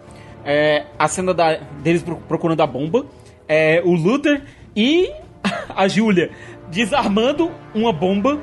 é, 0.45 0.85
a 0.99 1.09
cena 1.09 1.33
da- 1.33 1.57
deles 1.83 2.03
pro- 2.03 2.17
procurando 2.17 2.61
a 2.61 2.67
bomba, 2.67 3.07
é, 3.49 3.81
o 3.85 3.95
Luther 3.95 4.43
e 4.77 5.11
a 5.75 5.89
Julia 5.89 6.31
desarmando 6.71 7.51
uma 7.75 7.93
bomba, 7.93 8.39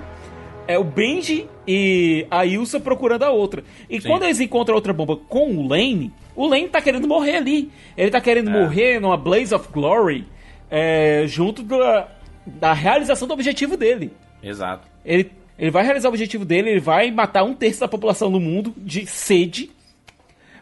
é 0.67 0.77
o 0.77 0.83
Benji 0.83 1.47
e 1.67 2.25
a 2.29 2.45
Ilsa 2.45 2.79
procurando 2.79 3.23
a 3.23 3.29
outra. 3.31 3.63
E 3.89 3.99
Sim. 4.01 4.07
quando 4.07 4.23
eles 4.23 4.39
encontram 4.39 4.73
a 4.73 4.77
outra 4.77 4.93
bomba 4.93 5.15
com 5.17 5.55
o 5.57 5.67
Lane, 5.67 6.13
o 6.35 6.47
Lane 6.47 6.69
tá 6.69 6.81
querendo 6.81 7.07
morrer 7.07 7.37
ali. 7.37 7.71
Ele 7.97 8.09
tá 8.11 8.21
querendo 8.21 8.49
É. 8.49 8.53
morrer 8.53 8.99
numa 8.99 9.17
Blaze 9.17 9.53
of 9.53 9.67
Glory 9.71 10.25
é, 10.69 11.23
junto 11.27 11.63
da, 11.63 12.07
da 12.45 12.73
realização 12.73 13.27
do 13.27 13.33
objetivo 13.33 13.75
dele. 13.75 14.11
Exato. 14.41 14.87
Ele, 15.05 15.29
ele 15.59 15.71
vai 15.71 15.83
realizar 15.83 16.07
o 16.07 16.11
objetivo 16.11 16.45
dele, 16.45 16.69
ele 16.71 16.79
vai 16.79 17.11
matar 17.11 17.43
um 17.43 17.53
terço 17.53 17.79
da 17.81 17.87
população 17.87 18.31
do 18.31 18.39
mundo 18.39 18.73
de 18.77 19.05
sede 19.05 19.69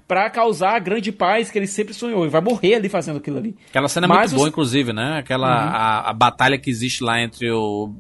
pra 0.08 0.28
causar 0.30 0.76
a 0.76 0.80
grande 0.80 1.12
paz 1.12 1.52
que 1.52 1.60
ele 1.60 1.68
sempre 1.68 1.94
sonhou. 1.94 2.22
Ele 2.24 2.32
vai 2.32 2.42
morrer 2.42 2.74
ali 2.76 2.90
fazendo 2.90 3.18
aquilo 3.18 3.38
ali. 3.38 3.56
Aquela 3.70 3.88
cena 3.88 4.08
é 4.08 4.10
Mas 4.10 4.18
muito 4.32 4.38
boa, 4.38 4.46
você- 4.46 4.50
inclusive, 4.50 4.92
né? 4.92 5.20
Aquela 5.20 5.48
Uhum. 5.48 5.70
a, 5.72 6.10
a 6.10 6.14
batalha 6.14 6.58
que 6.58 6.70
existe 6.70 7.04
lá 7.04 7.22
entre 7.22 7.52
o 7.52 7.92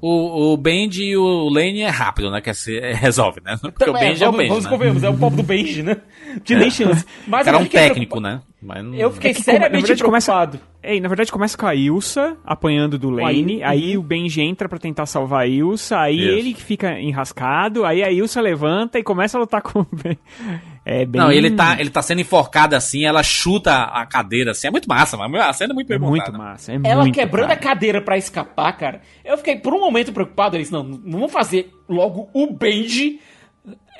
o, 0.00 0.52
o 0.52 0.56
Benji 0.56 1.04
e 1.04 1.16
o 1.16 1.48
Lane 1.48 1.80
é 1.82 1.88
rápido, 1.88 2.30
né? 2.30 2.40
Que 2.40 2.52
se 2.54 2.78
resolve, 2.94 3.40
né? 3.44 3.56
Porque 3.60 3.84
o 3.84 3.90
Então, 3.90 3.96
é, 3.96 4.00
Benji 4.08 4.24
é 4.24 4.28
o 4.28 4.32
vamos, 4.32 4.48
Benji, 4.48 4.68
vamos 4.68 5.02
né? 5.02 5.08
é 5.08 5.10
o 5.10 5.16
pobre 5.16 5.36
do 5.36 5.42
Benji, 5.42 5.82
né? 5.82 5.96
Tinha 6.44 6.58
nem 6.58 6.70
chance. 6.70 7.04
Mas 7.26 7.42
o 7.42 7.44
cara 7.44 7.56
é 7.56 7.58
eu 7.58 7.62
um 7.62 7.64
fiquei 7.64 7.80
técnico, 7.80 8.20
preocupa- 8.20 8.28
né? 8.36 8.42
Mas 8.62 8.84
não- 8.84 8.94
Eu 8.94 9.10
fiquei 9.12 9.30
É 9.30 9.34
que 9.34 9.42
seriamente 9.42 9.72
na 9.74 9.78
verdade, 9.80 10.02
começa- 10.02 10.32
preocupado. 10.32 10.60
É, 10.82 10.96
e 10.96 11.00
na 11.00 11.08
verdade 11.08 11.30
começa 11.32 11.56
com 11.58 11.66
a 11.66 11.74
Ilsa 11.74 12.36
apanhando 12.44 12.98
do 12.98 13.10
Lane, 13.10 13.62
aí 13.62 13.96
o 13.98 14.02
Benji 14.02 14.40
entra 14.40 14.68
pra 14.68 14.78
tentar 14.78 15.06
salvar 15.06 15.42
a 15.42 15.46
Ilsa, 15.46 15.98
aí 16.00 16.16
Isso. 16.18 16.28
ele 16.38 16.54
fica 16.54 16.98
enrascado, 17.00 17.84
aí 17.84 18.02
a 18.02 18.10
Ilsa 18.10 18.40
levanta 18.40 18.98
e 18.98 19.02
começa 19.02 19.36
a 19.36 19.40
lutar 19.40 19.62
com 19.62 19.80
o 19.80 19.86
Ben. 19.92 20.18
É 20.88 21.04
bem... 21.04 21.20
Não, 21.20 21.32
ele 21.32 21.50
tá, 21.50 21.80
ele 21.80 21.90
tá 21.90 22.00
sendo 22.00 22.20
enforcado 22.20 22.76
assim, 22.76 23.04
ela 23.04 23.20
chuta 23.20 23.74
a 23.74 24.06
cadeira 24.06 24.52
assim. 24.52 24.68
É 24.68 24.70
muito 24.70 24.88
massa, 24.88 25.16
mano. 25.16 25.36
A 25.40 25.52
cena 25.52 25.72
é 25.72 25.74
muito 25.74 25.88
bem 25.88 25.96
É 25.96 25.98
muito 25.98 26.20
montada. 26.26 26.38
massa, 26.38 26.70
é 26.72 26.78
Ela 26.84 27.02
muito, 27.02 27.14
quebrando 27.16 27.48
cara. 27.48 27.58
a 27.58 27.62
cadeira 27.62 28.00
pra 28.00 28.16
escapar, 28.16 28.72
cara. 28.76 29.00
Eu 29.24 29.36
fiquei 29.36 29.56
por 29.56 29.74
um 29.74 29.80
momento 29.80 30.12
preocupado. 30.12 30.56
Disse, 30.56 30.70
não, 30.72 30.84
não 30.84 31.18
vamos 31.18 31.32
fazer 31.32 31.72
logo 31.88 32.30
o 32.32 32.46
Benji 32.52 33.18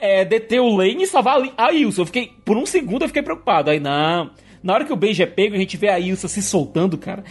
é, 0.00 0.24
deter 0.24 0.60
o 0.60 0.76
Lane 0.76 1.02
e 1.02 1.06
salvar 1.08 1.42
a 1.58 1.72
Ilsa. 1.72 2.02
Eu 2.02 2.06
fiquei, 2.06 2.30
por 2.44 2.56
um 2.56 2.64
segundo 2.64 3.02
eu 3.02 3.08
fiquei 3.08 3.22
preocupado. 3.22 3.68
Aí, 3.68 3.80
não. 3.80 4.30
Na 4.62 4.72
hora 4.74 4.84
que 4.84 4.92
o 4.92 4.96
Benji 4.96 5.24
é 5.24 5.26
pego, 5.26 5.56
a 5.56 5.58
gente 5.58 5.76
vê 5.76 5.88
a 5.88 5.98
Ilsa 5.98 6.28
se 6.28 6.40
soltando, 6.40 6.96
cara. 6.96 7.24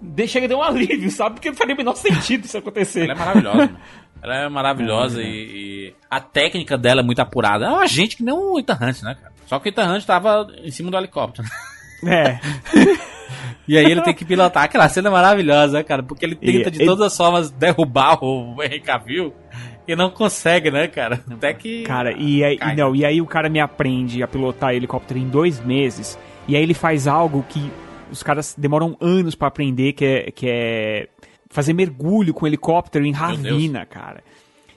de- 0.00 0.28
Chega 0.28 0.46
dar 0.46 0.56
um 0.56 0.62
alívio, 0.62 1.10
sabe? 1.10 1.34
Porque 1.34 1.48
não 1.50 1.56
faria 1.56 1.74
o 1.74 1.78
menor 1.78 1.96
sentido 1.96 2.44
isso 2.44 2.56
acontecer. 2.58 3.02
Ela 3.04 3.14
é 3.14 3.16
maravilhosa, 3.16 3.56
mano. 3.58 3.76
Ela 4.22 4.36
é 4.36 4.48
maravilhosa 4.48 5.22
e, 5.22 5.26
e 5.26 5.94
a 6.10 6.20
técnica 6.20 6.76
dela 6.76 7.00
é 7.00 7.04
muito 7.04 7.20
apurada. 7.20 7.64
É 7.66 7.68
uma 7.68 7.86
gente 7.86 8.16
que 8.16 8.22
nem 8.22 8.34
o 8.34 8.58
Ethan 8.58 8.74
Hunt, 8.80 9.02
né, 9.02 9.16
cara? 9.20 9.32
Só 9.46 9.58
que 9.58 9.68
o 9.68 9.70
Ethan 9.70 9.92
Hunt 9.94 10.04
tava 10.04 10.46
em 10.62 10.70
cima 10.70 10.90
do 10.90 10.96
helicóptero. 10.96 11.48
É, 12.06 12.38
E 13.68 13.78
aí 13.78 13.84
ele 13.84 14.00
tem 14.02 14.12
que 14.14 14.24
pilotar. 14.24 14.64
Aquela 14.64 14.88
cena 14.88 15.08
é 15.08 15.12
maravilhosa, 15.12 15.78
né, 15.78 15.84
cara? 15.84 16.02
Porque 16.02 16.24
ele 16.24 16.34
tenta 16.34 16.68
E- 16.68 16.72
de 16.72 16.82
e- 16.82 16.86
todas 16.86 17.06
as 17.06 17.16
formas 17.16 17.50
derrubar 17.52 18.18
o 18.24 18.60
Henry 18.62 18.80
Cavill 18.80 19.32
e 19.86 19.94
não 19.94 20.10
consegue, 20.10 20.70
né, 20.72 20.88
cara? 20.88 21.20
Até 21.30 21.54
que. 21.54 21.82
cara, 21.84 22.12
e 22.12 22.42
aí, 22.42 22.56
cai. 22.58 22.74
não, 22.74 22.96
e 22.96 23.04
aí 23.04 23.20
o 23.20 23.26
cara 23.26 23.48
me 23.48 23.60
aprende 23.60 24.22
a 24.22 24.28
pilotar 24.28 24.74
helicóptero 24.74 25.20
em 25.20 25.28
dois 25.28 25.60
meses, 25.64 26.18
e 26.48 26.56
aí 26.56 26.62
ele 26.62 26.74
faz 26.74 27.06
algo 27.06 27.44
que 27.48 27.70
os 28.10 28.22
caras 28.24 28.56
demoram 28.58 28.96
anos 29.00 29.36
pra 29.36 29.46
aprender, 29.48 29.92
que 29.92 30.04
é, 30.04 30.30
que 30.32 30.46
é 30.48 31.08
fazer 31.50 31.72
mergulho 31.72 32.32
com 32.32 32.46
helicóptero 32.46 33.04
em 33.04 33.12
ravina, 33.12 33.84
cara. 33.84 34.22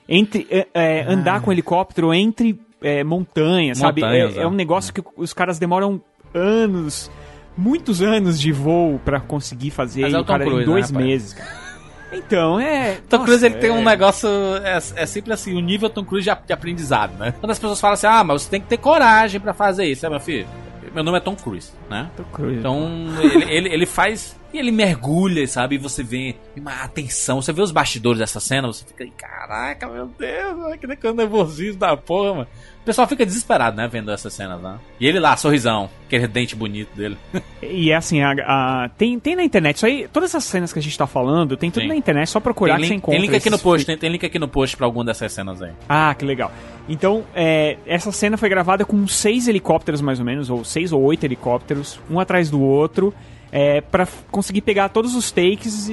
Entre, 0.06 0.46
é, 0.50 0.66
é, 0.74 1.04
andar 1.08 1.40
com 1.40 1.50
helicóptero 1.50 2.12
entre 2.12 2.60
é, 2.82 3.02
montanhas, 3.02 3.78
sabe? 3.78 4.04
É, 4.04 4.18
é 4.18 4.42
é. 4.42 4.46
um 4.46 4.50
negócio 4.50 4.92
que 4.92 5.02
os 5.16 5.32
caras 5.32 5.58
demoram 5.58 6.02
anos, 6.34 7.10
muitos 7.56 8.02
anos 8.02 8.38
de 8.38 8.52
voo 8.52 9.00
pra 9.02 9.20
conseguir 9.20 9.70
fazer 9.70 10.02
Mas 10.02 10.12
e 10.12 10.16
é 10.16 10.18
o 10.18 10.24
cara, 10.24 10.44
Cruise, 10.44 10.62
em 10.62 10.66
dois 10.66 10.90
né, 10.90 11.02
meses, 11.02 11.32
cara. 11.32 11.64
Então, 12.12 12.60
é. 12.60 12.98
Tom 13.08 13.16
nossa, 13.16 13.24
Cruise 13.24 13.46
ele 13.46 13.54
tem 13.56 13.70
é- 13.70 13.72
um 13.72 13.82
negócio. 13.82 14.28
É, 14.62 14.76
é 14.76 15.06
sempre 15.06 15.32
assim, 15.32 15.56
o 15.56 15.60
nível 15.60 15.88
Tom 15.88 16.04
Cruise 16.04 16.28
de, 16.28 16.36
de 16.46 16.52
aprendizado, 16.52 17.16
né? 17.18 17.34
Quando 17.40 17.50
as 17.50 17.58
pessoas 17.58 17.80
falam 17.80 17.94
assim, 17.94 18.06
ah, 18.06 18.22
mas 18.22 18.42
você 18.42 18.50
tem 18.50 18.60
que 18.60 18.66
ter 18.66 18.76
coragem 18.76 19.40
pra 19.40 19.54
fazer 19.54 19.86
isso, 19.86 20.04
é 20.04 20.10
meu 20.10 20.20
filho. 20.20 20.46
Meu 20.94 21.02
nome 21.02 21.18
é 21.18 21.20
Tom 21.20 21.34
Cruise, 21.34 21.72
né? 21.90 22.08
Tom 22.16 22.24
Cruise. 22.32 22.58
Então, 22.60 22.88
ele, 23.20 23.44
ele, 23.52 23.68
ele 23.68 23.86
faz. 23.86 24.36
E 24.52 24.58
ele 24.58 24.70
mergulha, 24.70 25.44
sabe? 25.48 25.74
E 25.74 25.78
você 25.78 26.04
vê 26.04 26.36
uma 26.56 26.84
atenção. 26.84 27.42
Você 27.42 27.52
vê 27.52 27.60
os 27.60 27.72
bastidores 27.72 28.20
dessa 28.20 28.38
cena, 28.38 28.68
você 28.68 28.84
fica 28.84 29.02
aí, 29.02 29.10
caraca, 29.10 29.88
meu 29.88 30.06
Deus, 30.06 30.76
que 30.78 30.96
que 30.96 31.12
nervosismo 31.12 31.80
da 31.80 31.96
porra, 31.96 32.34
mano. 32.34 32.48
O 32.84 32.86
pessoal 32.86 33.08
fica 33.08 33.24
desesperado, 33.24 33.74
né? 33.78 33.88
Vendo 33.90 34.10
essas 34.10 34.30
cenas 34.34 34.60
lá. 34.60 34.78
E 35.00 35.06
ele 35.06 35.18
lá, 35.18 35.34
sorrisão, 35.38 35.88
aquele 36.04 36.28
dente 36.28 36.54
bonito 36.54 36.94
dele. 36.94 37.16
E 37.62 37.90
é 37.90 37.96
assim, 37.96 38.20
a, 38.20 38.32
a- 38.46 38.90
tem, 38.90 39.18
tem 39.18 39.34
na 39.34 39.42
internet, 39.42 39.76
isso 39.76 39.86
aí, 39.86 40.06
todas 40.12 40.28
essas 40.30 40.44
cenas 40.44 40.70
que 40.70 40.78
a 40.78 40.82
gente 40.82 40.96
tá 40.98 41.06
falando, 41.06 41.56
tem 41.56 41.70
tudo 41.70 41.86
na 41.88 41.96
internet, 41.96 42.28
só 42.28 42.40
procurar 42.40 42.74
Tem 42.74 42.82
que 42.82 42.86
você 42.88 42.92
link, 42.92 42.98
encontra. 42.98 43.18
tem 43.20 43.26
link 43.30 43.36
aqui 43.38 43.48
no 43.48 43.58
post, 43.58 43.86
tem, 43.86 43.96
tem 43.96 44.10
link 44.10 44.26
aqui 44.26 44.38
no 44.38 44.46
post 44.46 44.76
pra 44.76 44.84
alguma 44.84 45.02
dessas 45.02 45.32
cenas 45.32 45.62
aí. 45.62 45.72
Ah, 45.88 46.14
que 46.14 46.26
legal. 46.26 46.52
Então, 46.86 47.24
é, 47.34 47.78
essa 47.86 48.12
cena 48.12 48.36
foi 48.36 48.50
gravada 48.50 48.84
com 48.84 49.06
seis 49.08 49.48
helicópteros, 49.48 50.02
mais 50.02 50.18
ou 50.18 50.26
menos, 50.26 50.50
ou 50.50 50.62
seis 50.62 50.92
ou 50.92 51.00
oito 51.04 51.24
helicópteros, 51.24 51.98
um 52.10 52.20
atrás 52.20 52.50
do 52.50 52.60
outro, 52.60 53.14
é, 53.50 53.80
para 53.80 54.06
conseguir 54.30 54.60
pegar 54.60 54.90
todos 54.90 55.14
os 55.14 55.30
takes 55.30 55.88
e, 55.88 55.92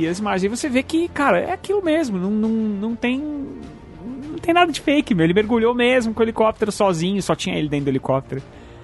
e 0.00 0.08
as 0.08 0.18
imagens. 0.20 0.44
E 0.44 0.48
você 0.48 0.70
vê 0.70 0.82
que, 0.82 1.06
cara, 1.08 1.38
é 1.38 1.52
aquilo 1.52 1.84
mesmo, 1.84 2.16
não, 2.16 2.30
não, 2.30 2.48
não 2.48 2.96
tem. 2.96 3.22
Não 4.40 4.44
tem 4.46 4.54
nada 4.54 4.72
de 4.72 4.80
fake, 4.80 5.14
meu. 5.14 5.24
Ele 5.24 5.34
mergulhou 5.34 5.74
mesmo 5.74 6.14
com 6.14 6.20
o 6.20 6.24
helicóptero 6.24 6.72
sozinho, 6.72 7.22
só 7.22 7.34
tinha 7.34 7.56
ele 7.56 7.68
dentro 7.68 7.84
do 7.84 7.90
helicóptero. 7.90 8.42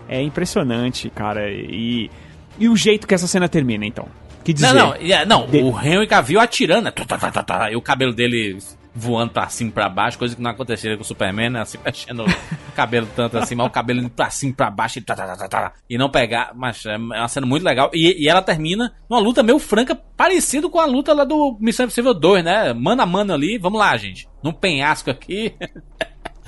É 0.08 0.20
impressionante, 0.22 1.08
cara. 1.10 1.50
E, 1.50 2.10
e 2.58 2.68
o 2.68 2.76
jeito 2.76 3.06
que 3.06 3.14
essa 3.14 3.26
cena 3.26 3.48
termina, 3.48 3.84
então. 3.86 4.06
Que 4.44 4.52
dizer? 4.52 4.72
Não, 4.72 4.88
não, 4.90 4.94
é- 4.94 5.24
não 5.24 5.46
De- 5.46 5.62
o 5.62 5.70
Henry 5.80 6.06
Cavill 6.06 6.38
atirando, 6.38 6.84
né? 6.84 6.90
Tá, 6.90 7.18
tá, 7.18 7.30
tá, 7.32 7.42
tá, 7.42 7.72
e 7.72 7.76
o 7.76 7.80
cabelo 7.82 8.12
dele 8.12 8.58
voando 8.96 9.32
pra 9.32 9.48
cima 9.48 9.70
e 9.70 9.72
pra 9.72 9.88
baixo, 9.88 10.18
coisa 10.18 10.34
que 10.34 10.40
não 10.40 10.50
aconteceria 10.50 10.96
com 10.96 11.02
o 11.02 11.06
Superman, 11.06 11.50
né? 11.50 11.60
Assim, 11.60 11.78
mexendo 11.84 12.24
o 12.24 12.72
cabelo 12.74 13.06
tanto 13.14 13.36
assim, 13.36 13.54
mas 13.54 13.66
o 13.66 13.70
cabelo 13.70 14.00
indo 14.00 14.10
pra 14.10 14.30
cima 14.30 14.52
e 14.52 14.54
pra 14.54 14.70
baixo 14.70 14.98
e, 14.98 15.02
tá, 15.02 15.14
tá, 15.14 15.26
tá, 15.26 15.36
tá, 15.36 15.48
tá, 15.48 15.72
e 15.88 15.98
não 15.98 16.08
pegar. 16.08 16.52
Mas 16.54 16.84
é 16.86 16.96
uma 16.96 17.28
cena 17.28 17.46
muito 17.46 17.62
legal. 17.62 17.90
E, 17.92 18.24
e 18.24 18.28
ela 18.28 18.40
termina 18.40 18.94
numa 19.08 19.20
luta 19.20 19.42
meio 19.42 19.58
franca, 19.58 19.94
parecido 19.94 20.70
com 20.70 20.80
a 20.80 20.86
luta 20.86 21.12
lá 21.12 21.24
do 21.24 21.56
Missão 21.60 21.84
Impossível 21.84 22.14
2, 22.14 22.44
né? 22.44 22.72
Mano 22.72 23.02
a 23.02 23.06
mano 23.06 23.34
ali, 23.34 23.58
vamos 23.58 23.78
lá, 23.78 23.96
gente. 23.96 24.26
Num 24.42 24.52
penhasco 24.52 25.10
aqui. 25.10 25.54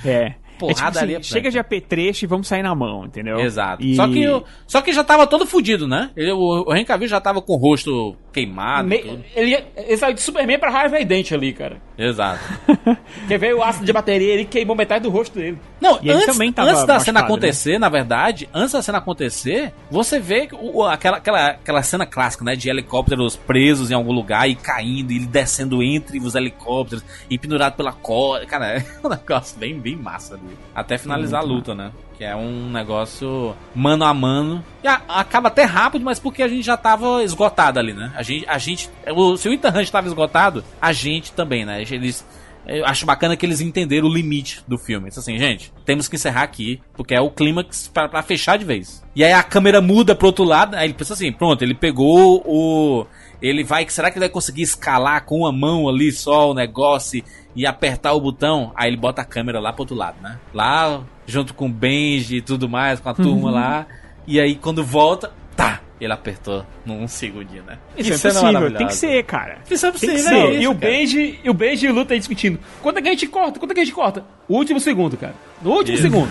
É. 0.05 0.36
Porrada 0.59 0.78
É 0.80 0.90
tipo 0.90 0.98
assim, 0.98 1.04
ali 1.04 1.14
é 1.16 1.22
chega 1.22 1.50
de 1.50 1.59
apetrecho 1.59 2.24
e 2.24 2.28
vamos 2.28 2.46
sair 2.48 2.62
na 2.62 2.74
mão, 2.74 3.04
entendeu? 3.04 3.38
Exato. 3.40 3.82
E- 3.84 3.94
Só, 3.96 4.06
que, 4.09 4.42
só 4.66 4.80
que 4.82 4.92
já 4.92 5.04
tava 5.04 5.26
todo 5.26 5.46
fudido, 5.46 5.86
né? 5.86 6.11
Ele, 6.16 6.32
o, 6.32 6.64
o 6.68 6.74
Henry 6.74 7.06
já 7.06 7.20
tava 7.20 7.40
com 7.40 7.54
o 7.54 7.56
rosto 7.56 8.16
queimado. 8.32 8.88
Me- 8.88 9.20
ele, 9.34 9.64
ele 9.76 9.96
saiu 9.96 10.14
de 10.14 10.20
Superman 10.20 10.59
pra 10.59 10.70
raiva 10.70 10.98
e 11.00 11.04
dente 11.04 11.34
ali, 11.34 11.52
cara. 11.52 11.80
Exato. 11.96 12.40
Porque 13.20 13.38
veio 13.38 13.59
o 13.59 13.62
ácido 13.62 13.84
de 13.84 13.92
bateria, 13.92 14.32
ele 14.34 14.44
queimou 14.44 14.76
metade 14.76 15.02
do 15.02 15.11
rosto 15.11 15.38
dele. 15.38 15.59
Não, 15.80 15.96
E 16.02 16.09
ele 16.11 16.12
antes, 16.12 16.28
antes 16.40 16.56
da 16.84 16.98
cena 17.00 17.20
machucado, 17.20 17.24
acontecer, 17.24 17.78
na 17.78 17.88
verdade, 17.88 18.48
antes 18.52 18.72
da 18.72 18.82
cena 18.82 18.98
acontecer, 18.98 19.72
você 19.90 20.18
vê 20.20 20.46
que 20.46 20.54
o- 20.54 20.84
aquela, 20.84 21.16
aquela, 21.18 21.46
aquela 21.50 21.82
cena 21.82 22.06
clássica, 22.06 22.44
né? 22.44 22.54
De 22.56 22.68
helicópteros 22.68 23.36
presos 23.36 23.90
em 23.90 23.94
algum 23.94 24.12
lugar 24.12 24.48
e 24.48 24.54
caindo, 24.54 25.12
e 25.12 25.16
ele 25.16 25.26
descendo 25.26 25.82
entre 25.82 26.18
os 26.18 26.34
helicópteros 26.34 27.04
e 27.28 27.38
pendurado 27.38 27.74
pela 27.76 27.92
corda. 27.92 28.46
Cara, 28.46 28.66
é 28.78 28.84
um 29.04 29.09
negócio 29.09 29.59
bem, 29.59 29.78
bem 29.78 29.96
massa 29.96 30.34
ali. 30.34 30.47
Até 30.74 30.96
finalizar 30.99 31.40
a 31.40 31.44
luta, 31.44 31.74
né? 31.74 31.90
Que 32.16 32.24
é 32.24 32.34
um 32.34 32.70
negócio 32.70 33.55
mano 33.74 34.05
a 34.05 34.12
mano. 34.14 34.64
E 34.82 34.88
a- 34.88 35.01
acaba 35.09 35.49
até 35.49 35.64
rápido, 35.64 36.05
mas 36.05 36.18
porque 36.18 36.42
a 36.42 36.49
gente 36.49 36.64
já 36.64 36.76
tava 36.76 37.22
esgotado 37.22 37.78
ali, 37.78 37.92
né? 37.92 38.12
A 38.16 38.22
gente. 38.22 38.44
A 38.49 38.59
gente 38.59 38.90
o, 39.14 39.36
se 39.36 39.49
o 39.49 39.53
Hunt 39.53 39.90
tava 39.90 40.07
esgotado, 40.09 40.64
a 40.80 40.92
gente 40.92 41.32
também, 41.32 41.64
né? 41.64 41.82
Eles 41.82 42.24
Eu 42.66 42.84
acho 42.84 43.07
bacana 43.07 43.34
que 43.36 43.46
eles 43.46 43.61
entenderam 43.62 44.09
o 44.09 44.12
limite 44.12 44.62
do 44.68 44.76
filme. 44.76 45.09
Isso 45.09 45.20
assim, 45.20 45.38
gente, 45.38 45.72
temos 45.86 46.07
que 46.07 46.16
encerrar 46.16 46.42
aqui, 46.42 46.80
porque 46.94 47.14
é 47.14 47.20
o 47.20 47.30
clímax 47.30 47.88
pra 47.88 48.22
fechar 48.22 48.59
de 48.59 48.64
vez. 48.66 49.03
E 49.16 49.24
aí 49.24 49.32
a 49.32 49.42
câmera 49.42 49.80
muda 49.80 50.14
pro 50.14 50.26
outro 50.26 50.44
lado, 50.44 50.74
aí 50.76 50.86
ele 50.86 50.92
pensa 50.94 51.14
assim, 51.14 51.32
pronto, 51.32 51.62
ele 51.62 51.74
pegou 51.74 52.42
o. 52.44 53.07
Ele 53.41 53.62
vai. 53.64 53.89
Será 53.89 54.11
que 54.11 54.18
ele 54.18 54.24
vai 54.26 54.32
conseguir 54.32 54.62
escalar 54.62 55.24
com 55.24 55.39
uma 55.41 55.53
mão 55.53 55.89
ali 55.89 56.11
só 56.11 56.51
o 56.51 56.55
negócio 56.55 57.22
e 57.55 57.66
apertar 57.66 58.12
o 58.12 58.20
botão? 58.20 58.72
Aí 58.74 58.89
ele 58.91 58.97
bota 58.97 59.22
a 59.22 59.24
câmera 59.24 59.61
lá 59.61 59.72
pro 59.72 59.82
outro 59.82 59.95
lado, 59.97 60.16
né? 60.22 60.39
Lá, 60.53 61.03
junto 61.26 61.55
com 61.55 61.66
o 61.66 61.72
Benji 61.72 62.36
e 62.36 62.43
tudo 62.43 62.68
mais, 62.68 62.99
com 63.01 63.09
a 63.09 63.14
turma 63.14 63.49
Uhum. 63.49 63.55
lá. 63.55 63.86
E 64.26 64.41
aí 64.41 64.55
quando 64.57 64.82
volta, 64.84 65.32
tá! 65.57 65.80
Ele 66.01 66.12
apertou 66.12 66.64
num 66.86 67.09
segundinho, 67.09 67.64
né? 67.64 67.76
Isso, 67.97 68.12
é 68.12 68.16
cena 68.18 68.34
possível, 68.34 68.53
maravilhosa. 68.53 68.78
tem 68.78 68.86
que 68.86 68.95
ser, 68.95 69.24
cara. 69.24 69.59
Isso 69.68 69.84
é 69.86 69.91
Tem 69.91 70.01
que 70.01 70.07
possível, 70.07 70.28
ser. 70.28 70.34
é 70.36 70.53
e 70.55 70.61
isso, 70.61 70.70
o 70.70 70.74
cara. 70.76 70.93
Benji, 70.93 71.41
e 71.43 71.51
o 71.51 71.55
Benji 71.55 71.86
e 71.86 71.91
o 71.91 71.95
Luta 71.95 72.14
aí 72.14 72.18
discutindo. 72.20 72.59
Quanto 72.80 72.99
é 72.99 73.03
que 73.03 73.09
a 73.09 73.11
gente 73.11 73.26
corta? 73.26 73.59
Quanto 73.59 73.70
é 73.72 73.74
que 73.74 73.80
a 73.80 73.84
gente 73.84 73.95
corta? 73.95 74.24
O 74.49 74.55
último 74.57 74.78
segundo, 74.78 75.16
cara. 75.16 75.34
No 75.61 75.70
último 75.72 75.95
Isso. 75.95 76.03
segundo. 76.05 76.30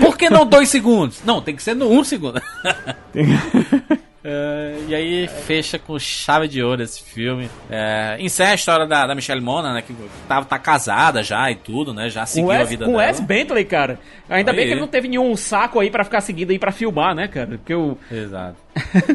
Por 0.00 0.16
que 0.18 0.28
não 0.28 0.44
dois 0.44 0.68
segundos? 0.70 1.22
Não, 1.24 1.40
tem 1.40 1.54
que 1.54 1.62
ser 1.62 1.74
no 1.74 1.88
um 1.88 2.02
segundo. 2.02 2.42
É, 4.30 4.76
e 4.88 4.94
aí 4.94 5.26
fecha 5.26 5.78
com 5.78 5.98
chave 5.98 6.46
de 6.48 6.62
ouro 6.62 6.82
esse 6.82 7.02
filme. 7.02 7.48
É, 7.70 8.18
encerra 8.20 8.52
a 8.52 8.54
história 8.54 8.86
da, 8.86 9.06
da 9.06 9.14
Michelle 9.14 9.40
Mona, 9.40 9.72
né? 9.72 9.80
Que 9.80 9.94
tá, 10.28 10.44
tá 10.44 10.58
casada 10.58 11.22
já 11.22 11.50
e 11.50 11.54
tudo, 11.54 11.94
né? 11.94 12.10
Já 12.10 12.20
Com 12.20 12.26
seguiu 12.26 12.48
o 12.48 12.52
a 12.52 12.58
Wes, 12.58 12.68
vida 12.68 12.84
com 12.84 12.90
o 12.90 12.96
dela. 12.98 13.08
Wes 13.08 13.20
Bentley, 13.20 13.64
cara. 13.64 13.98
Ainda 14.28 14.52
bem 14.52 14.60
Aí. 14.60 14.66
que 14.66 14.72
ele 14.74 14.80
não 14.82 14.88
teve 14.88 15.08
nenhum 15.08 15.34
saco 15.34 15.80
aí 15.80 15.90
pra 15.90 16.04
ficar 16.04 16.20
seguindo 16.20 16.50
aí 16.50 16.58
pra 16.58 16.70
filmar, 16.70 17.14
né, 17.14 17.26
cara? 17.26 17.46
Porque 17.56 17.74
o. 17.74 17.96
Exato. 18.10 18.56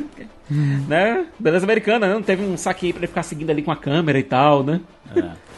né? 0.50 1.26
Beleza 1.38 1.66
americana, 1.66 2.08
né? 2.08 2.14
Não 2.16 2.24
teve 2.24 2.44
um 2.44 2.58
saque 2.58 2.88
aí 2.88 2.94
pra 2.94 3.02
ele 3.02 3.08
ficar 3.08 3.24
seguindo 3.24 3.52
ali 3.52 3.62
com 3.62 3.72
a 3.72 3.76
câmera 3.78 4.18
e 4.18 4.24
tal, 4.24 4.64
né? 4.64 4.82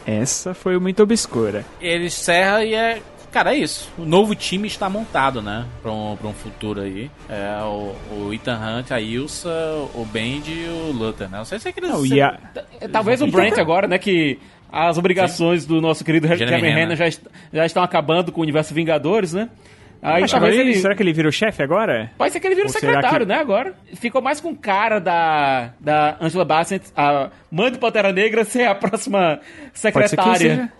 Essa 0.06 0.52
foi 0.52 0.78
muito 0.78 1.02
obscura. 1.02 1.64
Ele 1.80 2.06
encerra 2.06 2.62
e 2.62 2.74
é. 2.74 3.00
Cara, 3.36 3.54
é 3.54 3.58
isso. 3.58 3.92
O 3.98 4.06
novo 4.06 4.34
time 4.34 4.66
está 4.66 4.88
montado, 4.88 5.42
né? 5.42 5.66
Pra 5.82 5.92
um, 5.92 6.16
pra 6.16 6.26
um 6.26 6.32
futuro 6.32 6.80
aí. 6.80 7.10
É 7.28 7.58
o, 7.64 7.94
o 8.12 8.32
Ethan 8.32 8.58
Hunt, 8.58 8.90
a 8.92 8.98
Ilsa, 8.98 9.50
o 9.94 10.06
Benji 10.10 10.52
e 10.52 10.68
o 10.68 10.90
Luther, 10.90 11.28
né? 11.28 11.36
Não 11.36 11.44
sei 11.44 11.58
se 11.58 11.68
é 11.68 11.72
que 11.72 11.78
eles. 11.80 11.90
Não, 11.90 12.06
e 12.06 12.18
a- 12.18 12.38
Talvez 12.90 13.20
o 13.20 13.26
Brent 13.26 13.58
agora, 13.58 13.86
né? 13.86 13.98
Que 13.98 14.38
as 14.72 14.96
obrigações 14.96 15.66
do 15.66 15.82
nosso 15.82 16.02
querido 16.02 16.26
Jeremy 16.28 16.46
Jeremy 16.46 16.62
Renner. 16.68 16.78
Renner 16.84 16.96
já, 16.96 17.06
est- 17.08 17.26
já 17.52 17.66
estão 17.66 17.82
acabando 17.82 18.32
com 18.32 18.40
o 18.40 18.42
universo 18.42 18.72
Vingadores, 18.72 19.34
né? 19.34 19.50
Aí 20.00 20.22
Mas 20.22 20.30
talvez 20.30 20.56
ele-. 20.58 20.74
Será 20.76 20.94
que 20.94 21.02
ele 21.02 21.12
vira 21.12 21.28
o 21.28 21.32
chefe 21.32 21.62
agora? 21.62 22.10
Pode 22.16 22.32
ser 22.32 22.40
que 22.40 22.46
ele 22.46 22.54
vira 22.54 22.68
o 22.68 22.70
Ou 22.70 22.72
secretário, 22.72 23.26
que- 23.26 23.32
né, 23.34 23.38
agora. 23.38 23.74
Ficou 23.96 24.22
mais 24.22 24.40
com 24.40 24.56
cara 24.56 24.98
da, 24.98 25.72
da 25.78 26.16
Angela 26.22 26.46
Bassett, 26.46 26.86
a 26.96 27.28
mãe 27.50 27.70
do 27.70 27.78
Pantera 27.78 28.12
Negra, 28.14 28.46
ser 28.46 28.64
a 28.66 28.74
próxima 28.74 29.40
Pode 29.40 29.78
ser 29.78 29.92
que 29.92 30.00
secretária. 30.00 30.72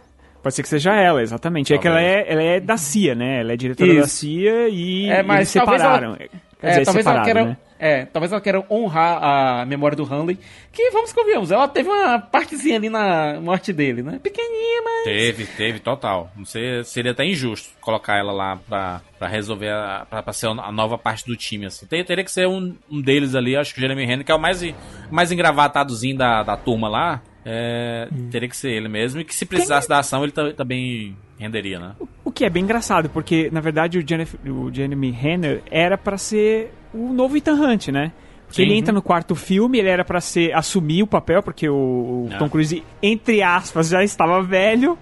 Pode 0.47 0.55
ser 0.55 0.63
que 0.63 0.69
seja 0.69 0.95
ela, 0.95 1.21
exatamente. 1.21 1.75
É 1.75 1.79
que 1.79 1.89
ela 1.89 2.01
é, 2.01 2.25
ela 2.33 2.41
é 2.41 2.61
da 2.61 2.77
CIA, 2.77 3.17
né? 3.17 3.41
Ela 3.41 3.55
é 3.55 3.57
diretora 3.57 3.93
da 3.93 4.01
Isso. 4.03 4.09
CIA 4.19 4.69
e 4.69 5.11
É, 5.11 5.21
mas 5.25 5.39
eles 5.39 5.53
talvez 5.65 5.83
separaram. 5.83 6.09
ela- 6.11 6.19
Quer 6.19 6.67
É, 6.69 6.71
dizer, 6.71 6.85
talvez 6.85 7.05
ela 7.05 7.15
separado, 7.17 7.25
queira, 7.25 7.45
né? 7.45 7.57
é, 7.81 8.05
talvez 8.07 8.31
ela 8.33 8.41
queira 8.41 8.65
honrar 8.71 9.19
a 9.23 9.67
memória 9.67 9.97
do 9.97 10.05
Hanley, 10.05 10.39
que 10.73 10.89
vamos 10.93 11.13
que 11.13 11.19
convenhamos, 11.19 11.51
ela 11.51 11.67
teve 11.69 11.89
uma 11.89 12.19
partezinha 12.21 12.77
ali 12.77 12.89
na 12.89 13.41
morte 13.41 13.73
dele, 13.73 14.03
né? 14.05 14.21
Pequenininha, 14.23 14.83
mas... 14.85 15.03
Teve, 15.05 15.47
teve, 15.47 15.81
total. 15.81 16.31
Não 16.37 16.45
sei, 16.47 16.83
seria 16.85 17.11
até 17.11 17.25
injusto 17.27 17.69
colocar 17.81 18.17
ela 18.17 18.33
lá 18.33 18.57
pra, 18.69 19.01
pra 19.19 19.27
resolver, 19.29 19.69
a, 19.71 20.07
pra, 20.09 20.23
pra 20.23 20.33
ser 20.33 20.47
a 20.47 20.71
nova 20.73 20.97
parte 20.97 21.27
do 21.27 21.37
time, 21.37 21.67
assim. 21.67 21.87
Ter- 21.87 22.05
Teria 22.05 22.23
que 22.25 22.31
ser 22.31 22.47
um, 22.47 22.75
um 22.89 23.03
deles 23.03 23.35
ali, 23.35 23.57
acho 23.57 23.75
que 23.75 23.81
o 23.81 23.83
Jeremy 23.83 24.07
Renner, 24.07 24.25
que 24.25 24.31
é 24.33 24.35
o 24.35 24.41
mais, 24.41 24.65
mais 25.11 25.31
engravatadozinho 25.33 26.17
da, 26.17 26.43
da 26.45 26.57
turma 26.57 26.89
lá. 26.89 27.21
É, 27.49 28.09
Teria 28.31 28.49
que 28.49 28.57
ser 28.57 28.71
ele 28.73 28.89
mesmo. 28.89 29.21
E 29.21 29.25
que 29.25 29.35
se 29.35 29.47
precisasse 29.47 29.89
da 29.89 30.01
ação, 30.01 30.25
ele 30.25 30.33
ta- 30.33 30.53
também 30.53 31.17
renderia, 31.39 31.79
né? 31.79 31.93
O 32.25 32.33
que 32.33 32.45
é 32.45 32.51
bem 32.51 32.65
engraçado, 32.65 33.09
porque 33.09 33.49
na 33.53 33.61
verdade 33.61 33.99
o, 33.99 34.05
Jennifer- 34.07 34.41
o 34.51 34.73
Jeremy 34.75 35.11
Renner 35.13 35.63
era 35.71 35.97
pra 35.97 36.19
ser 36.19 36.73
o 36.93 37.13
novo 37.13 37.37
Ethan 37.37 37.55
Hunt, 37.55 37.89
né? 37.89 38.11
Porque 38.49 38.63
Sim. 38.63 38.69
ele 38.69 38.79
entra 38.79 38.93
no 38.93 39.03
quarto 39.03 39.35
filme, 39.35 39.79
ele 39.79 39.89
era 39.89 40.05
pra 40.05 40.21
ser 40.21 40.53
assumir 40.55 41.03
o 41.03 41.07
papel, 41.07 41.43
porque 41.43 41.69
o, 41.69 41.75
o 41.75 42.29
Ah. 42.33 42.39
Tom 42.39 42.49
Cruise, 42.49 42.83
entre 43.03 43.43
aspas, 43.43 43.89
já 43.89 44.03
estava 44.03 44.43
velho. 44.43 44.99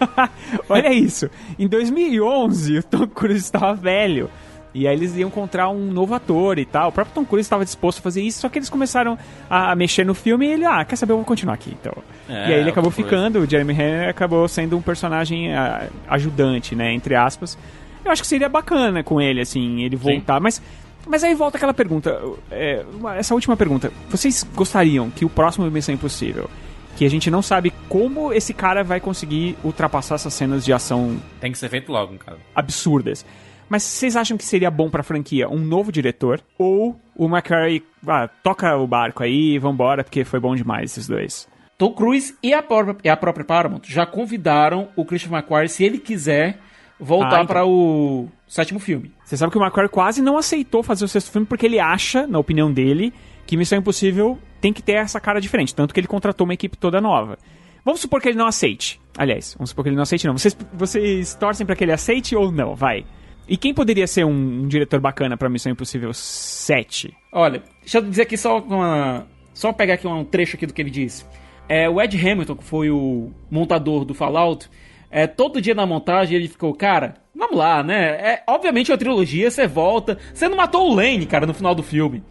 Olha 0.68 0.92
isso. 0.92 1.28
Em 1.58 1.66
2011, 1.68 2.78
o 2.78 2.82
Tom 2.82 3.06
Cruise 3.06 3.38
estava 3.44 3.74
velho. 3.74 4.30
E 4.72 4.86
aí 4.86 4.94
eles 4.94 5.16
iam 5.16 5.28
encontrar 5.28 5.68
um 5.68 5.90
novo 5.90 6.14
ator 6.14 6.58
e 6.58 6.64
tal. 6.64 6.90
O 6.90 6.92
próprio 6.92 7.14
Tom 7.14 7.24
Cruise 7.24 7.46
estava 7.46 7.64
disposto 7.64 7.98
a 7.98 8.02
fazer 8.02 8.22
isso, 8.22 8.40
só 8.40 8.48
que 8.48 8.58
eles 8.58 8.70
começaram 8.70 9.18
a 9.48 9.74
mexer 9.74 10.04
no 10.04 10.14
filme 10.14 10.46
e 10.46 10.52
ele, 10.52 10.64
ah, 10.64 10.84
quer 10.84 10.96
saber, 10.96 11.12
eu 11.12 11.16
vou 11.16 11.24
continuar 11.24 11.54
aqui, 11.54 11.76
então. 11.80 11.92
É, 12.28 12.50
e 12.50 12.54
aí 12.54 12.60
ele 12.60 12.70
acabou 12.70 12.92
coisa. 12.92 13.08
ficando, 13.08 13.40
o 13.40 13.46
Jeremy 13.50 13.72
Renner 13.72 14.08
acabou 14.08 14.46
sendo 14.46 14.76
um 14.76 14.82
personagem 14.82 15.52
ah, 15.52 15.88
ajudante, 16.08 16.76
né, 16.76 16.92
entre 16.92 17.16
aspas. 17.16 17.58
Eu 18.04 18.12
acho 18.12 18.22
que 18.22 18.28
seria 18.28 18.48
bacana 18.48 19.02
com 19.02 19.20
ele, 19.20 19.40
assim, 19.40 19.82
ele 19.82 19.96
voltar, 19.96 20.40
mas... 20.40 20.62
Mas 21.06 21.24
aí 21.24 21.34
volta 21.34 21.56
aquela 21.56 21.72
pergunta, 21.72 22.20
é, 22.50 22.84
essa 23.16 23.34
última 23.34 23.56
pergunta. 23.56 23.90
Vocês 24.10 24.46
gostariam 24.54 25.10
que 25.10 25.24
o 25.24 25.30
próximo 25.30 25.68
Missão 25.70 25.94
Impossível, 25.94 26.48
que 26.94 27.06
a 27.06 27.08
gente 27.08 27.30
não 27.30 27.40
sabe 27.40 27.72
como 27.88 28.32
esse 28.34 28.52
cara 28.52 28.84
vai 28.84 29.00
conseguir 29.00 29.56
ultrapassar 29.64 30.16
essas 30.16 30.34
cenas 30.34 30.62
de 30.62 30.72
ação 30.72 31.16
Tem 31.40 31.50
que 31.50 31.58
ser 31.58 31.70
feito 31.70 31.90
logo, 31.90 32.18
cara. 32.18 32.36
absurdas. 32.54 33.24
Mas 33.70 33.84
vocês 33.84 34.16
acham 34.16 34.36
que 34.36 34.44
seria 34.44 34.70
bom 34.70 34.90
pra 34.90 35.02
franquia 35.04 35.48
um 35.48 35.58
novo 35.60 35.92
diretor? 35.92 36.42
Ou 36.58 37.00
o 37.16 37.26
McCarthy, 37.26 37.82
ah, 38.06 38.28
toca 38.42 38.76
o 38.76 38.86
barco 38.86 39.22
aí, 39.22 39.58
vambora, 39.58 40.02
porque 40.04 40.24
foi 40.24 40.40
bom 40.40 40.54
demais 40.56 40.90
esses 40.90 41.06
dois? 41.06 41.48
Tom 41.78 41.92
Cruise 41.94 42.34
e 42.42 42.52
a 42.52 42.62
própria, 42.62 43.12
a 43.12 43.16
própria 43.16 43.44
Paramount 43.44 43.82
já 43.84 44.04
convidaram 44.04 44.88
o 44.96 45.04
Christian 45.04 45.30
McQuarrie, 45.32 45.68
se 45.68 45.84
ele 45.84 45.98
quiser, 45.98 46.58
voltar 46.98 47.28
Ah, 47.28 47.34
então. 47.42 47.46
para 47.46 47.64
o 47.64 48.28
sétimo 48.46 48.80
filme. 48.80 49.12
Você 49.24 49.36
sabe 49.36 49.52
que 49.52 49.56
o 49.58 49.62
McQuarrie 49.62 49.88
quase 49.88 50.20
não 50.20 50.36
aceitou 50.36 50.82
fazer 50.82 51.04
o 51.04 51.08
sexto 51.08 51.30
filme 51.30 51.46
porque 51.46 51.64
ele 51.64 51.78
acha, 51.78 52.26
na 52.26 52.38
opinião 52.40 52.70
dele, 52.72 53.14
que 53.46 53.56
Missão 53.56 53.78
Impossível 53.78 54.36
tem 54.60 54.72
que 54.72 54.82
ter 54.82 54.94
essa 54.94 55.18
cara 55.20 55.40
diferente. 55.40 55.74
Tanto 55.74 55.94
que 55.94 56.00
ele 56.00 56.06
contratou 56.08 56.44
uma 56.44 56.52
equipe 56.54 56.76
toda 56.76 57.00
nova. 57.00 57.38
Vamos 57.84 58.00
supor 58.00 58.20
que 58.20 58.28
ele 58.28 58.36
não 58.36 58.46
aceite. 58.46 59.00
Aliás, 59.16 59.54
vamos 59.56 59.70
supor 59.70 59.84
que 59.84 59.88
ele 59.88 59.96
não 59.96 60.02
aceite, 60.02 60.26
não. 60.26 60.36
Vocês, 60.36 60.54
vocês 60.74 61.34
torcem 61.34 61.64
pra 61.64 61.74
que 61.74 61.84
ele 61.84 61.92
aceite 61.92 62.36
ou 62.36 62.52
não? 62.52 62.74
Vai. 62.74 63.06
E 63.50 63.56
quem 63.56 63.74
poderia 63.74 64.06
ser 64.06 64.24
um, 64.24 64.62
um 64.62 64.68
diretor 64.68 65.00
bacana 65.00 65.36
pra 65.36 65.48
Missão 65.48 65.72
Impossível 65.72 66.14
7? 66.14 67.12
Olha, 67.32 67.60
deixa 67.80 67.98
eu 67.98 68.02
dizer 68.02 68.22
aqui 68.22 68.36
só 68.36 68.60
uma. 68.60 69.26
Só 69.52 69.72
pegar 69.72 69.94
aqui 69.94 70.06
um 70.06 70.24
trecho 70.24 70.54
aqui 70.54 70.66
do 70.66 70.72
que 70.72 70.80
ele 70.80 70.88
disse. 70.88 71.24
É, 71.68 71.88
o 71.88 72.00
Ed 72.00 72.16
Hamilton, 72.16 72.54
que 72.54 72.62
foi 72.62 72.90
o 72.90 73.32
montador 73.50 74.04
do 74.04 74.14
Fallout, 74.14 74.70
é, 75.10 75.26
todo 75.26 75.60
dia 75.60 75.74
na 75.74 75.84
montagem 75.84 76.36
ele 76.36 76.46
ficou, 76.46 76.72
cara, 76.72 77.16
vamos 77.34 77.56
lá, 77.56 77.82
né? 77.82 78.10
É, 78.10 78.42
obviamente 78.46 78.92
é 78.92 78.94
uma 78.94 78.98
trilogia, 78.98 79.50
você 79.50 79.66
volta. 79.66 80.16
Você 80.32 80.48
não 80.48 80.56
matou 80.56 80.88
o 80.88 80.94
Lane, 80.94 81.26
cara, 81.26 81.44
no 81.44 81.52
final 81.52 81.74
do 81.74 81.82
filme. 81.82 82.22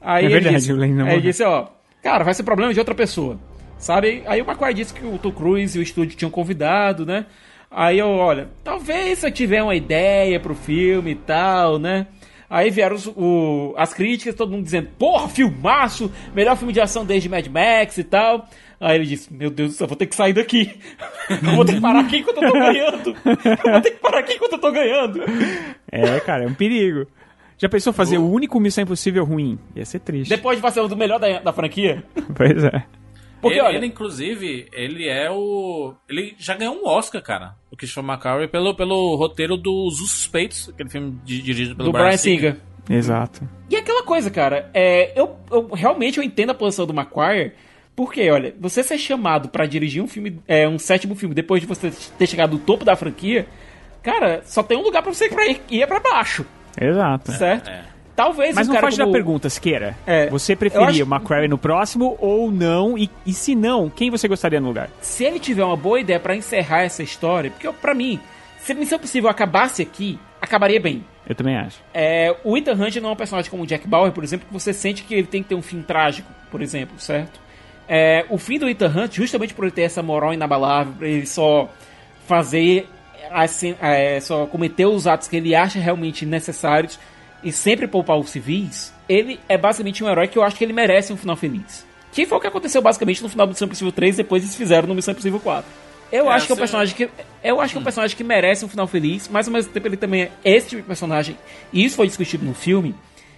Aí 0.00 0.24
É 0.24 0.26
ele 0.26 0.34
verdade, 0.34 0.56
disse, 0.56 0.72
o 0.72 0.76
Lane 0.76 0.92
não 0.92 1.06
aí 1.06 1.12
ele 1.14 1.22
disse, 1.22 1.44
ó, 1.44 1.68
cara, 2.02 2.24
vai 2.24 2.34
ser 2.34 2.42
problema 2.42 2.72
de 2.72 2.80
outra 2.80 2.96
pessoa. 2.96 3.38
Sabe? 3.78 4.24
Aí 4.26 4.40
o 4.42 4.44
McQuarrie 4.44 4.74
disse 4.74 4.92
que 4.92 5.06
o 5.06 5.18
Tom 5.18 5.30
Cruise 5.30 5.78
e 5.78 5.80
o 5.80 5.82
estúdio 5.82 6.16
tinham 6.16 6.30
convidado, 6.30 7.06
né? 7.06 7.26
Aí 7.74 7.98
eu, 7.98 8.08
olha, 8.08 8.48
talvez 8.62 9.18
se 9.18 9.26
eu 9.26 9.32
tiver 9.32 9.62
uma 9.62 9.74
ideia 9.74 10.38
pro 10.38 10.54
filme 10.54 11.10
e 11.10 11.14
tal, 11.16 11.78
né? 11.78 12.06
Aí 12.48 12.70
vieram 12.70 12.94
os- 12.94 13.06
o- 13.08 13.74
as 13.76 13.92
críticas, 13.92 14.34
todo 14.34 14.52
mundo 14.52 14.62
dizendo, 14.62 14.88
porra, 14.98 15.28
filmaço, 15.28 16.10
melhor 16.34 16.56
filme 16.56 16.72
de 16.72 16.80
ação 16.80 17.04
desde 17.04 17.28
Mad 17.28 17.44
Max 17.48 17.98
e 17.98 18.04
tal. 18.04 18.46
Aí 18.80 18.96
ele 18.96 19.06
disse, 19.06 19.32
meu 19.32 19.50
Deus 19.50 19.70
do 19.72 19.74
céu, 19.76 19.86
vou 19.88 19.96
ter 19.96 20.06
que 20.06 20.14
sair 20.14 20.32
daqui. 20.34 20.78
Eu 21.30 21.56
vou 21.56 21.64
ter 21.64 21.74
que 21.74 21.80
parar 21.80 22.00
aqui 22.00 22.18
enquanto 22.18 22.42
eu 22.42 22.52
tô 22.52 22.58
ganhando. 22.58 23.16
Eu 23.64 23.72
vou 23.72 23.80
ter 23.80 23.90
que 23.92 23.98
parar 24.00 24.18
aqui 24.18 24.34
enquanto 24.34 24.52
eu 24.52 24.58
tô 24.58 24.70
ganhando. 24.70 25.20
É, 25.90 26.20
cara, 26.20 26.44
é 26.44 26.46
um 26.46 26.52
perigo. 26.54 27.06
Já 27.56 27.66
pensou 27.68 27.92
fazer 27.94 28.18
o 28.18 28.30
único 28.30 28.60
Missão 28.60 28.82
Impossível 28.84 29.24
ruim? 29.24 29.58
Ia 29.74 29.86
ser 29.86 30.00
triste. 30.00 30.28
Depois 30.28 30.58
de 30.58 30.62
fazer 30.62 30.80
o 30.80 30.96
melhor 30.96 31.18
da, 31.18 31.38
da 31.40 31.52
franquia. 31.52 32.04
Pois 32.36 32.62
é. 32.62 32.82
Porque, 33.44 33.58
ele, 33.58 33.66
olha- 33.66 33.76
ele, 33.76 33.86
inclusive, 33.86 34.66
ele 34.72 35.08
é 35.08 35.30
o. 35.30 35.94
Ele 36.08 36.34
já 36.38 36.54
ganhou 36.56 36.74
um 36.76 36.86
Oscar, 36.88 37.22
cara. 37.22 37.54
O 37.70 37.76
Christian 37.76 38.02
McCarthy 38.02 38.48
pelo, 38.48 38.74
pelo 38.74 39.14
roteiro 39.16 39.56
dos 39.56 40.00
Os 40.00 40.10
Suspeitos, 40.10 40.68
aquele 40.68 40.88
filme 40.90 41.18
di- 41.24 41.42
dirigido 41.42 41.76
pelo 41.76 41.88
do 41.90 41.92
Brian 41.92 42.16
Singer. 42.16 42.56
Exato. 42.88 43.48
E 43.70 43.76
aquela 43.76 44.02
coisa, 44.02 44.30
cara, 44.30 44.70
é, 44.74 45.12
eu, 45.18 45.36
eu 45.50 45.68
realmente 45.68 46.18
eu 46.18 46.24
entendo 46.24 46.50
a 46.50 46.54
posição 46.54 46.84
do 46.86 46.92
McQuarrie, 46.92 47.52
porque, 47.96 48.28
olha, 48.30 48.54
você 48.60 48.82
ser 48.82 48.98
chamado 48.98 49.48
pra 49.48 49.64
dirigir 49.66 50.02
um 50.02 50.06
filme, 50.08 50.38
é, 50.46 50.68
um 50.68 50.78
sétimo 50.78 51.14
filme, 51.14 51.34
depois 51.34 51.60
de 51.62 51.66
você 51.66 51.90
ter 52.18 52.26
chegado 52.26 52.52
no 52.52 52.58
topo 52.58 52.84
da 52.84 52.94
franquia, 52.96 53.46
cara, 54.02 54.42
só 54.44 54.62
tem 54.62 54.76
um 54.76 54.82
lugar 54.82 55.02
pra 55.02 55.14
você 55.14 55.26
ir 55.26 55.30
pra, 55.30 55.46
ir 55.46 55.82
é 55.82 55.86
pra 55.86 55.98
baixo, 56.00 56.44
Exato. 56.78 57.32
certo? 57.32 57.70
Talvez 58.16 58.54
Mas 58.54 58.68
não 58.68 58.76
foge 58.76 58.96
como... 58.96 59.08
da 59.10 59.12
pergunta, 59.12 59.50
Siqueira. 59.50 59.96
É, 60.06 60.28
você 60.30 60.54
preferia 60.54 60.86
acho- 60.86 61.02
o 61.04 61.06
McQuarrie 61.14 61.48
no 61.48 61.58
próximo 61.58 62.16
ou 62.20 62.50
não? 62.50 62.96
E, 62.96 63.10
e 63.26 63.32
se 63.32 63.54
não, 63.56 63.90
quem 63.90 64.10
você 64.10 64.28
gostaria 64.28 64.60
no 64.60 64.68
lugar? 64.68 64.88
Se 65.00 65.24
ele 65.24 65.40
tiver 65.40 65.64
uma 65.64 65.76
boa 65.76 65.98
ideia 65.98 66.20
pra 66.20 66.36
encerrar 66.36 66.82
essa 66.82 67.02
história, 67.02 67.50
porque 67.50 67.68
pra 67.72 67.92
mim, 67.92 68.20
se 68.60 68.70
a 68.72 68.74
Missão 68.74 68.98
Possível 68.98 69.28
acabasse 69.28 69.82
aqui, 69.82 70.18
acabaria 70.40 70.80
bem. 70.80 71.04
Eu 71.28 71.34
também 71.34 71.56
acho. 71.56 71.78
É, 71.92 72.36
o 72.44 72.56
Ethan 72.56 72.74
Hunt 72.74 72.96
não 72.96 73.10
é 73.10 73.12
um 73.12 73.16
personagem 73.16 73.50
como 73.50 73.62
o 73.62 73.66
Jack 73.66 73.88
Bauer, 73.88 74.12
por 74.12 74.22
exemplo, 74.22 74.46
que 74.46 74.52
você 74.52 74.72
sente 74.72 75.02
que 75.02 75.14
ele 75.14 75.26
tem 75.26 75.42
que 75.42 75.48
ter 75.48 75.54
um 75.54 75.62
fim 75.62 75.82
trágico, 75.82 76.30
por 76.50 76.62
exemplo, 76.62 76.94
certo? 76.98 77.40
É, 77.88 78.24
o 78.30 78.38
fim 78.38 78.58
do 78.58 78.68
Ethan 78.68 78.92
Hunt, 78.94 79.14
justamente 79.16 79.52
por 79.54 79.64
ele 79.64 79.72
ter 79.72 79.82
essa 79.82 80.02
moral 80.02 80.32
inabalável, 80.32 80.94
ele 81.00 81.26
só 81.26 81.68
fazer, 82.26 82.88
assim, 83.30 83.74
é, 83.80 84.20
só 84.20 84.46
cometer 84.46 84.86
os 84.86 85.06
atos 85.06 85.26
que 85.28 85.36
ele 85.36 85.54
acha 85.54 85.78
realmente 85.78 86.24
necessários 86.24 86.98
e 87.44 87.52
sempre 87.52 87.86
poupar 87.86 88.18
os 88.18 88.30
civis, 88.30 88.92
ele 89.08 89.38
é 89.48 89.56
basicamente 89.58 90.02
um 90.02 90.08
herói 90.08 90.26
que 90.28 90.38
eu 90.38 90.42
acho 90.42 90.56
que 90.56 90.64
ele 90.64 90.72
merece 90.72 91.12
um 91.12 91.16
final 91.16 91.36
feliz. 91.36 91.84
Que 92.12 92.24
foi 92.26 92.38
o 92.38 92.40
que 92.40 92.46
aconteceu 92.46 92.80
basicamente 92.80 93.22
no 93.22 93.28
final 93.28 93.46
do 93.46 93.50
Missão 93.50 93.66
Impossível 93.66 93.92
3, 93.92 94.16
depois 94.16 94.42
eles 94.42 94.54
fizeram 94.56 94.88
no 94.88 94.94
Missão 94.94 95.12
Impossível 95.12 95.40
4. 95.40 95.68
Eu 96.12 96.30
É, 96.30 96.34
acho 96.34 96.46
que 96.46 96.52
é 96.52 96.54
um 96.54 96.56
você- 96.56 96.60
personagem 96.60 96.94
que. 96.94 97.08
Eu 97.42 97.60
acho 97.60 97.72
que 97.72 97.78
é 97.78 97.80
um 97.80 97.84
personagem 97.84 98.16
que 98.16 98.22
merece 98.24 98.64
um 98.64 98.68
final 98.68 98.86
feliz, 98.86 99.28
mas 99.28 99.46
ao 99.48 99.52
mesmo 99.52 99.72
tempo 99.72 99.86
ele 99.88 99.96
também 99.96 100.22
é 100.22 100.30
esse 100.44 100.68
tipo 100.68 100.82
de 100.82 100.86
personagem, 100.86 101.36
e 101.72 101.84
isso 101.84 101.96
foi 101.96 102.06
discutido 102.06 102.44
no 102.44 102.54
filme, 102.54 102.94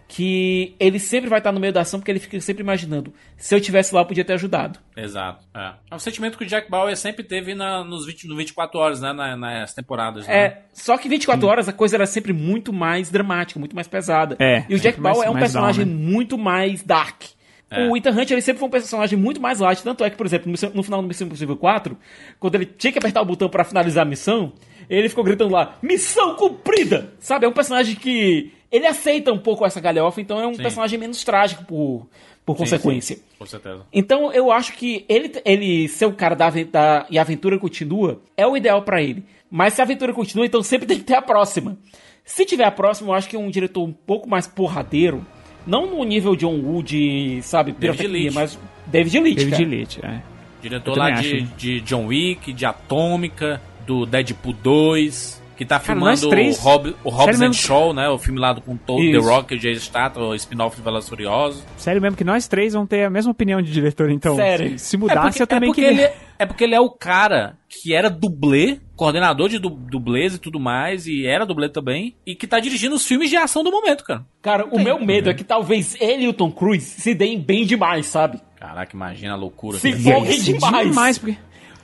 que 0.09 0.75
ele 0.79 0.99
sempre 0.99 1.29
vai 1.29 1.39
estar 1.39 1.51
no 1.51 1.59
meio 1.59 1.73
da 1.73 1.81
ação 1.81 1.99
porque 1.99 2.11
ele 2.13 2.21
fica 2.21 2.41
sempre 2.41 2.63
imaginando. 2.63 3.13
Se 3.37 3.55
eu 3.55 3.61
tivesse 3.61 3.95
lá, 3.95 4.03
eu 4.03 4.07
podia 4.07 4.25
ter 4.25 4.35
ajudado. 4.35 4.79
Exato. 4.97 5.45
É. 5.55 5.73
É 5.91 5.95
um 5.95 5.99
sentimento 5.99 6.39
que 6.39 6.45
o 6.45 6.47
Jack 6.47 6.71
Bauer 6.71 6.97
sempre 6.97 7.25
teve 7.25 7.55
na, 7.55 7.83
nos 7.83 8.07
20, 8.07 8.29
no 8.29 8.37
24 8.37 8.79
horas, 8.79 9.01
né? 9.01 9.13
na- 9.13 9.37
nas 9.37 9.75
temporadas. 9.75 10.27
Né? 10.27 10.35
É, 10.37 10.63
só 10.73 10.97
que 10.97 11.09
24 11.09 11.47
horas 11.47 11.69
a 11.69 11.73
coisa 11.73 11.97
era 11.97 12.07
sempre 12.07 12.33
muito 12.33 12.73
mais 12.73 13.11
dramática, 13.11 13.59
muito 13.59 13.75
mais 13.75 13.89
pesada. 13.89 14.37
É, 14.39 14.65
e 14.69 14.75
o 14.75 14.79
Jack 14.79 14.83
sempre 14.97 15.01
mais- 15.03 15.17
Bauer 15.17 15.29
é 15.29 15.31
um 15.31 15.39
personagem 15.39 15.85
down, 15.85 15.95
né? 15.97 16.03
muito 16.13 16.39
mais 16.39 16.83
dark. 16.83 17.23
É. 17.69 17.89
O 17.89 17.97
Ethan 17.97 18.11
Hunt 18.13 18.31
ele 18.31 18.41
sempre 18.41 18.61
foi 18.61 18.69
um 18.69 18.71
personagem 18.71 19.19
muito 19.19 19.41
mais 19.41 19.59
light, 19.59 19.83
tanto 19.83 20.05
é 20.05 20.09
que, 20.09 20.17
por 20.17 20.25
exemplo, 20.25 20.53
no, 20.73 20.83
final 20.85 21.03
do 21.03 21.09
Missão 21.09 21.27
Impossível 21.27 21.57
4, 21.57 21.99
quando 22.39 22.55
ele 22.55 22.65
tinha 22.67 22.93
que 22.93 22.99
apertar 22.99 23.21
o 23.21 23.25
botão 23.25 23.49
pra 23.49 23.65
finalizar 23.65 24.07
a 24.07 24.09
missão, 24.09 24.53
ele 24.89 25.09
ficou 25.09 25.25
gritando 25.25 25.51
lá, 25.53 25.77
missão 25.83 26.37
cumprida! 26.37 27.13
Sabe, 27.19 27.45
é 27.45 27.49
um 27.49 27.53
personagem 27.53 27.97
que 27.97 28.53
ele 28.71 28.87
aceita 28.87 29.33
um 29.33 29.39
pouco 29.39 29.65
essa 29.65 29.81
galhofa, 29.81 30.21
então 30.21 30.41
é 30.41 30.47
um 30.47 30.55
Sim. 30.55 30.63
personagem 30.63 30.99
menos 30.99 31.23
trágico 31.25 31.65
por, 31.65 32.07
por 32.45 32.55
Sim, 32.55 32.59
consequência. 32.59 33.17
sim, 33.17 33.23
com 33.39 33.47
certeza. 33.47 33.83
Então 33.93 34.33
eu 34.33 34.51
acho 34.51 34.73
que 34.75 35.05
ele, 35.09 35.33
ele 35.45 35.89
ser 35.89 36.07
o 36.07 36.13
cara 36.13 36.35
da, 36.35 36.51
da 36.51 37.07
e 37.11 37.19
a 37.19 37.23
aventura 37.23 37.59
continua 37.59 38.21
é 38.37 38.47
o 38.47 38.57
ideal 38.57 38.83
pra 38.83 39.03
ele. 39.03 39.25
Mas 39.51 39.75
se 39.75 39.81
a 39.81 39.85
aventura 39.85 40.13
continua, 40.13 40.45
então 40.47 40.63
sempre 40.63 40.87
tem 40.89 40.99
que 40.99 41.05
ter 41.05 41.15
a 41.15 41.23
próxima. 41.23 41.77
Se 42.25 42.45
tiver 42.45 42.65
a 42.65 42.71
próxima, 42.73 43.11
eu 43.11 43.15
acho 43.15 43.29
que 43.29 43.37
um 43.37 43.49
diretor 43.49 43.85
um 43.85 43.93
pouco 43.93 44.29
mais 44.29 44.49
porradeiro, 44.49 45.25
não 45.65 45.87
no 45.87 46.03
nível 46.05 46.35
John 46.35 46.61
Wood, 46.61 47.41
sabe, 47.43 47.73
pirotecnia, 47.73 48.21
Leitch. 48.23 48.35
mas 48.35 48.59
David 48.87 49.21
Leitch, 49.21 49.39
David 49.39 49.53
cara. 49.57 49.69
Leitch, 49.69 49.99
é. 50.03 50.23
Diretor 50.61 50.99
lá 50.99 51.11
de, 51.13 51.43
de 51.43 51.81
John 51.83 52.07
Wick, 52.07 52.53
de 52.53 52.67
Atômica, 52.67 53.63
do 53.87 54.05
Deadpool 54.05 54.53
2, 54.55 55.36
que 55.57 55.65
tá 55.65 55.81
Cara, 55.81 55.99
filmando 55.99 56.29
três- 56.29 56.59
o, 56.63 56.69
Hob, 56.69 56.95
o 57.03 57.09
Hobbs 57.11 57.41
and? 57.41 57.53
Shaw, 57.53 57.93
né? 57.95 58.09
O 58.09 58.19
filme 58.19 58.39
lá 58.39 58.53
do 58.53 58.61
com 58.61 58.77
todo 58.77 59.01
The. 59.01 59.17
Rock 59.19 59.55
e 59.55 59.57
o 59.57 59.61
Jason 59.61 59.81
Statham, 59.81 60.23
o 60.29 60.35
spin-off 60.35 60.77
de 60.77 60.83
Velozes 60.83 61.07
e 61.07 61.11
Furiosos. 61.11 61.65
Sério 61.77 62.01
mesmo 62.03 62.17
que 62.17 62.25
nós 62.25 62.47
três 62.47 62.75
vamos 62.75 62.89
ter 62.89 63.05
a 63.05 63.11
mesma 63.11 63.33
opinião 63.33 63.63
de 63.63 63.73
diretor, 63.73 64.11
então. 64.11 64.37
Sério. 64.37 64.79
Se 64.79 64.97
mudasse, 64.97 65.41
é 65.41 65.43
eu 65.43 65.47
também 65.47 65.71
porque 65.71 65.83
queria. 65.83 66.05
Ele, 66.09 66.13
é 66.39 66.45
porque 66.47 66.65
ele 66.65 66.75
é 66.75 66.81
o 66.81 66.91
cara 66.91 67.57
que 67.69 67.95
era 67.95 68.11
dublê, 68.11 68.79
coordenador 68.95 69.49
de 69.49 69.59
du- 69.59 69.71
dublês 69.71 70.35
e 70.35 70.39
tudo 70.39 70.61
mais, 70.61 71.07
e 71.07 71.27
era 71.27 71.47
dublê 71.47 71.69
também, 71.69 72.15
e 72.27 72.35
que 72.35 72.47
tá 72.47 72.61
dirigindo 72.61 72.95
os 72.95 73.07
filmes 73.07 73.31
de 73.31 73.37
ação 73.37 73.65
do 73.65 73.71
momento, 73.71 74.05
cara. 74.05 74.25
Cara, 74.43 74.67
o 74.71 74.79
meu 74.79 74.99
medo 74.99 75.31
é 75.31 75.35
que 75.35 75.45
talvez 75.45 75.97
ele 76.01 76.25
e 76.25 76.29
o 76.29 76.33
Tom 76.33 76.51
Cruise 76.51 76.85
se 77.01 77.15
deem 77.15 77.41
bem 77.41 77.65
demais, 77.65 78.07
sabe? 78.07 78.41
Caraca, 78.61 78.95
imagina 78.95 79.33
a 79.33 79.37
loucura. 79.37 79.79
Se 79.79 79.93
que 79.93 80.03
for- 80.03 80.11
é. 80.11 80.13
Empolguem 80.13 80.41
demais. 80.41 80.89
demais 80.89 81.19
porque, 81.19 81.37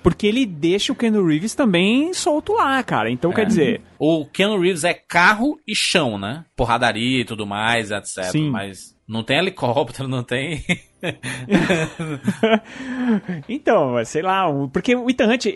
porque 0.02 0.26
ele 0.26 0.44
deixa 0.44 0.92
o 0.92 0.96
Ken 0.96 1.10
Reeves 1.12 1.54
também 1.54 2.12
solto 2.12 2.52
lá, 2.54 2.82
cara. 2.82 3.10
Então, 3.10 3.32
quer 3.32 3.46
dizer, 3.46 3.80
O 3.98 4.26
Keanu 4.26 4.60
Reeves 4.60 4.84
é 4.84 4.92
carro 4.94 5.58
e 5.66 5.74
chão, 5.74 6.18
né? 6.18 6.44
Porradaria 6.56 7.20
e 7.20 7.24
tudo 7.24 7.46
mais, 7.46 7.90
etc. 7.90 8.24
Sim. 8.24 8.50
Mas 8.50 8.96
não 9.06 9.22
tem 9.22 9.38
helicóptero, 9.38 10.08
não 10.08 10.22
tem. 10.22 10.64
então, 13.48 14.04
sei 14.04 14.22
lá, 14.22 14.46
porque 14.72 14.94
o 14.94 15.08
Ethan 15.10 15.28
Hunt, 15.32 15.46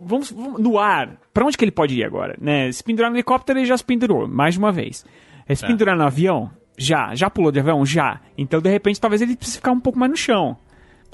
vamos, 0.00 0.30
vamos- 0.30 0.60
no 0.60 0.78
ar, 0.78 1.16
pra 1.32 1.44
onde 1.44 1.56
que 1.56 1.64
ele 1.64 1.70
pode 1.72 1.94
ir 1.94 2.04
agora? 2.04 2.36
Né? 2.40 2.70
Se 2.72 2.82
pendurar 2.82 3.10
no 3.10 3.16
helicóptero, 3.16 3.58
ele 3.58 3.66
já 3.66 3.76
se 3.76 3.84
pendurou, 3.84 4.26
mais 4.28 4.54
de 4.54 4.58
uma 4.58 4.72
vez. 4.72 5.04
Eh, 5.48 5.54
Se 5.54 5.64
É. 5.64 5.68
pendurar 5.68 5.96
no 5.96 6.04
avião, 6.04 6.50
já. 6.78 7.14
Já 7.14 7.30
pulou 7.30 7.52
de 7.52 7.60
avião? 7.60 7.84
Já. 7.86 8.20
Então, 8.36 8.60
de 8.60 8.70
repente, 8.70 9.00
talvez 9.00 9.22
ele 9.22 9.36
precise 9.36 9.58
ficar 9.58 9.72
um 9.72 9.80
pouco 9.80 9.98
mais 9.98 10.10
no 10.10 10.16
chão. 10.16 10.56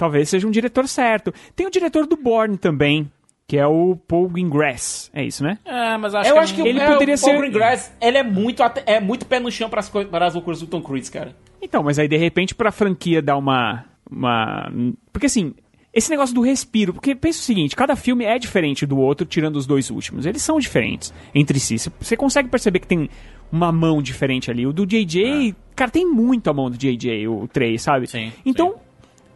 Talvez 0.03 0.27
seja 0.27 0.45
um 0.45 0.51
diretor 0.51 0.85
certo. 0.85 1.33
Tem 1.55 1.65
o 1.65 1.71
diretor 1.71 2.05
do 2.05 2.17
Born 2.17 2.57
também, 2.57 3.09
que 3.47 3.57
é 3.57 3.65
o 3.65 3.95
Paul 4.05 4.27
Greengrass. 4.27 5.09
É 5.13 5.23
isso, 5.23 5.41
né? 5.43 5.57
É, 5.63 5.95
mas 5.97 6.13
acho 6.13 6.29
eu 6.29 6.33
que 6.33 6.39
acho 6.39 6.55
que 6.55 6.61
ele 6.61 6.83
o, 6.83 6.85
poderia 6.91 7.15
o 7.15 7.19
Paul 7.21 7.31
ser- 7.31 7.37
Greengrass, 7.39 7.93
ele 8.01 8.17
é 8.17 8.23
muito, 8.23 8.61
é 8.85 8.99
muito 8.99 9.25
pé 9.25 9.39
no 9.39 9.49
chão 9.49 9.69
para 9.69 9.79
as, 9.79 9.87
para 9.89 10.25
as 10.27 10.33
loucuras 10.33 10.59
do 10.59 10.67
Tom 10.67 10.81
Cruise, 10.81 11.09
cara. 11.09 11.33
Então, 11.61 11.81
mas 11.81 11.97
aí 11.97 12.07
de 12.09 12.17
repente 12.17 12.53
pra 12.53 12.69
franquia 12.71 13.21
dar 13.21 13.37
uma. 13.37 13.85
uma... 14.11 14.69
Porque 15.13 15.27
assim, 15.27 15.53
esse 15.93 16.09
negócio 16.09 16.35
do 16.35 16.41
respiro, 16.41 16.91
porque 16.93 17.15
pensa 17.15 17.39
o 17.39 17.43
seguinte, 17.43 17.75
cada 17.77 17.95
filme 17.95 18.25
é 18.25 18.37
diferente 18.37 18.85
do 18.85 18.97
outro, 18.97 19.25
tirando 19.25 19.55
os 19.55 19.65
dois 19.65 19.89
últimos. 19.89 20.25
Eles 20.25 20.41
são 20.41 20.59
diferentes 20.59 21.13
entre 21.33 21.57
si. 21.61 21.79
Você- 21.79 21.91
Você 22.01 22.17
consegue 22.17 22.49
perceber 22.49 22.79
que 22.79 22.87
tem 22.87 23.09
uma 23.51 23.71
mão 23.71 24.01
diferente 24.01 24.49
ali. 24.51 24.65
O 24.67 24.73
do 24.73 24.85
JJ, 24.85 25.55
cara, 25.75 25.91
tem 25.91 26.05
muito 26.09 26.49
a 26.49 26.53
mão 26.53 26.69
do 26.71 26.77
JJ, 26.77 27.27
o 27.27 27.47
3, 27.47 27.79
sabe? 27.81 28.07
Sim, 28.07 28.33
Então, 28.43 28.75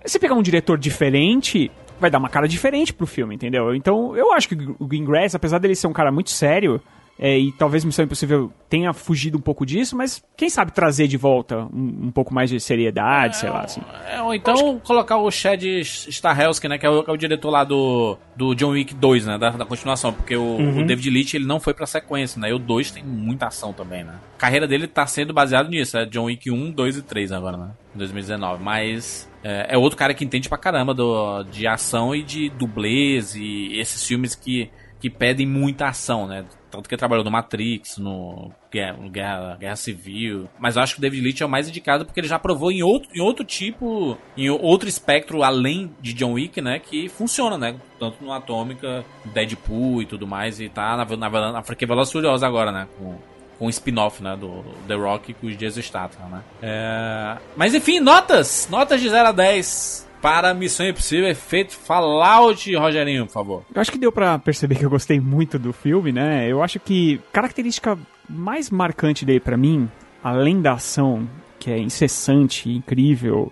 se 0.07 0.19
pegar 0.19 0.35
um 0.35 0.41
diretor 0.41 0.77
diferente, 0.77 1.69
vai 1.99 2.09
dar 2.09 2.17
uma 2.19 2.29
cara 2.29 2.47
diferente 2.47 2.93
pro 2.93 3.07
filme, 3.07 3.35
entendeu? 3.35 3.73
Então, 3.75 4.15
eu 4.15 4.31
acho 4.33 4.47
que 4.49 4.55
o 4.79 4.85
Greengrass, 4.87 5.35
apesar 5.35 5.59
dele 5.59 5.75
ser 5.75 5.87
um 5.87 5.93
cara 5.93 6.11
muito 6.11 6.29
sério, 6.29 6.81
é, 7.19 7.35
e 7.35 7.51
talvez 7.51 7.83
Missão 7.83 8.05
Impossível 8.05 8.51
tenha 8.69 8.93
fugido 8.93 9.39
um 9.39 9.41
pouco 9.41 9.65
disso, 9.65 9.95
mas 9.97 10.23
quem 10.37 10.51
sabe 10.51 10.71
trazer 10.71 11.07
de 11.07 11.17
volta 11.17 11.61
um, 11.73 12.03
um 12.03 12.11
pouco 12.11 12.31
mais 12.31 12.47
de 12.47 12.59
seriedade, 12.59 13.37
sei 13.37 13.49
lá, 13.49 13.61
assim. 13.61 13.81
É, 14.07 14.21
ou 14.21 14.35
então 14.35 14.79
colocar 14.83 15.17
o 15.17 15.31
Chad 15.31 15.63
Stahelski, 15.83 16.67
né? 16.67 16.77
Que 16.77 16.85
é 16.85 16.89
o, 16.91 17.03
que 17.03 17.09
é 17.09 17.13
o 17.13 17.17
diretor 17.17 17.49
lá 17.49 17.63
do, 17.63 18.15
do 18.35 18.53
John 18.53 18.69
Wick 18.69 18.93
2, 18.93 19.25
né? 19.25 19.37
Da, 19.39 19.49
da 19.49 19.65
continuação. 19.65 20.13
Porque 20.13 20.35
o, 20.35 20.43
Uhum. 20.57 20.81
o 20.81 20.85
David 20.85 21.09
Leitch 21.09 21.33
ele 21.33 21.45
não 21.45 21.59
foi 21.59 21.73
pra 21.73 21.87
sequência, 21.87 22.39
né? 22.39 22.49
E 22.49 22.53
o 22.53 22.59
2 22.59 22.91
tem 22.91 23.03
muita 23.03 23.47
ação 23.47 23.73
também, 23.73 24.03
né? 24.03 24.13
A 24.35 24.39
carreira 24.39 24.67
dele 24.67 24.85
tá 24.87 25.07
sendo 25.07 25.33
baseado 25.33 25.69
nisso. 25.69 25.97
É 25.97 26.05
John 26.05 26.25
Wick 26.25 26.51
1, 26.51 26.69
2 26.71 26.97
e 26.97 27.01
3 27.01 27.31
agora, 27.31 27.57
né? 27.57 27.69
Em 27.97 27.99
2019. 27.99 28.63
Mas 28.63 29.27
é, 29.43 29.73
é 29.73 29.77
outro 29.77 29.97
cara 29.97 30.13
que 30.13 30.23
entende 30.23 30.47
pra 30.47 30.57
caramba 30.57 30.93
do, 30.93 31.43
de 31.43 31.65
ação 31.65 32.13
e 32.15 32.21
de 32.21 32.47
dublês 32.49 33.35
e 33.35 33.71
esses 33.79 34.05
filmes 34.05 34.35
que, 34.35 34.69
que 34.99 35.09
pedem 35.09 35.47
muita 35.47 35.87
ação, 35.87 36.27
né? 36.27 36.45
Tanto 36.69 36.87
que 36.87 36.93
ele 36.93 36.99
trabalhou 36.99 37.25
no 37.25 37.31
Matrix, 37.31 37.97
no 37.97 38.51
Guerra, 38.71 38.97
Guerra, 39.09 39.57
Guerra 39.59 39.75
Civil. 39.75 40.47
Mas 40.59 40.75
eu 40.75 40.83
acho 40.83 40.93
que 40.93 40.99
o 40.99 41.01
David 41.01 41.23
Leitch 41.23 41.41
é 41.41 41.45
o 41.45 41.49
mais 41.49 41.67
indicado 41.67 42.05
porque 42.05 42.19
ele 42.19 42.27
já 42.27 42.37
provou 42.37 42.71
em 42.71 42.83
outro, 42.83 43.09
em 43.15 43.19
outro 43.19 43.43
tipo, 43.43 44.15
em 44.37 44.47
outro 44.49 44.87
espectro 44.87 45.41
além 45.41 45.91
de 45.99 46.13
John 46.13 46.33
Wick, 46.33 46.61
né? 46.61 46.77
Que 46.77 47.09
funciona, 47.09 47.57
né? 47.57 47.79
Tanto 47.99 48.23
no 48.23 48.31
Atômica, 48.31 49.03
Deadpool 49.25 50.03
e 50.03 50.05
tudo 50.05 50.27
mais. 50.27 50.59
E 50.59 50.69
tá 50.69 50.95
na, 50.95 51.05
na, 51.17 51.51
na 51.51 51.59
e 51.61 52.11
Furiosos 52.11 52.43
agora, 52.43 52.71
né? 52.71 52.87
Com 52.99 53.17
um 53.59 53.69
spin-off, 53.69 54.21
né? 54.21 54.35
Do 54.35 54.63
The 54.87 54.95
Rock 54.95 55.33
com 55.33 55.47
os 55.47 55.57
Jason 55.57 55.81
Statham, 55.81 56.29
né? 56.29 56.41
É... 56.61 57.37
Mas 57.55 57.73
enfim, 57.73 57.99
notas! 57.99 58.67
Notas 58.69 59.01
de 59.01 59.09
0 59.09 59.29
a 59.29 59.31
10 59.31 60.07
para 60.21 60.53
Missão 60.53 60.87
Impossível 60.87 61.29
Efeito 61.29 61.73
Fallout, 61.73 62.75
Rogerinho, 62.75 63.25
por 63.25 63.31
favor. 63.31 63.65
Eu 63.73 63.81
acho 63.81 63.91
que 63.91 63.97
deu 63.97 64.11
pra 64.11 64.37
perceber 64.39 64.75
que 64.75 64.85
eu 64.85 64.89
gostei 64.89 65.19
muito 65.19 65.59
do 65.59 65.71
filme, 65.71 66.11
né? 66.11 66.47
Eu 66.47 66.63
acho 66.63 66.79
que 66.79 67.21
característica 67.31 67.97
mais 68.29 68.69
marcante 68.69 69.25
dele 69.25 69.39
pra 69.39 69.55
mim, 69.55 69.89
além 70.23 70.61
da 70.61 70.73
ação, 70.73 71.27
que 71.59 71.71
é 71.71 71.77
incessante, 71.77 72.69
incrível, 72.69 73.51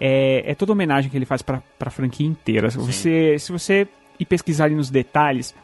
é, 0.00 0.50
é 0.50 0.54
toda 0.54 0.72
a 0.72 0.74
homenagem 0.74 1.10
que 1.10 1.16
ele 1.16 1.26
faz 1.26 1.42
pra, 1.42 1.62
pra 1.78 1.90
franquia 1.90 2.26
inteira. 2.26 2.70
Se 2.70 2.78
você, 2.78 3.38
se 3.38 3.52
você 3.52 3.88
ir 4.18 4.24
pesquisar 4.24 4.64
ali 4.64 4.74
nos 4.74 4.90
detalhes, 4.90 5.54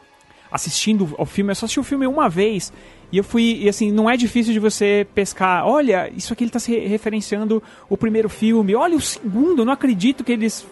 assistindo 0.51 1.13
ao 1.17 1.25
filme, 1.25 1.51
eu 1.51 1.55
só 1.55 1.65
assisti 1.65 1.79
o 1.79 1.83
filme 1.83 2.07
uma 2.07 2.29
vez 2.29 2.71
e 3.11 3.17
eu 3.17 3.23
fui, 3.23 3.59
e 3.61 3.69
assim, 3.69 3.91
não 3.91 4.09
é 4.09 4.17
difícil 4.17 4.53
de 4.53 4.59
você 4.59 5.07
pescar, 5.15 5.65
olha, 5.65 6.11
isso 6.15 6.33
aqui 6.33 6.43
ele 6.43 6.51
tá 6.51 6.59
se 6.59 6.71
re- 6.71 6.87
referenciando 6.87 7.63
o 7.89 7.95
primeiro 7.95 8.27
filme, 8.27 8.75
olha 8.75 8.95
o 8.95 9.01
segundo, 9.01 9.63
não 9.63 9.73
acredito 9.73 10.23
que 10.23 10.31
eles 10.31 10.67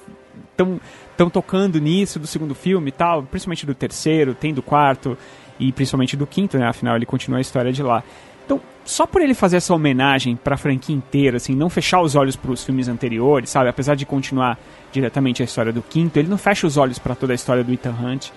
estão 0.51 0.79
tão 1.15 1.29
tocando 1.29 1.79
nisso 1.79 2.19
do 2.19 2.27
segundo 2.27 2.53
filme 2.53 2.89
e 2.89 2.91
tal, 2.91 3.23
principalmente 3.23 3.65
do 3.65 3.73
terceiro, 3.73 4.33
tem 4.33 4.53
do 4.53 4.61
quarto 4.61 5.17
e 5.57 5.71
principalmente 5.71 6.17
do 6.17 6.27
quinto, 6.27 6.57
né? 6.57 6.67
Afinal, 6.67 6.97
ele 6.97 7.05
continua 7.05 7.37
a 7.37 7.41
história 7.41 7.71
de 7.71 7.81
lá. 7.81 8.03
Então, 8.45 8.59
só 8.83 9.07
por 9.07 9.21
ele 9.21 9.33
fazer 9.33 9.57
essa 9.57 9.73
homenagem 9.73 10.35
pra 10.35 10.57
franquia 10.57 10.93
inteira, 10.95 11.37
assim, 11.37 11.55
não 11.55 11.69
fechar 11.69 12.01
os 12.01 12.15
olhos 12.15 12.35
pros 12.35 12.63
filmes 12.63 12.87
anteriores, 12.89 13.49
sabe? 13.49 13.69
Apesar 13.69 13.95
de 13.95 14.05
continuar 14.05 14.59
diretamente 14.91 15.41
a 15.41 15.45
história 15.45 15.71
do 15.71 15.81
quinto, 15.81 16.19
ele 16.19 16.27
não 16.27 16.37
fecha 16.37 16.67
os 16.67 16.75
olhos 16.75 16.99
pra 16.99 17.15
toda 17.15 17.33
a 17.33 17.35
história 17.35 17.63
do 17.63 17.71
Ethan 17.73 17.95
Hunt. 17.99 18.29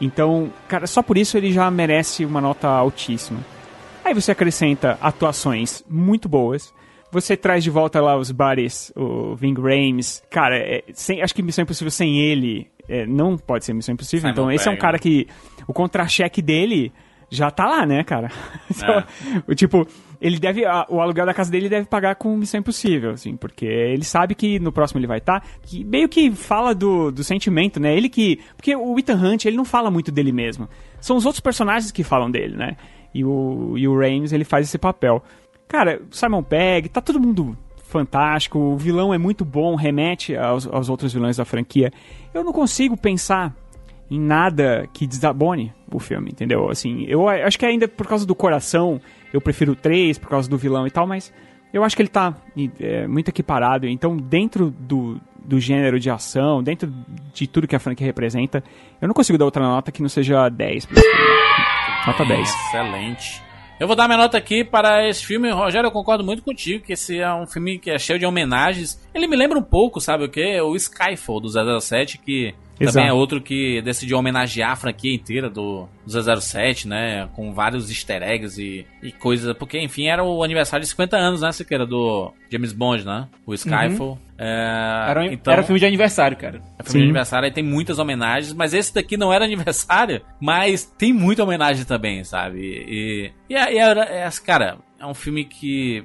Então, 0.00 0.52
cara, 0.68 0.86
só 0.86 1.02
por 1.02 1.18
isso 1.18 1.36
ele 1.36 1.52
já 1.52 1.70
merece 1.70 2.24
uma 2.24 2.40
nota 2.40 2.68
altíssima. 2.68 3.40
Aí 4.04 4.14
você 4.14 4.32
acrescenta 4.32 4.96
atuações 5.00 5.84
muito 5.88 6.28
boas. 6.28 6.72
Você 7.10 7.36
traz 7.36 7.64
de 7.64 7.70
volta 7.70 8.00
lá 8.00 8.16
os 8.16 8.30
buddies, 8.30 8.92
o 8.94 9.34
Ving 9.34 9.54
Rhames. 9.60 10.22
Cara, 10.30 10.56
é, 10.56 10.84
sem- 10.92 11.22
acho 11.22 11.34
que 11.34 11.42
Missão 11.42 11.62
Impossível 11.62 11.90
sem 11.90 12.18
ele 12.20 12.68
é, 12.88 13.06
não 13.06 13.36
pode 13.36 13.64
ser 13.64 13.72
Missão 13.72 13.94
Impossível. 13.94 14.30
Então 14.30 14.50
esse 14.52 14.68
é 14.68 14.70
um 14.70 14.76
cara 14.76 14.98
que 14.98 15.26
o 15.66 15.72
contra-cheque 15.72 16.40
dele 16.42 16.92
já 17.30 17.50
tá 17.50 17.66
lá, 17.66 17.84
né, 17.86 18.04
cara? 18.04 18.30
Então, 18.70 19.04
o 19.46 19.54
tipo, 19.54 19.86
ele 20.20 20.38
deve. 20.38 20.64
a- 20.64 20.86
o 20.88 21.00
aluguel 21.00 21.26
da 21.26 21.34
casa 21.34 21.50
dele 21.50 21.68
deve 21.68 21.86
pagar 21.86 22.14
com 22.16 22.36
Missão 22.36 22.60
Impossível, 22.60 23.10
assim, 23.10 23.36
porque 23.36 23.66
ele 23.66 24.04
sabe 24.04 24.34
que 24.34 24.58
no 24.58 24.72
próximo 24.72 24.98
ele 25.00 25.06
vai 25.06 25.18
estar. 25.18 25.42
que 25.62 25.84
meio 25.84 26.08
que 26.08 26.30
fala 26.32 26.74
do, 26.74 27.10
do 27.10 27.22
sentimento, 27.24 27.78
né? 27.80 27.96
Ele 27.96 28.08
que. 28.08 28.40
Porque 28.56 28.74
o 28.74 28.98
Ethan 28.98 29.16
Hunt, 29.16 29.44
ele 29.44 29.56
não 29.56 29.64
fala 29.64 29.90
muito 29.90 30.10
dele 30.10 30.32
mesmo. 30.32 30.68
São 31.00 31.16
os 31.16 31.24
outros 31.24 31.40
personagens 31.40 31.90
que 31.92 32.02
falam 32.02 32.30
dele, 32.30 32.56
né? 32.56 32.76
E 33.14 33.24
o, 33.24 33.74
e 33.76 33.86
o 33.88 33.98
Rames, 33.98 34.32
ele 34.32 34.44
faz 34.44 34.66
esse 34.68 34.78
papel. 34.78 35.22
Cara, 35.66 36.00
Simon 36.10 36.42
Pegg, 36.42 36.88
tá 36.88 37.00
todo 37.00 37.20
mundo 37.20 37.56
fantástico, 37.84 38.58
o 38.58 38.76
vilão 38.76 39.14
é 39.14 39.18
muito 39.18 39.44
bom, 39.44 39.74
remete 39.74 40.36
aos, 40.36 40.66
aos 40.66 40.88
outros 40.90 41.12
vilões 41.12 41.36
da 41.38 41.44
franquia. 41.44 41.90
Eu 42.34 42.44
não 42.44 42.52
consigo 42.52 42.96
pensar 42.96 43.54
em 44.10 44.20
nada 44.20 44.86
que 44.92 45.06
desabone 45.06 45.72
o 45.90 45.98
filme, 45.98 46.30
entendeu? 46.30 46.68
Assim, 46.70 47.04
eu 47.08 47.28
acho 47.28 47.58
que 47.58 47.64
ainda 47.66 47.88
por 47.88 48.06
causa 48.06 48.26
do 48.26 48.34
coração, 48.34 49.00
eu 49.32 49.40
prefiro 49.40 49.72
o 49.72 49.76
3, 49.76 50.18
por 50.18 50.28
causa 50.28 50.48
do 50.48 50.56
vilão 50.56 50.86
e 50.86 50.90
tal, 50.90 51.06
mas 51.06 51.32
eu 51.72 51.84
acho 51.84 51.94
que 51.94 52.02
ele 52.02 52.08
tá 52.08 52.34
é, 52.80 53.06
muito 53.06 53.28
equiparado. 53.28 53.86
Então, 53.86 54.16
dentro 54.16 54.70
do, 54.70 55.20
do 55.44 55.60
gênero 55.60 55.98
de 56.00 56.10
ação, 56.10 56.62
dentro 56.62 56.92
de 57.32 57.46
tudo 57.46 57.66
que 57.66 57.76
a 57.76 57.80
franquia 57.80 58.06
representa, 58.06 58.62
eu 59.00 59.08
não 59.08 59.14
consigo 59.14 59.38
dar 59.38 59.44
outra 59.44 59.62
nota 59.62 59.92
que 59.92 60.02
não 60.02 60.08
seja 60.08 60.48
10 60.48 60.86
pra 60.86 60.98
esse 60.98 61.10
filme. 61.10 61.38
Nota 62.06 62.24
10. 62.24 62.48
Excelente. 62.48 63.42
Eu 63.78 63.86
vou 63.86 63.94
dar 63.94 64.08
minha 64.08 64.18
nota 64.18 64.36
aqui 64.36 64.64
para 64.64 65.08
esse 65.08 65.24
filme. 65.24 65.50
Rogério, 65.50 65.86
eu 65.86 65.92
concordo 65.92 66.24
muito 66.24 66.42
contigo 66.42 66.84
que 66.84 66.94
esse 66.94 67.20
é 67.20 67.32
um 67.32 67.46
filme 67.46 67.78
que 67.78 67.90
é 67.90 67.98
cheio 67.98 68.18
de 68.18 68.26
homenagens. 68.26 69.00
Ele 69.14 69.28
me 69.28 69.36
lembra 69.36 69.56
um 69.56 69.62
pouco, 69.62 70.00
sabe 70.00 70.24
o 70.24 70.28
quê? 70.28 70.60
O 70.60 70.74
Skyfall 70.74 71.40
do 71.40 71.80
007, 71.80 72.18
que 72.18 72.54
Exato. 72.80 72.94
também 72.96 73.08
é 73.08 73.12
outro 73.12 73.40
que 73.40 73.80
decidiu 73.82 74.18
homenagear 74.18 74.72
a 74.72 74.76
franquia 74.76 75.14
inteira 75.14 75.48
do, 75.50 75.88
do 76.06 76.40
007, 76.40 76.86
né? 76.86 77.28
Com 77.34 77.52
vários 77.52 77.88
easter 77.90 78.22
eggs 78.22 78.60
e, 78.62 78.86
e 79.02 79.10
coisas. 79.12 79.56
Porque, 79.56 79.78
enfim, 79.80 80.06
era 80.06 80.22
o 80.22 80.42
aniversário 80.44 80.82
de 80.84 80.90
50 80.90 81.16
anos, 81.16 81.40
né, 81.42 81.50
Siqueira? 81.52 81.84
Do 81.86 82.32
James 82.50 82.72
Bond, 82.72 83.04
né? 83.04 83.28
O 83.46 83.52
Skyfall. 83.54 84.18
É, 84.40 85.06
Era, 85.10 85.26
então, 85.32 85.52
era 85.52 85.62
filme 85.64 85.80
de 85.80 85.86
aniversário, 85.86 86.36
cara. 86.36 86.62
é 86.78 86.82
filme 86.84 87.00
de 87.00 87.04
aniversário, 87.06 87.46
aí 87.46 87.52
tem 87.52 87.64
muitas 87.64 87.98
homenagens, 87.98 88.52
mas 88.52 88.72
esse 88.72 88.94
daqui 88.94 89.16
não 89.16 89.32
era 89.32 89.44
aniversário, 89.46 90.20
mas 90.40 90.84
tem 90.84 91.12
muita 91.12 91.42
homenagem 91.42 91.84
também, 91.84 92.22
sabe? 92.22 92.60
E, 92.60 93.32
e, 93.50 93.54
é- 93.56 93.74
e 93.74 93.78
é- 93.78 94.22
é- 94.26 94.30
cara, 94.46 94.78
é 95.00 95.04
um 95.04 95.14
filme 95.14 95.44
que 95.44 96.04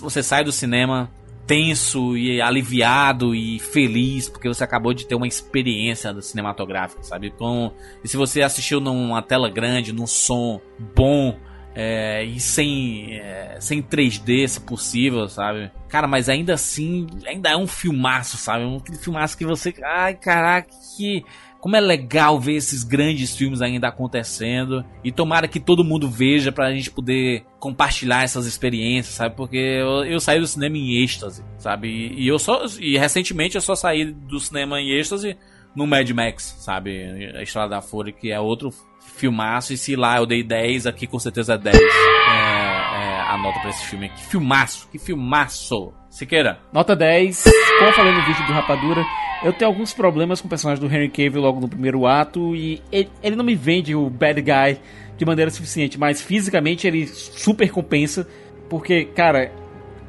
você 0.00 0.22
sai 0.24 0.42
do 0.42 0.50
cinema 0.50 1.08
tenso 1.48 2.14
e 2.14 2.42
aliviado 2.42 3.34
e 3.34 3.58
feliz 3.58 4.28
porque 4.28 4.46
você 4.46 4.62
acabou 4.62 4.92
de 4.92 5.06
ter 5.06 5.14
uma 5.14 5.26
experiência 5.26 6.14
cinematográfica, 6.20 7.02
sabe? 7.02 7.30
Com, 7.30 7.72
e 8.04 8.06
se 8.06 8.18
você 8.18 8.42
assistiu 8.42 8.80
numa 8.80 9.22
tela 9.22 9.48
grande, 9.48 9.90
num 9.90 10.06
som 10.06 10.60
bom, 10.94 11.34
é, 11.74 12.22
e 12.24 12.38
sem, 12.38 13.14
é, 13.14 13.56
sem 13.60 13.82
3D, 13.82 14.46
se 14.46 14.60
possível, 14.60 15.26
sabe? 15.28 15.70
Cara, 15.88 16.06
mas 16.06 16.28
ainda 16.28 16.52
assim, 16.52 17.06
ainda 17.26 17.50
é 17.50 17.56
um 17.56 17.66
filmaço, 17.66 18.36
sabe? 18.36 18.64
Um 18.64 18.80
filmaço 18.80 19.38
que 19.38 19.46
você. 19.46 19.72
Ai, 19.82 20.14
caraca, 20.14 20.68
que. 20.96 21.24
Como 21.60 21.76
é 21.76 21.80
legal 21.80 22.38
ver 22.38 22.54
esses 22.54 22.84
grandes 22.84 23.36
filmes 23.36 23.60
ainda 23.60 23.88
acontecendo. 23.88 24.84
E 25.02 25.10
tomara 25.10 25.48
que 25.48 25.58
todo 25.58 25.84
mundo 25.84 26.08
veja 26.08 26.52
pra 26.52 26.72
gente 26.72 26.90
poder 26.90 27.44
compartilhar 27.58 28.22
essas 28.22 28.46
experiências, 28.46 29.16
sabe? 29.16 29.34
Porque 29.34 29.56
eu, 29.56 30.04
eu 30.04 30.20
saí 30.20 30.38
do 30.38 30.46
cinema 30.46 30.76
em 30.76 31.02
êxtase, 31.02 31.44
sabe? 31.58 31.88
E, 31.88 32.24
e 32.24 32.28
eu 32.28 32.38
só. 32.38 32.64
E 32.78 32.96
recentemente 32.96 33.56
eu 33.56 33.60
só 33.60 33.74
saí 33.74 34.04
do 34.04 34.38
cinema 34.38 34.80
em 34.80 34.90
êxtase 34.90 35.36
no 35.74 35.86
Mad 35.86 36.08
Max, 36.10 36.56
sabe? 36.58 37.32
A 37.36 37.42
Estrada 37.42 37.70
da 37.70 37.80
Fúria, 37.80 38.12
que 38.12 38.30
é 38.30 38.40
outro 38.40 38.72
filmaço. 39.16 39.72
E 39.72 39.76
se 39.76 39.96
lá 39.96 40.16
eu 40.18 40.26
dei 40.26 40.42
10, 40.42 40.86
aqui 40.86 41.06
com 41.06 41.18
certeza 41.18 41.54
é 41.54 41.58
10. 41.58 41.76
É, 41.76 41.80
é 41.80 43.20
a 43.28 43.36
nota 43.36 43.60
pra 43.60 43.70
esse 43.70 43.84
filme. 43.86 44.08
Que 44.10 44.22
filmaço, 44.22 44.88
que 44.90 44.98
filmaço. 44.98 45.92
Siqueira. 46.08 46.58
Nota 46.72 46.96
10. 46.96 47.44
Como 47.78 47.90
eu 47.90 47.94
falei 47.94 48.12
no 48.12 48.24
vídeo 48.24 48.46
do 48.46 48.52
Rapadura, 48.52 49.04
eu 49.42 49.52
tenho 49.52 49.70
alguns 49.70 49.92
problemas 49.92 50.40
com 50.40 50.46
o 50.46 50.50
personagem 50.50 50.86
do 50.86 50.92
Henry 50.92 51.08
Cavill 51.08 51.40
logo 51.40 51.60
no 51.60 51.68
primeiro 51.68 52.06
ato 52.06 52.56
e 52.56 52.82
ele, 52.90 53.10
ele 53.22 53.36
não 53.36 53.44
me 53.44 53.54
vende 53.54 53.94
o 53.94 54.10
bad 54.10 54.40
guy 54.40 54.78
de 55.16 55.24
maneira 55.24 55.50
suficiente, 55.50 55.98
mas 55.98 56.22
fisicamente 56.22 56.86
ele 56.86 57.06
super 57.06 57.70
compensa, 57.70 58.26
porque, 58.68 59.04
cara, 59.04 59.52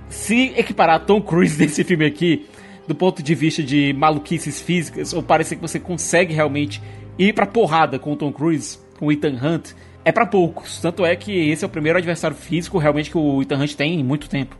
se 0.07 0.53
equiparar 0.55 1.05
Tom 1.05 1.21
Cruise 1.21 1.57
desse 1.57 1.83
filme 1.83 2.05
aqui, 2.05 2.45
do 2.87 2.95
ponto 2.95 3.21
de 3.21 3.35
vista 3.35 3.61
de 3.61 3.93
maluquices 3.93 4.61
físicas, 4.61 5.13
ou 5.13 5.21
parecer 5.21 5.55
que 5.55 5.61
você 5.61 5.79
consegue 5.79 6.33
realmente 6.33 6.81
ir 7.17 7.33
pra 7.33 7.45
porrada 7.45 7.99
com 7.99 8.13
o 8.13 8.15
Tom 8.15 8.31
Cruise, 8.31 8.79
com 8.97 9.07
o 9.07 9.11
Ethan 9.11 9.37
Hunt, 9.41 9.71
é 10.03 10.11
pra 10.11 10.25
poucos. 10.25 10.79
Tanto 10.79 11.05
é 11.05 11.15
que 11.15 11.49
esse 11.49 11.63
é 11.63 11.67
o 11.67 11.69
primeiro 11.69 11.97
adversário 11.97 12.35
físico 12.35 12.77
realmente 12.77 13.11
que 13.11 13.17
o 13.17 13.41
Ethan 13.41 13.57
Hunt 13.57 13.73
tem 13.75 13.99
em 13.99 14.03
muito 14.03 14.29
tempo. 14.29 14.57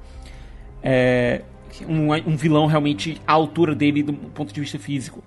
É, 0.83 1.41
um, 1.87 2.13
um 2.13 2.35
vilão 2.35 2.65
realmente 2.65 3.21
à 3.25 3.33
altura 3.33 3.75
dele 3.75 4.03
do 4.03 4.13
ponto 4.13 4.53
de 4.53 4.59
vista 4.59 4.79
físico. 4.79 5.23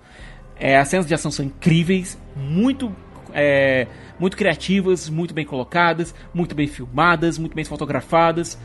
É, 0.59 0.77
as 0.77 0.87
cenas 0.87 1.05
de 1.05 1.13
ação 1.13 1.31
são 1.31 1.45
incríveis, 1.45 2.17
muito, 2.35 2.93
é, 3.33 3.87
muito 4.19 4.37
criativas, 4.37 5.09
muito 5.09 5.33
bem 5.33 5.45
colocadas, 5.45 6.13
muito 6.33 6.55
bem 6.55 6.67
filmadas, 6.67 7.37
muito 7.37 7.55
bem 7.55 7.65
fotografadas. 7.65 8.57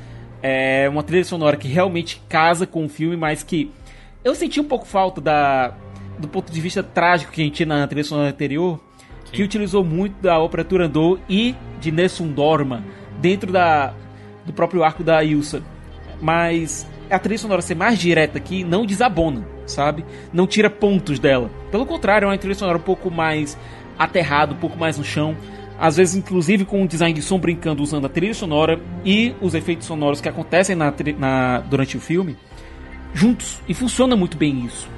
É 0.42 0.88
uma 0.88 1.02
trilha 1.02 1.24
sonora 1.24 1.56
que 1.56 1.66
realmente 1.66 2.22
casa 2.28 2.66
com 2.66 2.84
o 2.84 2.88
filme, 2.88 3.16
mas 3.16 3.42
que 3.42 3.72
eu 4.22 4.34
senti 4.34 4.60
um 4.60 4.64
pouco 4.64 4.86
falta 4.86 5.20
da, 5.20 5.74
do 6.18 6.28
ponto 6.28 6.52
de 6.52 6.60
vista 6.60 6.82
trágico 6.82 7.32
que 7.32 7.40
a 7.40 7.44
gente 7.44 7.54
tinha 7.54 7.66
na 7.66 7.86
trilha 7.86 8.04
sonora 8.04 8.28
anterior, 8.28 8.80
que 9.32 9.42
utilizou 9.42 9.84
muito 9.84 10.20
da 10.22 10.38
ópera 10.38 10.64
Turandot 10.64 11.20
e 11.28 11.54
de 11.80 11.90
Nessun 11.90 12.32
Dorma 12.32 12.84
dentro 13.20 13.52
da, 13.52 13.92
do 14.44 14.52
próprio 14.52 14.82
arco 14.82 15.02
da 15.02 15.22
Ilsa. 15.22 15.62
Mas 16.20 16.86
a 17.10 17.18
trilha 17.18 17.38
sonora 17.38 17.62
ser 17.62 17.74
mais 17.74 17.98
direta 17.98 18.38
aqui 18.38 18.64
não 18.64 18.84
desabona, 18.86 19.46
sabe? 19.66 20.04
Não 20.32 20.46
tira 20.46 20.68
pontos 20.70 21.18
dela. 21.18 21.50
Pelo 21.70 21.86
contrário, 21.86 22.26
é 22.26 22.28
uma 22.28 22.38
trilha 22.38 22.54
sonora 22.54 22.78
um 22.78 22.82
pouco 22.82 23.10
mais 23.10 23.56
aterrada, 23.98 24.52
um 24.52 24.56
pouco 24.56 24.78
mais 24.78 24.98
no 24.98 25.04
chão. 25.04 25.36
Às 25.80 25.96
vezes, 25.96 26.16
inclusive, 26.16 26.64
com 26.64 26.82
o 26.82 26.88
design 26.88 27.14
de 27.14 27.22
som 27.22 27.38
brincando 27.38 27.82
usando 27.82 28.06
a 28.06 28.08
trilha 28.08 28.34
sonora 28.34 28.80
e 29.04 29.34
os 29.40 29.54
efeitos 29.54 29.86
sonoros 29.86 30.20
que 30.20 30.28
acontecem 30.28 30.74
na, 30.74 30.92
na- 31.18 31.60
durante 31.60 31.96
o 31.96 32.00
filme 32.00 32.36
juntos. 33.14 33.60
E 33.68 33.74
funciona 33.74 34.16
muito 34.16 34.36
bem 34.36 34.64
isso. 34.64 34.88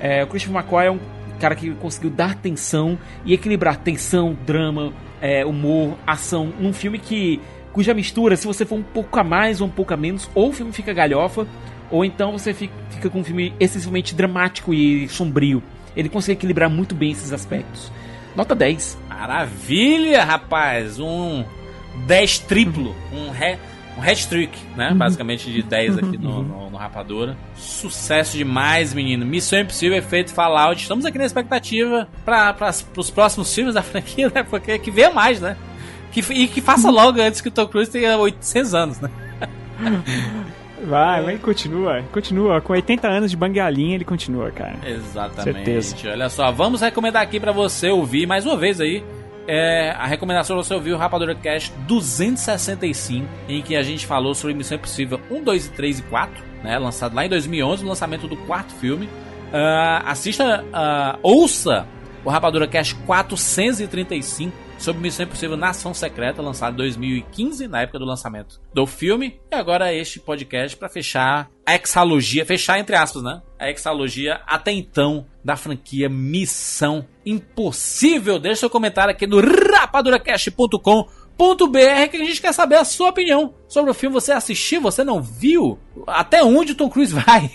É, 0.00 0.22
o 0.22 0.26
Christopher 0.26 0.56
McQuarrie 0.60 0.88
é 0.88 0.92
um 0.92 1.00
cara 1.40 1.54
que 1.54 1.70
conseguiu 1.76 2.10
dar 2.10 2.34
tensão 2.34 2.98
e 3.24 3.32
equilibrar 3.32 3.76
tensão, 3.78 4.36
drama, 4.46 4.92
é, 5.20 5.44
humor, 5.44 5.96
ação 6.06 6.52
num 6.60 6.72
filme 6.72 6.98
que 6.98 7.40
cuja 7.78 7.94
mistura, 7.94 8.36
se 8.36 8.44
você 8.44 8.64
for 8.66 8.74
um 8.74 8.82
pouco 8.82 9.20
a 9.20 9.22
mais 9.22 9.60
ou 9.60 9.68
um 9.68 9.70
pouco 9.70 9.94
a 9.94 9.96
menos, 9.96 10.28
ou 10.34 10.48
o 10.48 10.52
filme 10.52 10.72
fica 10.72 10.92
galhofa, 10.92 11.46
ou 11.92 12.04
então 12.04 12.32
você 12.32 12.52
fi- 12.52 12.68
fica 12.90 13.08
com 13.08 13.20
um 13.20 13.24
filme 13.24 13.54
excessivamente 13.60 14.16
dramático 14.16 14.74
e 14.74 15.08
sombrio. 15.08 15.62
Ele 15.96 16.08
consegue 16.08 16.36
equilibrar 16.38 16.68
muito 16.68 16.92
bem 16.92 17.12
esses 17.12 17.32
aspectos. 17.32 17.92
Nota 18.34 18.52
10. 18.52 18.98
Maravilha, 19.08 20.24
rapaz! 20.24 20.98
Um 20.98 21.44
10 22.04 22.40
triplo, 22.40 22.96
um, 23.12 23.30
re, 23.30 23.56
um 23.96 24.02
hat-trick, 24.02 24.58
né? 24.76 24.92
Basicamente 24.92 25.48
de 25.48 25.62
10 25.62 25.98
aqui 25.98 26.18
no, 26.18 26.42
no, 26.42 26.70
no 26.70 26.76
Rapadura. 26.76 27.36
Sucesso 27.54 28.36
demais, 28.36 28.92
menino. 28.92 29.24
Missão 29.24 29.60
Impossível, 29.60 29.96
efeito 29.98 30.34
Fallout. 30.34 30.82
Estamos 30.82 31.04
aqui 31.04 31.16
na 31.16 31.26
expectativa 31.26 32.08
para 32.24 32.56
os 32.96 33.08
próximos 33.08 33.54
filmes 33.54 33.74
da 33.74 33.82
franquia, 33.82 34.32
né? 34.34 34.42
Porque 34.42 34.76
que 34.80 34.90
venha 34.90 35.10
mais, 35.12 35.40
né? 35.40 35.56
Que, 36.10 36.20
e 36.32 36.48
que 36.48 36.60
faça 36.60 36.90
logo 36.90 37.20
antes 37.20 37.40
que 37.40 37.48
o 37.48 37.50
Tom 37.50 37.66
Cruise 37.66 37.90
tenha 37.90 38.16
800 38.16 38.74
anos, 38.74 39.00
né? 39.00 39.10
Vai, 40.84 41.20
mas 41.20 41.30
ele 41.30 41.38
continua, 41.38 42.02
continua. 42.12 42.60
Com 42.60 42.72
80 42.72 43.08
anos 43.08 43.30
de 43.30 43.36
bangalinha, 43.36 43.96
ele 43.96 44.04
continua, 44.04 44.50
cara. 44.50 44.76
Exatamente. 44.86 45.64
Certeza. 45.82 46.10
Olha 46.10 46.28
só, 46.28 46.52
vamos 46.52 46.80
recomendar 46.80 47.22
aqui 47.22 47.40
pra 47.40 47.52
você 47.52 47.90
ouvir 47.90 48.26
mais 48.26 48.46
uma 48.46 48.56
vez 48.56 48.80
aí. 48.80 49.02
É, 49.46 49.90
a 49.98 50.06
recomendação 50.06 50.56
pra 50.56 50.62
você 50.62 50.74
ouvir 50.74 50.92
o 50.92 50.98
Rapadura 50.98 51.34
Cast 51.34 51.72
265, 51.86 53.26
em 53.48 53.62
que 53.62 53.74
a 53.74 53.82
gente 53.82 54.06
falou 54.06 54.34
sobre 54.34 54.54
Missão 54.54 54.76
Impossível 54.76 55.18
1, 55.30 55.42
2, 55.42 55.68
3 55.68 55.98
e 56.00 56.02
4, 56.02 56.44
né, 56.62 56.78
lançado 56.78 57.14
lá 57.14 57.24
em 57.24 57.30
2011, 57.30 57.82
o 57.82 57.88
lançamento 57.88 58.28
do 58.28 58.36
quarto 58.36 58.74
filme. 58.74 59.08
Ah, 59.50 60.02
assista, 60.06 60.62
ah, 60.70 61.18
ouça 61.22 61.86
o 62.24 62.30
Rapadura 62.30 62.66
Cast 62.68 62.94
435 62.94 64.67
sobre 64.78 65.02
Missão 65.02 65.26
Impossível 65.26 65.56
Nação 65.56 65.92
Secreta, 65.92 66.40
lançado 66.40 66.74
em 66.74 66.76
2015, 66.76 67.66
na 67.68 67.82
época 67.82 67.98
do 67.98 68.04
lançamento 68.04 68.60
do 68.72 68.86
filme. 68.86 69.40
E 69.50 69.54
agora 69.54 69.92
este 69.92 70.20
podcast 70.20 70.76
para 70.76 70.88
fechar 70.88 71.50
a 71.66 71.74
exalogia, 71.74 72.46
fechar 72.46 72.78
entre 72.78 72.96
aspas, 72.96 73.22
né? 73.22 73.42
A 73.58 73.70
exalogia 73.70 74.40
até 74.46 74.70
então 74.70 75.26
da 75.44 75.56
franquia 75.56 76.08
Missão 76.08 77.04
Impossível. 77.26 78.38
Deixa 78.38 78.60
seu 78.60 78.70
comentário 78.70 79.12
aqui 79.12 79.26
no 79.26 79.40
rapaduracast.com 79.40 81.08
.br 81.38 82.08
que 82.10 82.16
a 82.16 82.24
gente 82.24 82.40
quer 82.40 82.52
saber 82.52 82.76
a 82.76 82.84
sua 82.84 83.10
opinião 83.10 83.54
sobre 83.68 83.90
o 83.90 83.94
filme. 83.94 84.14
Você 84.14 84.32
assistiu? 84.32 84.80
Você 84.80 85.04
não 85.04 85.22
viu? 85.22 85.78
Até 86.06 86.42
onde 86.42 86.72
o 86.72 86.74
Tom 86.74 86.88
Cruise 86.88 87.14
vai? 87.14 87.50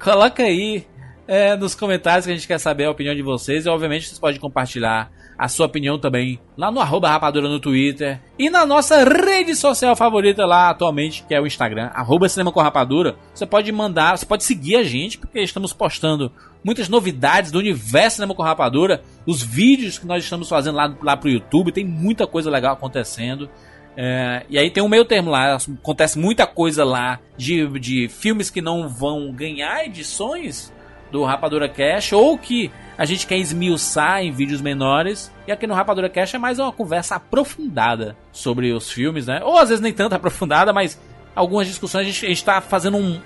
Coloca 0.00 0.44
aí 0.44 0.86
é, 1.26 1.56
nos 1.56 1.74
comentários 1.74 2.26
que 2.26 2.32
a 2.32 2.34
gente 2.34 2.46
quer 2.46 2.58
saber 2.58 2.84
a 2.84 2.90
opinião 2.90 3.14
de 3.14 3.22
vocês. 3.22 3.66
E 3.66 3.68
obviamente 3.68 4.06
vocês 4.06 4.18
podem 4.18 4.40
compartilhar 4.40 5.10
a 5.44 5.48
sua 5.48 5.66
opinião 5.66 5.98
também 5.98 6.40
lá 6.56 6.70
no 6.70 6.80
arroba 6.80 7.10
rapadura 7.10 7.50
no 7.50 7.60
Twitter 7.60 8.18
e 8.38 8.48
na 8.48 8.64
nossa 8.64 9.04
rede 9.04 9.54
social 9.54 9.94
favorita 9.94 10.46
lá 10.46 10.70
atualmente, 10.70 11.22
que 11.28 11.34
é 11.34 11.40
o 11.40 11.46
Instagram, 11.46 11.90
arroba 11.92 12.26
cinema 12.30 12.50
com 12.50 12.62
rapadura. 12.62 13.16
Você 13.34 13.44
pode 13.44 13.70
mandar, 13.70 14.16
você 14.16 14.24
pode 14.24 14.42
seguir 14.42 14.76
a 14.76 14.82
gente, 14.82 15.18
porque 15.18 15.38
estamos 15.40 15.74
postando 15.74 16.32
muitas 16.64 16.88
novidades 16.88 17.50
do 17.50 17.58
universo 17.58 18.16
cinema 18.16 18.34
com 18.34 18.42
rapadura, 18.42 19.02
os 19.26 19.42
vídeos 19.42 19.98
que 19.98 20.06
nós 20.06 20.24
estamos 20.24 20.48
fazendo 20.48 20.76
lá, 20.76 20.96
lá 21.02 21.14
pro 21.14 21.28
YouTube, 21.28 21.72
tem 21.72 21.84
muita 21.84 22.26
coisa 22.26 22.50
legal 22.50 22.72
acontecendo. 22.72 23.50
É, 23.98 24.46
e 24.48 24.58
aí 24.58 24.70
tem 24.70 24.82
um 24.82 24.88
meio 24.88 25.04
termo 25.04 25.30
lá, 25.30 25.56
acontece 25.56 26.18
muita 26.18 26.46
coisa 26.46 26.86
lá 26.86 27.20
de, 27.36 27.68
de 27.78 28.08
filmes 28.08 28.48
que 28.48 28.62
não 28.62 28.88
vão 28.88 29.30
ganhar 29.30 29.84
edições 29.84 30.72
do 31.10 31.24
Rapadura 31.24 31.68
Cash 31.68 32.12
ou 32.12 32.36
que 32.38 32.70
a 32.96 33.04
gente 33.04 33.26
quer 33.26 33.36
esmiuçar 33.36 34.22
em 34.22 34.30
vídeos 34.30 34.60
menores. 34.60 35.32
E 35.46 35.52
aqui 35.52 35.66
no 35.66 35.74
Rapadura 35.74 36.08
Cash 36.08 36.34
é 36.34 36.38
mais 36.38 36.58
uma 36.58 36.72
conversa 36.72 37.16
aprofundada 37.16 38.16
sobre 38.32 38.72
os 38.72 38.90
filmes, 38.90 39.26
né? 39.26 39.40
Ou 39.42 39.58
às 39.58 39.68
vezes 39.68 39.82
nem 39.82 39.92
tanto 39.92 40.14
aprofundada, 40.16 40.72
mas 40.72 41.00
algumas 41.34 41.66
discussões 41.66 42.06
a 42.06 42.10
gente 42.10 42.30
está 42.30 42.60
fazendo 42.60 42.96
um, 42.96 43.20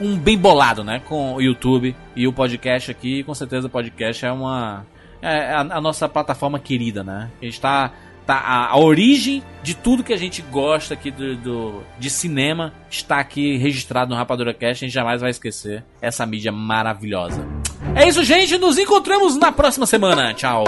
um 0.00 0.16
bem 0.16 0.36
bolado, 0.36 0.82
né? 0.82 1.00
Com 1.08 1.34
o 1.34 1.40
YouTube 1.40 1.94
e 2.16 2.26
o 2.26 2.32
podcast 2.32 2.90
aqui. 2.90 3.22
Com 3.22 3.34
certeza 3.34 3.66
o 3.66 3.70
podcast 3.70 4.24
é 4.24 4.32
uma. 4.32 4.84
É 5.20 5.52
a, 5.52 5.60
a 5.60 5.80
nossa 5.80 6.08
plataforma 6.08 6.58
querida, 6.58 7.04
né? 7.04 7.30
A 7.40 7.44
gente 7.44 7.54
está 7.54 7.92
tá 8.26 8.34
a, 8.34 8.68
a, 8.68 8.78
origem 8.78 9.42
de 9.62 9.74
tudo 9.74 10.02
que 10.02 10.12
a 10.12 10.16
gente 10.16 10.42
gosta 10.42 10.94
aqui 10.94 11.10
do, 11.10 11.36
do, 11.36 11.82
de 11.98 12.10
cinema 12.10 12.72
está 12.90 13.18
aqui 13.18 13.56
registrado 13.56 14.10
no 14.10 14.16
Rapadura 14.16 14.52
Cast. 14.54 14.84
A 14.84 14.86
gente 14.86 14.94
jamais 14.94 15.20
vai 15.20 15.30
esquecer 15.30 15.84
essa 16.00 16.24
mídia 16.26 16.52
maravilhosa. 16.52 17.46
É 17.94 18.08
isso, 18.08 18.24
gente. 18.24 18.56
Nos 18.58 18.78
encontramos 18.78 19.36
na 19.36 19.52
próxima 19.52 19.86
semana. 19.86 20.34
Tchau. 20.34 20.64